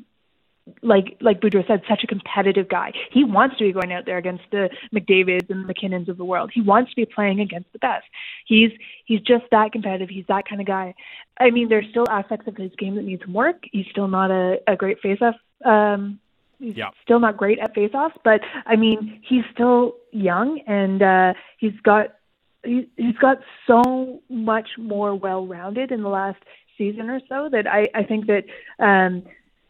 like 0.81 1.17
like 1.19 1.41
Boudreau 1.41 1.65
said, 1.67 1.81
such 1.89 2.03
a 2.03 2.07
competitive 2.07 2.69
guy. 2.69 2.93
He 3.11 3.23
wants 3.23 3.57
to 3.57 3.65
be 3.65 3.73
going 3.73 3.91
out 3.91 4.05
there 4.05 4.17
against 4.17 4.43
the 4.51 4.69
McDavids 4.93 5.49
and 5.49 5.67
the 5.67 5.73
MacKinnons 5.73 6.07
of 6.07 6.17
the 6.17 6.25
world. 6.25 6.51
He 6.53 6.61
wants 6.61 6.91
to 6.91 6.95
be 6.95 7.05
playing 7.05 7.41
against 7.41 7.71
the 7.73 7.79
best. 7.79 8.05
He's 8.45 8.71
he's 9.05 9.21
just 9.21 9.45
that 9.51 9.71
competitive. 9.71 10.09
He's 10.09 10.25
that 10.27 10.47
kind 10.47 10.61
of 10.61 10.67
guy. 10.67 10.95
I 11.39 11.51
mean, 11.51 11.67
there's 11.67 11.89
still 11.89 12.05
aspects 12.09 12.47
of 12.47 12.55
his 12.55 12.71
game 12.77 12.95
that 12.95 13.03
need 13.03 13.21
some 13.23 13.33
work. 13.33 13.63
He's 13.71 13.87
still 13.91 14.07
not 14.07 14.31
a, 14.31 14.59
a 14.67 14.75
great 14.75 15.01
faceoff. 15.01 15.35
Um, 15.65 16.19
he's 16.59 16.77
yeah. 16.77 16.89
still 17.03 17.19
not 17.19 17.37
great 17.37 17.59
at 17.59 17.75
faceoffs, 17.75 18.15
but 18.23 18.41
I 18.65 18.75
mean, 18.75 19.19
he's 19.27 19.43
still 19.53 19.95
young 20.11 20.59
and 20.67 21.01
uh, 21.01 21.33
he's 21.57 21.77
got 21.83 22.15
he, 22.63 22.87
he's 22.95 23.17
got 23.17 23.39
so 23.67 24.21
much 24.29 24.69
more 24.77 25.13
well-rounded 25.13 25.91
in 25.91 26.01
the 26.01 26.09
last 26.09 26.41
season 26.77 27.09
or 27.09 27.19
so 27.27 27.49
that 27.51 27.67
I 27.67 27.87
I 27.93 28.03
think 28.03 28.27
that 28.27 28.45
um, 28.79 29.23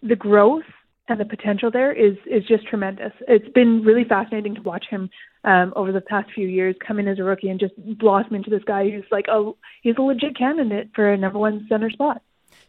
the 0.03 0.15
growth 0.15 0.65
and 1.07 1.19
the 1.19 1.25
potential 1.25 1.69
there 1.69 1.91
is 1.91 2.15
is 2.25 2.43
just 2.45 2.67
tremendous. 2.67 3.11
It's 3.27 3.47
been 3.49 3.83
really 3.83 4.03
fascinating 4.03 4.55
to 4.55 4.61
watch 4.61 4.85
him 4.89 5.09
um, 5.43 5.73
over 5.75 5.91
the 5.91 6.01
past 6.01 6.29
few 6.33 6.47
years 6.47 6.75
come 6.85 6.99
in 6.99 7.07
as 7.07 7.19
a 7.19 7.23
rookie 7.23 7.49
and 7.49 7.59
just 7.59 7.73
blossom 7.97 8.35
into 8.35 8.49
this 8.49 8.63
guy 8.65 8.89
who's 8.89 9.03
like 9.11 9.25
a 9.27 9.51
he's 9.81 9.95
a 9.97 10.01
legit 10.01 10.37
candidate 10.37 10.89
for 10.95 11.11
a 11.11 11.17
number 11.17 11.39
one 11.39 11.65
center 11.69 11.89
spot. 11.89 12.21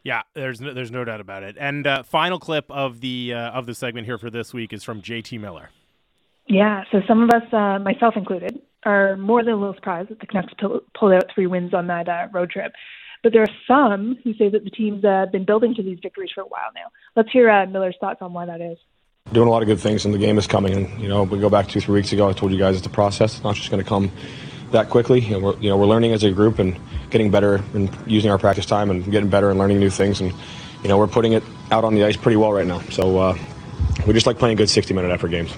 Yeah, 0.02 0.22
there's 0.34 0.60
no, 0.60 0.74
there's 0.74 0.90
no 0.90 1.04
doubt 1.04 1.20
about 1.20 1.42
it. 1.42 1.56
And 1.58 1.86
uh, 1.86 2.02
final 2.02 2.38
clip 2.38 2.70
of 2.70 3.00
the 3.00 3.34
uh, 3.34 3.50
of 3.50 3.66
the 3.66 3.74
segment 3.74 4.06
here 4.06 4.18
for 4.18 4.30
this 4.30 4.52
week 4.52 4.72
is 4.72 4.82
from 4.82 5.00
JT 5.00 5.40
Miller. 5.40 5.70
Yeah, 6.46 6.84
so 6.92 7.00
some 7.08 7.22
of 7.22 7.30
us, 7.30 7.50
uh, 7.52 7.78
myself 7.78 8.14
included, 8.16 8.60
are 8.84 9.16
more 9.16 9.42
than 9.42 9.54
a 9.54 9.56
little 9.56 9.74
surprised 9.74 10.10
that 10.10 10.20
the 10.20 10.26
Canucks 10.26 10.52
pulled 10.58 11.12
out 11.14 11.24
three 11.34 11.46
wins 11.46 11.72
on 11.72 11.86
that 11.86 12.06
uh, 12.06 12.28
road 12.32 12.50
trip. 12.50 12.72
But 13.24 13.32
there 13.32 13.42
are 13.42 13.48
some 13.66 14.18
who 14.22 14.34
say 14.34 14.50
that 14.50 14.64
the 14.64 14.70
team's 14.70 15.02
uh, 15.02 15.24
been 15.32 15.46
building 15.46 15.74
to 15.76 15.82
these 15.82 15.98
victories 16.00 16.30
for 16.34 16.42
a 16.42 16.46
while 16.46 16.70
now. 16.74 16.92
Let's 17.16 17.30
hear 17.32 17.48
uh, 17.48 17.64
Miller's 17.64 17.96
thoughts 17.98 18.20
on 18.20 18.34
why 18.34 18.44
that 18.44 18.60
is. 18.60 18.76
Doing 19.32 19.48
a 19.48 19.50
lot 19.50 19.62
of 19.62 19.66
good 19.66 19.80
things, 19.80 20.04
and 20.04 20.12
the 20.12 20.18
game 20.18 20.36
is 20.36 20.46
coming. 20.46 20.74
And 20.74 21.00
you 21.00 21.08
know, 21.08 21.22
we 21.22 21.40
go 21.40 21.48
back 21.48 21.66
two, 21.66 21.80
three 21.80 21.94
weeks 21.94 22.12
ago. 22.12 22.28
I 22.28 22.34
told 22.34 22.52
you 22.52 22.58
guys 22.58 22.76
it's 22.76 22.86
a 22.86 22.90
process. 22.90 23.36
It's 23.36 23.42
not 23.42 23.54
just 23.54 23.70
going 23.70 23.82
to 23.82 23.88
come 23.88 24.12
that 24.72 24.90
quickly. 24.90 25.24
And 25.32 25.42
we're, 25.42 25.56
you 25.56 25.70
know, 25.70 25.78
we're 25.78 25.86
learning 25.86 26.12
as 26.12 26.22
a 26.22 26.32
group 26.32 26.58
and 26.58 26.78
getting 27.08 27.30
better 27.30 27.64
and 27.72 27.88
using 28.06 28.30
our 28.30 28.36
practice 28.36 28.66
time 28.66 28.90
and 28.90 29.02
getting 29.10 29.30
better 29.30 29.48
and 29.48 29.58
learning 29.58 29.80
new 29.80 29.90
things. 29.90 30.20
And 30.20 30.30
you 30.82 30.88
know, 30.90 30.98
we're 30.98 31.06
putting 31.06 31.32
it 31.32 31.42
out 31.70 31.82
on 31.82 31.94
the 31.94 32.04
ice 32.04 32.18
pretty 32.18 32.36
well 32.36 32.52
right 32.52 32.66
now. 32.66 32.80
So 32.90 33.16
uh, 33.16 33.38
we 34.06 34.12
just 34.12 34.26
like 34.26 34.38
playing 34.38 34.58
good 34.58 34.68
60-minute 34.68 35.10
effort 35.10 35.28
games. 35.28 35.56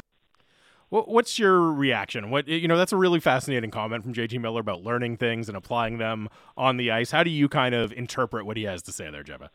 What's 1.02 1.38
your 1.38 1.72
reaction? 1.72 2.30
What 2.30 2.48
you 2.48 2.68
know, 2.68 2.76
that's 2.76 2.92
a 2.92 2.96
really 2.96 3.20
fascinating 3.20 3.70
comment 3.70 4.04
from 4.04 4.14
JT 4.14 4.40
Miller 4.40 4.60
about 4.60 4.82
learning 4.82 5.16
things 5.16 5.48
and 5.48 5.56
applying 5.56 5.98
them 5.98 6.28
on 6.56 6.76
the 6.76 6.90
ice. 6.90 7.10
How 7.10 7.22
do 7.22 7.30
you 7.30 7.48
kind 7.48 7.74
of 7.74 7.92
interpret 7.92 8.46
what 8.46 8.56
he 8.56 8.64
has 8.64 8.82
to 8.82 8.92
say 8.92 9.10
there, 9.10 9.22
Gemma? 9.22 9.50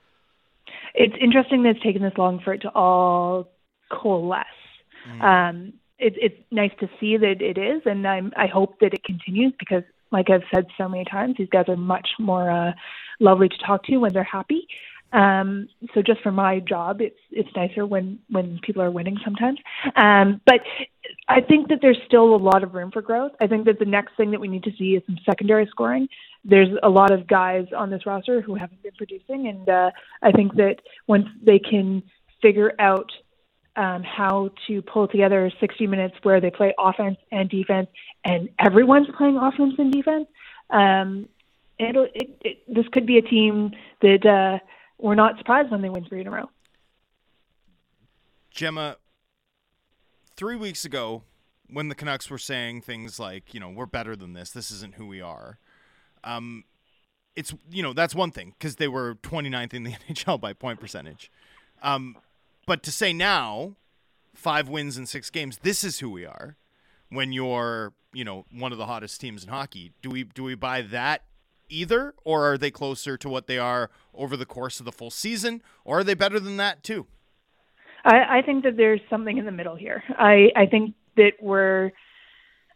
It's 0.94 1.16
interesting 1.22 1.64
that 1.64 1.72
it's 1.72 1.84
taken 1.84 2.02
this 2.02 2.14
long 2.18 2.39
for 2.44 2.54
it 2.54 2.62
to 2.62 2.70
all 2.70 3.50
coalesce. 3.89 4.46
Mm. 5.10 5.22
Um, 5.22 5.74
it, 6.00 6.14
it's 6.18 6.38
nice 6.52 6.72
to 6.80 6.89
see 7.00 7.18
that 7.18 7.42
it 7.42 7.58
is, 7.58 7.84
and 7.86 8.08
I'm, 8.08 8.34
I 8.36 8.48
hope 8.48 8.80
that 8.80 8.94
it 8.94 9.04
continues 9.04 9.54
because, 9.58 9.84
like 10.12 10.30
I've 10.30 10.44
said 10.54 10.66
so 10.78 10.89
many 10.89 11.06
times, 11.06 11.36
these 11.38 11.50
guys 11.50 11.66
are 11.68 11.78
much 11.78 12.10
more 12.20 12.50
uh, 12.50 12.72
lovely 13.20 13.50
to 13.50 13.58
talk 13.66 13.84
to 13.86 13.98
when 13.98 14.12
they're 14.14 14.24
happy. 14.24 14.68
Um, 15.14 15.68
so 15.94 16.02
just 16.02 16.22
for 16.22 16.32
my 16.32 16.60
job, 16.60 17.02
it's 17.02 17.20
it's 17.32 17.50
nicer 17.56 17.86
when 17.86 18.20
when 18.30 18.60
people 18.64 18.82
are 18.82 18.92
winning 18.92 19.18
sometimes. 19.24 19.60
Um, 19.96 20.39
but 20.46 20.62
I 21.28 21.41
think 21.41 21.70
that 21.70 21.80
there's 21.82 21.99
still 22.05 22.36
a 22.36 22.38
lot 22.38 22.64
of 22.64 22.74
room 22.74 22.91
for 22.91 23.01
growth. 23.01 23.32
I 23.39 23.47
think 23.47 23.66
that 23.66 23.80
the 23.80 23.86
next 23.86 24.16
thing 24.18 24.32
that 24.32 24.39
we 24.39 24.47
need 24.47 24.64
to 24.64 24.72
see 24.78 24.95
is 24.95 25.03
some 25.05 25.18
secondary 25.26 25.66
scoring. 25.68 26.07
There's 26.43 26.70
a 26.84 26.89
lot 26.89 27.12
of 27.12 27.28
guys 27.28 27.68
on 27.76 27.89
this 27.89 28.05
roster 28.05 28.41
who 28.41 28.55
haven't 28.55 28.82
been 28.84 28.93
producing, 28.97 29.47
and 29.47 29.70
uh, 29.70 29.91
I 30.22 30.32
think 30.32 30.55
that 30.55 30.78
once 31.07 31.28
they 31.43 31.59
can 31.59 32.03
figure 32.41 32.74
out 32.80 33.12
um, 33.76 34.03
how 34.03 34.51
to 34.68 34.82
pull 34.82 35.07
together 35.07 35.51
60 35.59 35.88
minutes 35.88 36.16
where 36.24 36.41
they 36.41 36.51
play 36.51 36.74
offense 36.78 37.18
and 37.32 37.49
defense, 37.49 37.88
and 38.26 38.49
everyone's 38.59 39.07
playing 39.18 39.38
offense 39.38 39.76
and 39.78 39.91
defense. 39.91 40.28
Um, 40.70 41.30
it'll, 41.80 42.07
it, 42.14 42.38
it, 42.41 42.74
this 42.74 42.86
could 42.91 43.05
be 43.05 43.18
a 43.18 43.22
team 43.22 43.72
that 44.01 44.26
uh, 44.26 44.59
we're 44.97 45.16
not 45.16 45.38
surprised 45.38 45.72
when 45.72 45.82
they 45.82 45.89
win 45.89 46.05
three 46.05 46.22
in 46.22 46.28
a 46.28 46.32
row. 46.32 46.49
Gemma, 48.51 48.97
three 50.42 50.56
weeks 50.56 50.86
ago, 50.86 51.22
when 51.70 51.88
the 51.88 51.94
Canucks 51.94 52.28
were 52.28 52.39
saying 52.39 52.82
things 52.82 53.20
like, 53.20 53.54
you 53.54 53.60
know, 53.60 53.70
we're 53.70 53.86
better 53.86 54.16
than 54.16 54.34
this, 54.34 54.50
this 54.50 54.72
isn't 54.72 54.96
who 54.96 55.06
we 55.06 55.22
are. 55.22 55.60
Um, 56.24 56.64
it's 57.36 57.54
you 57.70 57.84
know 57.84 57.94
that's 57.94 58.16
one 58.16 58.32
thing 58.32 58.56
because 58.58 58.78
they 58.78 58.88
were 58.88 59.14
29th 59.22 59.76
in 59.76 59.84
the 59.84 59.92
NHL 60.10 60.42
by 60.42 60.54
point 60.54 60.80
percentage. 60.80 61.32
Um, 61.84 62.18
but 62.66 62.82
to 62.84 62.92
say 62.92 63.14
now, 63.14 63.76
five 64.34 64.68
wins 64.68 64.98
in 64.98 65.06
six 65.06 65.30
games, 65.30 65.60
this 65.62 65.84
is 65.84 66.00
who 66.00 66.10
we 66.10 66.26
are. 66.26 66.58
When 67.10 67.32
you're 67.32 67.94
you 68.12 68.26
know 68.26 68.46
one 68.52 68.72
of 68.72 68.80
the 68.80 68.88
hottest 68.88 69.22
teams 69.22 69.44
in 69.44 69.50
hockey, 69.52 69.94
do 70.02 70.10
we 70.10 70.24
do 70.24 70.42
we 70.42 70.56
buy 70.56 70.82
that 70.82 71.22
either, 71.70 72.16
or 72.24 72.52
are 72.52 72.58
they 72.58 72.72
closer 72.72 73.16
to 73.16 73.30
what 73.30 73.46
they 73.46 73.60
are 73.60 73.92
over 74.16 74.36
the 74.36 74.48
course 74.48 74.80
of 74.80 74.86
the 74.88 74.92
full 74.92 75.12
season, 75.12 75.62
or 75.86 76.00
are 76.00 76.04
they 76.04 76.16
better 76.16 76.39
than 76.39 76.58
that 76.58 76.82
too? 76.82 77.06
I, 78.04 78.39
I 78.39 78.41
think 78.41 78.64
that 78.64 78.78
there's 78.78 79.02
something 79.10 79.38
in 79.38 79.45
the 79.45 79.52
middle 79.52 79.76
here. 79.76 80.04
I, 80.10 80.49
I 80.56 80.66
think 80.66 80.95
that 81.18 81.34
we're 81.41 81.91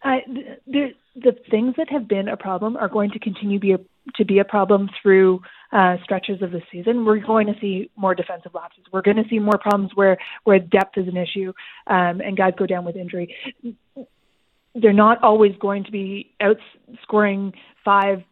I, 0.05 0.21
the, 0.67 0.93
the 1.15 1.35
things 1.49 1.73
that 1.77 1.89
have 1.89 2.07
been 2.07 2.27
a 2.27 2.37
problem 2.37 2.77
are 2.77 2.87
going 2.87 3.09
to 3.11 3.19
continue 3.19 3.59
be 3.59 3.71
a, 3.73 3.79
to 4.17 4.25
be 4.25 4.37
a 4.37 4.45
problem 4.45 4.87
through 5.01 5.41
uh, 5.71 5.97
stretches 6.03 6.43
of 6.43 6.51
the 6.51 6.61
season. 6.71 7.05
We're 7.05 7.25
going 7.25 7.47
to 7.47 7.55
see 7.59 7.89
more 7.95 8.13
defensive 8.13 8.53
lapses. 8.53 8.83
We're 8.91 9.01
going 9.01 9.17
to 9.17 9.27
see 9.27 9.39
more 9.39 9.57
problems 9.57 9.91
where 9.95 10.17
where 10.43 10.59
depth 10.59 10.97
is 10.97 11.07
an 11.07 11.17
issue 11.17 11.53
um, 11.87 12.21
and 12.21 12.37
guys 12.37 12.53
go 12.55 12.67
down 12.67 12.85
with 12.85 12.95
injury. 12.95 13.35
They're 14.75 14.93
not 14.93 15.23
always 15.23 15.55
going 15.59 15.85
to 15.85 15.91
be 15.91 16.35
outscoring 16.39 17.53
five 17.83 18.23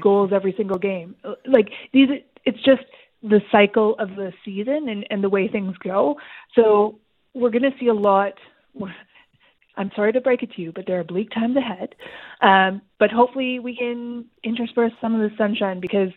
goals 0.00 0.32
every 0.34 0.52
single 0.56 0.78
game. 0.78 1.16
Like 1.46 1.70
these, 1.92 2.08
it's 2.44 2.62
just 2.62 2.82
the 3.24 3.40
cycle 3.50 3.96
of 3.98 4.10
the 4.10 4.32
season 4.44 4.88
and, 4.88 5.06
and 5.10 5.24
the 5.24 5.28
way 5.28 5.48
things 5.48 5.74
go. 5.78 6.16
So 6.54 6.98
we're 7.32 7.50
going 7.50 7.62
to 7.62 7.76
see 7.80 7.88
a 7.88 7.94
lot. 7.94 8.34
I'm 9.76 9.90
sorry 9.96 10.12
to 10.12 10.20
break 10.20 10.42
it 10.44 10.52
to 10.52 10.62
you, 10.62 10.70
but 10.72 10.86
there 10.86 11.00
are 11.00 11.04
bleak 11.04 11.30
times 11.30 11.56
ahead. 11.56 11.96
Um, 12.40 12.80
but 13.00 13.10
hopefully 13.10 13.58
we 13.58 13.76
can 13.76 14.26
intersperse 14.44 14.92
some 15.00 15.20
of 15.20 15.28
the 15.28 15.36
sunshine 15.36 15.80
because 15.80 16.10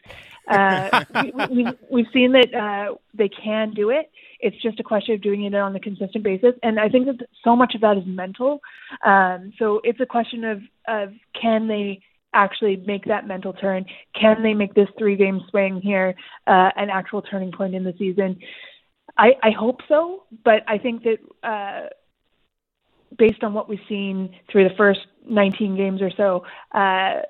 uh, 0.48 1.06
we, 1.50 1.64
have 1.64 1.78
we, 1.90 2.08
seen 2.14 2.34
that 2.34 2.54
uh, 2.54 2.96
they 3.16 3.30
can 3.30 3.72
do 3.74 3.90
it. 3.90 4.12
It's 4.40 4.62
just 4.62 4.80
a 4.80 4.84
question 4.84 5.16
of 5.16 5.22
doing 5.22 5.44
it 5.44 5.56
on 5.56 5.76
a 5.76 5.80
consistent 5.80 6.24
basis. 6.24 6.54
And 6.62 6.80
I 6.80 6.88
think 6.90 7.08
that 7.08 7.28
so 7.44 7.56
much 7.56 7.74
of 7.74 7.82
that 7.82 7.98
is 7.98 8.04
mental. 8.06 8.60
Um, 9.04 9.54
so 9.58 9.82
it's 9.84 10.00
a 10.00 10.06
question 10.06 10.44
of, 10.44 10.62
of 10.88 11.14
can 11.40 11.68
they 11.68 12.02
actually 12.38 12.78
make 12.86 13.06
that 13.06 13.28
mental 13.28 13.54
turn? 13.54 13.86
Can 14.20 14.44
they 14.44 14.54
make 14.54 14.74
this 14.74 14.88
three 14.98 15.16
game 15.16 15.42
swing 15.50 15.82
here 15.82 16.16
uh, 16.46 16.70
an 16.76 16.90
actual 16.90 17.22
turning 17.22 17.52
point 17.52 17.76
in 17.76 17.84
the 17.84 17.94
season? 17.98 18.40
I, 19.18 19.34
I 19.42 19.52
hope 19.52 19.80
so, 19.88 20.24
but 20.46 20.62
I 20.68 20.78
think 20.78 21.04
that 21.04 21.18
uh, 21.44 21.88
based 23.18 23.44
on 23.44 23.54
what 23.54 23.68
we've 23.68 23.80
seen 23.90 24.36
through 24.52 24.66
the 24.70 24.76
first 24.76 25.00
19 25.28 25.76
games 25.76 26.02
or 26.02 26.12
so, 26.16 26.46
uh, 26.74 27.22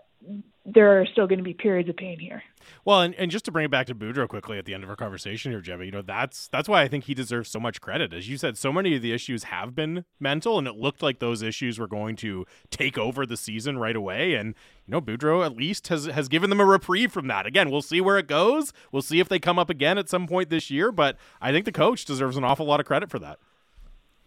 there 0.67 0.99
are 0.99 1.05
still 1.05 1.27
going 1.27 1.39
to 1.39 1.43
be 1.43 1.53
periods 1.53 1.87
of 1.87 1.95
pain 1.95 2.19
here. 2.19 2.43
Well, 2.83 3.01
and, 3.01 3.15
and 3.15 3.31
just 3.31 3.45
to 3.45 3.51
bring 3.51 3.65
it 3.65 3.71
back 3.71 3.87
to 3.87 3.95
Boudreau 3.95 4.27
quickly 4.27 4.57
at 4.57 4.65
the 4.65 4.73
end 4.73 4.83
of 4.83 4.89
our 4.89 4.97
conversation 4.97 5.51
here, 5.51 5.61
Gemma, 5.61 5.85
you 5.85 5.91
know, 5.91 6.01
that's 6.01 6.49
that's 6.49 6.67
why 6.67 6.81
I 6.81 6.89
think 6.89 7.05
he 7.05 7.13
deserves 7.13 7.49
so 7.49 7.59
much 7.59 7.79
credit. 7.79 8.13
As 8.13 8.27
you 8.27 8.37
said, 8.37 8.57
so 8.57 8.73
many 8.73 8.95
of 8.95 9.01
the 9.01 9.13
issues 9.13 9.45
have 9.45 9.73
been 9.73 10.03
mental, 10.19 10.57
and 10.57 10.67
it 10.67 10.75
looked 10.75 11.01
like 11.01 11.19
those 11.19 11.41
issues 11.41 11.79
were 11.79 11.87
going 11.87 12.17
to 12.17 12.45
take 12.69 12.97
over 12.97 13.25
the 13.25 13.37
season 13.37 13.77
right 13.77 13.95
away. 13.95 14.33
And, 14.33 14.55
you 14.85 14.91
know, 14.91 14.99
Boudreau 14.99 15.45
at 15.45 15.55
least 15.55 15.87
has 15.87 16.05
has 16.07 16.27
given 16.27 16.49
them 16.49 16.59
a 16.59 16.65
reprieve 16.65 17.13
from 17.13 17.27
that. 17.27 17.45
Again, 17.45 17.71
we'll 17.71 17.81
see 17.81 18.01
where 18.01 18.17
it 18.17 18.27
goes. 18.27 18.73
We'll 18.91 19.01
see 19.01 19.21
if 19.21 19.29
they 19.29 19.39
come 19.39 19.57
up 19.57 19.69
again 19.69 19.97
at 19.97 20.09
some 20.09 20.27
point 20.27 20.49
this 20.49 20.69
year, 20.69 20.91
but 20.91 21.15
I 21.41 21.53
think 21.53 21.63
the 21.63 21.71
coach 21.71 22.03
deserves 22.03 22.35
an 22.35 22.43
awful 22.43 22.65
lot 22.65 22.81
of 22.81 22.85
credit 22.85 23.09
for 23.09 23.19
that. 23.19 23.39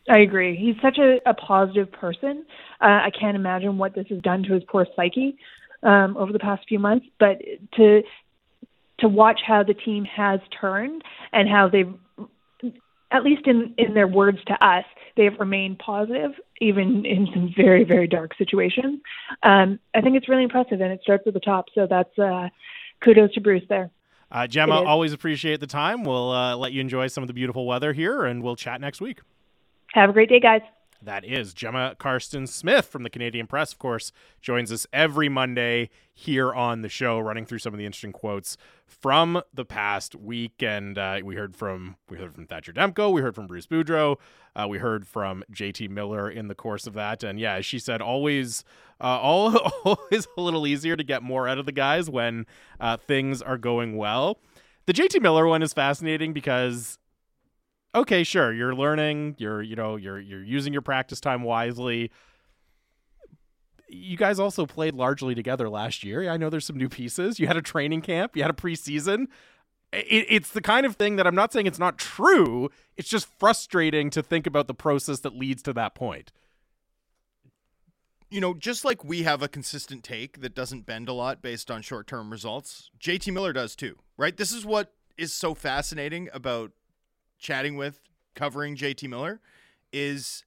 I 0.09 0.19
agree. 0.21 0.57
He's 0.57 0.81
such 0.81 0.99
a, 0.99 1.19
a 1.29 1.35
positive 1.35 1.93
person. 1.93 2.47
Uh, 2.81 2.87
I 2.87 3.11
can't 3.19 3.37
imagine 3.37 3.77
what 3.77 3.95
this 3.95 4.07
has 4.09 4.21
done 4.23 4.43
to 4.45 4.55
his 4.55 4.63
poor 4.67 4.87
psyche 4.97 5.37
um, 5.83 6.17
over 6.17 6.33
the 6.33 6.39
past 6.39 6.63
few 6.69 6.79
months. 6.79 7.07
But 7.19 7.41
to 7.77 8.03
to 9.01 9.09
watch 9.09 9.41
how 9.47 9.63
the 9.63 9.75
team 9.75 10.05
has 10.05 10.41
turned 10.61 11.03
and 11.33 11.49
how 11.49 11.69
they've, 11.69 11.95
at 13.11 13.25
least 13.25 13.47
in 13.47 13.75
in 13.79 13.95
their 13.95 14.09
words 14.09 14.39
to 14.47 14.65
us, 14.65 14.85
they 15.17 15.25
have 15.25 15.39
remained 15.39 15.79
positive 15.79 16.33
even 16.61 17.05
in 17.07 17.27
some 17.33 17.53
very 17.57 17.85
very 17.85 18.07
dark 18.07 18.33
situations. 18.37 19.01
Um, 19.43 19.79
I 19.95 20.01
think 20.01 20.17
it's 20.17 20.29
really 20.29 20.45
impressive, 20.45 20.81
and 20.81 20.93
it 20.93 21.01
starts 21.03 21.25
at 21.27 21.35
the 21.35 21.41
top. 21.41 21.67
So 21.75 21.87
that's 21.89 22.19
uh, 22.19 22.49
kudos 23.03 23.33
to 23.35 23.41
Bruce 23.41 23.65
there. 23.69 23.91
Uh, 24.33 24.47
Gemma, 24.47 24.83
always 24.85 25.13
appreciate 25.13 25.59
the 25.59 25.67
time. 25.67 26.05
We'll 26.05 26.31
uh, 26.31 26.57
let 26.57 26.73
you 26.73 26.81
enjoy 26.81 27.09
some 27.09 27.25
of 27.25 27.29
the 27.29 27.35
beautiful 27.35 27.67
weather 27.67 27.93
here, 27.93 28.25
and 28.25 28.43
we'll 28.43 28.55
chat 28.55 28.81
next 28.81 29.01
week. 29.01 29.21
Have 29.93 30.11
a 30.11 30.13
great 30.13 30.29
day, 30.29 30.39
guys. 30.39 30.63
That 31.03 31.25
is 31.25 31.55
Gemma 31.55 31.97
Karstens 31.99 32.49
Smith 32.49 32.85
from 32.85 33.05
the 33.05 33.11
Canadian 33.11 33.47
Press, 33.47 33.73
of 33.73 33.79
course, 33.79 34.13
joins 34.43 34.71
us 34.71 34.87
every 34.93 35.31
Monday 35.31 35.89
here 36.13 36.53
on 36.53 36.83
the 36.83 36.91
show, 36.91 37.19
running 37.19 37.47
through 37.47 37.61
some 37.61 37.73
of 37.73 37.79
the 37.79 37.87
interesting 37.87 38.13
quotes 38.13 38.59
from 38.87 39.41
the 39.55 39.65
past 39.65 40.15
week. 40.15 40.63
And 40.63 40.99
uh, 40.99 41.21
we 41.25 41.37
heard 41.37 41.57
from 41.57 41.97
we 42.11 42.19
heard 42.19 42.35
from 42.35 42.47
Thatcher 42.47 42.75
Demko, 42.75 43.11
we 43.11 43.23
heard 43.23 43.35
from 43.35 43.47
Bruce 43.47 43.67
Boudreau, 43.67 44.17
uh, 44.55 44.67
we 44.69 44.77
heard 44.77 45.07
from 45.07 45.43
JT 45.51 45.89
Miller 45.89 46.31
in 46.31 46.49
the 46.49 46.55
course 46.55 46.87
of 46.87 46.93
that. 46.95 47.23
And 47.23 47.41
yeah, 47.41 47.63
she 47.63 47.79
said, 47.79 48.03
always 48.03 48.63
uh, 49.01 49.19
all, 49.19 49.57
always 49.85 50.29
a 50.37 50.41
little 50.41 50.67
easier 50.67 50.97
to 50.97 51.05
get 51.05 51.23
more 51.23 51.49
out 51.49 51.59
of 51.59 51.65
the 51.65 51.73
guys 51.73 52.11
when 52.11 52.45
uh, 52.79 52.99
things 52.99 53.41
are 53.41 53.57
going 53.59 53.97
well. 53.97 54.39
The 54.85 54.93
JT 54.93 55.23
Miller 55.23 55.47
one 55.47 55.63
is 55.63 55.73
fascinating 55.73 56.35
because 56.35 56.99
okay, 57.95 58.25
sure, 58.25 58.53
you're 58.53 58.75
learning, 58.75 59.37
you're 59.39 59.63
you 59.63 59.77
know, 59.77 59.97
you're 59.97 60.21
you're 60.21 60.43
using 60.43 60.73
your 60.73 60.83
practice 60.83 61.21
time 61.21 61.43
wisely. 61.43 62.11
You 63.89 64.17
guys 64.17 64.39
also 64.39 64.67
played 64.67 64.95
largely 64.95 65.35
together 65.35 65.69
last 65.69 66.05
year. 66.05 66.31
I 66.31 66.37
know 66.37 66.49
there's 66.49 66.67
some 66.67 66.77
new 66.77 66.89
pieces. 66.89 67.41
You 67.41 67.49
had 67.49 67.57
a 67.57 67.63
training 67.63 68.03
camp, 68.03 68.37
you 68.37 68.43
had 68.43 68.51
a 68.51 68.55
preseason. 68.55 69.27
It, 69.93 70.27
it's 70.29 70.51
the 70.51 70.61
kind 70.61 70.87
of 70.87 70.95
thing 70.95 71.17
that 71.17 71.27
I'm 71.27 71.35
not 71.35 71.53
saying 71.53 71.67
it's 71.67 71.79
not 71.79 71.99
true. 71.99 72.71
It's 72.97 73.09
just 73.09 73.27
frustrating 73.39 74.11
to 74.11 74.23
think 74.23 74.47
about 74.47 74.69
the 74.69 74.75
process 74.75 75.21
that 75.21 75.35
leads 75.35 75.63
to 75.65 75.73
that 75.73 75.97
point. 75.97 76.33
You 78.31 78.41
know, 78.41 78.55
just 78.55 78.85
like 78.85 79.03
we 79.03 79.25
have 79.25 79.43
a 79.43 79.49
consistent 79.49 80.05
take 80.05 80.41
that 80.41 80.55
doesn't 80.55 80.87
bend 80.87 81.09
a 81.09 81.13
lot 81.13 81.43
based 81.43 81.69
on 81.69 81.83
short 81.83 82.07
term 82.07 82.31
results, 82.31 82.93
JT 83.01 83.33
Miller 83.33 83.53
does 83.53 83.75
too, 83.75 83.99
right? 84.17 84.37
This 84.37 84.53
is 84.53 84.65
what 84.65 84.93
is 85.19 85.33
so 85.33 85.53
fascinating 85.53 86.29
about 86.33 86.71
chatting 87.41 87.77
with 87.77 88.01
covering 88.35 88.77
JT 88.77 89.09
Miller 89.09 89.41
is, 89.93 90.45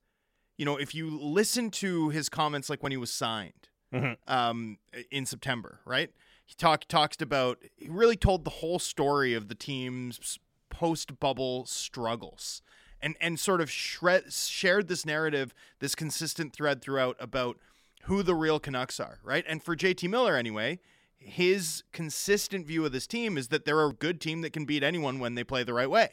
you 0.57 0.65
know, 0.65 0.77
if 0.77 0.95
you 0.95 1.19
listen 1.19 1.69
to 1.71 2.09
his 2.09 2.29
comments 2.29 2.69
like 2.69 2.81
when 2.81 2.91
he 2.91 2.97
was 2.97 3.11
signed 3.11 3.69
mm-hmm. 3.93 4.13
um, 4.33 4.77
in 5.11 5.25
September, 5.25 5.79
right? 5.85 6.09
He 6.45 6.55
talked 6.55 6.89
talks 6.89 7.21
about 7.21 7.59
he 7.77 7.89
really 7.89 8.17
told 8.17 8.43
the 8.43 8.49
whole 8.49 8.79
story 8.79 9.33
of 9.33 9.47
the 9.47 9.55
team's 9.55 10.39
post 10.69 11.19
bubble 11.19 11.65
struggles 11.65 12.61
and 13.01 13.15
and 13.21 13.39
sort 13.39 13.61
of 13.61 13.71
shred, 13.71 14.31
shared 14.31 14.87
this 14.87 15.05
narrative, 15.05 15.53
this 15.79 15.95
consistent 15.95 16.53
thread 16.53 16.81
throughout 16.81 17.15
about 17.19 17.57
who 18.03 18.23
the 18.23 18.35
real 18.35 18.59
Canucks 18.59 18.99
are, 18.99 19.19
right? 19.23 19.45
And 19.47 19.63
for 19.63 19.75
JT 19.75 20.09
Miller 20.09 20.35
anyway, 20.35 20.79
his 21.17 21.83
consistent 21.93 22.67
view 22.67 22.85
of 22.85 22.91
this 22.91 23.07
team 23.07 23.37
is 23.37 23.47
that 23.47 23.63
they're 23.63 23.85
a 23.85 23.93
good 23.93 24.19
team 24.19 24.41
that 24.41 24.51
can 24.51 24.65
beat 24.65 24.83
anyone 24.83 25.19
when 25.19 25.35
they 25.35 25.43
play 25.43 25.63
the 25.63 25.73
right 25.73 25.89
way. 25.89 26.09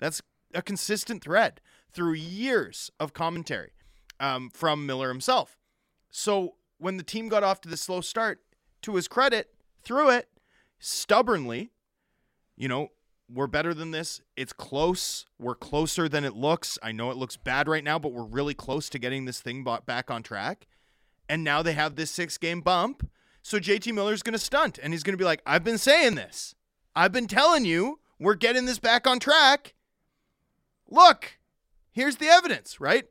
That's 0.00 0.20
a 0.52 0.62
consistent 0.62 1.22
thread 1.22 1.60
through 1.92 2.14
years 2.14 2.90
of 2.98 3.12
commentary 3.12 3.70
um, 4.18 4.50
from 4.50 4.86
Miller 4.86 5.08
himself. 5.08 5.56
So 6.10 6.56
when 6.78 6.96
the 6.96 7.04
team 7.04 7.28
got 7.28 7.44
off 7.44 7.60
to 7.60 7.68
the 7.68 7.76
slow 7.76 8.00
start, 8.00 8.40
to 8.82 8.96
his 8.96 9.06
credit, 9.06 9.50
through 9.84 10.10
it, 10.10 10.28
stubbornly, 10.78 11.70
you 12.56 12.66
know, 12.66 12.88
we're 13.32 13.46
better 13.46 13.72
than 13.72 13.92
this. 13.92 14.20
It's 14.36 14.52
close. 14.52 15.26
We're 15.38 15.54
closer 15.54 16.08
than 16.08 16.24
it 16.24 16.34
looks. 16.34 16.78
I 16.82 16.90
know 16.90 17.10
it 17.10 17.16
looks 17.16 17.36
bad 17.36 17.68
right 17.68 17.84
now, 17.84 17.98
but 17.98 18.12
we're 18.12 18.24
really 18.24 18.54
close 18.54 18.88
to 18.90 18.98
getting 18.98 19.24
this 19.24 19.40
thing 19.40 19.64
back 19.86 20.10
on 20.10 20.22
track. 20.22 20.66
And 21.28 21.44
now 21.44 21.62
they 21.62 21.74
have 21.74 21.94
this 21.94 22.10
six 22.10 22.38
game 22.38 22.60
bump. 22.60 23.08
So 23.42 23.58
JT 23.58 23.94
Miller's 23.94 24.22
going 24.22 24.32
to 24.32 24.38
stunt 24.38 24.78
and 24.82 24.92
he's 24.92 25.02
going 25.02 25.14
to 25.14 25.18
be 25.18 25.24
like, 25.24 25.42
I've 25.46 25.64
been 25.64 25.78
saying 25.78 26.16
this. 26.16 26.54
I've 26.96 27.12
been 27.12 27.28
telling 27.28 27.64
you 27.64 28.00
we're 28.18 28.34
getting 28.34 28.66
this 28.66 28.78
back 28.78 29.06
on 29.06 29.20
track. 29.20 29.74
Look, 30.90 31.38
here's 31.92 32.16
the 32.16 32.26
evidence, 32.26 32.80
right? 32.80 33.04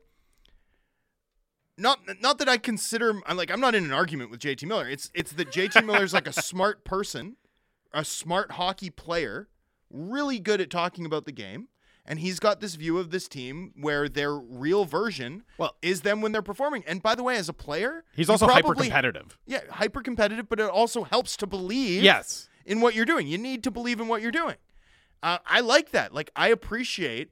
Not 1.78 2.00
not 2.20 2.38
that 2.38 2.48
I 2.48 2.58
consider 2.58 3.20
I'm 3.26 3.36
like 3.36 3.50
I'm 3.50 3.60
not 3.60 3.74
in 3.74 3.84
an 3.84 3.92
argument 3.92 4.30
with 4.30 4.40
JT 4.40 4.66
Miller. 4.66 4.88
It's 4.88 5.10
it's 5.14 5.32
that 5.32 5.50
JT 5.50 5.84
Miller's 5.86 6.12
like 6.12 6.26
a 6.26 6.32
smart 6.32 6.84
person, 6.84 7.36
a 7.92 8.04
smart 8.04 8.52
hockey 8.52 8.90
player, 8.90 9.48
really 9.90 10.38
good 10.38 10.60
at 10.60 10.68
talking 10.68 11.06
about 11.06 11.24
the 11.24 11.32
game 11.32 11.68
And 12.04 12.18
he's 12.18 12.38
got 12.38 12.60
this 12.60 12.74
view 12.74 12.98
of 12.98 13.10
this 13.10 13.28
team 13.28 13.72
where 13.80 14.08
their 14.10 14.34
real 14.36 14.84
version 14.84 15.42
Well- 15.56 15.76
is 15.80 16.02
them 16.02 16.20
when 16.20 16.32
they're 16.32 16.42
performing. 16.42 16.84
And 16.86 17.02
by 17.02 17.14
the 17.14 17.22
way, 17.22 17.36
as 17.36 17.48
a 17.48 17.54
player, 17.54 18.04
He's 18.14 18.28
also 18.28 18.46
hyper 18.46 18.74
competitive. 18.74 19.38
Yeah, 19.46 19.60
hyper 19.70 20.02
competitive, 20.02 20.48
but 20.50 20.60
it 20.60 20.68
also 20.68 21.04
helps 21.04 21.34
to 21.38 21.46
believe 21.46 22.02
Yes. 22.02 22.50
in 22.66 22.82
what 22.82 22.94
you're 22.94 23.06
doing. 23.06 23.26
You 23.26 23.38
need 23.38 23.62
to 23.64 23.70
believe 23.70 24.00
in 24.00 24.08
what 24.08 24.20
you're 24.20 24.30
doing. 24.32 24.56
Uh, 25.22 25.38
I 25.46 25.60
like 25.60 25.92
that. 25.92 26.12
Like 26.12 26.30
I 26.36 26.48
appreciate 26.48 27.30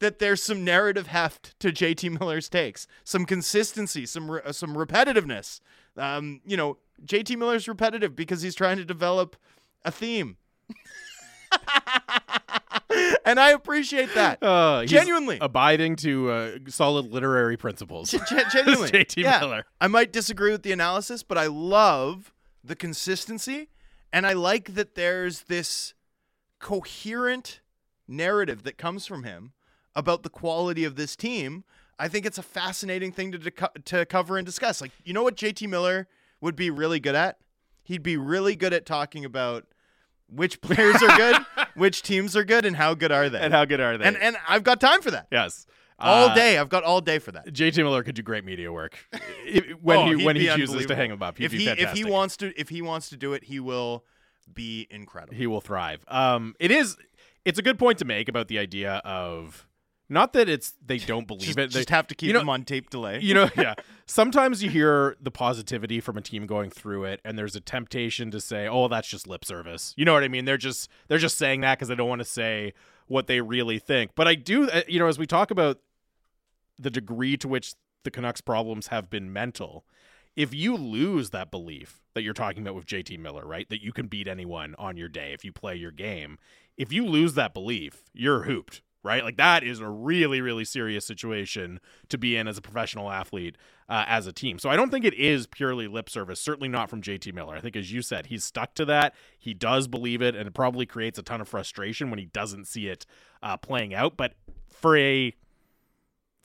that 0.00 0.18
there's 0.18 0.42
some 0.42 0.64
narrative 0.64 1.06
heft 1.08 1.58
to 1.60 1.72
JT 1.72 2.18
Miller's 2.20 2.48
takes, 2.48 2.86
some 3.04 3.24
consistency, 3.24 4.06
some 4.06 4.30
re- 4.30 4.40
uh, 4.44 4.52
some 4.52 4.74
repetitiveness. 4.74 5.60
Um, 5.96 6.40
you 6.46 6.56
know, 6.56 6.78
JT 7.04 7.36
Miller's 7.38 7.68
repetitive 7.68 8.14
because 8.14 8.42
he's 8.42 8.54
trying 8.54 8.76
to 8.76 8.84
develop 8.84 9.36
a 9.84 9.90
theme. 9.90 10.36
and 13.24 13.40
I 13.40 13.50
appreciate 13.50 14.14
that. 14.14 14.42
Uh, 14.42 14.84
Genuinely. 14.84 15.38
abiding 15.40 15.96
to 15.96 16.30
uh, 16.30 16.50
solid 16.68 17.12
literary 17.12 17.56
principles. 17.56 18.10
Gen- 18.10 18.44
genuinely. 18.52 18.90
JT 18.90 19.22
Yeah. 19.22 19.40
Miller. 19.40 19.64
I 19.80 19.88
might 19.88 20.12
disagree 20.12 20.52
with 20.52 20.62
the 20.62 20.72
analysis, 20.72 21.22
but 21.22 21.38
I 21.38 21.46
love 21.46 22.32
the 22.62 22.76
consistency 22.76 23.68
and 24.12 24.26
I 24.26 24.32
like 24.32 24.74
that 24.74 24.94
there's 24.94 25.42
this 25.42 25.94
coherent 26.58 27.60
narrative 28.08 28.62
that 28.64 28.78
comes 28.78 29.06
from 29.06 29.24
him 29.24 29.52
about 29.96 30.22
the 30.22 30.28
quality 30.30 30.84
of 30.84 30.94
this 30.94 31.16
team. 31.16 31.64
I 31.98 32.06
think 32.06 32.24
it's 32.26 32.38
a 32.38 32.42
fascinating 32.42 33.10
thing 33.10 33.32
to 33.32 33.38
deco- 33.38 33.84
to 33.86 34.06
cover 34.06 34.36
and 34.36 34.46
discuss. 34.46 34.80
Like, 34.80 34.92
you 35.02 35.12
know 35.12 35.24
what 35.24 35.34
JT 35.36 35.68
Miller 35.68 36.06
would 36.40 36.54
be 36.54 36.70
really 36.70 37.00
good 37.00 37.14
at? 37.16 37.38
He'd 37.82 38.02
be 38.02 38.16
really 38.16 38.54
good 38.54 38.72
at 38.74 38.84
talking 38.86 39.24
about 39.24 39.64
which 40.28 40.60
players 40.60 41.02
are 41.02 41.16
good, 41.16 41.36
which 41.74 42.02
teams 42.02 42.36
are 42.36 42.44
good, 42.44 42.64
and 42.66 42.76
how 42.76 42.94
good 42.94 43.10
are 43.10 43.28
they. 43.30 43.38
And 43.40 43.52
how 43.54 43.64
good 43.64 43.80
are 43.80 43.96
they? 43.96 44.04
and, 44.04 44.16
and 44.18 44.36
I've 44.46 44.62
got 44.62 44.80
time 44.80 45.00
for 45.02 45.10
that. 45.10 45.26
yes. 45.32 45.66
All 45.98 46.28
Uh, 46.28 46.34
day. 46.34 46.58
I've 46.58 46.68
got 46.68 46.84
all 46.84 47.00
day 47.00 47.18
for 47.18 47.32
that. 47.32 47.46
JT 47.46 47.78
Miller 47.78 48.02
could 48.02 48.14
do 48.16 48.20
great 48.22 48.44
media 48.44 48.70
work 48.70 48.98
If- 49.46 49.80
when 49.80 49.96
Oh, 49.96 50.06
he 50.14 50.24
when 50.26 50.36
he 50.36 50.46
chooses 50.48 50.84
to 50.84 50.94
hang 50.94 51.10
him 51.10 51.22
up. 51.22 51.38
He'd 51.38 51.46
if 51.46 51.52
be 51.52 51.58
he 51.60 51.64
fantastic. 51.68 51.88
if 51.88 51.96
he 51.96 52.04
wants 52.04 52.36
to 52.36 52.60
if 52.60 52.68
he 52.68 52.82
wants 52.82 53.08
to 53.08 53.16
do 53.16 53.32
it, 53.32 53.44
he 53.44 53.58
will 53.60 54.04
be 54.52 54.86
incredible. 54.90 55.34
he 55.34 55.46
will 55.46 55.62
thrive. 55.62 56.04
Um, 56.08 56.54
it 56.60 56.70
is. 56.70 56.98
It's 57.46 57.58
a 57.58 57.62
good 57.62 57.78
point 57.78 57.98
to 58.00 58.04
make 58.04 58.28
about 58.28 58.48
the 58.48 58.58
idea 58.58 58.96
of 59.06 59.65
not 60.08 60.32
that 60.34 60.48
it's 60.48 60.74
they 60.84 60.98
don't 61.12 61.26
believe 61.26 61.42
just, 61.46 61.58
it. 61.58 61.72
They 61.72 61.80
just 61.80 61.90
have 61.90 62.06
to 62.08 62.14
keep 62.14 62.28
you 62.28 62.32
know- 62.32 62.40
him 62.40 62.48
on 62.48 62.64
tape 62.64 62.90
delay. 62.90 63.20
you 63.20 63.34
know, 63.34 63.48
yeah. 63.56 63.74
Sometimes 64.06 64.62
you 64.62 64.70
hear 64.70 65.16
the 65.20 65.32
positivity 65.32 66.00
from 66.00 66.16
a 66.16 66.20
team 66.20 66.46
going 66.46 66.70
through 66.70 67.04
it, 67.04 67.20
and 67.24 67.36
there's 67.38 67.56
a 67.56 67.60
temptation 67.60 68.30
to 68.30 68.40
say, 68.40 68.68
"Oh, 68.68 68.88
that's 68.88 69.08
just 69.08 69.26
lip 69.26 69.44
service." 69.44 69.94
You 69.96 70.04
know 70.04 70.12
what 70.12 70.22
I 70.22 70.28
mean? 70.28 70.44
They're 70.44 70.56
just 70.56 70.88
they're 71.08 71.18
just 71.18 71.38
saying 71.38 71.62
that 71.62 71.78
because 71.78 71.88
they 71.88 71.96
don't 71.96 72.08
want 72.08 72.20
to 72.20 72.26
say 72.26 72.72
what 73.08 73.26
they 73.26 73.40
really 73.40 73.78
think. 73.78 74.12
But 74.14 74.28
I 74.28 74.34
do, 74.34 74.68
uh, 74.70 74.82
you 74.88 74.98
know, 74.98 75.06
as 75.06 75.18
we 75.18 75.26
talk 75.26 75.50
about 75.50 75.80
the 76.78 76.90
degree 76.90 77.36
to 77.38 77.48
which 77.48 77.74
the 78.04 78.10
Canucks' 78.10 78.40
problems 78.40 78.88
have 78.88 79.10
been 79.10 79.32
mental, 79.32 79.84
if 80.36 80.54
you 80.54 80.76
lose 80.76 81.30
that 81.30 81.50
belief 81.50 82.02
that 82.14 82.22
you're 82.22 82.34
talking 82.34 82.62
about 82.62 82.74
with 82.74 82.86
JT 82.86 83.18
Miller, 83.18 83.46
right, 83.46 83.68
that 83.70 83.82
you 83.82 83.92
can 83.92 84.06
beat 84.06 84.28
anyone 84.28 84.74
on 84.78 84.96
your 84.96 85.08
day 85.08 85.32
if 85.32 85.44
you 85.44 85.52
play 85.52 85.74
your 85.74 85.90
game, 85.90 86.38
if 86.76 86.92
you 86.92 87.06
lose 87.06 87.34
that 87.34 87.54
belief, 87.54 88.04
you're 88.12 88.42
hooped, 88.42 88.82
right? 89.06 89.24
Like 89.24 89.36
that 89.36 89.62
is 89.62 89.80
a 89.80 89.88
really, 89.88 90.40
really 90.40 90.64
serious 90.64 91.06
situation 91.06 91.80
to 92.08 92.18
be 92.18 92.36
in 92.36 92.48
as 92.48 92.58
a 92.58 92.60
professional 92.62 93.10
athlete, 93.10 93.56
uh, 93.88 94.04
as 94.06 94.26
a 94.26 94.32
team. 94.32 94.58
So 94.58 94.68
I 94.68 94.76
don't 94.76 94.90
think 94.90 95.04
it 95.04 95.14
is 95.14 95.46
purely 95.46 95.86
lip 95.86 96.10
service, 96.10 96.40
certainly 96.40 96.68
not 96.68 96.90
from 96.90 97.00
JT 97.00 97.32
Miller. 97.32 97.54
I 97.54 97.60
think, 97.60 97.76
as 97.76 97.92
you 97.92 98.02
said, 98.02 98.26
he's 98.26 98.44
stuck 98.44 98.74
to 98.74 98.84
that. 98.86 99.14
He 99.38 99.54
does 99.54 99.86
believe 99.86 100.20
it, 100.20 100.34
and 100.34 100.48
it 100.48 100.54
probably 100.54 100.84
creates 100.84 101.18
a 101.18 101.22
ton 101.22 101.40
of 101.40 101.48
frustration 101.48 102.10
when 102.10 102.18
he 102.18 102.26
doesn't 102.26 102.66
see 102.66 102.88
it 102.88 103.06
uh, 103.42 103.56
playing 103.56 103.94
out. 103.94 104.16
But 104.16 104.34
for 104.68 104.96
a 104.96 105.32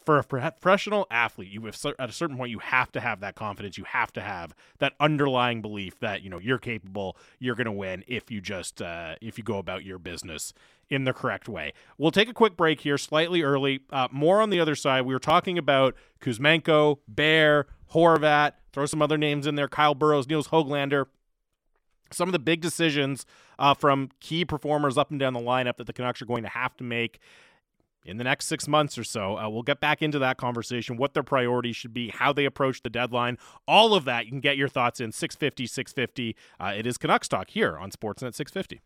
for 0.05 0.17
a 0.17 0.23
professional 0.23 1.05
athlete, 1.11 1.51
you 1.51 1.65
have 1.65 1.77
at 1.99 2.09
a 2.09 2.13
certain 2.13 2.37
point 2.37 2.49
you 2.49 2.59
have 2.59 2.91
to 2.93 2.99
have 2.99 3.19
that 3.19 3.35
confidence. 3.35 3.77
You 3.77 3.83
have 3.85 4.11
to 4.13 4.21
have 4.21 4.55
that 4.79 4.93
underlying 4.99 5.61
belief 5.61 5.99
that 5.99 6.21
you 6.21 6.29
know 6.29 6.39
you're 6.39 6.57
capable, 6.57 7.17
you're 7.39 7.55
going 7.55 7.65
to 7.65 7.71
win 7.71 8.03
if 8.07 8.31
you 8.31 8.41
just 8.41 8.81
uh, 8.81 9.15
if 9.21 9.37
you 9.37 9.43
go 9.43 9.57
about 9.57 9.83
your 9.83 9.99
business 9.99 10.53
in 10.89 11.03
the 11.03 11.13
correct 11.13 11.47
way. 11.47 11.73
We'll 11.97 12.11
take 12.11 12.29
a 12.29 12.33
quick 12.33 12.57
break 12.57 12.81
here, 12.81 12.97
slightly 12.97 13.43
early. 13.43 13.81
Uh, 13.91 14.07
more 14.11 14.41
on 14.41 14.49
the 14.49 14.59
other 14.59 14.75
side. 14.75 15.03
We 15.03 15.13
were 15.13 15.19
talking 15.19 15.57
about 15.57 15.95
Kuzmenko, 16.19 16.97
Bear, 17.07 17.67
Horvat. 17.93 18.53
Throw 18.73 18.85
some 18.85 19.01
other 19.01 19.17
names 19.17 19.45
in 19.45 19.55
there: 19.55 19.67
Kyle 19.67 19.95
Burroughs, 19.95 20.27
Nils 20.27 20.49
Hoglander. 20.49 21.05
Some 22.11 22.27
of 22.27 22.33
the 22.33 22.39
big 22.39 22.59
decisions 22.59 23.25
uh, 23.57 23.73
from 23.73 24.09
key 24.19 24.43
performers 24.43 24.97
up 24.97 25.11
and 25.11 25.19
down 25.19 25.33
the 25.33 25.39
lineup 25.39 25.77
that 25.77 25.87
the 25.87 25.93
Canucks 25.93 26.21
are 26.21 26.25
going 26.25 26.43
to 26.43 26.49
have 26.49 26.75
to 26.77 26.83
make 26.83 27.19
in 28.03 28.17
the 28.17 28.23
next 28.23 28.47
six 28.47 28.67
months 28.67 28.97
or 28.97 29.03
so. 29.03 29.37
Uh, 29.37 29.49
we'll 29.49 29.63
get 29.63 29.79
back 29.79 30.01
into 30.01 30.19
that 30.19 30.37
conversation, 30.37 30.97
what 30.97 31.13
their 31.13 31.23
priorities 31.23 31.75
should 31.75 31.93
be, 31.93 32.09
how 32.09 32.33
they 32.33 32.45
approach 32.45 32.81
the 32.81 32.89
deadline, 32.89 33.37
all 33.67 33.93
of 33.93 34.05
that. 34.05 34.25
You 34.25 34.31
can 34.31 34.41
get 34.41 34.57
your 34.57 34.69
thoughts 34.69 34.99
in 34.99 35.11
650, 35.11 35.67
650. 35.67 36.35
Uh, 36.59 36.73
it 36.75 36.87
is 36.87 36.97
Canucks 36.97 37.27
Talk 37.27 37.49
here 37.49 37.77
on 37.77 37.91
Sportsnet 37.91 38.33
650. 38.33 38.81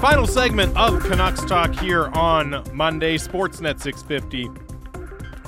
Final 0.00 0.26
segment 0.26 0.76
of 0.76 1.02
Canucks 1.04 1.42
Talk 1.46 1.74
here 1.76 2.08
on 2.08 2.62
Monday, 2.74 3.16
Sportsnet 3.16 3.80
650. 3.80 4.63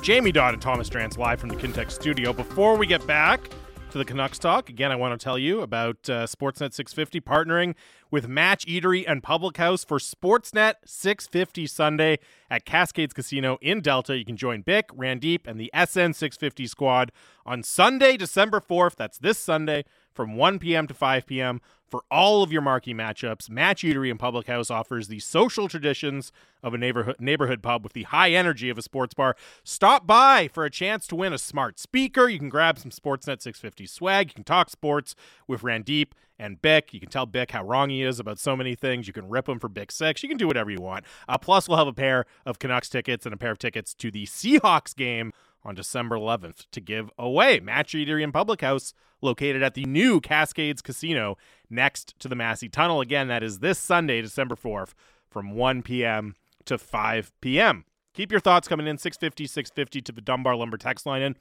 Jamie 0.01 0.31
Dodd 0.31 0.53
and 0.53 0.61
Thomas 0.61 0.89
Drance 0.89 1.17
live 1.17 1.39
from 1.39 1.49
the 1.49 1.55
Kintec 1.55 1.91
studio. 1.91 2.31
Before 2.31 2.77
we 2.77 2.87
get 2.87 3.05
back 3.05 3.49
to 3.91 3.97
the 3.97 4.05
Canucks 4.05 4.39
talk, 4.39 4.69
again, 4.69 4.91
I 4.91 4.95
want 4.95 5.19
to 5.19 5.23
tell 5.23 5.37
you 5.37 5.61
about 5.61 6.09
uh, 6.09 6.25
Sportsnet 6.27 6.73
650 6.73 7.19
partnering 7.21 7.75
with 8.09 8.27
Match 8.27 8.65
Eatery 8.67 9.03
and 9.07 9.21
Public 9.21 9.57
House 9.57 9.83
for 9.83 9.97
Sportsnet 9.97 10.75
650 10.85 11.67
Sunday 11.67 12.19
at 12.49 12.63
Cascades 12.63 13.13
Casino 13.13 13.57
in 13.61 13.81
Delta. 13.81 14.17
You 14.17 14.23
can 14.23 14.37
join 14.37 14.61
Bick, 14.61 14.89
Randeep, 14.89 15.41
and 15.45 15.59
the 15.59 15.71
SN 15.73 16.13
650 16.13 16.67
squad 16.67 17.11
on 17.45 17.63
Sunday, 17.63 18.15
December 18.15 18.61
4th. 18.61 18.95
That's 18.95 19.17
this 19.17 19.37
Sunday 19.37 19.83
from 20.13 20.35
1 20.35 20.59
p.m. 20.59 20.87
to 20.87 20.93
5 20.93 21.25
p.m. 21.25 21.59
For 21.87 22.03
all 22.11 22.43
of 22.43 22.51
your 22.51 22.61
marquee 22.61 22.93
matchups, 22.93 23.49
Match 23.49 23.81
Eatery 23.81 24.11
and 24.11 24.19
Public 24.19 24.47
House 24.47 24.69
offers 24.69 25.07
the 25.07 25.19
social 25.19 25.69
traditions 25.69 26.33
of 26.61 26.73
a 26.73 26.77
neighborhood 26.77 27.15
neighborhood 27.19 27.63
pub 27.63 27.83
with 27.83 27.93
the 27.93 28.03
high 28.03 28.31
energy 28.31 28.69
of 28.69 28.77
a 28.77 28.81
sports 28.81 29.13
bar. 29.13 29.35
Stop 29.63 30.05
by 30.05 30.49
for 30.51 30.65
a 30.65 30.69
chance 30.69 31.07
to 31.07 31.15
win 31.15 31.31
a 31.31 31.37
smart 31.37 31.79
speaker. 31.79 32.27
You 32.27 32.39
can 32.39 32.49
grab 32.49 32.77
some 32.77 32.91
Sportsnet 32.91 33.41
650 33.41 33.85
swag. 33.87 34.29
You 34.29 34.35
can 34.35 34.43
talk 34.43 34.69
sports 34.69 35.15
with 35.47 35.61
Randeep 35.61 36.07
and 36.37 36.61
Bick. 36.61 36.93
You 36.93 36.99
can 36.99 37.09
tell 37.09 37.25
Bick 37.25 37.51
how 37.51 37.63
wrong 37.63 37.89
he 37.89 38.03
is 38.03 38.19
about 38.19 38.37
so 38.37 38.55
many 38.57 38.75
things. 38.75 39.07
You 39.07 39.13
can 39.13 39.29
rip 39.29 39.47
him 39.47 39.59
for 39.59 39.69
Bick 39.69 39.91
Six. 39.91 40.23
You 40.23 40.29
can 40.29 40.37
do 40.37 40.47
whatever 40.47 40.69
you 40.69 40.81
want. 40.81 41.05
Uh, 41.29 41.37
plus, 41.37 41.69
we'll 41.69 41.77
have 41.77 41.87
a 41.87 41.93
pair 41.93 42.25
of 42.45 42.59
Canucks 42.59 42.89
tickets 42.89 43.25
and 43.25 43.33
a 43.33 43.37
pair 43.37 43.51
of 43.51 43.59
tickets 43.59 43.93
to 43.95 44.11
the 44.11 44.25
Seahawks 44.25 44.95
game 44.95 45.31
on 45.67 45.75
December 45.75 46.15
11th 46.15 46.65
to 46.71 46.79
give 46.79 47.11
away. 47.19 47.59
Match 47.59 47.91
Eatery 47.91 48.23
and 48.23 48.33
Public 48.33 48.61
House 48.61 48.93
located 49.21 49.61
at 49.61 49.73
the 49.73 49.83
new 49.83 50.21
Cascades 50.21 50.81
Casino 50.81 51.37
next 51.69 52.17
to 52.19 52.29
the 52.29 52.35
Massey 52.35 52.69
Tunnel. 52.69 53.01
Again, 53.01 53.27
that 53.27 53.43
is 53.43 53.59
this 53.59 53.77
Sunday, 53.77 54.21
December 54.21 54.55
4th 54.55 54.93
from 55.29 55.51
1 55.51 55.83
p.m. 55.83 56.35
to 56.65 56.77
5 56.77 57.33
p.m. 57.41 57.83
Keep 58.13 58.31
your 58.31 58.39
thoughts 58.39 58.67
coming 58.67 58.87
in 58.87 58.97
650 58.97 59.45
650 59.45 60.01
to 60.01 60.11
the 60.11 60.21
Dunbar 60.21 60.55
Lumber 60.55 60.77
text 60.77 61.05
line. 61.05 61.21
And 61.21 61.35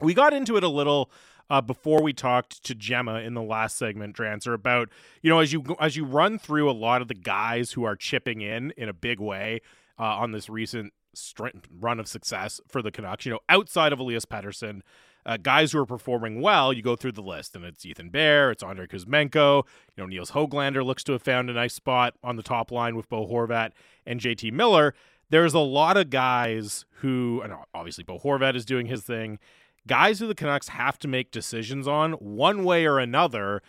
we 0.00 0.14
got 0.14 0.32
into 0.32 0.56
it 0.56 0.62
a 0.62 0.68
little 0.68 1.10
uh, 1.50 1.60
before 1.60 2.00
we 2.00 2.12
talked 2.12 2.64
to 2.64 2.74
Gemma 2.74 3.16
in 3.16 3.34
the 3.34 3.42
last 3.42 3.76
segment, 3.76 4.16
Drancer, 4.16 4.54
about 4.54 4.88
you 5.20 5.28
know 5.28 5.40
as 5.40 5.52
you 5.52 5.76
as 5.80 5.96
you 5.96 6.04
run 6.04 6.38
through 6.38 6.70
a 6.70 6.72
lot 6.72 7.02
of 7.02 7.08
the 7.08 7.14
guys 7.14 7.72
who 7.72 7.84
are 7.84 7.96
chipping 7.96 8.40
in 8.40 8.72
in 8.76 8.88
a 8.88 8.94
big 8.94 9.20
way 9.20 9.60
uh, 9.98 10.04
on 10.04 10.32
this 10.32 10.48
recent 10.48 10.92
strength, 11.14 11.68
run 11.80 12.00
of 12.00 12.08
success 12.08 12.60
for 12.68 12.82
the 12.82 12.90
Canucks. 12.90 13.26
You 13.26 13.32
know, 13.32 13.40
outside 13.48 13.92
of 13.92 13.98
Elias 13.98 14.24
Pettersson, 14.24 14.82
uh, 15.24 15.36
guys 15.36 15.72
who 15.72 15.78
are 15.78 15.86
performing 15.86 16.40
well, 16.40 16.72
you 16.72 16.82
go 16.82 16.96
through 16.96 17.12
the 17.12 17.22
list, 17.22 17.54
and 17.54 17.64
it's 17.64 17.86
Ethan 17.86 18.10
Bear, 18.10 18.50
it's 18.50 18.62
Andrei 18.62 18.86
Kuzmenko, 18.86 19.64
you 19.96 20.02
know, 20.02 20.06
Nils 20.06 20.32
Hoglander 20.32 20.84
looks 20.84 21.04
to 21.04 21.12
have 21.12 21.22
found 21.22 21.48
a 21.48 21.52
nice 21.52 21.74
spot 21.74 22.14
on 22.24 22.36
the 22.36 22.42
top 22.42 22.70
line 22.70 22.96
with 22.96 23.08
Bo 23.08 23.26
Horvat 23.26 23.70
and 24.04 24.20
JT 24.20 24.52
Miller. 24.52 24.94
There's 25.30 25.54
a 25.54 25.60
lot 25.60 25.96
of 25.96 26.10
guys 26.10 26.84
who, 26.96 27.40
and 27.42 27.54
obviously 27.72 28.04
Bo 28.04 28.18
Horvat 28.18 28.56
is 28.56 28.64
doing 28.64 28.86
his 28.86 29.02
thing, 29.02 29.38
guys 29.86 30.18
who 30.18 30.26
the 30.26 30.34
Canucks 30.34 30.68
have 30.68 30.98
to 31.00 31.08
make 31.08 31.30
decisions 31.30 31.86
on 31.86 32.12
one 32.12 32.64
way 32.64 32.84
or 32.84 32.98
another 32.98 33.62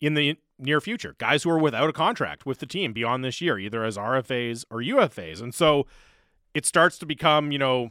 in 0.00 0.14
the 0.14 0.36
near 0.58 0.80
future. 0.80 1.14
Guys 1.18 1.44
who 1.44 1.50
are 1.50 1.58
without 1.58 1.88
a 1.88 1.92
contract 1.92 2.46
with 2.46 2.58
the 2.58 2.66
team 2.66 2.92
beyond 2.92 3.24
this 3.24 3.40
year, 3.40 3.58
either 3.58 3.84
as 3.84 3.96
RFAs 3.96 4.64
or 4.70 4.78
UFAs. 4.78 5.40
And 5.40 5.54
so 5.54 5.86
it 6.54 6.66
starts 6.66 6.98
to 6.98 7.06
become, 7.06 7.52
you 7.52 7.58
know, 7.58 7.90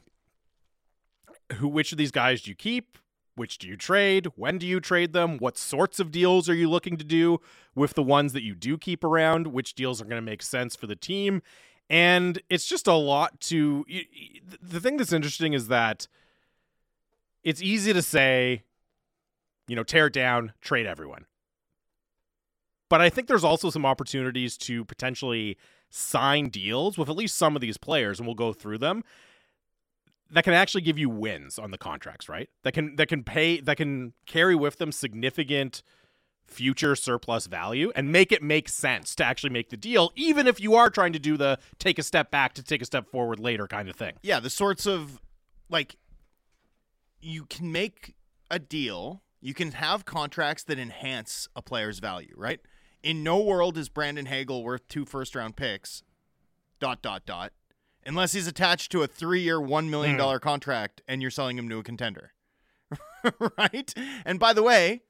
who 1.54 1.68
which 1.68 1.92
of 1.92 1.98
these 1.98 2.12
guys 2.12 2.42
do 2.42 2.52
you 2.52 2.56
keep? 2.56 2.98
Which 3.36 3.60
do 3.60 3.68
you 3.68 3.78
trade? 3.78 4.28
When 4.36 4.58
do 4.58 4.66
you 4.66 4.80
trade 4.80 5.14
them? 5.14 5.38
What 5.38 5.58
sorts 5.58 6.00
of 6.00 6.12
deals 6.12 6.50
are 6.50 6.56
you 6.56 6.70
looking 6.70 6.98
to 6.98 7.04
do 7.04 7.40
with 7.76 7.94
the 7.94 8.02
ones 8.02 8.34
that 8.34 8.42
you 8.42 8.56
do 8.56 8.78
keep 8.78 9.04
around? 9.04 9.48
Which 9.48 9.76
deals 9.76 10.02
are 10.02 10.06
going 10.06 10.18
to 10.18 10.22
make 10.22 10.42
sense 10.42 10.76
for 10.76 10.88
the 10.88 10.96
team? 10.96 11.44
And 11.90 12.42
it's 12.50 12.66
just 12.66 12.88
a 12.88 12.94
lot 12.94 13.40
to. 13.42 13.86
The 14.62 14.80
thing 14.80 14.98
that's 14.98 15.14
interesting 15.14 15.54
is 15.54 15.68
that 15.68 16.08
it's 17.44 17.62
easy 17.62 17.94
to 17.94 18.02
say, 18.02 18.64
you 19.68 19.76
know, 19.76 19.84
tear 19.84 20.08
it 20.08 20.14
down, 20.14 20.54
trade 20.60 20.88
everyone. 20.88 21.26
But 22.90 23.02
I 23.02 23.10
think 23.10 23.28
there's 23.28 23.44
also 23.44 23.70
some 23.70 23.86
opportunities 23.86 24.58
to 24.60 24.86
potentially 24.86 25.58
sign 25.90 26.50
deals 26.50 26.98
with 26.98 27.10
at 27.10 27.16
least 27.16 27.38
some 27.38 27.56
of 27.56 27.62
these 27.62 27.78
players, 27.78 28.20
and 28.20 28.28
we'll 28.28 28.36
go 28.36 28.54
through 28.54 28.78
them. 28.78 29.04
That 30.30 30.44
can 30.44 30.54
actually 30.54 30.82
give 30.82 30.98
you 30.98 31.10
wins 31.10 31.58
on 31.58 31.72
the 31.72 31.78
contracts, 31.78 32.28
right? 32.28 32.50
That 32.64 32.74
can 32.74 32.98
that 32.98 33.08
can 33.08 33.24
pay 33.24 33.62
that 33.62 33.78
can 33.78 34.14
carry 34.26 34.56
with 34.56 34.78
them 34.78 34.92
significant 34.92 35.84
future 36.46 36.96
surplus 36.96 37.46
value 37.48 37.92
and 37.96 38.12
make 38.12 38.32
it 38.32 38.42
make 38.42 38.70
sense 38.70 39.16
to 39.16 39.24
actually 39.24 39.50
make 39.50 39.70
the 39.70 39.78
deal, 39.78 40.12
even 40.16 40.48
if 40.48 40.60
you 40.60 40.76
are 40.76 40.90
trying 40.90 41.14
to 41.14 41.20
do 41.20 41.38
the 41.38 41.60
take 41.80 42.00
a 42.00 42.04
step 42.04 42.32
back 42.32 42.54
to 42.54 42.64
take 42.64 42.82
a 42.82 42.86
step 42.86 43.08
forward 43.10 43.40
later 43.40 43.68
kind 43.68 43.90
of 43.90 43.96
thing. 43.96 44.14
Yeah, 44.22 44.40
the 44.40 44.50
sorts 44.50 44.86
of 44.86 45.22
like 45.70 45.96
you 47.22 47.46
can 47.46 47.72
make 47.72 48.16
a 48.50 48.60
deal, 48.60 49.24
you 49.42 49.54
can 49.54 49.72
have 49.74 50.06
contracts 50.06 50.64
that 50.64 50.80
enhance 50.80 51.48
a 51.56 51.62
player's 51.62 52.00
value, 52.00 52.34
right? 52.36 52.60
In 53.04 53.24
no 53.24 53.40
world 53.40 53.78
is 53.78 53.90
Brandon 53.90 54.26
Hagel 54.26 54.64
worth 54.64 54.88
two 54.88 55.06
first 55.06 55.36
round 55.36 55.56
picks, 55.56 56.04
dot, 56.80 57.02
dot, 57.02 57.26
dot, 57.26 57.54
unless 58.06 58.34
he's 58.34 58.48
attached 58.48 58.92
to 58.92 59.04
a 59.04 59.08
three 59.08 59.42
year, 59.42 59.60
$1 59.60 59.90
million 59.90 60.20
Hmm. 60.20 60.38
contract 60.38 61.02
and 61.08 61.22
you're 61.22 61.32
selling 61.32 61.58
him 61.58 61.70
to 61.70 61.80
a 61.80 61.84
contender, 61.84 62.34
right? 63.58 63.94
And 64.26 64.40
by 64.40 64.54
the 64.54 64.64
way, 64.64 65.04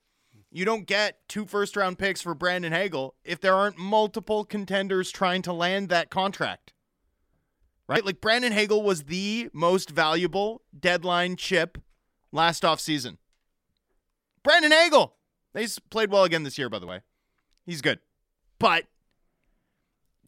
you 0.51 0.65
don't 0.65 0.85
get 0.85 1.27
two 1.27 1.45
first 1.45 1.75
round 1.75 1.97
picks 1.97 2.21
for 2.21 2.33
Brandon 2.33 2.71
Hagel 2.71 3.15
if 3.23 3.39
there 3.41 3.53
aren't 3.55 3.77
multiple 3.77 4.43
contenders 4.45 5.11
trying 5.11 5.41
to 5.43 5.53
land 5.53 5.89
that 5.89 6.09
contract. 6.09 6.73
Right? 7.87 8.05
Like 8.05 8.19
Brandon 8.19 8.51
Hagel 8.51 8.83
was 8.83 9.03
the 9.03 9.49
most 9.53 9.91
valuable 9.91 10.61
deadline 10.77 11.37
chip 11.37 11.77
last 12.33 12.63
offseason. 12.63 13.17
Brandon 14.43 14.71
Hagel. 14.71 15.15
He's 15.53 15.79
played 15.79 16.11
well 16.11 16.25
again 16.25 16.43
this 16.43 16.57
year, 16.57 16.69
by 16.69 16.79
the 16.79 16.85
way. 16.85 16.99
He's 17.67 17.81
good. 17.81 17.99
But 18.57 18.85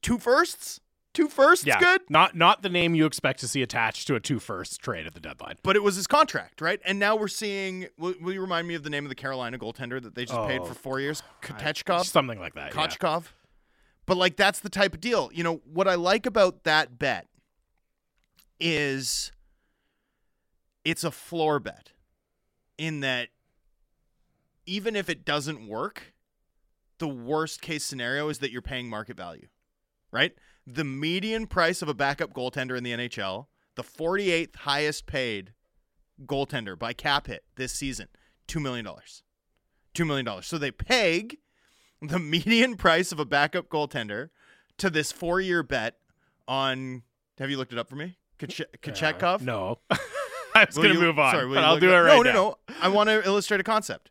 two 0.03 0.19
firsts? 0.19 0.79
Two 1.11 1.27
firsts 1.27 1.65
Yeah, 1.65 1.79
good? 1.79 2.01
Not 2.09 2.35
not 2.35 2.61
the 2.61 2.69
name 2.69 2.93
you 2.93 3.07
expect 3.07 3.39
to 3.39 3.47
see 3.47 3.63
attached 3.63 4.05
to 4.07 4.15
a 4.15 4.19
two 4.19 4.37
first 4.37 4.79
trade 4.79 5.07
at 5.07 5.15
the 5.15 5.19
deadline. 5.19 5.55
But 5.63 5.75
it 5.75 5.81
was 5.81 5.95
his 5.95 6.05
contract, 6.05 6.61
right? 6.61 6.79
And 6.85 6.99
now 6.99 7.15
we're 7.15 7.27
seeing. 7.27 7.87
Will, 7.97 8.13
will 8.21 8.33
you 8.33 8.41
remind 8.41 8.67
me 8.67 8.75
of 8.75 8.83
the 8.83 8.91
name 8.91 9.05
of 9.05 9.09
the 9.09 9.15
Carolina 9.15 9.57
goaltender 9.57 9.99
that 10.03 10.13
they 10.13 10.25
just 10.25 10.39
paid 10.47 10.59
Oh, 10.61 10.65
for 10.65 10.75
four 10.75 10.99
years? 10.99 11.23
Kotechkov? 11.41 12.05
Something 12.05 12.37
like 12.39 12.53
that. 12.53 12.75
yeah. 12.75 13.19
But 14.05 14.17
like 14.17 14.35
that's 14.35 14.59
the 14.59 14.69
type 14.69 14.93
of 14.93 15.01
deal. 15.01 15.31
You 15.33 15.43
know, 15.43 15.61
what 15.65 15.87
I 15.87 15.95
like 15.95 16.27
about 16.27 16.63
that 16.65 16.99
bet 16.99 17.25
is 18.59 19.31
it's 20.85 21.03
a 21.03 21.11
floor 21.11 21.59
bet 21.59 21.91
in 22.77 22.99
that 22.99 23.29
even 24.65 24.95
if 24.95 25.09
it 25.09 25.25
doesn't 25.25 25.67
work, 25.67 26.13
the 26.99 27.07
worst 27.07 27.61
case 27.61 27.83
scenario 27.83 28.29
is 28.29 28.39
that 28.39 28.51
you're 28.51 28.61
paying 28.61 28.89
market 28.89 29.17
value. 29.17 29.47
Right? 30.11 30.33
The 30.65 30.83
median 30.83 31.47
price 31.47 31.81
of 31.81 31.89
a 31.89 31.93
backup 31.93 32.33
goaltender 32.33 32.77
in 32.77 32.83
the 32.83 32.91
NHL, 32.91 33.47
the 33.75 33.83
48th 33.83 34.55
highest 34.57 35.05
paid 35.05 35.53
goaltender 36.25 36.77
by 36.77 36.93
cap 36.93 37.27
hit 37.27 37.43
this 37.55 37.73
season, 37.73 38.07
$2 38.47 38.61
million. 38.61 38.87
$2 39.95 40.07
million. 40.07 40.41
So 40.41 40.57
they 40.57 40.71
peg 40.71 41.37
the 42.01 42.19
median 42.19 42.75
price 42.75 43.11
of 43.11 43.19
a 43.19 43.25
backup 43.25 43.69
goaltender 43.69 44.29
to 44.77 44.89
this 44.89 45.11
four 45.11 45.41
year 45.41 45.63
bet 45.63 45.95
on. 46.47 47.03
Have 47.37 47.49
you 47.49 47.57
looked 47.57 47.73
it 47.73 47.79
up 47.79 47.89
for 47.89 47.95
me? 47.95 48.17
Kach- 48.37 48.65
Kachekov? 48.81 49.41
No. 49.41 49.79
I 50.55 50.65
was 50.65 50.75
going 50.75 50.93
to 50.93 50.99
move 50.99 51.19
on, 51.19 51.33
sorry, 51.33 51.47
but 51.47 51.63
I'll 51.63 51.79
do 51.79 51.89
it 51.89 51.95
up- 51.95 52.05
right 52.05 52.17
no, 52.17 52.21
now. 52.23 52.33
No, 52.33 52.49
no, 52.49 52.75
I 52.81 52.89
want 52.89 53.09
to 53.09 53.25
illustrate 53.25 53.59
a 53.59 53.63
concept. 53.63 54.09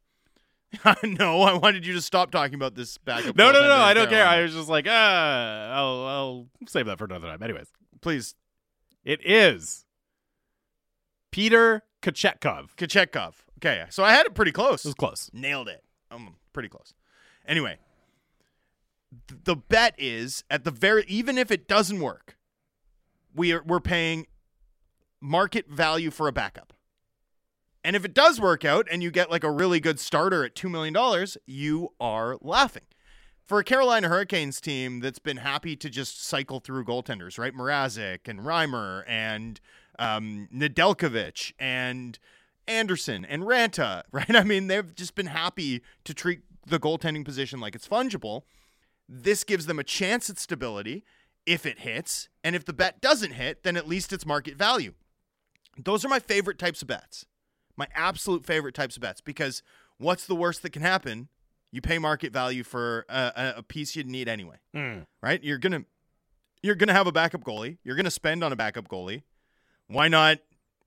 no, 1.02 1.42
I 1.42 1.54
wanted 1.54 1.86
you 1.86 1.94
to 1.94 2.00
stop 2.02 2.30
talking 2.30 2.54
about 2.54 2.74
this 2.74 2.98
backup. 2.98 3.36
No, 3.36 3.50
no, 3.52 3.62
no. 3.62 3.76
I 3.76 3.94
don't 3.94 4.08
care. 4.08 4.26
I 4.26 4.42
was 4.42 4.52
just 4.52 4.68
like, 4.68 4.86
ah, 4.88 5.70
I'll, 5.72 6.06
I'll 6.06 6.46
save 6.66 6.86
that 6.86 6.98
for 6.98 7.04
another 7.06 7.26
time. 7.28 7.42
Anyways, 7.42 7.68
Please, 8.00 8.34
it 9.04 9.20
is 9.24 9.84
Peter 11.30 11.82
Kochetkov. 12.02 12.74
Kochetkov. 12.76 13.34
Okay, 13.58 13.84
so 13.90 14.04
I 14.04 14.12
had 14.12 14.26
it 14.26 14.34
pretty 14.34 14.52
close. 14.52 14.84
It 14.84 14.88
was 14.88 14.94
close. 14.94 15.30
Nailed 15.32 15.68
it. 15.68 15.82
I'm 16.10 16.36
pretty 16.52 16.68
close. 16.68 16.94
Anyway, 17.46 17.78
th- 19.28 19.40
the 19.44 19.56
bet 19.56 19.94
is 19.98 20.44
at 20.50 20.64
the 20.64 20.70
very 20.70 21.04
even 21.08 21.36
if 21.38 21.50
it 21.50 21.66
doesn't 21.66 22.00
work, 22.00 22.36
we 23.34 23.52
are 23.52 23.62
we're 23.66 23.80
paying 23.80 24.26
market 25.20 25.68
value 25.68 26.10
for 26.10 26.28
a 26.28 26.32
backup. 26.32 26.72
And 27.84 27.94
if 27.96 28.04
it 28.04 28.14
does 28.14 28.40
work 28.40 28.64
out 28.64 28.86
and 28.90 29.02
you 29.02 29.10
get 29.10 29.30
like 29.30 29.44
a 29.44 29.50
really 29.50 29.80
good 29.80 30.00
starter 30.00 30.44
at 30.44 30.54
$2 30.54 30.70
million, 30.70 31.26
you 31.46 31.92
are 32.00 32.36
laughing. 32.40 32.82
For 33.46 33.60
a 33.60 33.64
Carolina 33.64 34.08
Hurricanes 34.08 34.60
team 34.60 35.00
that's 35.00 35.18
been 35.18 35.38
happy 35.38 35.74
to 35.76 35.88
just 35.88 36.22
cycle 36.22 36.60
through 36.60 36.84
goaltenders, 36.84 37.38
right? 37.38 37.54
Mrazek 37.54 38.28
and 38.28 38.40
Reimer 38.40 39.04
and 39.06 39.58
um, 39.98 40.48
Nedeljkovic 40.54 41.54
and 41.58 42.18
Andersen 42.66 43.24
and 43.24 43.44
Raanta, 43.44 44.02
right? 44.12 44.36
I 44.36 44.44
mean, 44.44 44.66
they've 44.66 44.94
just 44.94 45.14
been 45.14 45.26
happy 45.26 45.82
to 46.04 46.12
treat 46.12 46.40
the 46.66 46.78
goaltending 46.78 47.24
position 47.24 47.60
like 47.60 47.74
it's 47.74 47.88
fungible. 47.88 48.42
This 49.08 49.44
gives 49.44 49.64
them 49.64 49.78
a 49.78 49.84
chance 49.84 50.28
at 50.28 50.38
stability 50.38 51.04
if 51.46 51.64
it 51.64 51.80
hits. 51.80 52.28
And 52.44 52.54
if 52.54 52.66
the 52.66 52.74
bet 52.74 53.00
doesn't 53.00 53.32
hit, 53.32 53.62
then 53.62 53.76
at 53.76 53.88
least 53.88 54.12
it's 54.12 54.26
market 54.26 54.56
value. 54.56 54.92
Those 55.82 56.04
are 56.04 56.08
my 56.08 56.18
favorite 56.18 56.58
types 56.58 56.82
of 56.82 56.88
bets. 56.88 57.24
My 57.78 57.86
absolute 57.94 58.44
favorite 58.44 58.74
types 58.74 58.96
of 58.96 59.02
bets 59.02 59.20
because 59.22 59.62
what's 59.96 60.26
the 60.26 60.34
worst 60.34 60.60
that 60.62 60.70
can 60.70 60.82
happen? 60.82 61.28
You 61.70 61.80
pay 61.80 61.98
market 61.98 62.32
value 62.32 62.64
for 62.64 63.06
a, 63.08 63.54
a- 63.58 63.62
piece 63.62 63.94
you 63.96 64.02
need 64.04 64.28
anyway, 64.28 64.56
Mm. 64.74 65.06
right? 65.22 65.42
You're 65.42 65.58
gonna 65.58 65.84
you're 66.62 66.74
gonna 66.74 66.92
have 66.92 67.06
a 67.06 67.12
backup 67.12 67.44
goalie. 67.44 67.78
You're 67.84 67.94
gonna 67.96 68.10
spend 68.10 68.42
on 68.42 68.52
a 68.52 68.56
backup 68.56 68.88
goalie. 68.88 69.22
Why 69.86 70.08
not? 70.08 70.38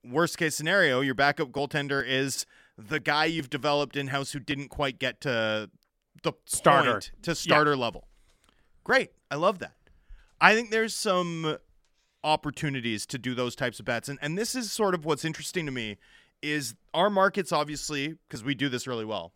Worst 0.03 0.37
case 0.37 0.55
scenario, 0.55 0.99
your 1.01 1.13
backup 1.13 1.49
goaltender 1.51 2.03
is 2.05 2.45
the 2.77 2.99
guy 2.99 3.25
you've 3.25 3.49
developed 3.51 3.95
in 3.95 4.07
house 4.07 4.31
who 4.33 4.39
didn't 4.39 4.67
quite 4.69 4.97
get 4.99 5.21
to 5.21 5.69
the 6.23 6.33
Starter. 6.45 7.01
to 7.21 7.35
starter 7.35 7.75
level. 7.77 8.07
Great, 8.83 9.11
I 9.29 9.35
love 9.35 9.59
that. 9.59 9.75
I 10.41 10.55
think 10.55 10.71
there's 10.71 10.95
some 10.95 11.57
opportunities 12.23 13.05
to 13.07 13.17
do 13.17 13.33
those 13.33 13.55
types 13.55 13.79
of 13.79 13.85
bets, 13.85 14.09
and 14.09 14.19
and 14.21 14.37
this 14.37 14.55
is 14.55 14.71
sort 14.71 14.93
of 14.95 15.05
what's 15.05 15.23
interesting 15.25 15.65
to 15.67 15.71
me 15.71 15.97
is 16.41 16.75
our 16.93 17.09
markets 17.09 17.51
obviously 17.51 18.15
because 18.27 18.43
we 18.43 18.55
do 18.55 18.69
this 18.69 18.87
really 18.87 19.05
well. 19.05 19.33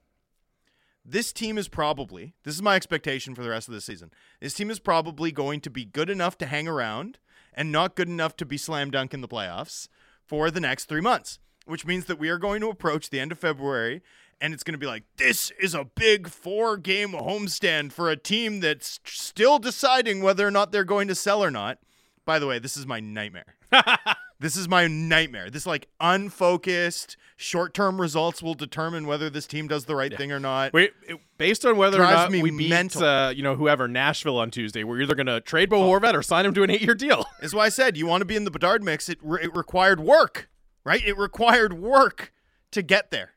This 1.03 1.32
team 1.32 1.57
is 1.57 1.68
probably 1.68 2.34
this 2.44 2.56
is 2.56 2.61
my 2.61 2.76
expectation 2.76 3.36
for 3.36 3.44
the 3.44 3.49
rest 3.49 3.68
of 3.68 3.73
the 3.73 3.82
season. 3.82 4.11
This 4.41 4.53
team 4.53 4.69
is 4.69 4.80
probably 4.80 5.32
going 5.32 5.61
to 5.61 5.69
be 5.69 5.86
good 5.86 6.10
enough 6.10 6.38
to 6.40 6.45
hang 6.45 6.68
around 6.68 7.19
and 7.53 7.72
not 7.72 7.95
good 7.95 8.10
enough 8.10 8.36
to 8.38 8.45
be 8.45 8.57
slam 8.57 8.91
dunk 8.91 9.14
in 9.14 9.22
the 9.22 9.27
playoffs 9.27 9.88
for 10.26 10.49
the 10.49 10.60
next 10.60 10.86
three 10.86 11.02
months, 11.02 11.40
which 11.65 11.86
means 11.86 12.06
that 12.06 12.19
we 12.19 12.30
are 12.30 12.40
going 12.40 12.60
to 12.61 12.69
approach 12.69 13.10
the 13.10 13.19
end 13.19 13.32
of 13.32 13.40
February 13.40 14.02
and 14.41 14.53
it's 14.53 14.64
going 14.64 14.73
to 14.73 14.80
be 14.80 14.86
like, 14.86 15.03
this 15.18 15.52
is 15.61 15.73
a 15.73 15.86
big 15.86 16.27
four 16.27 16.77
game 16.77 17.11
homestand 17.11 17.91
for 17.91 18.10
a 18.10 18.18
team 18.18 18.60
that's 18.60 18.99
still 19.06 19.60
deciding 19.60 20.22
whether 20.22 20.45
or 20.45 20.52
not 20.52 20.72
they're 20.72 20.84
going 20.84 21.07
to 21.07 21.15
sell 21.15 21.44
or 21.44 21.52
not. 21.52 21.80
By 22.26 22.40
the 22.40 22.48
way, 22.48 22.60
this 22.60 22.76
is 22.76 22.86
my 22.86 22.99
nightmare. 22.99 23.56
this 24.39 24.55
is 24.57 24.67
my 24.67 24.87
nightmare. 24.87 25.49
This 25.49 25.65
like 25.65 25.87
unfocused, 25.99 27.17
short 27.37 27.73
term 27.73 27.99
results 27.99 28.41
will 28.43 28.53
determine 28.53 29.07
whether 29.07 29.29
this 29.29 29.47
team 29.47 29.67
does 29.67 29.85
the 29.85 29.95
right 29.95 30.15
thing 30.15 30.31
or 30.31 30.39
not. 30.39 30.73
Wait, 30.73 30.91
it- 31.07 31.19
based 31.37 31.65
on 31.65 31.77
whether 31.77 32.01
or 32.01 32.05
not 32.05 32.31
we 32.31 32.41
beat, 32.51 32.69
mental. 32.69 33.03
uh, 33.03 33.29
you 33.29 33.43
know, 33.43 33.55
whoever 33.55 33.87
Nashville 33.87 34.37
on 34.37 34.51
Tuesday, 34.51 34.83
we're 34.83 35.01
either 35.01 35.15
going 35.15 35.27
to 35.27 35.41
trade 35.41 35.69
Bo 35.69 35.81
Horvat 35.83 36.13
or 36.13 36.21
sign 36.23 36.45
him 36.45 36.53
to 36.53 36.63
an 36.63 36.69
eight-year 36.69 36.95
deal. 36.95 37.25
Is 37.41 37.53
why 37.53 37.65
I 37.65 37.69
said 37.69 37.97
you 37.97 38.07
want 38.07 38.21
to 38.21 38.25
be 38.25 38.35
in 38.35 38.45
the 38.45 38.51
Bedard 38.51 38.83
mix. 38.83 39.09
It 39.09 39.19
re- 39.21 39.43
it 39.43 39.55
required 39.55 39.99
work, 39.99 40.49
right? 40.83 41.03
It 41.05 41.17
required 41.17 41.73
work 41.73 42.31
to 42.71 42.81
get 42.81 43.11
there. 43.11 43.31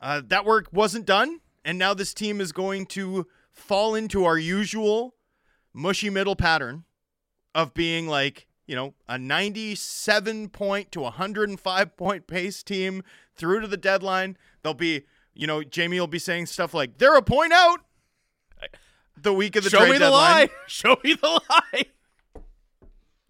Uh, 0.00 0.20
that 0.26 0.44
work 0.44 0.66
wasn't 0.72 1.06
done, 1.06 1.40
and 1.64 1.78
now 1.78 1.94
this 1.94 2.12
team 2.12 2.40
is 2.40 2.52
going 2.52 2.84
to 2.86 3.26
fall 3.50 3.94
into 3.94 4.24
our 4.24 4.36
usual 4.38 5.14
mushy 5.72 6.10
middle 6.10 6.36
pattern 6.36 6.84
of 7.54 7.72
being 7.72 8.06
like 8.06 8.46
you 8.66 8.74
know 8.74 8.94
a 9.08 9.18
97 9.18 10.48
point 10.48 10.92
to 10.92 11.00
105 11.00 11.96
point 11.96 12.26
pace 12.26 12.62
team 12.62 13.02
through 13.34 13.60
to 13.60 13.66
the 13.66 13.76
deadline. 13.76 14.36
They'll 14.62 14.74
be 14.74 15.04
you 15.34 15.46
know 15.46 15.62
Jamie 15.62 16.00
will 16.00 16.06
be 16.06 16.18
saying 16.18 16.46
stuff 16.46 16.74
like 16.74 16.98
they're 16.98 17.16
a 17.16 17.22
point 17.22 17.52
out. 17.52 17.80
The 19.16 19.32
week 19.32 19.56
of 19.56 19.64
the 19.64 19.70
Show 19.70 19.78
trade 19.78 19.90
me 19.90 19.94
the 19.94 20.06
deadline 20.06 20.48
lie. 20.48 20.48
Show 20.66 20.96
me 21.04 21.14
the 21.14 21.40
lie. 21.48 21.84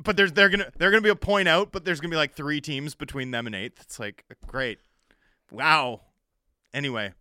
but 0.03 0.17
there's 0.17 0.33
they're 0.33 0.49
gonna 0.49 0.71
they're 0.79 0.91
gonna 0.91 1.03
be 1.03 1.09
a 1.09 1.17
point 1.17 1.49
out, 1.49 1.73
but 1.73 1.85
there's 1.85 2.01
gonna 2.01 2.11
be 2.11 2.17
like 2.17 2.35
three 2.35 2.61
teams 2.61 2.95
between 2.95 3.31
them 3.31 3.47
and 3.47 3.55
eighth. 3.55 3.81
It's 3.83 3.99
like 3.99 4.25
great, 4.47 4.79
wow. 5.51 6.01
Anyway, 6.73 7.13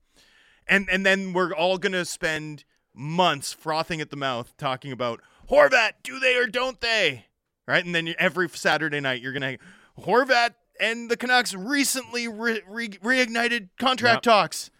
and 0.68 0.88
and 0.90 1.06
then 1.06 1.34
we're 1.34 1.53
all 1.53 1.77
gonna 1.77 2.06
spend 2.06 2.64
months 2.94 3.52
frothing 3.52 3.99
at 4.02 4.10
the 4.11 4.15
mouth 4.15 4.56
talking 4.57 4.91
about 4.91 5.19
Horvat, 5.49 5.94
do 6.03 6.19
they 6.19 6.38
or 6.38 6.48
don't 6.48 6.80
they? 6.80 7.26
Right, 7.68 7.84
and 7.85 7.95
then 7.95 8.14
every 8.19 8.49
Saturday 8.49 8.99
night 8.99 9.22
you're 9.22 9.34
gonna 9.34 9.57
Horvat 10.02 10.56
and 10.80 11.10
the 11.10 11.18
Canucks 11.18 11.53
recently 11.53 12.27
re- 12.27 12.61
re- 12.68 12.90
reignited 12.90 13.69
contract 13.80 14.18
Yep. 14.18 14.34
talks. 14.34 14.72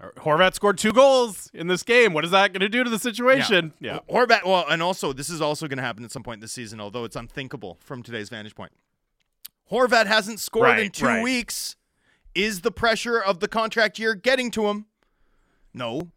Horvat 0.00 0.54
scored 0.54 0.76
two 0.76 0.92
goals 0.92 1.50
in 1.54 1.68
this 1.68 1.82
game. 1.82 2.12
What 2.12 2.24
is 2.24 2.32
that 2.32 2.52
going 2.52 2.60
to 2.60 2.68
do 2.68 2.82
to 2.82 2.90
the 2.90 2.98
situation? 2.98 3.72
Yeah. 3.78 4.00
Horvat. 4.10 4.44
Well, 4.44 4.66
and 4.68 4.82
also 4.82 5.12
this 5.12 5.30
is 5.30 5.40
also 5.40 5.68
going 5.68 5.76
to 5.76 5.84
happen 5.84 6.04
at 6.04 6.10
some 6.10 6.24
point 6.24 6.40
this 6.40 6.52
season, 6.52 6.80
although 6.80 7.04
it's 7.04 7.14
unthinkable 7.14 7.78
from 7.80 8.02
today's 8.02 8.28
vantage 8.28 8.56
point. 8.56 8.72
Horvat 9.70 10.06
hasn't 10.06 10.40
scored 10.40 10.78
in 10.78 10.90
two 10.90 11.06
right. 11.06 11.22
weeks. 11.22 11.76
Is 12.34 12.62
the 12.62 12.72
pressure 12.72 13.20
of 13.20 13.38
the 13.38 13.46
contract 13.46 13.98
year 13.98 14.16
getting 14.16 14.50
to 14.52 14.66
him? 14.66 14.86
No. 15.72 16.10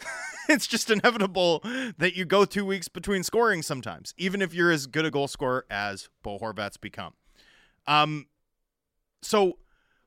it's 0.54 0.66
just 0.66 0.90
inevitable 0.90 1.60
that 1.98 2.16
you 2.16 2.24
go 2.24 2.44
two 2.44 2.64
weeks 2.64 2.88
between 2.88 3.22
scoring 3.22 3.62
sometimes, 3.62 4.14
even 4.16 4.42
if 4.42 4.52
you're 4.52 4.70
as 4.70 4.86
good 4.86 5.04
a 5.04 5.10
goal 5.10 5.28
scorer 5.28 5.64
as 5.70 6.08
Bo 6.22 6.38
Horvat's 6.38 6.76
become. 6.76 7.14
Um, 7.86 8.26
so 9.22 9.58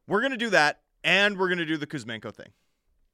we're 0.08 0.22
gonna 0.22 0.38
do 0.38 0.50
that, 0.50 0.82
and 1.04 1.38
we're 1.38 1.50
gonna 1.50 1.66
do 1.66 1.78
the 1.78 1.88
Kuzmenko 1.88 2.34
thing. 2.34 2.50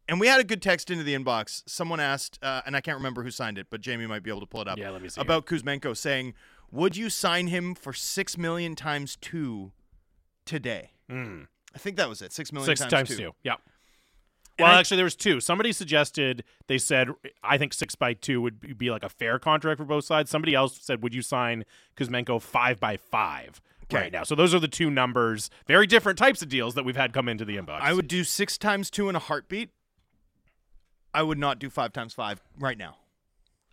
And 0.07 0.19
we 0.19 0.25
had 0.27 0.39
a 0.39 0.43
good 0.43 0.61
text 0.61 0.89
into 0.89 1.03
the 1.03 1.13
inbox. 1.13 1.61
Someone 1.67 1.99
asked, 1.99 2.39
uh, 2.41 2.61
and 2.65 2.75
I 2.75 2.81
can't 2.81 2.97
remember 2.97 3.21
who 3.21 3.29
signed 3.29 3.59
it, 3.59 3.67
but 3.69 3.79
Jamie 3.79 4.07
might 4.07 4.23
be 4.23 4.31
able 4.31 4.39
to 4.39 4.47
pull 4.47 4.61
it 4.61 4.67
up. 4.67 4.79
Yeah, 4.79 4.89
let 4.89 5.03
me 5.03 5.09
see 5.09 5.21
About 5.21 5.45
Kuzmenko 5.45 5.95
saying, 5.95 6.33
"Would 6.71 6.97
you 6.97 7.09
sign 7.11 7.47
him 7.47 7.75
for 7.75 7.93
six 7.93 8.37
million 8.37 8.75
times 8.75 9.15
two 9.15 9.71
today?" 10.45 10.93
Mm. 11.09 11.47
I 11.75 11.77
think 11.77 11.97
that 11.97 12.09
was 12.09 12.21
it. 12.21 12.33
Six 12.33 12.51
million 12.51 12.65
Six 12.65 12.79
times, 12.79 12.91
times 12.91 13.09
two. 13.09 13.17
two. 13.17 13.31
Yeah. 13.43 13.55
Well, 14.59 14.71
I- 14.75 14.79
actually, 14.79 14.97
there 14.97 15.03
was 15.05 15.15
two. 15.15 15.39
Somebody 15.39 15.71
suggested 15.71 16.43
they 16.67 16.77
said 16.77 17.09
I 17.43 17.57
think 17.57 17.73
six 17.73 17.95
by 17.95 18.13
two 18.13 18.41
would 18.41 18.77
be- 18.77 18.91
like 18.91 19.03
a 19.03 19.09
fair 19.09 19.39
contract 19.39 19.77
for 19.79 19.85
both 19.85 20.05
sides. 20.05 20.29
Somebody 20.29 20.53
else 20.55 20.77
said, 20.81 21.01
would 21.03 21.13
you 21.13 21.21
sign 21.21 21.65
Kuzmenko 21.97 22.41
five 22.41 22.79
by 22.79 22.97
five 22.97 23.61
Okay. 23.85 23.97
right 24.03 24.11
now? 24.11 24.23
So 24.23 24.35
those 24.35 24.53
are 24.53 24.59
the 24.59 24.67
two 24.67 24.89
numbers, 24.91 25.49
very 25.67 25.87
different 25.87 26.17
types 26.19 26.41
of 26.41 26.49
deals 26.49 26.75
that 26.75 26.83
we've 26.83 26.95
had 26.97 27.13
come 27.13 27.27
into 27.29 27.45
the 27.45 27.57
inbox. 27.57 27.81
I 27.81 27.93
would 27.93 28.07
do 28.07 28.23
six 28.23 28.57
times 28.57 28.89
two 28.89 29.09
in 29.09 29.15
a 29.15 29.19
heartbeat. 29.19 29.69
I 31.13 31.23
would 31.23 31.37
not 31.39 31.57
do 31.59 31.69
five 31.69 31.91
times 31.93 32.13
five 32.13 32.41
right 32.59 32.77
now. 32.77 32.97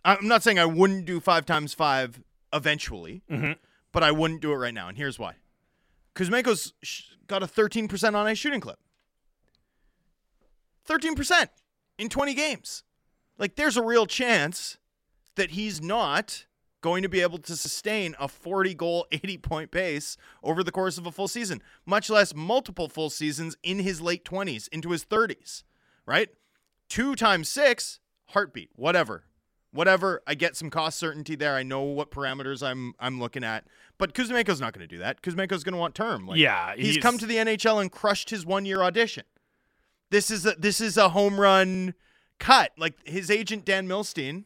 I'm 0.03 0.27
not 0.27 0.41
saying 0.41 0.57
I 0.57 0.65
wouldn't 0.65 1.05
do 1.05 1.19
five 1.19 1.45
times 1.45 1.73
five 1.73 2.21
eventually, 2.53 3.21
Mhm. 3.29 3.57
but 3.91 4.03
I 4.03 4.11
wouldn't 4.11 4.41
do 4.41 4.51
it 4.53 4.55
right 4.55 4.73
now. 4.73 4.87
And 4.87 4.97
here's 4.97 5.19
why: 5.19 5.35
Kuzmenko's 6.15 6.73
got 7.27 7.43
a 7.43 7.47
13% 7.47 8.15
on 8.15 8.25
a 8.27 8.33
shooting 8.33 8.61
clip. 8.61 8.79
13% 10.87 11.47
in 11.97 12.09
20 12.09 12.33
games. 12.33 12.83
Like, 13.37 13.55
there's 13.55 13.77
a 13.77 13.83
real 13.83 14.05
chance 14.05 14.77
that 15.35 15.51
he's 15.51 15.81
not 15.81 16.45
going 16.81 17.03
to 17.03 17.09
be 17.09 17.21
able 17.21 17.37
to 17.39 17.55
sustain 17.55 18.15
a 18.19 18.27
40 18.27 18.73
goal, 18.75 19.05
80 19.11 19.37
point 19.39 19.71
pace 19.71 20.17
over 20.43 20.63
the 20.63 20.71
course 20.71 20.97
of 20.97 21.05
a 21.05 21.11
full 21.11 21.27
season, 21.27 21.61
much 21.85 22.09
less 22.09 22.33
multiple 22.35 22.87
full 22.87 23.09
seasons 23.09 23.55
in 23.63 23.79
his 23.79 24.01
late 24.01 24.23
20s 24.25 24.67
into 24.69 24.91
his 24.91 25.03
30s, 25.05 25.63
right? 26.05 26.29
Two 26.89 27.15
times 27.15 27.49
six, 27.49 27.99
heartbeat, 28.27 28.69
whatever. 28.75 29.23
Whatever, 29.73 30.21
I 30.25 30.33
get 30.33 30.55
some 30.55 30.69
cost 30.69 30.97
certainty 30.97 31.35
there. 31.35 31.53
I 31.53 31.61
know 31.61 31.81
what 31.81 32.09
parameters 32.09 32.65
I'm 32.65 32.93
I'm 32.99 33.19
looking 33.19 33.43
at, 33.43 33.65
but 33.97 34.13
Kuzmenko's 34.13 34.61
not 34.61 34.73
going 34.73 34.87
to 34.87 34.95
do 34.95 34.99
that. 34.99 35.21
Kuzmenko's 35.21 35.63
going 35.63 35.73
to 35.73 35.79
want 35.79 35.93
term. 35.93 36.25
Like, 36.25 36.37
Yeah, 36.39 36.73
he's, 36.75 36.95
he's- 36.95 37.03
come 37.03 37.17
to 37.17 37.25
the 37.25 37.35
NHL 37.35 37.81
and 37.81 37.91
crushed 37.91 38.29
his 38.29 38.45
one 38.45 38.65
year 38.65 38.81
audition. 38.81 39.25
This 40.09 40.31
is 40.31 40.45
a 40.45 40.55
this 40.57 40.79
is 40.81 40.97
a 40.97 41.09
home 41.09 41.39
run 41.39 41.93
cut. 42.39 42.71
Like 42.77 42.95
his 43.07 43.29
agent 43.29 43.65
Dan 43.65 43.87
Milstein, 43.87 44.45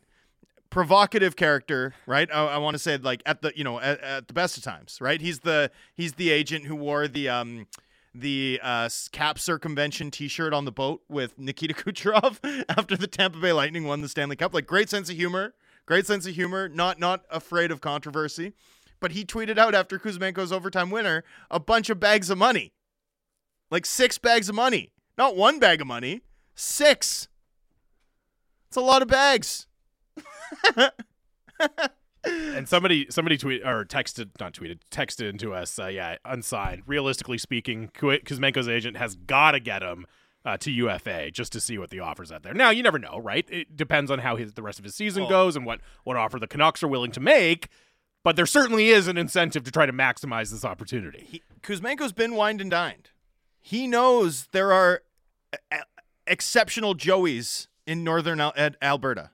provocative 0.69 1.35
character, 1.35 1.93
right? 2.07 2.29
I, 2.33 2.45
I 2.45 2.57
want 2.57 2.75
to 2.75 2.79
say 2.79 2.97
like 2.97 3.21
at 3.25 3.41
the 3.41 3.53
you 3.55 3.63
know 3.63 3.79
at, 3.79 3.99
at 4.01 4.27
the 4.27 4.33
best 4.33 4.57
of 4.57 4.63
times, 4.63 4.97
right? 4.99 5.21
He's 5.21 5.41
the 5.41 5.71
he's 5.93 6.13
the 6.13 6.31
agent 6.31 6.65
who 6.65 6.75
wore 6.75 7.07
the 7.07 7.29
um 7.29 7.67
the 8.13 8.59
uh, 8.61 8.89
cap 9.11 9.39
circumvention 9.39 10.11
T-shirt 10.11 10.53
on 10.53 10.65
the 10.65 10.71
boat 10.71 11.01
with 11.07 11.37
Nikita 11.37 11.73
Kucherov 11.75 12.39
after 12.69 12.97
the 12.97 13.07
Tampa 13.07 13.39
Bay 13.39 13.53
Lightning 13.53 13.85
won 13.85 14.01
the 14.01 14.09
Stanley 14.09 14.35
Cup. 14.35 14.53
Like 14.53 14.65
great 14.65 14.89
sense 14.89 15.09
of 15.09 15.15
humor, 15.15 15.53
great 15.85 16.05
sense 16.07 16.25
of 16.25 16.35
humor, 16.35 16.67
not 16.67 16.99
not 16.99 17.23
afraid 17.29 17.71
of 17.71 17.81
controversy. 17.81 18.53
But 18.99 19.11
he 19.11 19.25
tweeted 19.25 19.57
out 19.57 19.73
after 19.73 19.97
Kuzmenko's 19.97 20.51
overtime 20.51 20.91
winner 20.91 21.23
a 21.49 21.59
bunch 21.59 21.89
of 21.89 21.99
bags 21.99 22.29
of 22.29 22.37
money, 22.37 22.71
like 23.71 23.85
six 23.85 24.19
bags 24.19 24.47
of 24.47 24.53
money, 24.53 24.91
not 25.17 25.35
one 25.35 25.59
bag 25.59 25.81
of 25.81 25.87
money, 25.87 26.21
six. 26.55 27.27
It's 28.67 28.77
a 28.77 28.81
lot 28.81 29.01
of 29.01 29.07
bags. 29.07 29.67
and 32.23 32.67
somebody 32.67 33.07
somebody 33.09 33.37
tweeted 33.37 33.65
or 33.65 33.85
texted 33.85 34.29
not 34.39 34.53
tweeted 34.53 34.79
texted 34.91 35.27
into 35.29 35.53
us 35.53 35.79
uh, 35.79 35.87
yeah 35.87 36.15
unsigned 36.25 36.83
realistically 36.85 37.37
speaking 37.37 37.89
Ku- 37.93 38.19
Kuzmenko's 38.19 38.67
agent 38.67 38.97
has 38.97 39.15
got 39.15 39.51
to 39.51 39.59
get 39.59 39.81
him 39.81 40.05
uh, 40.43 40.57
to 40.57 40.71
UFA 40.71 41.31
just 41.31 41.51
to 41.53 41.59
see 41.59 41.77
what 41.77 41.89
the 41.89 41.99
offers 41.99 42.31
out 42.31 42.43
there 42.43 42.53
now 42.53 42.69
you 42.69 42.83
never 42.83 42.99
know 42.99 43.19
right 43.19 43.47
it 43.49 43.75
depends 43.75 44.11
on 44.11 44.19
how 44.19 44.35
his 44.35 44.53
the 44.53 44.61
rest 44.61 44.77
of 44.77 44.85
his 44.85 44.95
season 44.95 45.27
goes 45.27 45.55
and 45.55 45.65
what 45.65 45.79
what 46.03 46.17
offer 46.17 46.37
the 46.37 46.47
Canucks 46.47 46.83
are 46.83 46.87
willing 46.87 47.11
to 47.11 47.19
make 47.19 47.69
but 48.23 48.35
there 48.35 48.45
certainly 48.45 48.89
is 48.89 49.07
an 49.07 49.17
incentive 49.17 49.63
to 49.63 49.71
try 49.71 49.85
to 49.85 49.93
maximize 49.93 50.51
this 50.51 50.65
opportunity 50.65 51.25
he, 51.27 51.41
Kuzmenko's 51.63 52.13
been 52.13 52.35
wined 52.35 52.61
and 52.61 52.71
dined. 52.71 53.10
He 53.61 53.87
knows 53.87 54.47
there 54.51 54.73
are 54.73 55.03
e- 55.53 55.57
e- 55.73 55.77
exceptional 56.27 56.95
Joeys 56.95 57.67
in 57.85 58.03
northern 58.03 58.41
Al- 58.41 58.53
Alberta. 58.81 59.31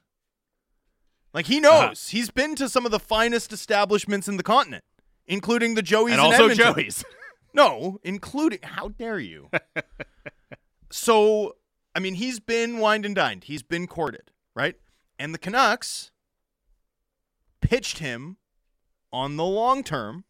Like 1.33 1.45
he 1.47 1.59
knows. 1.59 1.73
Uh-huh. 1.73 1.93
He's 2.09 2.29
been 2.29 2.55
to 2.55 2.67
some 2.69 2.85
of 2.85 2.91
the 2.91 2.99
finest 2.99 3.51
establishments 3.53 4.27
in 4.27 4.37
the 4.37 4.43
continent, 4.43 4.83
including 5.25 5.75
the 5.75 5.83
Joeys 5.83 6.11
and 6.11 6.21
also 6.21 6.47
Edmonton. 6.49 6.73
Joey's 6.73 7.05
No, 7.53 7.99
including 8.03 8.59
how 8.63 8.89
dare 8.89 9.19
you? 9.19 9.49
so, 10.91 11.55
I 11.95 11.99
mean, 11.99 12.15
he's 12.15 12.39
been 12.39 12.77
wined 12.79 13.05
and 13.05 13.15
dined. 13.15 13.45
He's 13.45 13.63
been 13.63 13.87
courted, 13.87 14.31
right? 14.55 14.75
And 15.17 15.33
the 15.33 15.39
Canucks 15.39 16.11
pitched 17.61 17.97
him 17.99 18.37
on 19.11 19.37
the 19.37 19.45
long 19.45 19.83
term 19.83 20.25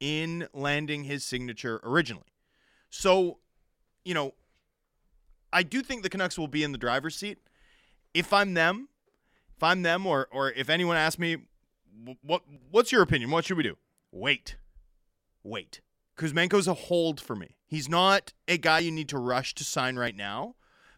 in 0.00 0.48
landing 0.54 1.04
his 1.04 1.24
signature 1.24 1.80
originally. 1.82 2.33
So, 2.96 3.38
you 4.04 4.14
know, 4.14 4.34
I 5.52 5.64
do 5.64 5.82
think 5.82 6.04
the 6.04 6.08
Canucks 6.08 6.38
will 6.38 6.48
be 6.48 6.62
in 6.62 6.70
the 6.70 6.78
driver's 6.78 7.16
seat. 7.16 7.38
If 8.14 8.32
I'm 8.32 8.54
them, 8.54 8.88
if 9.56 9.62
I'm 9.64 9.82
them, 9.82 10.06
or 10.06 10.28
or 10.30 10.52
if 10.52 10.70
anyone 10.70 10.96
asks 10.96 11.18
me, 11.18 11.38
what 12.22 12.42
what's 12.70 12.92
your 12.92 13.02
opinion? 13.02 13.32
What 13.32 13.44
should 13.44 13.56
we 13.56 13.64
do? 13.64 13.76
Wait, 14.12 14.56
wait. 15.42 15.80
Kuzmenko's 16.16 16.68
a 16.68 16.74
hold 16.74 17.20
for 17.20 17.34
me. 17.34 17.56
He's 17.66 17.88
not 17.88 18.32
a 18.46 18.56
guy 18.56 18.78
you 18.78 18.92
need 18.92 19.08
to 19.08 19.18
rush 19.18 19.56
to 19.56 19.64
sign 19.64 19.96
right 19.96 20.14
now, 20.14 20.54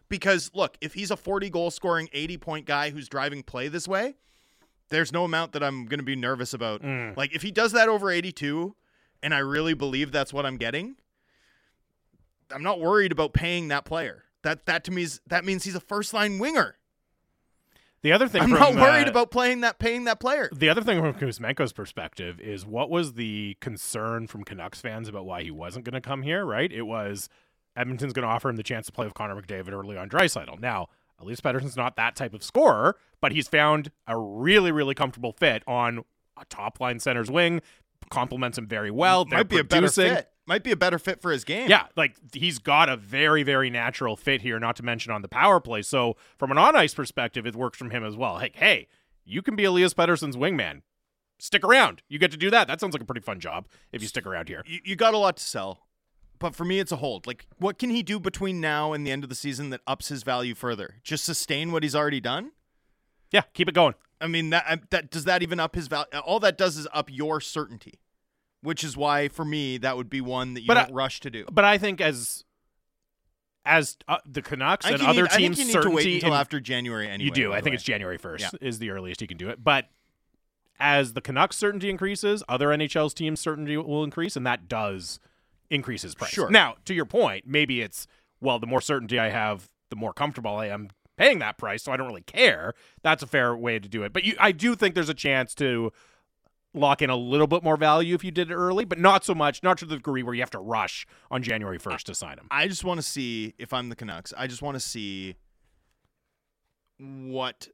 because 0.07 0.51
look, 0.53 0.77
if 0.79 0.93
he's 0.93 1.09
a 1.09 1.17
40 1.17 1.49
goal 1.49 1.71
scoring, 1.71 2.09
80 2.13 2.37
point 2.37 2.65
guy 2.67 2.91
who's 2.91 3.09
driving 3.09 3.41
play 3.41 3.69
this 3.69 3.87
way, 3.87 4.13
there's 4.89 5.11
no 5.11 5.23
amount 5.23 5.53
that 5.53 5.63
I'm 5.63 5.87
going 5.87 5.99
to 5.99 6.05
be 6.05 6.15
nervous 6.15 6.53
about. 6.53 6.83
Mm. 6.83 7.17
Like 7.17 7.33
if 7.33 7.41
he 7.41 7.51
does 7.51 7.71
that 7.71 7.89
over 7.89 8.11
82, 8.11 8.75
and 9.23 9.33
I 9.33 9.39
really 9.39 9.73
believe 9.73 10.11
that's 10.11 10.31
what 10.31 10.45
I'm 10.45 10.57
getting, 10.57 10.97
I'm 12.53 12.63
not 12.63 12.79
worried 12.79 13.11
about 13.11 13.33
paying 13.33 13.67
that 13.69 13.85
player. 13.85 14.23
That 14.43 14.65
that 14.65 14.83
to 14.85 14.91
me 14.91 15.03
is 15.03 15.21
that 15.27 15.45
means 15.45 15.63
he's 15.63 15.75
a 15.75 15.79
first 15.79 16.13
line 16.13 16.39
winger. 16.39 16.75
the 18.01 18.11
other 18.11 18.27
thing 18.27 18.43
I'm 18.43 18.49
from, 18.49 18.59
not 18.59 18.75
worried 18.75 19.07
uh, 19.07 19.11
about 19.11 19.31
playing 19.31 19.61
that 19.61 19.79
paying 19.79 20.05
that 20.05 20.19
player. 20.19 20.49
The 20.53 20.69
other 20.69 20.81
thing 20.81 20.99
from 21.01 21.13
Kuzmenko's 21.13 21.73
perspective 21.73 22.39
is 22.39 22.65
what 22.65 22.89
was 22.89 23.13
the 23.13 23.57
concern 23.59 24.27
from 24.27 24.43
Canucks 24.43 24.79
fans 24.79 25.07
about 25.09 25.25
why 25.25 25.43
he 25.43 25.51
wasn't 25.51 25.85
going 25.85 25.93
to 25.93 26.01
come 26.01 26.21
here, 26.23 26.45
right? 26.45 26.71
It 26.71 26.83
was 26.83 27.29
Edmonton's 27.75 28.13
going 28.13 28.23
to 28.27 28.29
offer 28.29 28.49
him 28.49 28.55
the 28.55 28.63
chance 28.63 28.85
to 28.87 28.91
play 28.91 29.05
with 29.05 29.13
Connor 29.13 29.39
McDavid 29.39 29.71
or 29.73 29.85
Leon 29.85 30.09
Draisaitl. 30.09 30.59
Now, 30.59 30.87
Elias 31.19 31.41
Pettersson's 31.41 31.77
not 31.77 31.95
that 31.95 32.15
type 32.15 32.33
of 32.33 32.43
scorer, 32.43 32.95
but 33.21 33.31
he's 33.31 33.47
found 33.47 33.91
a 34.07 34.17
really, 34.17 34.71
really 34.71 34.93
comfortable 34.93 35.31
fit 35.31 35.63
on 35.67 36.03
a 36.39 36.45
top 36.45 36.79
line 36.79 36.99
center's 36.99 37.29
wing, 37.29 37.61
complements 38.09 38.57
him 38.57 38.67
very 38.67 38.91
well. 38.91 39.25
They're 39.25 39.39
Might 39.39 39.49
be 39.49 39.57
a 39.57 39.63
better 39.63 39.89
fit. 39.89 40.29
Might 40.47 40.63
be 40.63 40.71
a 40.71 40.77
better 40.77 40.97
fit 40.97 41.21
for 41.21 41.31
his 41.31 41.43
game. 41.43 41.69
Yeah, 41.69 41.87
like 41.97 42.15
he's 42.33 42.57
got 42.57 42.87
a 42.87 42.95
very, 42.95 43.43
very 43.43 43.69
natural 43.69 44.15
fit 44.15 44.41
here, 44.41 44.59
not 44.59 44.77
to 44.77 44.83
mention 44.83 45.11
on 45.11 45.21
the 45.21 45.27
power 45.27 45.59
play. 45.59 45.81
So, 45.81 46.15
from 46.37 46.51
an 46.51 46.57
on 46.57 46.75
ice 46.75 46.93
perspective, 46.93 47.45
it 47.45 47.55
works 47.55 47.77
from 47.77 47.91
him 47.91 48.03
as 48.03 48.15
well. 48.15 48.37
Hey, 48.37 48.51
hey, 48.55 48.87
you 49.25 49.41
can 49.41 49.57
be 49.57 49.65
Elias 49.65 49.93
Pettersson's 49.93 50.37
wingman. 50.37 50.83
Stick 51.37 51.65
around. 51.65 52.01
You 52.07 52.17
get 52.17 52.31
to 52.31 52.37
do 52.37 52.49
that. 52.49 52.67
That 52.67 52.79
sounds 52.79 52.93
like 52.93 53.01
a 53.01 53.05
pretty 53.05 53.21
fun 53.21 53.41
job 53.41 53.67
if 53.91 54.01
you 54.01 54.07
stick 54.07 54.25
around 54.25 54.47
here. 54.47 54.63
you, 54.65 54.79
you 54.83 54.95
got 54.95 55.13
a 55.13 55.17
lot 55.17 55.37
to 55.37 55.43
sell. 55.43 55.87
But 56.39 56.55
for 56.55 56.63
me, 56.63 56.79
it's 56.79 56.91
a 56.91 56.97
hold. 56.97 57.27
Like, 57.27 57.45
what 57.57 57.77
can 57.77 57.89
he 57.89 58.01
do 58.01 58.19
between 58.19 58.61
now 58.61 58.93
and 58.93 59.05
the 59.05 59.11
end 59.11 59.23
of 59.23 59.29
the 59.29 59.35
season 59.35 59.69
that 59.71 59.81
ups 59.85 60.07
his 60.07 60.23
value 60.23 60.55
further? 60.55 60.95
Just 61.03 61.25
sustain 61.25 61.71
what 61.71 61.83
he's 61.83 61.95
already 61.95 62.19
done? 62.19 62.51
Yeah, 63.31 63.41
keep 63.53 63.67
it 63.67 63.75
going. 63.75 63.95
I 64.21 64.27
mean, 64.27 64.49
that 64.51 64.89
that 64.91 65.11
does 65.11 65.25
that 65.25 65.43
even 65.43 65.59
up 65.59 65.75
his 65.75 65.87
value? 65.87 66.07
All 66.25 66.39
that 66.39 66.57
does 66.57 66.77
is 66.77 66.87
up 66.93 67.09
your 67.11 67.41
certainty, 67.41 67.99
which 68.67 68.83
is 68.83 68.97
why 68.97 69.29
for 69.29 69.45
me 69.45 69.77
that 69.77 69.95
would 69.95 70.09
be 70.09 70.19
one 70.19 70.53
that 70.53 70.61
you 70.61 70.67
But 70.67 70.73
don't 70.73 70.89
I- 70.91 70.93
rush 70.93 71.21
to 71.21 71.29
do. 71.29 71.45
But 71.49 71.63
I 71.63 71.77
think 71.77 72.01
as 72.01 72.43
as 73.65 73.97
uh, 74.07 74.17
the 74.25 74.41
Canucks 74.41 74.85
and 74.85 75.01
other 75.01 75.23
need, 75.23 75.31
I 75.31 75.35
think 75.35 75.55
teams 75.55 75.59
you 75.59 75.65
need 75.65 75.71
to 75.73 75.77
wait 75.89 76.03
certainty 76.03 76.15
until 76.15 76.33
in- 76.33 76.39
after 76.39 76.59
January 76.59 77.07
anyway. 77.07 77.25
you 77.25 77.31
do. 77.31 77.51
I 77.53 77.57
think 77.61 77.71
way. 77.71 77.75
it's 77.75 77.83
January 77.83 78.17
1st 78.17 78.39
Yeah. 78.39 78.49
is 78.61 78.79
the 78.79 78.89
earliest 78.91 79.21
you 79.21 79.27
can 79.27 79.37
do 79.37 79.49
it. 79.49 79.63
But 79.63 79.89
as 80.79 81.13
the 81.13 81.21
Canucks 81.21 81.57
certainty 81.57 81.89
increases, 81.89 82.43
other 82.47 82.67
NHL's 82.69 83.13
teams 83.13 83.39
certainty 83.39 83.75
will 83.77 84.03
increase 84.03 84.35
and 84.35 84.45
that 84.45 84.67
does 84.67 85.19
increase 85.69 86.01
his 86.03 86.15
price. 86.15 86.31
Sure. 86.31 86.49
Now, 86.49 86.75
to 86.85 86.93
your 86.93 87.05
point, 87.05 87.45
maybe 87.47 87.81
it's 87.81 88.07
well, 88.39 88.59
the 88.59 88.67
more 88.67 88.81
certainty 88.81 89.17
I 89.17 89.29
have, 89.29 89.69
the 89.89 89.95
more 89.95 90.13
comfortable 90.13 90.55
I 90.57 90.67
am 90.67 90.89
paying 91.17 91.39
that 91.39 91.57
price, 91.57 91.81
so 91.83 91.91
I 91.91 91.97
don't 91.97 92.07
really 92.07 92.21
care. 92.21 92.73
That's 93.01 93.23
a 93.23 93.27
fair 93.27 93.55
way 93.57 93.79
to 93.79 93.89
do 93.89 94.03
it. 94.03 94.13
But 94.13 94.23
you, 94.23 94.35
I 94.39 94.51
do 94.51 94.75
think 94.75 94.93
there's 94.93 95.09
a 95.09 95.15
chance 95.15 95.55
to 95.55 95.91
lock 96.73 97.01
in 97.01 97.09
a 97.09 97.15
little 97.15 97.47
bit 97.47 97.63
more 97.63 97.77
value 97.77 98.13
if 98.15 98.23
you 98.23 98.31
did 98.31 98.51
it 98.51 98.55
early, 98.55 98.85
but 98.85 98.99
not 98.99 99.25
so 99.25 99.33
much, 99.33 99.63
not 99.63 99.77
to 99.79 99.85
the 99.85 99.95
degree 99.95 100.23
where 100.23 100.33
you 100.33 100.41
have 100.41 100.51
to 100.51 100.59
rush 100.59 101.05
on 101.31 101.41
January 101.41 101.79
1st 101.79 102.03
to 102.03 102.15
sign 102.15 102.37
him. 102.37 102.47
I 102.51 102.67
just 102.67 102.83
want 102.83 102.99
to 102.99 103.03
see 103.03 103.53
if 103.57 103.73
I'm 103.73 103.89
the 103.89 103.95
Canucks. 103.95 104.33
I 104.37 104.47
just 104.47 104.61
want 104.61 104.75
to 104.75 104.79
see 104.79 105.35
what 106.99 107.67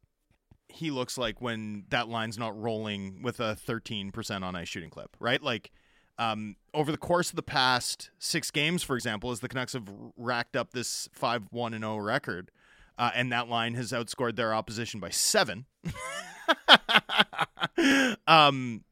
he 0.69 0.91
looks 0.91 1.17
like 1.17 1.41
when 1.41 1.85
that 1.89 2.09
line's 2.09 2.37
not 2.37 2.59
rolling 2.59 3.21
with 3.21 3.39
a 3.39 3.55
13% 3.67 4.43
on 4.43 4.55
ice 4.55 4.67
shooting 4.67 4.89
clip, 4.89 5.15
right? 5.19 5.41
Like 5.41 5.71
um, 6.17 6.55
over 6.73 6.91
the 6.91 6.97
course 6.97 7.29
of 7.29 7.35
the 7.35 7.43
past 7.43 8.09
six 8.19 8.51
games, 8.51 8.83
for 8.83 8.95
example, 8.95 9.31
as 9.31 9.39
the 9.39 9.49
Canucks 9.49 9.73
have 9.73 9.89
racked 10.17 10.55
up 10.55 10.71
this 10.71 11.09
5 11.13 11.47
1 11.51 11.79
0 11.79 11.97
record, 11.97 12.51
uh, 12.97 13.11
and 13.15 13.31
that 13.31 13.49
line 13.49 13.73
has 13.75 13.91
outscored 13.91 14.35
their 14.35 14.53
opposition 14.53 14.99
by 14.99 15.09
seven. 15.09 15.65
um, 18.27 18.83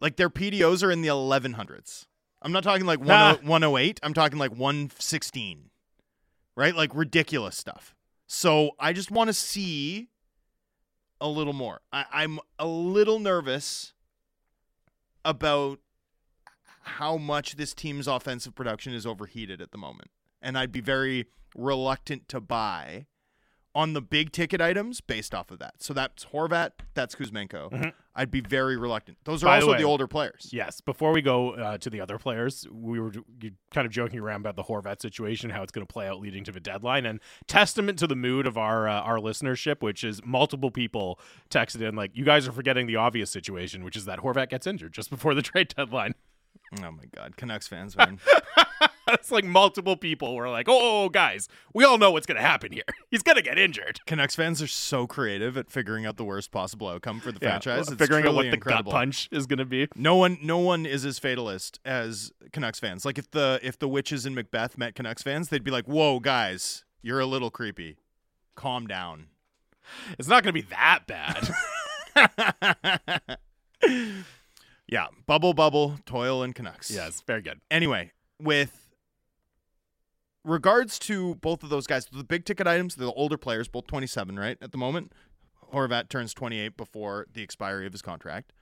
like 0.00 0.16
their 0.16 0.30
PDOs 0.30 0.82
are 0.82 0.90
in 0.90 1.02
the 1.02 1.08
1100s. 1.08 2.06
I'm 2.42 2.52
not 2.52 2.62
talking 2.64 2.86
like 2.86 3.00
Ah. 3.06 3.38
108. 3.42 4.00
I'm 4.02 4.14
talking 4.14 4.38
like 4.38 4.52
116, 4.52 5.70
right? 6.56 6.74
Like 6.74 6.94
ridiculous 6.94 7.56
stuff. 7.56 7.94
So 8.26 8.70
I 8.78 8.92
just 8.92 9.10
want 9.10 9.28
to 9.28 9.34
see 9.34 10.08
a 11.20 11.28
little 11.28 11.52
more. 11.52 11.80
I, 11.92 12.04
I'm 12.12 12.38
a 12.58 12.66
little 12.66 13.18
nervous 13.18 13.92
about 15.24 15.80
how 16.82 17.16
much 17.18 17.56
this 17.56 17.74
team's 17.74 18.06
offensive 18.06 18.54
production 18.54 18.94
is 18.94 19.04
overheated 19.06 19.60
at 19.60 19.70
the 19.70 19.78
moment. 19.78 20.10
And 20.40 20.56
I'd 20.56 20.72
be 20.72 20.80
very 20.80 21.26
reluctant 21.54 22.26
to 22.28 22.40
buy 22.40 23.06
on 23.74 23.92
the 23.92 24.00
big 24.00 24.32
ticket 24.32 24.60
items 24.60 25.00
based 25.00 25.32
off 25.32 25.50
of 25.52 25.60
that. 25.60 25.74
So 25.78 25.94
that's 25.94 26.24
Horvat, 26.26 26.70
that's 26.94 27.14
Kuzmenko. 27.14 27.70
Mhm. 27.70 27.92
I'd 28.16 28.30
be 28.32 28.40
very 28.40 28.76
reluctant. 28.76 29.18
Those 29.24 29.44
are 29.44 29.46
By 29.46 29.60
the 29.60 29.62
also 29.66 29.72
way- 29.72 29.78
the 29.78 29.84
older 29.84 30.08
players. 30.08 30.50
Yes. 30.52 30.80
Before 30.80 31.12
we 31.12 31.22
go 31.22 31.52
uh, 31.52 31.78
to 31.78 31.88
the 31.88 32.00
other 32.00 32.18
players, 32.18 32.66
we 32.72 32.98
were 32.98 33.12
kind 33.70 33.86
of 33.86 33.92
joking 33.92 34.18
around 34.18 34.40
about 34.40 34.56
the 34.56 34.64
Horvat 34.64 35.00
situation, 35.00 35.50
how 35.50 35.62
it's 35.62 35.70
going 35.70 35.86
to 35.86 35.92
play 35.92 36.08
out 36.08 36.18
leading 36.18 36.42
to 36.44 36.52
the 36.52 36.58
deadline, 36.58 37.06
and 37.06 37.20
testament 37.46 37.96
to 38.00 38.08
the 38.08 38.16
mood 38.16 38.46
of 38.46 38.58
our 38.58 38.88
uh, 38.88 39.00
our 39.02 39.18
listenership, 39.18 39.80
which 39.82 40.02
is 40.02 40.20
multiple 40.24 40.72
people 40.72 41.20
texted 41.48 41.80
in 41.80 41.94
like, 41.94 42.10
"You 42.16 42.24
guys 42.24 42.48
are 42.48 42.52
forgetting 42.52 42.88
the 42.88 42.96
obvious 42.96 43.30
situation, 43.30 43.84
which 43.84 43.96
is 43.96 44.04
that 44.06 44.18
Horvat 44.18 44.48
gets 44.48 44.66
injured 44.66 44.92
just 44.92 45.10
before 45.10 45.32
the 45.34 45.42
trade 45.50 45.72
deadline." 45.76 46.14
Oh 46.82 46.90
my 46.90 47.04
god, 47.14 47.36
Canucks 47.36 47.68
fans, 47.68 47.96
man. 47.96 48.18
it's 49.14 49.30
like 49.30 49.44
multiple 49.44 49.96
people 49.96 50.34
were 50.34 50.48
like, 50.48 50.68
"Oh, 50.68 50.78
oh, 50.80 51.04
oh 51.04 51.08
guys, 51.08 51.48
we 51.74 51.84
all 51.84 51.98
know 51.98 52.10
what's 52.10 52.26
going 52.26 52.36
to 52.36 52.42
happen 52.42 52.72
here. 52.72 52.82
He's 53.10 53.22
going 53.22 53.36
to 53.36 53.42
get 53.42 53.58
injured." 53.58 54.00
Canucks 54.06 54.34
fans 54.34 54.60
are 54.62 54.66
so 54.66 55.06
creative 55.06 55.56
at 55.56 55.70
figuring 55.70 56.06
out 56.06 56.16
the 56.16 56.24
worst 56.24 56.50
possible 56.50 56.88
outcome 56.88 57.20
for 57.20 57.32
the 57.32 57.38
Yeah, 57.42 57.50
franchise. 57.60 57.88
It's 57.88 57.96
figuring 57.96 58.26
out 58.26 58.34
what 58.34 58.42
the 58.42 58.54
incredible. 58.54 58.92
gut 58.92 58.98
punch 58.98 59.28
is 59.32 59.46
going 59.46 59.58
to 59.58 59.64
be. 59.64 59.88
No 59.96 60.16
one, 60.16 60.38
no 60.42 60.58
one 60.58 60.86
is 60.86 61.04
as 61.04 61.18
fatalist 61.18 61.78
as 61.84 62.32
Canucks 62.52 62.80
fans. 62.80 63.04
Like 63.04 63.18
if 63.18 63.30
the 63.30 63.60
if 63.62 63.78
the 63.78 63.88
witches 63.88 64.26
in 64.26 64.34
Macbeth 64.34 64.76
met 64.78 64.94
Canucks 64.94 65.22
fans, 65.22 65.48
they'd 65.48 65.64
be 65.64 65.70
like, 65.70 65.86
"Whoa, 65.86 66.20
guys, 66.20 66.84
you're 67.02 67.20
a 67.20 67.26
little 67.26 67.50
creepy. 67.50 67.96
Calm 68.54 68.86
down." 68.86 69.26
It's 70.18 70.28
not 70.28 70.44
going 70.44 70.54
to 70.54 70.60
be 70.62 70.68
that 70.70 71.00
bad. 71.08 71.48
yeah, 74.88 75.06
bubble, 75.26 75.54
bubble, 75.54 75.98
toil, 76.06 76.42
and 76.42 76.54
Canucks. 76.54 76.90
yes, 76.90 77.22
very 77.26 77.42
good. 77.42 77.60
Anyway, 77.70 78.12
with 78.40 78.79
regards 80.44 80.98
to 81.00 81.34
both 81.36 81.62
of 81.62 81.70
those 81.70 81.86
guys, 81.86 82.06
the 82.06 82.24
big 82.24 82.44
ticket 82.44 82.66
items, 82.66 82.94
the 82.94 83.12
older 83.12 83.36
players, 83.36 83.68
both 83.68 83.86
27, 83.86 84.38
right 84.38 84.58
at 84.60 84.72
the 84.72 84.78
moment. 84.78 85.12
Horvat 85.72 86.08
turns 86.08 86.34
28 86.34 86.76
before 86.76 87.26
the 87.32 87.42
expiry 87.42 87.86
of 87.86 87.92
his 87.92 88.02
contract. 88.02 88.52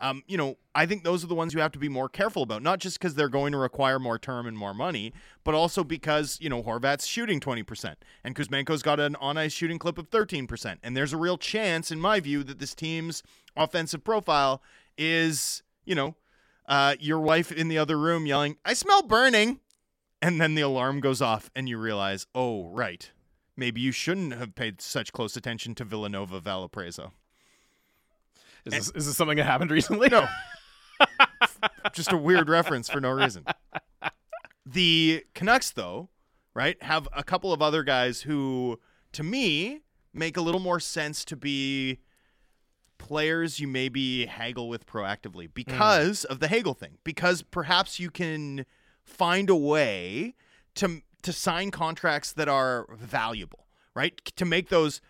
Um, 0.00 0.22
you 0.28 0.36
know, 0.36 0.58
I 0.74 0.86
think 0.86 1.02
those 1.02 1.24
are 1.24 1.26
the 1.26 1.34
ones 1.34 1.54
you 1.54 1.60
have 1.60 1.72
to 1.72 1.78
be 1.78 1.88
more 1.88 2.08
careful 2.08 2.42
about, 2.44 2.62
not 2.62 2.78
just 2.78 2.98
because 2.98 3.16
they're 3.16 3.28
going 3.28 3.50
to 3.50 3.58
require 3.58 3.98
more 3.98 4.18
term 4.18 4.46
and 4.46 4.56
more 4.56 4.72
money, 4.72 5.12
but 5.42 5.54
also 5.54 5.82
because, 5.82 6.38
you 6.40 6.48
know, 6.48 6.62
Horvat's 6.62 7.06
shooting 7.06 7.40
20%, 7.40 7.94
and 8.22 8.36
Kuzmenko's 8.36 8.82
got 8.82 9.00
an 9.00 9.16
on 9.16 9.36
ice 9.36 9.52
shooting 9.52 9.78
clip 9.78 9.98
of 9.98 10.08
13%. 10.08 10.76
And 10.84 10.96
there's 10.96 11.12
a 11.12 11.16
real 11.16 11.36
chance, 11.36 11.90
in 11.90 12.00
my 12.00 12.20
view, 12.20 12.44
that 12.44 12.60
this 12.60 12.76
team's 12.76 13.24
offensive 13.56 14.04
profile 14.04 14.62
is, 14.96 15.64
you 15.84 15.96
know, 15.96 16.14
uh, 16.68 16.94
your 17.00 17.18
wife 17.18 17.50
in 17.50 17.66
the 17.68 17.78
other 17.78 17.98
room 17.98 18.26
yelling, 18.26 18.56
I 18.64 18.74
smell 18.74 19.02
burning. 19.02 19.58
And 20.20 20.40
then 20.40 20.54
the 20.54 20.62
alarm 20.62 21.00
goes 21.00 21.22
off, 21.22 21.50
and 21.54 21.68
you 21.68 21.78
realize, 21.78 22.26
oh, 22.34 22.68
right. 22.70 23.10
Maybe 23.56 23.80
you 23.80 23.92
shouldn't 23.92 24.34
have 24.34 24.54
paid 24.54 24.80
such 24.80 25.12
close 25.12 25.36
attention 25.36 25.74
to 25.76 25.84
Villanova 25.84 26.40
Valparaiso. 26.40 27.12
Is 28.64 28.72
this, 28.72 28.90
is 28.94 29.06
this 29.06 29.16
something 29.16 29.36
that 29.36 29.44
happened 29.44 29.70
recently? 29.70 30.08
No. 30.08 30.26
Just 31.92 32.12
a 32.12 32.16
weird 32.16 32.48
reference 32.48 32.88
for 32.88 33.00
no 33.00 33.10
reason. 33.10 33.44
The 34.66 35.24
Canucks, 35.34 35.70
though, 35.70 36.08
right, 36.54 36.80
have 36.82 37.08
a 37.12 37.22
couple 37.22 37.52
of 37.52 37.62
other 37.62 37.82
guys 37.82 38.22
who, 38.22 38.78
to 39.12 39.22
me, 39.22 39.80
make 40.12 40.36
a 40.36 40.40
little 40.40 40.60
more 40.60 40.80
sense 40.80 41.24
to 41.26 41.36
be 41.36 42.00
players 42.98 43.60
you 43.60 43.68
maybe 43.68 44.26
haggle 44.26 44.68
with 44.68 44.84
proactively 44.86 45.44
hmm. 45.46 45.52
because 45.54 46.24
of 46.24 46.40
the 46.40 46.48
haggle 46.48 46.74
thing. 46.74 46.98
Because 47.04 47.42
perhaps 47.42 47.98
you 47.98 48.10
can 48.10 48.66
find 49.08 49.50
a 49.50 49.56
way 49.56 50.34
to 50.76 51.02
to 51.22 51.32
sign 51.32 51.70
contracts 51.70 52.32
that 52.32 52.48
are 52.48 52.86
valuable, 52.96 53.66
right? 53.94 54.16
To 54.36 54.44
make 54.44 54.68
those 54.68 55.00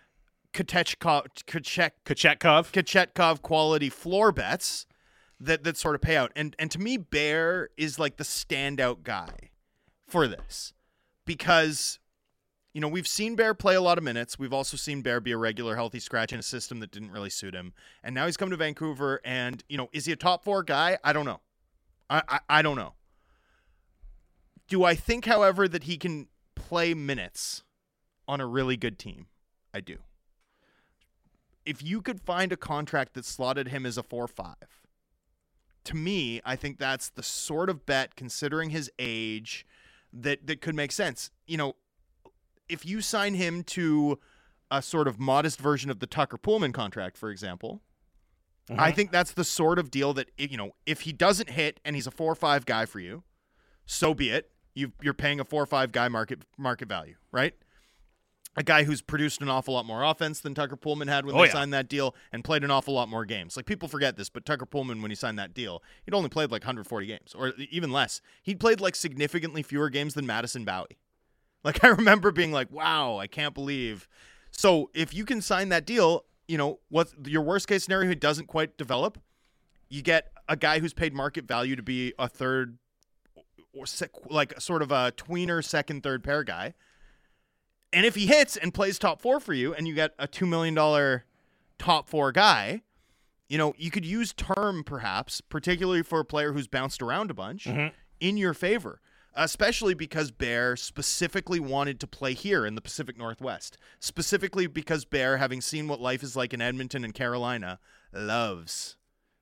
Kachechkov, 0.52 1.26
Kachek, 1.46 1.90
Kachetkov. 2.04 2.72
Kachetkov 2.72 3.42
quality 3.42 3.90
floor 3.90 4.32
bets 4.32 4.86
that 5.40 5.64
that 5.64 5.76
sort 5.76 5.94
of 5.94 6.00
pay 6.00 6.16
out. 6.16 6.32
And 6.34 6.56
and 6.58 6.70
to 6.70 6.78
me, 6.78 6.96
Bear 6.96 7.70
is 7.76 7.98
like 7.98 8.16
the 8.16 8.24
standout 8.24 9.02
guy 9.02 9.50
for 10.06 10.26
this 10.26 10.72
because 11.24 11.98
you 12.72 12.80
know 12.80 12.88
we've 12.88 13.06
seen 13.06 13.36
Bear 13.36 13.54
play 13.54 13.74
a 13.74 13.80
lot 13.80 13.98
of 13.98 14.04
minutes. 14.04 14.38
We've 14.38 14.52
also 14.52 14.76
seen 14.76 15.02
Bear 15.02 15.20
be 15.20 15.32
a 15.32 15.38
regular 15.38 15.76
healthy 15.76 16.00
scratch 16.00 16.32
in 16.32 16.38
a 16.38 16.42
system 16.42 16.80
that 16.80 16.90
didn't 16.90 17.10
really 17.10 17.30
suit 17.30 17.54
him. 17.54 17.72
And 18.02 18.14
now 18.14 18.26
he's 18.26 18.36
come 18.36 18.50
to 18.50 18.56
Vancouver, 18.56 19.20
and 19.24 19.62
you 19.68 19.76
know 19.76 19.88
is 19.92 20.06
he 20.06 20.12
a 20.12 20.16
top 20.16 20.44
four 20.44 20.62
guy? 20.62 20.98
I 21.04 21.12
don't 21.12 21.26
know. 21.26 21.40
I 22.08 22.22
I, 22.28 22.40
I 22.48 22.62
don't 22.62 22.76
know. 22.76 22.94
Do 24.68 24.84
I 24.84 24.94
think, 24.94 25.24
however, 25.24 25.66
that 25.66 25.84
he 25.84 25.96
can 25.96 26.28
play 26.54 26.94
minutes 26.94 27.64
on 28.26 28.40
a 28.40 28.46
really 28.46 28.76
good 28.76 28.98
team? 28.98 29.26
I 29.72 29.80
do. 29.80 29.96
If 31.64 31.82
you 31.82 32.00
could 32.00 32.20
find 32.20 32.52
a 32.52 32.56
contract 32.56 33.14
that 33.14 33.24
slotted 33.24 33.68
him 33.68 33.84
as 33.84 33.98
a 33.98 34.02
4-5 34.02 34.54
to 35.84 35.96
me 35.96 36.40
i 36.44 36.56
think 36.56 36.76
that's 36.76 37.08
the 37.08 37.22
sort 37.22 37.70
of 37.70 37.86
bet 37.86 38.16
considering 38.16 38.70
his 38.70 38.90
age 38.98 39.64
that 40.12 40.46
that 40.46 40.60
could 40.60 40.74
make 40.74 40.92
sense. 40.92 41.30
You 41.46 41.56
know 41.56 41.76
if 42.68 42.84
you 42.84 43.00
sign 43.00 43.34
him 43.34 43.62
to 43.64 44.18
a 44.70 44.82
sort 44.82 45.08
of 45.08 45.18
modest 45.18 45.58
version 45.58 45.90
of 45.90 46.00
the 46.00 46.06
tucker 46.06 46.36
poolman 46.36 46.74
contract 46.74 47.16
for 47.16 47.30
example 47.30 47.80
mm-hmm. 48.70 48.80
i 48.80 48.92
think 48.92 49.10
that's 49.10 49.32
the 49.32 49.44
sort 49.44 49.78
of 49.78 49.90
deal 49.90 50.12
that 50.14 50.30
you 50.36 50.56
know 50.56 50.72
if 50.84 51.02
he 51.02 51.12
doesn't 51.12 51.50
hit 51.50 51.80
and 51.84 51.96
he's 51.96 52.06
a 52.06 52.10
4-5 52.10 52.66
guy 52.66 52.84
for 52.84 53.00
you 53.00 53.22
so 53.86 54.12
be 54.12 54.28
it 54.28 54.50
you 54.78 54.92
you're 55.02 55.14
paying 55.14 55.40
a 55.40 55.44
four 55.44 55.62
or 55.62 55.66
five 55.66 55.92
guy 55.92 56.08
market 56.08 56.40
market 56.56 56.88
value 56.88 57.14
right 57.32 57.54
a 58.56 58.62
guy 58.62 58.82
who's 58.84 59.02
produced 59.02 59.40
an 59.40 59.48
awful 59.48 59.74
lot 59.74 59.86
more 59.86 60.02
offense 60.02 60.40
than 60.40 60.52
Tucker 60.52 60.76
Poolman 60.76 61.08
had 61.08 61.24
when 61.24 61.36
Oh, 61.36 61.38
they 61.38 61.46
yeah. 61.46 61.52
signed 61.52 61.72
that 61.74 61.88
deal 61.88 62.14
and 62.32 62.42
played 62.42 62.64
an 62.64 62.72
awful 62.72 62.92
lot 62.92 63.08
more 63.08 63.24
games. 63.24 63.56
Like 63.56 63.66
people 63.66 63.88
forget 63.88 64.16
this, 64.16 64.28
but 64.28 64.44
Tucker 64.44 64.66
Poolman 64.66 65.00
when 65.00 65.12
he 65.12 65.14
signed 65.14 65.38
that 65.38 65.54
deal, 65.54 65.80
he'd 66.04 66.14
only 66.14 66.28
played 66.28 66.50
like 66.50 66.62
140 66.62 67.06
games 67.06 67.34
or 67.38 67.52
even 67.70 67.92
less. 67.92 68.20
He'd 68.42 68.58
played 68.58 68.80
like 68.80 68.96
significantly 68.96 69.62
fewer 69.62 69.90
games 69.90 70.14
than 70.14 70.26
Madison 70.26 70.64
Bowey. 70.64 70.86
Like 71.64 71.82
I 71.84 71.88
remember 71.88 72.30
being 72.32 72.52
like, 72.52 72.70
"Wow, 72.72 73.18
I 73.18 73.26
can't 73.26 73.52
believe." 73.52 74.08
So, 74.52 74.90
if 74.94 75.12
you 75.12 75.24
can 75.24 75.40
sign 75.42 75.68
that 75.70 75.84
deal, 75.84 76.24
you 76.46 76.56
know, 76.56 76.78
what 76.88 77.08
your 77.26 77.42
worst 77.42 77.66
case 77.66 77.82
scenario 77.84 78.06
who 78.08 78.14
doesn't 78.14 78.46
quite 78.46 78.76
develop, 78.78 79.18
you 79.88 80.00
get 80.00 80.30
a 80.48 80.56
guy 80.56 80.78
who's 80.78 80.94
paid 80.94 81.12
market 81.14 81.46
value 81.48 81.74
to 81.74 81.82
be 81.82 82.14
a 82.18 82.28
third 82.28 82.78
or 83.78 83.86
sec- 83.86 84.10
like 84.28 84.60
sort 84.60 84.82
of 84.82 84.90
a 84.90 85.12
tweener 85.16 85.64
second 85.64 86.02
third 86.02 86.24
pair 86.24 86.44
guy. 86.44 86.74
And 87.92 88.04
if 88.04 88.14
he 88.14 88.26
hits 88.26 88.56
and 88.56 88.74
plays 88.74 88.98
top 88.98 89.22
four 89.22 89.40
for 89.40 89.54
you, 89.54 89.72
and 89.72 89.88
you 89.88 89.94
get 89.94 90.12
a 90.18 90.28
$2 90.28 90.46
million 90.46 91.22
top 91.78 92.08
four 92.08 92.32
guy, 92.32 92.82
you 93.48 93.56
know, 93.56 93.74
you 93.78 93.90
could 93.90 94.04
use 94.04 94.34
term 94.34 94.84
perhaps, 94.84 95.40
particularly 95.40 96.02
for 96.02 96.20
a 96.20 96.24
player 96.24 96.52
who's 96.52 96.66
bounced 96.66 97.00
around 97.00 97.30
a 97.30 97.34
bunch, 97.34 97.64
mm-hmm. 97.64 97.94
in 98.20 98.36
your 98.36 98.52
favor, 98.52 99.00
especially 99.34 99.94
because 99.94 100.30
Bear 100.30 100.76
specifically 100.76 101.60
wanted 101.60 101.98
to 102.00 102.06
play 102.06 102.34
here 102.34 102.66
in 102.66 102.74
the 102.74 102.82
Pacific 102.82 103.16
Northwest. 103.16 103.78
Specifically 104.00 104.66
because 104.66 105.06
Bear, 105.06 105.38
having 105.38 105.62
seen 105.62 105.88
what 105.88 106.00
life 106.00 106.22
is 106.22 106.36
like 106.36 106.52
in 106.52 106.60
Edmonton 106.60 107.04
and 107.04 107.14
Carolina, 107.14 107.78
loves 108.12 108.96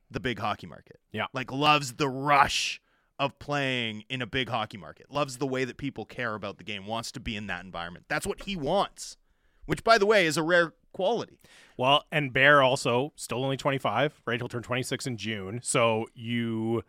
the 0.08 0.20
big 0.20 0.38
hockey 0.38 0.68
market. 0.68 1.00
Yeah. 1.10 1.26
Like, 1.32 1.50
loves 1.50 1.94
the 1.94 2.08
rush 2.08 2.80
of 3.18 3.38
playing 3.38 4.04
in 4.08 4.20
a 4.20 4.26
big 4.26 4.48
hockey 4.48 4.76
market. 4.76 5.10
Loves 5.10 5.38
the 5.38 5.46
way 5.46 5.64
that 5.64 5.76
people 5.76 6.04
care 6.04 6.34
about 6.34 6.58
the 6.58 6.64
game, 6.64 6.86
wants 6.86 7.10
to 7.12 7.20
be 7.20 7.36
in 7.36 7.46
that 7.46 7.64
environment. 7.64 8.06
That's 8.08 8.26
what 8.26 8.42
he 8.42 8.56
wants, 8.56 9.16
which, 9.64 9.82
by 9.82 9.98
the 9.98 10.06
way, 10.06 10.26
is 10.26 10.36
a 10.36 10.42
rare 10.42 10.74
quality. 10.92 11.38
Well, 11.76 12.04
and 12.10 12.32
Bear 12.32 12.62
also 12.62 13.12
still 13.16 13.44
only 13.44 13.56
25, 13.56 14.22
right? 14.26 14.40
He'll 14.40 14.48
turn 14.48 14.62
26 14.62 15.06
in 15.06 15.16
June. 15.16 15.60
So 15.62 16.06
you 16.14 16.82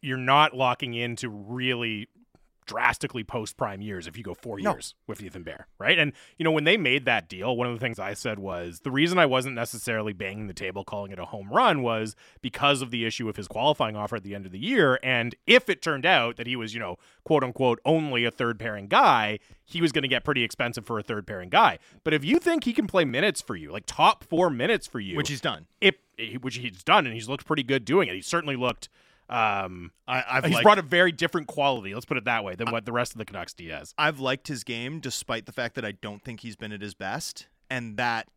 you're 0.00 0.16
not 0.16 0.54
locking 0.54 0.94
into 0.94 1.28
really 1.28 2.08
drastically 2.68 3.24
post 3.24 3.56
prime 3.56 3.80
years 3.80 4.06
if 4.06 4.16
you 4.16 4.22
go 4.22 4.34
four 4.34 4.60
No. 4.60 4.72
years 4.74 4.94
with 5.08 5.20
Ethan 5.22 5.42
Bear, 5.42 5.66
right? 5.80 5.98
And 5.98 6.12
you 6.36 6.44
know 6.44 6.52
when 6.52 6.62
they 6.64 6.76
made 6.76 7.04
that 7.06 7.28
deal, 7.28 7.56
one 7.56 7.66
of 7.66 7.72
the 7.72 7.80
things 7.80 7.98
I 7.98 8.14
said 8.14 8.38
was 8.38 8.80
the 8.80 8.90
reason 8.92 9.18
I 9.18 9.26
wasn't 9.26 9.56
necessarily 9.56 10.12
banging 10.12 10.46
the 10.46 10.54
table 10.54 10.84
calling 10.84 11.10
it 11.10 11.18
a 11.18 11.24
home 11.24 11.48
run 11.50 11.82
was 11.82 12.14
because 12.42 12.82
of 12.82 12.90
the 12.92 13.04
issue 13.04 13.28
of 13.28 13.34
his 13.36 13.48
qualifying 13.48 13.96
offer 13.96 14.14
at 14.16 14.22
the 14.22 14.34
end 14.34 14.46
of 14.46 14.52
the 14.52 14.58
year. 14.60 15.00
And 15.02 15.34
if 15.46 15.68
it 15.68 15.82
turned 15.82 16.06
out 16.06 16.36
that 16.36 16.46
he 16.46 16.54
was, 16.54 16.74
you 16.74 16.80
know, 16.80 16.96
quote 17.24 17.42
unquote, 17.42 17.80
only 17.84 18.24
a 18.24 18.30
third 18.30 18.58
pairing 18.60 18.86
guy, 18.86 19.38
he 19.64 19.80
was 19.80 19.90
going 19.90 20.02
to 20.02 20.08
get 20.08 20.24
pretty 20.24 20.44
expensive 20.44 20.86
for 20.86 20.98
a 20.98 21.02
third 21.02 21.26
pairing 21.26 21.48
guy. 21.48 21.78
But 22.04 22.14
if 22.14 22.24
you 22.24 22.38
think 22.38 22.64
he 22.64 22.72
can 22.72 22.86
play 22.86 23.04
minutes 23.04 23.40
for 23.40 23.56
you, 23.56 23.72
like 23.72 23.84
top 23.86 24.22
four 24.24 24.50
minutes 24.50 24.86
for 24.86 25.00
you, 25.00 25.16
Which 25.16 25.28
he's 25.30 25.40
done. 25.40 25.66
if 25.80 25.96
eh, 26.18 26.34
which 26.40 26.56
he's 26.56 26.84
done, 26.84 27.06
and 27.06 27.14
he's 27.14 27.28
looked 27.28 27.46
pretty 27.46 27.62
good 27.62 27.84
doing 27.84 28.08
it. 28.08 28.14
He 28.14 28.20
certainly 28.22 28.56
looked. 28.56 28.88
Um, 29.28 29.92
I, 30.06 30.24
I've 30.28 30.44
he's 30.44 30.54
liked, 30.54 30.64
brought 30.64 30.78
a 30.78 30.82
very 30.82 31.12
different 31.12 31.46
quality. 31.48 31.92
Let's 31.94 32.06
put 32.06 32.16
it 32.16 32.24
that 32.24 32.44
way 32.44 32.54
than 32.54 32.70
what 32.70 32.86
the 32.86 32.92
rest 32.92 33.12
of 33.12 33.18
the 33.18 33.24
Canucks 33.24 33.52
D 33.52 33.68
has. 33.68 33.94
I've 33.98 34.20
liked 34.20 34.48
his 34.48 34.64
game 34.64 35.00
despite 35.00 35.46
the 35.46 35.52
fact 35.52 35.74
that 35.74 35.84
I 35.84 35.92
don't 35.92 36.22
think 36.24 36.40
he's 36.40 36.56
been 36.56 36.72
at 36.72 36.80
his 36.80 36.94
best, 36.94 37.46
and 37.68 37.96
that 37.98 38.28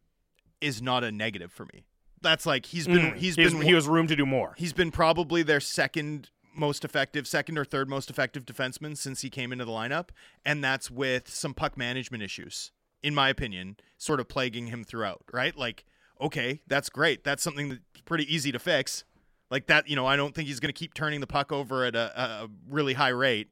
is 0.59 0.81
not 0.81 1.03
a 1.03 1.11
negative 1.11 1.51
for 1.51 1.65
me. 1.73 1.85
That's 2.21 2.45
like 2.45 2.67
he's 2.67 2.87
been 2.87 3.15
he's 3.15 3.35
He's- 3.35 3.51
been 3.53 3.61
he 3.61 3.73
was 3.73 3.87
room 3.87 4.07
to 4.07 4.15
do 4.15 4.25
more. 4.25 4.53
he's 4.57 4.73
been 4.73 4.91
probably 4.91 5.41
their 5.43 5.59
second 5.61 6.29
most 6.53 6.83
effective, 6.83 7.25
second 7.25 7.57
or 7.57 7.63
third 7.65 7.89
most 7.89 8.09
effective 8.09 8.45
defenseman 8.45 8.97
since 8.97 9.21
he 9.21 9.29
came 9.29 9.51
into 9.53 9.63
the 9.65 9.71
lineup, 9.71 10.09
and 10.45 10.61
that's 10.63 10.91
with 10.91 11.29
some 11.29 11.53
puck 11.53 11.77
management 11.77 12.21
issues, 12.21 12.71
in 13.01 13.15
my 13.15 13.29
opinion, 13.29 13.77
sort 13.97 14.19
of 14.19 14.27
plaguing 14.27 14.67
him 14.67 14.83
throughout. 14.83 15.23
Right? 15.31 15.55
Like, 15.55 15.85
okay, 16.19 16.61
that's 16.67 16.89
great. 16.89 17.23
That's 17.23 17.41
something 17.41 17.69
that's 17.69 18.01
pretty 18.05 18.31
easy 18.33 18.51
to 18.51 18.59
fix. 18.59 19.03
Like 19.51 19.67
that, 19.67 19.89
you 19.89 19.97
know, 19.97 20.07
I 20.07 20.15
don't 20.15 20.33
think 20.33 20.47
he's 20.47 20.61
going 20.61 20.73
to 20.73 20.79
keep 20.79 20.93
turning 20.93 21.19
the 21.19 21.27
puck 21.27 21.51
over 21.51 21.83
at 21.83 21.93
a, 21.93 22.19
a 22.19 22.49
really 22.69 22.93
high 22.93 23.09
rate. 23.09 23.49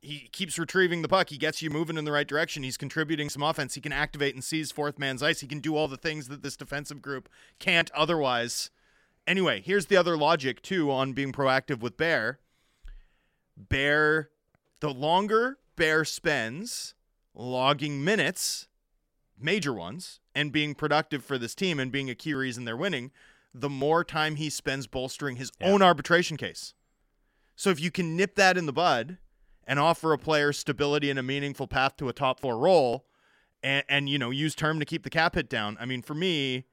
He 0.00 0.30
keeps 0.32 0.58
retrieving 0.58 1.02
the 1.02 1.08
puck. 1.08 1.28
He 1.28 1.36
gets 1.36 1.62
you 1.62 1.70
moving 1.70 1.98
in 1.98 2.06
the 2.06 2.10
right 2.10 2.26
direction. 2.26 2.62
He's 2.62 2.78
contributing 2.78 3.28
some 3.28 3.42
offense. 3.42 3.74
He 3.74 3.82
can 3.82 3.92
activate 3.92 4.34
and 4.34 4.42
seize 4.42 4.72
fourth 4.72 4.98
man's 4.98 5.22
ice. 5.22 5.40
He 5.40 5.46
can 5.46 5.60
do 5.60 5.76
all 5.76 5.86
the 5.86 5.98
things 5.98 6.26
that 6.28 6.42
this 6.42 6.56
defensive 6.56 7.02
group 7.02 7.28
can't 7.60 7.90
otherwise. 7.92 8.70
Anyway, 9.26 9.60
here's 9.64 9.86
the 9.86 9.96
other 9.96 10.16
logic 10.16 10.62
too 10.62 10.90
on 10.90 11.12
being 11.12 11.32
proactive 11.32 11.80
with 11.80 11.96
Bear. 11.98 12.40
Bear, 13.56 14.30
the 14.80 14.90
longer 14.90 15.58
Bear 15.76 16.04
spends 16.04 16.94
logging 17.34 18.02
minutes, 18.02 18.68
major 19.38 19.72
ones, 19.72 20.18
and 20.34 20.50
being 20.50 20.74
productive 20.74 21.22
for 21.22 21.38
this 21.38 21.54
team 21.54 21.78
and 21.78 21.92
being 21.92 22.10
a 22.10 22.14
key 22.14 22.34
reason 22.34 22.64
they're 22.64 22.76
winning, 22.76 23.12
the 23.54 23.68
more 23.68 24.02
time 24.04 24.36
he 24.36 24.48
spends 24.50 24.86
bolstering 24.86 25.36
his 25.36 25.50
Yeah. 25.60 25.68
own 25.68 25.82
arbitration 25.82 26.36
case. 26.36 26.74
So 27.54 27.70
if 27.70 27.80
you 27.80 27.90
can 27.90 28.16
nip 28.16 28.34
that 28.36 28.56
in 28.56 28.66
the 28.66 28.72
bud 28.72 29.18
and 29.66 29.78
offer 29.78 30.12
a 30.12 30.18
player 30.18 30.52
stability 30.52 31.10
and 31.10 31.18
a 31.18 31.22
meaningful 31.22 31.68
path 31.68 31.96
to 31.98 32.08
a 32.08 32.12
top 32.12 32.40
four 32.40 32.58
role, 32.58 33.06
and, 33.62 33.84
and 33.88 34.08
you 34.08 34.18
know 34.18 34.30
use 34.30 34.54
term 34.54 34.78
to 34.80 34.84
keep 34.84 35.02
the 35.04 35.10
cap 35.10 35.34
hit 35.34 35.48
down, 35.48 35.76
I 35.78 35.86
mean, 35.86 36.02
for 36.02 36.14
me, 36.14 36.64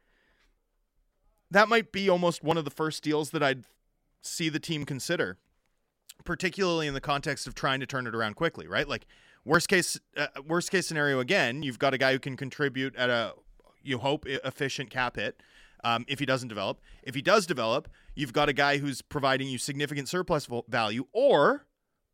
that 1.51 1.68
might 1.68 1.91
be 1.91 2.10
almost 2.10 2.43
one 2.43 2.57
of 2.57 2.65
the 2.65 2.72
first 2.72 3.03
deals 3.03 3.31
that 3.31 3.43
I'd 3.43 3.65
see 4.22 4.49
the 4.49 4.60
team 4.60 4.85
consider, 4.85 5.38
particularly 6.23 6.88
in 6.88 6.93
the 6.93 7.01
context 7.01 7.47
of 7.47 7.56
trying 7.56 7.80
to 7.80 7.85
turn 7.85 8.07
it 8.07 8.15
around 8.15 8.35
quickly, 8.35 8.68
right? 8.68 8.88
Like 8.88 9.06
worst 9.45 9.68
case 9.68 9.99
uh, 10.18 10.27
worst 10.47 10.72
case 10.72 10.88
scenario 10.88 11.19
again, 11.19 11.61
you've 11.64 11.80
got 11.80 11.93
a 11.93 11.97
guy 11.97 12.14
who 12.14 12.19
can 12.19 12.38
contribute 12.38 12.95
at 12.95 13.10
a 13.10 13.34
you 13.81 13.99
hope 13.99 14.26
efficient 14.27 14.89
cap 14.89 15.15
hit. 15.15 15.41
Um, 15.84 16.06
if 16.07 16.19
he 16.19 16.26
doesn't 16.26 16.49
develop, 16.49 16.81
if 17.03 17.15
he 17.15 17.22
does 17.22 17.45
develop, 17.45 17.88
you've 18.15 18.34
got 18.34 18.49
a 18.49 18.53
guy 18.53 18.77
who's 18.77 19.01
providing 19.01 19.47
you 19.47 19.57
significant 19.57 20.10
surplus 20.10 20.45
vo- 20.45 20.65
value, 20.68 21.06
or 21.14 21.65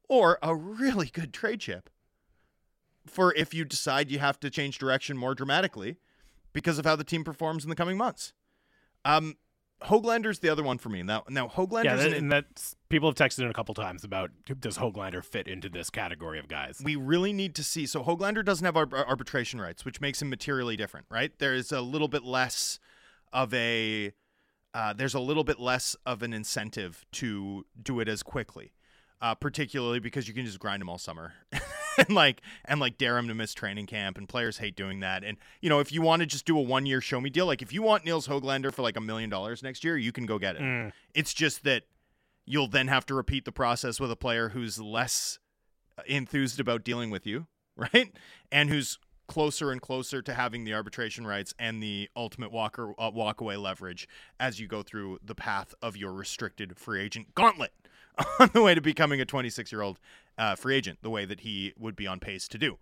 or 0.07 0.37
a 0.43 0.55
really 0.55 1.07
good 1.07 1.33
trade 1.33 1.59
chip 1.59 1.89
for 3.05 3.33
if 3.35 3.53
you 3.53 3.65
decide 3.65 4.11
you 4.11 4.19
have 4.19 4.39
to 4.39 4.49
change 4.49 4.77
direction 4.77 5.17
more 5.17 5.35
dramatically 5.35 5.97
because 6.53 6.77
of 6.79 6.85
how 6.85 6.95
the 6.95 7.03
team 7.03 7.23
performs 7.23 7.63
in 7.63 7.69
the 7.69 7.75
coming 7.75 7.97
months. 7.97 8.33
Um, 9.03 9.35
Hoglander's 9.83 10.39
the 10.39 10.49
other 10.49 10.63
one 10.63 10.77
for 10.77 10.89
me. 10.89 11.03
Now, 11.03 11.23
now 11.29 11.47
Hoglander's 11.47 12.03
Yeah, 12.03 12.09
that, 12.09 12.13
and 12.13 12.31
that's 12.31 12.75
people 12.89 13.09
have 13.09 13.15
texted 13.15 13.39
in 13.39 13.47
a 13.47 13.53
couple 13.53 13.75
times 13.75 14.03
about 14.03 14.31
does 14.59 14.77
Hoglander 14.77 15.23
fit 15.23 15.47
into 15.47 15.69
this 15.69 15.89
category 15.89 16.39
of 16.39 16.47
guys? 16.47 16.81
we 16.83 16.95
really 16.95 17.33
need 17.33 17.55
to 17.55 17.63
see. 17.63 17.85
So 17.85 18.03
Hoglander 18.03 18.43
doesn't 18.43 18.65
have 18.65 18.77
ar- 18.77 18.87
arbitration 18.93 19.59
rights, 19.59 19.83
which 19.85 19.99
makes 19.99 20.21
him 20.21 20.29
materially 20.29 20.75
different, 20.77 21.05
right? 21.09 21.31
There's 21.37 21.71
a 21.71 21.81
little 21.81 22.07
bit 22.07 22.23
less 22.23 22.79
of 23.36 23.53
a 23.53 24.14
uh, 24.74 24.94
there's 24.94 25.14
a 25.14 25.20
little 25.20 25.44
bit 25.44 25.60
less 25.60 25.95
of 26.06 26.24
an 26.24 26.34
incentive 26.34 27.06
to 27.12 27.66
do 27.82 27.99
it 27.99 28.07
as 28.10 28.24
quickly, 28.24 28.74
uh, 29.22 29.36
particularly 29.36 29.99
because 29.99 30.28
you 30.28 30.34
can 30.34 30.45
just 30.45 30.60
grind 30.60 30.82
them 30.82 30.90
all 30.90 30.98
summer 30.98 31.34
and 31.98 32.10
like 32.10 32.41
and 32.66 32.80
like 32.80 32.98
dare 32.98 33.18
him 33.18 33.28
to 33.28 33.36
miss 33.36 33.53
training 33.53 33.86
camp, 33.86 34.18
and 34.18 34.28
players 34.28 34.57
hate 34.57 34.76
doing 34.76 35.02
that. 35.02 35.24
And 35.24 35.38
you 35.62 35.70
know, 35.70 35.80
if 35.80 35.91
you 35.91 36.02
want 36.02 36.22
to 36.22 36.26
just 36.26 36.45
do 36.45 36.57
a 36.57 36.62
one 36.62 36.86
year 36.86 37.02
show 37.02 37.22
me 37.22 37.30
deal, 37.30 37.45
like 37.45 37.62
if 37.62 37.72
you 37.72 37.84
want 37.84 38.06
Nils 38.06 38.28
Hoglander 38.28 38.74
for 38.74 38.82
like 38.82 38.98
a 38.98 39.02
million 39.02 39.30
dollars 39.30 39.62
next 39.62 39.84
year, 39.84 39.98
you 39.98 40.12
can 40.12 40.26
go 40.26 40.40
get 40.40 40.56
it. 40.56 40.62
Mm. 40.62 40.94
It's 41.14 41.34
just 41.34 41.64
that 41.66 41.84
you'll 42.45 42.68
then 42.70 42.88
have 42.88 43.06
to 43.07 43.14
repeat 43.14 43.45
the 43.45 43.52
process 43.52 43.99
with 43.99 44.12
a 44.12 44.16
player 44.16 44.49
who's 44.49 44.80
less 44.80 45.40
enthused 46.07 46.60
about 46.60 46.84
dealing 46.84 47.10
with 47.10 47.28
you, 47.28 47.48
right? 47.76 48.12
And 48.52 48.70
who's 48.70 48.98
closer 49.27 49.72
and 49.72 49.81
closer 49.81 50.22
to 50.22 50.34
having 50.34 50.65
the 50.65 50.73
arbitration 50.73 51.26
rights 51.26 51.53
and 51.57 51.81
the 51.81 52.10
ultimate 52.15 52.52
walker 52.52 52.93
uh, 52.99 53.10
walkaway 53.10 53.60
leverage 53.60 54.07
as 54.39 54.60
you 54.60 54.68
go 54.68 54.84
through 54.84 55.18
the 55.23 55.34
path 55.34 55.73
of 55.81 55.97
your 55.97 56.14
restricted 56.14 56.77
free 56.77 57.02
agent 57.02 57.34
gauntlet 57.34 57.72
on 58.39 58.49
the 58.53 58.61
way 58.61 58.76
to 58.76 58.81
becoming 58.81 59.22
a 59.22 59.26
26 59.26 59.72
year 59.72 59.81
old 59.81 59.99
uh, 60.38 60.56
free 60.56 60.76
agent, 60.76 60.99
the 61.02 61.10
way 61.10 61.26
that 61.26 61.41
he 61.41 61.73
would 61.77 61.95
be 61.95 62.07
on 62.07 62.19
pace 62.19 62.47
to 62.49 62.57
do. 62.57 62.77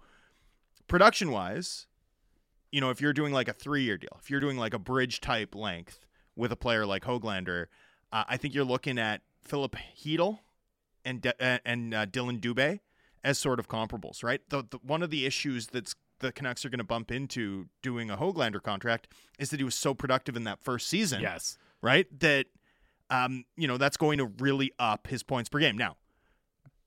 Production 0.88 1.32
wise, 1.32 1.88
you 2.72 2.82
know, 2.82 2.90
if 2.90 3.02
you're 3.02 3.14
doing 3.14 3.34
like 3.34 3.48
a 3.48 3.53
three 3.53 3.84
year 3.84 3.98
deal, 3.98 4.18
if 4.20 4.30
you're 4.30 4.40
doing 4.40 4.57
like 4.57 4.74
a 4.74 4.80
bridge 4.80 5.22
type 5.22 5.56
length 5.56 6.06
with 6.36 6.52
a 6.52 6.56
player 6.56 6.86
like 6.86 7.03
Hoglander, 7.03 7.68
uh, 8.11 8.24
I 8.28 8.38
think 8.38 8.53
you're 8.53 8.64
looking 8.64 8.98
at 8.99 9.22
Filip 9.41 9.76
Chytil 9.98 10.40
and 11.06 11.22
De- 11.22 11.44
uh, 11.44 11.60
and 11.65 11.94
uh, 11.94 12.06
Dillon 12.06 12.40
Dubé 12.40 12.80
as 13.24 13.38
sort 13.38 13.60
of 13.60 13.68
comparables, 13.68 14.24
right? 14.24 14.41
The, 14.49 14.64
the 14.70 14.80
one 14.84 15.02
of 15.02 15.10
the 15.10 15.26
issues 15.26 15.68
that's 15.68 15.95
the 16.19 16.31
Canucks 16.31 16.64
are 16.65 16.69
going 16.69 16.77
to 16.80 16.84
bump 16.85 17.11
into 17.11 17.68
doing 17.81 18.10
a 18.10 18.18
Hoglander 18.18 18.61
contract 18.61 19.07
is 19.40 19.49
that 19.49 19.60
he 19.60 19.64
was 19.64 19.76
so 19.76 19.94
productive 19.94 20.35
in 20.35 20.44
that 20.45 20.60
first 20.64 20.88
season, 20.88 21.22
Yes. 21.22 21.57
right? 21.81 22.07
That 22.19 22.48
um, 23.10 23.45
you 23.57 23.68
know, 23.68 23.77
that's 23.77 23.98
going 23.98 24.18
to 24.18 24.26
really 24.26 24.72
up 24.80 25.07
his 25.07 25.22
points 25.23 25.49
per 25.49 25.60
game. 25.60 25.77
Now, 25.77 25.98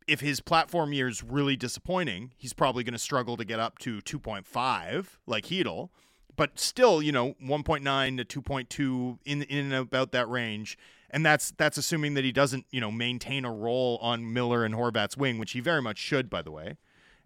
if 0.08 0.20
his 0.20 0.40
platform 0.40 0.92
year 0.92 1.08
is 1.08 1.22
really 1.22 1.56
disappointing, 1.56 2.32
he's 2.36 2.52
probably 2.52 2.82
going 2.84 2.94
to 2.94 2.98
struggle 2.98 3.36
to 3.36 3.44
get 3.44 3.60
up 3.60 3.78
to 3.80 3.98
2.5 4.00 5.06
like 5.26 5.44
Chytil, 5.46 5.90
but 6.34 6.58
still, 6.58 7.02
you 7.02 7.12
know, 7.12 7.34
1.9 7.44 8.26
to 8.28 8.40
2.2 8.42 9.18
in 9.24 9.42
in 9.42 9.72
and 9.72 9.74
about 9.74 10.12
that 10.12 10.28
range. 10.28 10.78
And 11.10 11.24
that's 11.24 11.52
that's 11.56 11.78
assuming 11.78 12.14
that 12.14 12.24
he 12.24 12.32
doesn't, 12.32 12.66
you 12.70 12.80
know, 12.80 12.90
maintain 12.90 13.44
a 13.44 13.52
role 13.52 13.98
on 14.02 14.32
Miller 14.32 14.64
and 14.64 14.74
Horvat's 14.74 15.16
wing, 15.16 15.38
which 15.38 15.52
he 15.52 15.60
very 15.60 15.80
much 15.82 15.98
should, 15.98 16.28
by 16.28 16.42
the 16.42 16.50
way. 16.50 16.76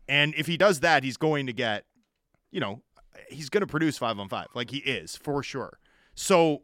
And 0.08 0.34
if 0.36 0.46
he 0.46 0.56
does 0.56 0.80
that, 0.80 1.04
he's 1.04 1.16
going 1.16 1.46
to 1.46 1.52
get, 1.52 1.84
you 2.50 2.60
know, 2.60 2.82
he's 3.28 3.48
going 3.48 3.62
to 3.62 3.66
produce 3.66 3.98
five 3.98 4.18
on 4.18 4.28
five, 4.28 4.48
like 4.54 4.70
he 4.70 4.78
is 4.78 5.16
for 5.16 5.42
sure. 5.42 5.78
So, 6.14 6.62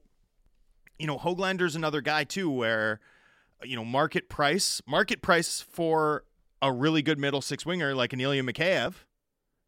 you 0.98 1.06
know, 1.06 1.18
Hoglander's 1.18 1.76
another 1.76 2.00
guy 2.00 2.24
too, 2.24 2.50
where, 2.50 3.00
you 3.62 3.76
know, 3.76 3.84
market 3.84 4.28
price, 4.28 4.82
market 4.86 5.22
price 5.22 5.60
for 5.60 6.24
a 6.62 6.72
really 6.72 7.02
good 7.02 7.18
middle 7.18 7.40
six 7.40 7.64
winger 7.66 7.94
like 7.94 8.12
an 8.12 8.20
Ilya 8.20 8.42
Mikheyev, 8.42 8.94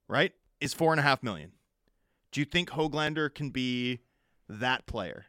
right, 0.08 0.32
is 0.60 0.74
four 0.74 0.92
and 0.92 1.00
a 1.00 1.02
half 1.02 1.22
million. 1.22 1.52
Do 2.32 2.40
you 2.40 2.44
think 2.44 2.70
Hoglander 2.70 3.32
can 3.32 3.50
be 3.50 4.00
that 4.48 4.86
player? 4.86 5.26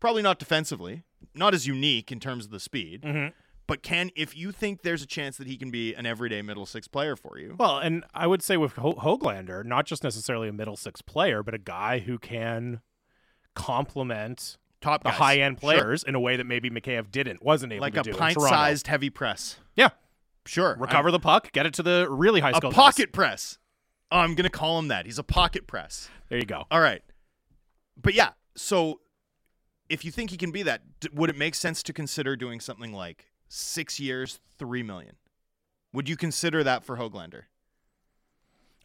Probably 0.00 0.22
not 0.22 0.38
defensively, 0.38 1.04
not 1.34 1.54
as 1.54 1.66
unique 1.66 2.10
in 2.10 2.18
terms 2.18 2.44
of 2.44 2.50
the 2.50 2.60
speed, 2.60 3.04
hmm 3.04 3.26
but 3.66 3.82
can 3.82 4.10
if 4.16 4.36
you 4.36 4.52
think 4.52 4.82
there's 4.82 5.02
a 5.02 5.06
chance 5.06 5.36
that 5.36 5.46
he 5.46 5.56
can 5.56 5.70
be 5.70 5.94
an 5.94 6.04
everyday 6.06 6.42
middle 6.42 6.66
six 6.66 6.88
player 6.88 7.16
for 7.16 7.38
you? 7.38 7.54
Well, 7.58 7.78
and 7.78 8.04
I 8.14 8.26
would 8.26 8.42
say 8.42 8.56
with 8.56 8.72
Ho- 8.74 8.94
Hoglander, 8.94 9.64
not 9.64 9.86
just 9.86 10.02
necessarily 10.04 10.48
a 10.48 10.52
middle 10.52 10.76
six 10.76 11.00
player, 11.02 11.42
but 11.42 11.54
a 11.54 11.58
guy 11.58 12.00
who 12.00 12.18
can 12.18 12.80
complement 13.54 14.58
Top 14.80 15.04
the 15.04 15.10
high 15.10 15.36
end 15.38 15.58
Sure. 15.60 15.72
players 15.72 16.02
in 16.02 16.14
a 16.16 16.20
way 16.20 16.36
that 16.36 16.44
maybe 16.44 16.68
Mikheyev 16.68 17.10
didn't, 17.12 17.40
wasn't 17.42 17.72
able 17.72 17.82
like 17.82 17.94
to 17.94 18.00
a 18.00 18.02
do. 18.02 18.10
in 18.10 18.16
pint 18.16 18.40
sized 18.40 18.88
heavy 18.88 19.10
press. 19.10 19.58
Yeah. 19.76 19.90
Sure. 20.44 20.74
Recover 20.76 21.12
the 21.12 21.20
puck, 21.20 21.52
get 21.52 21.66
it 21.66 21.74
to 21.74 21.84
the 21.84 22.08
really 22.10 22.40
high 22.40 22.48
I'm- 22.48 22.56
skill 22.56 22.70
a 22.70 22.74
pocket 22.74 23.12
press. 23.12 23.58
Oh, 24.10 24.18
I'm 24.18 24.34
gonna 24.34 24.50
call 24.50 24.78
him 24.80 24.88
that. 24.88 25.06
He's 25.06 25.18
a 25.18 25.22
pocket 25.22 25.66
press. 25.68 26.10
There 26.28 26.38
you 26.38 26.44
go. 26.44 26.64
All 26.70 26.80
right. 26.80 27.02
But 27.96 28.14
yeah, 28.14 28.30
so 28.56 29.00
if 29.88 30.04
you 30.04 30.10
think 30.10 30.30
he 30.30 30.36
can 30.36 30.50
be 30.50 30.62
that, 30.64 30.82
would 31.12 31.30
it 31.30 31.36
make 31.38 31.54
sense 31.54 31.82
to 31.84 31.92
consider 31.92 32.34
doing 32.34 32.58
something 32.58 32.92
like 32.92 33.26
six 33.52 34.00
years, 34.00 34.40
three 34.58 34.82
million. 34.82 35.16
Would 35.92 36.08
you 36.08 36.16
consider 36.16 36.64
that 36.64 36.84
for 36.84 36.96
Hoglander? 36.96 37.42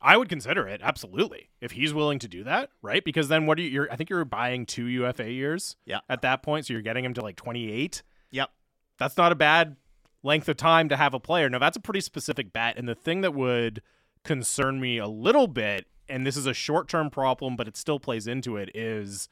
I 0.02 0.18
would 0.18 0.30
consider 0.30 0.68
it 0.68 0.82
absolutely 0.84 1.50
if 1.62 1.72
he's 1.72 1.94
willing 1.94 2.20
to 2.20 2.28
do 2.28 2.44
that, 2.44 2.70
right? 2.82 3.04
Because 3.04 3.30
then 3.30 3.46
what 3.46 3.58
are 3.58 3.62
you? 3.62 3.70
You're, 3.70 3.92
I 3.92 3.96
think 3.96 4.10
you're 4.10 4.26
buying 4.26 4.66
two 4.66 4.86
UFA 4.86 5.32
years. 5.32 5.76
Yeah. 5.86 6.00
At 6.10 6.22
that 6.22 6.44
point, 6.44 6.66
so 6.66 6.74
you're 6.74 6.84
getting 6.84 7.04
him 7.04 7.14
to 7.16 7.22
like 7.22 7.36
28. 7.36 8.04
Yep. 8.32 8.52
That's 9.00 9.18
not 9.18 9.32
a 9.32 9.36
bad 9.36 9.78
length 10.22 10.50
of 10.50 10.58
time 10.58 10.90
to 10.90 10.98
have 10.98 11.14
a 11.14 11.20
player. 11.20 11.50
Now 11.50 11.60
that's 11.60 11.78
a 11.78 11.82
pretty 11.82 12.02
specific 12.02 12.54
bet, 12.54 12.78
and 12.78 12.88
the 12.88 12.96
thing 12.96 13.22
that 13.22 13.34
would 13.34 13.82
concern 14.24 14.80
me 14.80 14.98
a 14.98 15.08
little 15.08 15.48
bit, 15.48 15.88
and 16.10 16.28
this 16.28 16.36
is 16.36 16.46
a 16.46 16.54
short-term 16.54 17.10
problem, 17.10 17.56
but 17.56 17.68
it 17.68 17.78
still 17.78 18.00
plays 18.00 18.28
into 18.28 18.58
it, 18.58 18.70
is 18.76 19.30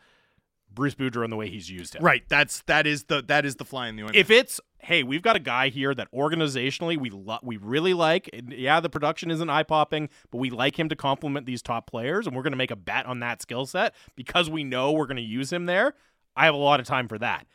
Bruce 0.75 0.95
Boudreau 0.95 1.23
and 1.23 1.31
the 1.31 1.37
way 1.37 1.49
he's 1.49 1.69
used 1.69 1.95
him. 1.95 2.03
Right. 2.03 2.23
That's 2.29 2.61
that 2.63 2.85
is 2.85 3.05
the 3.05 3.21
that 3.23 3.45
is 3.45 3.55
the 3.55 3.65
fly 3.65 3.87
in 3.87 3.95
the 3.95 4.03
ointment. 4.03 4.17
If 4.17 4.29
it's 4.29 4.59
hey, 4.85 5.01
we've 5.01 5.23
got 5.23 5.35
a 5.35 5.39
guy 5.39 5.69
here 5.69 5.95
that 5.95 6.11
organizationally 6.11 6.95
we 6.97 7.09
lo- 7.09 7.39
we 7.41 7.57
really 7.57 7.93
like. 7.93 8.29
Yeah, 8.49 8.79
the 8.79 8.89
production 8.89 9.31
isn't 9.31 9.49
eye 9.49 9.63
popping, 9.63 10.09
but 10.31 10.37
we 10.37 10.51
like 10.51 10.79
him 10.79 10.89
to 10.89 10.95
complement 10.95 11.47
these 11.47 11.63
top 11.63 11.89
players, 11.89 12.27
and 12.27 12.35
we're 12.35 12.43
going 12.43 12.53
to 12.53 12.57
make 12.57 12.71
a 12.71 12.75
bet 12.75 13.05
on 13.07 13.19
that 13.19 13.41
skill 13.41 13.65
set 13.65 13.95
because 14.15 14.49
we 14.49 14.63
know 14.63 14.91
we're 14.91 15.07
going 15.07 15.17
to 15.17 15.23
use 15.23 15.51
him 15.51 15.65
there. 15.65 15.95
I 16.35 16.45
have 16.45 16.53
a 16.53 16.57
lot 16.57 16.79
of 16.79 16.85
time 16.85 17.07
for 17.07 17.17
that. 17.17 17.47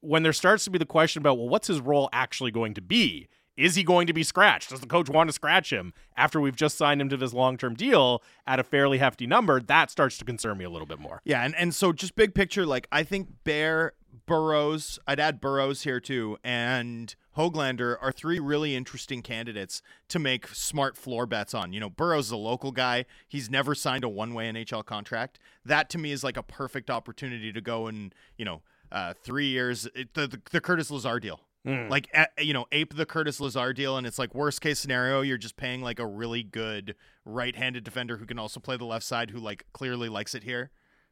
When 0.00 0.22
there 0.22 0.32
starts 0.32 0.64
to 0.64 0.70
be 0.70 0.78
the 0.78 0.86
question 0.86 1.20
about 1.20 1.36
well, 1.36 1.48
what's 1.48 1.66
his 1.66 1.80
role 1.80 2.08
actually 2.12 2.52
going 2.52 2.74
to 2.74 2.80
be? 2.80 3.28
Is 3.56 3.74
he 3.74 3.82
going 3.82 4.06
to 4.06 4.12
be 4.12 4.22
scratched? 4.22 4.70
Does 4.70 4.78
the 4.78 4.86
coach 4.86 5.08
want 5.08 5.28
to 5.28 5.32
scratch 5.32 5.72
him 5.72 5.92
after 6.16 6.40
we've 6.40 6.54
just 6.54 6.78
signed 6.78 7.00
him 7.00 7.08
to 7.08 7.16
this 7.16 7.32
long 7.32 7.56
term 7.56 7.74
deal 7.74 8.22
at 8.46 8.60
a 8.60 8.62
fairly 8.62 8.98
hefty 8.98 9.26
number? 9.26 9.60
That 9.60 9.90
starts 9.90 10.16
to 10.18 10.24
concern 10.24 10.58
me 10.58 10.64
a 10.64 10.70
little 10.70 10.86
bit 10.86 11.00
more. 11.00 11.20
Yeah, 11.24 11.42
and, 11.42 11.56
and 11.56 11.74
so 11.74 11.92
just 11.92 12.14
big 12.14 12.34
picture, 12.34 12.64
like 12.64 12.86
I 12.92 13.02
think 13.02 13.28
Bear, 13.42 13.94
Burroughs, 14.28 14.98
I'd 15.06 15.18
add 15.18 15.40
Burroughs 15.40 15.82
here 15.82 15.98
too, 16.00 16.36
and 16.44 17.14
Hoglander 17.36 17.96
are 18.00 18.12
three 18.12 18.38
really 18.38 18.76
interesting 18.76 19.22
candidates 19.22 19.82
to 20.08 20.18
make 20.18 20.46
smart 20.48 20.96
floor 20.96 21.26
bets 21.26 21.54
on. 21.54 21.72
You 21.72 21.80
know, 21.80 21.90
Burroughs 21.90 22.26
is 22.26 22.32
a 22.32 22.36
local 22.36 22.70
guy. 22.70 23.06
He's 23.26 23.50
never 23.50 23.74
signed 23.74 24.04
a 24.04 24.08
one 24.08 24.34
way 24.34 24.50
NHL 24.52 24.84
contract. 24.84 25.38
That 25.64 25.88
to 25.90 25.98
me 25.98 26.12
is 26.12 26.22
like 26.22 26.36
a 26.36 26.42
perfect 26.42 26.90
opportunity 26.90 27.52
to 27.52 27.60
go 27.60 27.86
and, 27.86 28.14
you 28.36 28.44
know, 28.44 28.62
uh, 28.92 29.14
three 29.22 29.48
years, 29.48 29.88
it, 29.94 30.14
the, 30.14 30.26
the, 30.26 30.40
the 30.50 30.60
Curtis 30.60 30.90
Lazar 30.90 31.18
deal. 31.18 31.40
Mm. 31.66 31.90
Like, 31.90 32.08
a- 32.14 32.42
you 32.42 32.52
know, 32.54 32.66
ape 32.72 32.94
the 32.96 33.04
Curtis 33.04 33.40
Lazar 33.40 33.72
deal, 33.72 33.96
and 33.96 34.06
it's 34.06 34.18
like 34.18 34.34
worst 34.34 34.60
case 34.60 34.78
scenario, 34.78 35.20
you're 35.22 35.36
just 35.36 35.56
paying 35.56 35.82
like 35.82 35.98
a 35.98 36.06
really 36.06 36.42
good 36.42 36.94
right 37.24 37.54
handed 37.56 37.84
defender 37.84 38.16
who 38.16 38.26
can 38.26 38.38
also 38.38 38.60
play 38.60 38.76
the 38.76 38.84
left 38.84 39.04
side 39.04 39.30
who 39.30 39.38
like 39.38 39.66
clearly 39.72 40.08
likes 40.08 40.34
it 40.34 40.44
here. 40.44 40.70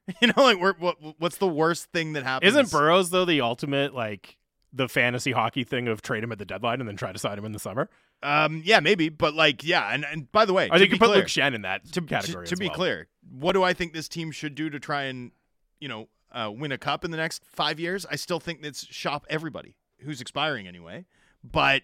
You 0.20 0.28
know, 0.28 0.42
like 0.42 0.58
we're, 0.58 0.74
what 0.74 0.96
what's 1.18 1.38
the 1.38 1.48
worst 1.48 1.86
thing 1.86 2.12
that 2.12 2.22
happens? 2.22 2.54
Isn't 2.54 2.70
Burroughs 2.70 3.10
though 3.10 3.24
the 3.24 3.40
ultimate 3.40 3.92
like 3.92 4.36
the 4.72 4.88
fantasy 4.88 5.32
hockey 5.32 5.64
thing 5.64 5.88
of 5.88 6.00
trade 6.00 6.22
him 6.22 6.30
at 6.30 6.38
the 6.38 6.44
deadline 6.44 6.80
and 6.80 6.88
then 6.88 6.96
try 6.96 7.12
to 7.12 7.18
sign 7.18 7.36
him 7.38 7.44
in 7.44 7.52
the 7.52 7.58
summer? 7.58 7.88
Um, 8.22 8.62
yeah, 8.64 8.80
maybe, 8.80 9.08
but 9.08 9.34
like, 9.34 9.64
yeah, 9.64 9.92
and 9.92 10.04
and 10.04 10.30
by 10.32 10.44
the 10.44 10.52
way, 10.52 10.68
I 10.70 10.78
think 10.78 10.92
you 10.92 10.98
put 10.98 11.06
clear, 11.06 11.18
Luke 11.18 11.26
Schenn 11.26 11.54
in 11.54 11.62
that 11.62 11.90
to, 11.92 12.00
category. 12.02 12.46
to, 12.46 12.52
as 12.52 12.58
be 12.58 12.66
well. 12.66 12.74
clear, 12.74 13.08
what 13.30 13.52
do 13.52 13.62
I 13.62 13.72
think 13.72 13.92
this 13.92 14.08
team 14.08 14.30
should 14.30 14.54
do 14.54 14.70
to 14.70 14.78
try 14.78 15.04
and 15.04 15.32
you 15.80 15.88
know 15.88 16.08
uh, 16.32 16.50
win 16.54 16.72
a 16.72 16.78
cup 16.78 17.04
in 17.04 17.10
the 17.10 17.16
next 17.16 17.44
five 17.44 17.80
years? 17.80 18.06
I 18.10 18.16
still 18.16 18.40
think 18.40 18.64
it's 18.64 18.86
shop 18.86 19.26
everybody 19.28 19.76
who's 20.00 20.20
expiring 20.20 20.66
anyway, 20.66 21.04
but 21.42 21.82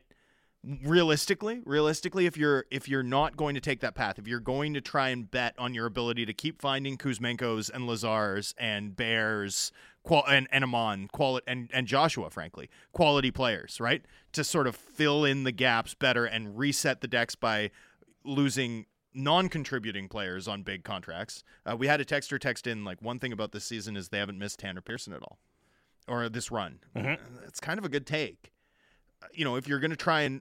realistically 0.65 1.61
realistically 1.65 2.25
if 2.27 2.37
you're 2.37 2.67
if 2.71 2.89
you're 2.89 3.03
not 3.03 3.37
going 3.37 3.55
to 3.55 3.61
take 3.61 3.81
that 3.81 3.95
path 3.97 4.19
if 4.19 4.29
you're 4.29 4.39
going 4.41 4.73
to 4.75 4.81
try 4.81 5.09
and 5.09 5.31
bet 5.31 5.55
on 5.59 5.75
your 5.75 5.87
ability 5.87 6.25
to 6.25 6.33
keep 6.33 6.61
finding 6.63 6.97
Kuzmenkos 6.97 7.69
and 7.73 7.85
Lazars 7.87 8.55
and 8.59 8.95
Bears 8.95 9.73
qual- 10.05 10.25
and, 10.29 10.47
and 10.53 10.63
Aman 10.63 11.09
quality 11.09 11.45
and, 11.49 11.69
and 11.73 11.87
Joshua 11.89 12.31
frankly 12.31 12.71
quality 12.93 13.31
players 13.33 13.81
right? 13.81 14.05
To 14.35 14.45
sort 14.45 14.67
of 14.69 14.77
fill 14.77 15.25
in 15.25 15.43
the 15.45 15.53
gaps 15.53 15.95
better 15.95 16.25
and 16.27 16.57
reset 16.57 17.01
the 17.01 17.09
decks 17.09 17.35
by 17.35 17.71
losing 18.25 18.87
non-contributing 19.15 20.09
players 20.09 20.49
on 20.49 20.63
big 20.63 20.85
contracts. 20.85 21.45
Uh, 21.67 21.77
we 21.77 21.87
had 21.87 22.01
a 22.01 22.05
texter 22.05 22.39
text 22.39 22.67
in 22.67 22.83
like 22.85 23.03
one 23.03 23.19
thing 23.19 23.33
about 23.33 23.53
this 23.53 23.65
season 23.65 23.95
is 23.97 24.09
they 24.09 24.19
haven't 24.19 24.39
missed 24.39 24.61
Tanner 24.61 24.81
Pearson 24.81 25.13
at 25.13 25.21
all 25.23 25.39
or 26.09 26.29
this 26.29 26.51
run. 26.51 26.79
Mhm. 26.97 27.19
it's 27.47 27.61
kind 27.61 27.79
of 27.79 27.85
a 27.85 27.89
good 27.89 28.07
take 28.07 28.53
you 29.33 29.45
know, 29.45 29.57
if 29.57 29.69
you're 29.69 29.81
going 29.81 29.91
to 29.91 29.97
try 29.97 30.23
and 30.23 30.41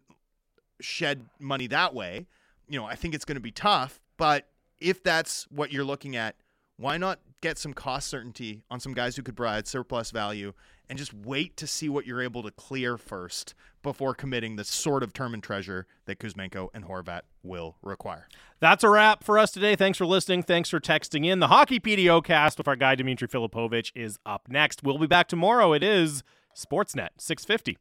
shed 0.80 1.26
money 1.40 1.68
that 1.68 1.94
way, 1.94 2.28
you 2.68 2.80
know, 2.80 2.86
I 2.86 2.96
think 2.96 3.14
it's 3.14 3.26
going 3.26 3.36
to 3.36 3.42
be 3.42 3.52
tough. 3.52 4.00
But 4.18 4.48
if 4.80 5.04
that's 5.04 5.48
what 5.50 5.72
you're 5.72 5.84
looking 5.84 6.16
at, 6.16 6.36
why 6.78 6.98
not 6.98 7.20
get 7.42 7.58
some 7.58 7.74
cost 7.74 8.08
certainty 8.08 8.64
on 8.70 8.80
some 8.80 8.94
guys 8.94 9.16
who 9.16 9.24
could 9.24 9.36
provide 9.36 9.68
surplus 9.68 10.12
value 10.12 10.54
and 10.90 10.98
just 10.98 11.14
wait 11.14 11.58
to 11.58 11.66
see 11.66 11.90
what 11.90 12.06
you're 12.06 12.22
able 12.22 12.44
to 12.44 12.52
clear 12.52 12.98
first 12.98 13.54
before 13.82 14.14
committing 14.14 14.56
the 14.56 14.64
sort 14.64 15.04
of 15.04 15.14
term 15.14 15.34
and 15.34 15.42
treasure 15.42 15.88
that 16.06 16.20
Kuzmenko 16.20 16.70
and 16.74 16.86
Horvat 16.86 17.22
will 17.44 17.78
require? 17.82 18.28
That's 18.60 18.84
a 18.84 18.90
wrap 18.90 19.24
for 19.24 19.40
us 19.40 19.52
today. 19.52 19.76
Thanks 19.76 19.98
for 19.98 20.06
listening. 20.06 20.44
Thanks 20.44 20.70
for 20.70 20.80
texting 20.80 21.26
in. 21.26 21.40
The 21.40 21.48
Hockey 21.48 21.80
PDO 21.80 22.24
cast 22.24 22.58
with 22.58 22.68
our 22.68 22.76
guy 22.76 22.96
Dimitri 22.96 23.28
Filipovic 23.28 23.92
is 23.96 24.20
up 24.26 24.48
next. 24.50 24.84
We'll 24.84 24.98
be 24.98 25.08
back 25.08 25.28
tomorrow. 25.28 25.74
It 25.74 25.84
is 25.84 26.24
Sportsnet 26.56 27.10
650. 27.18 27.78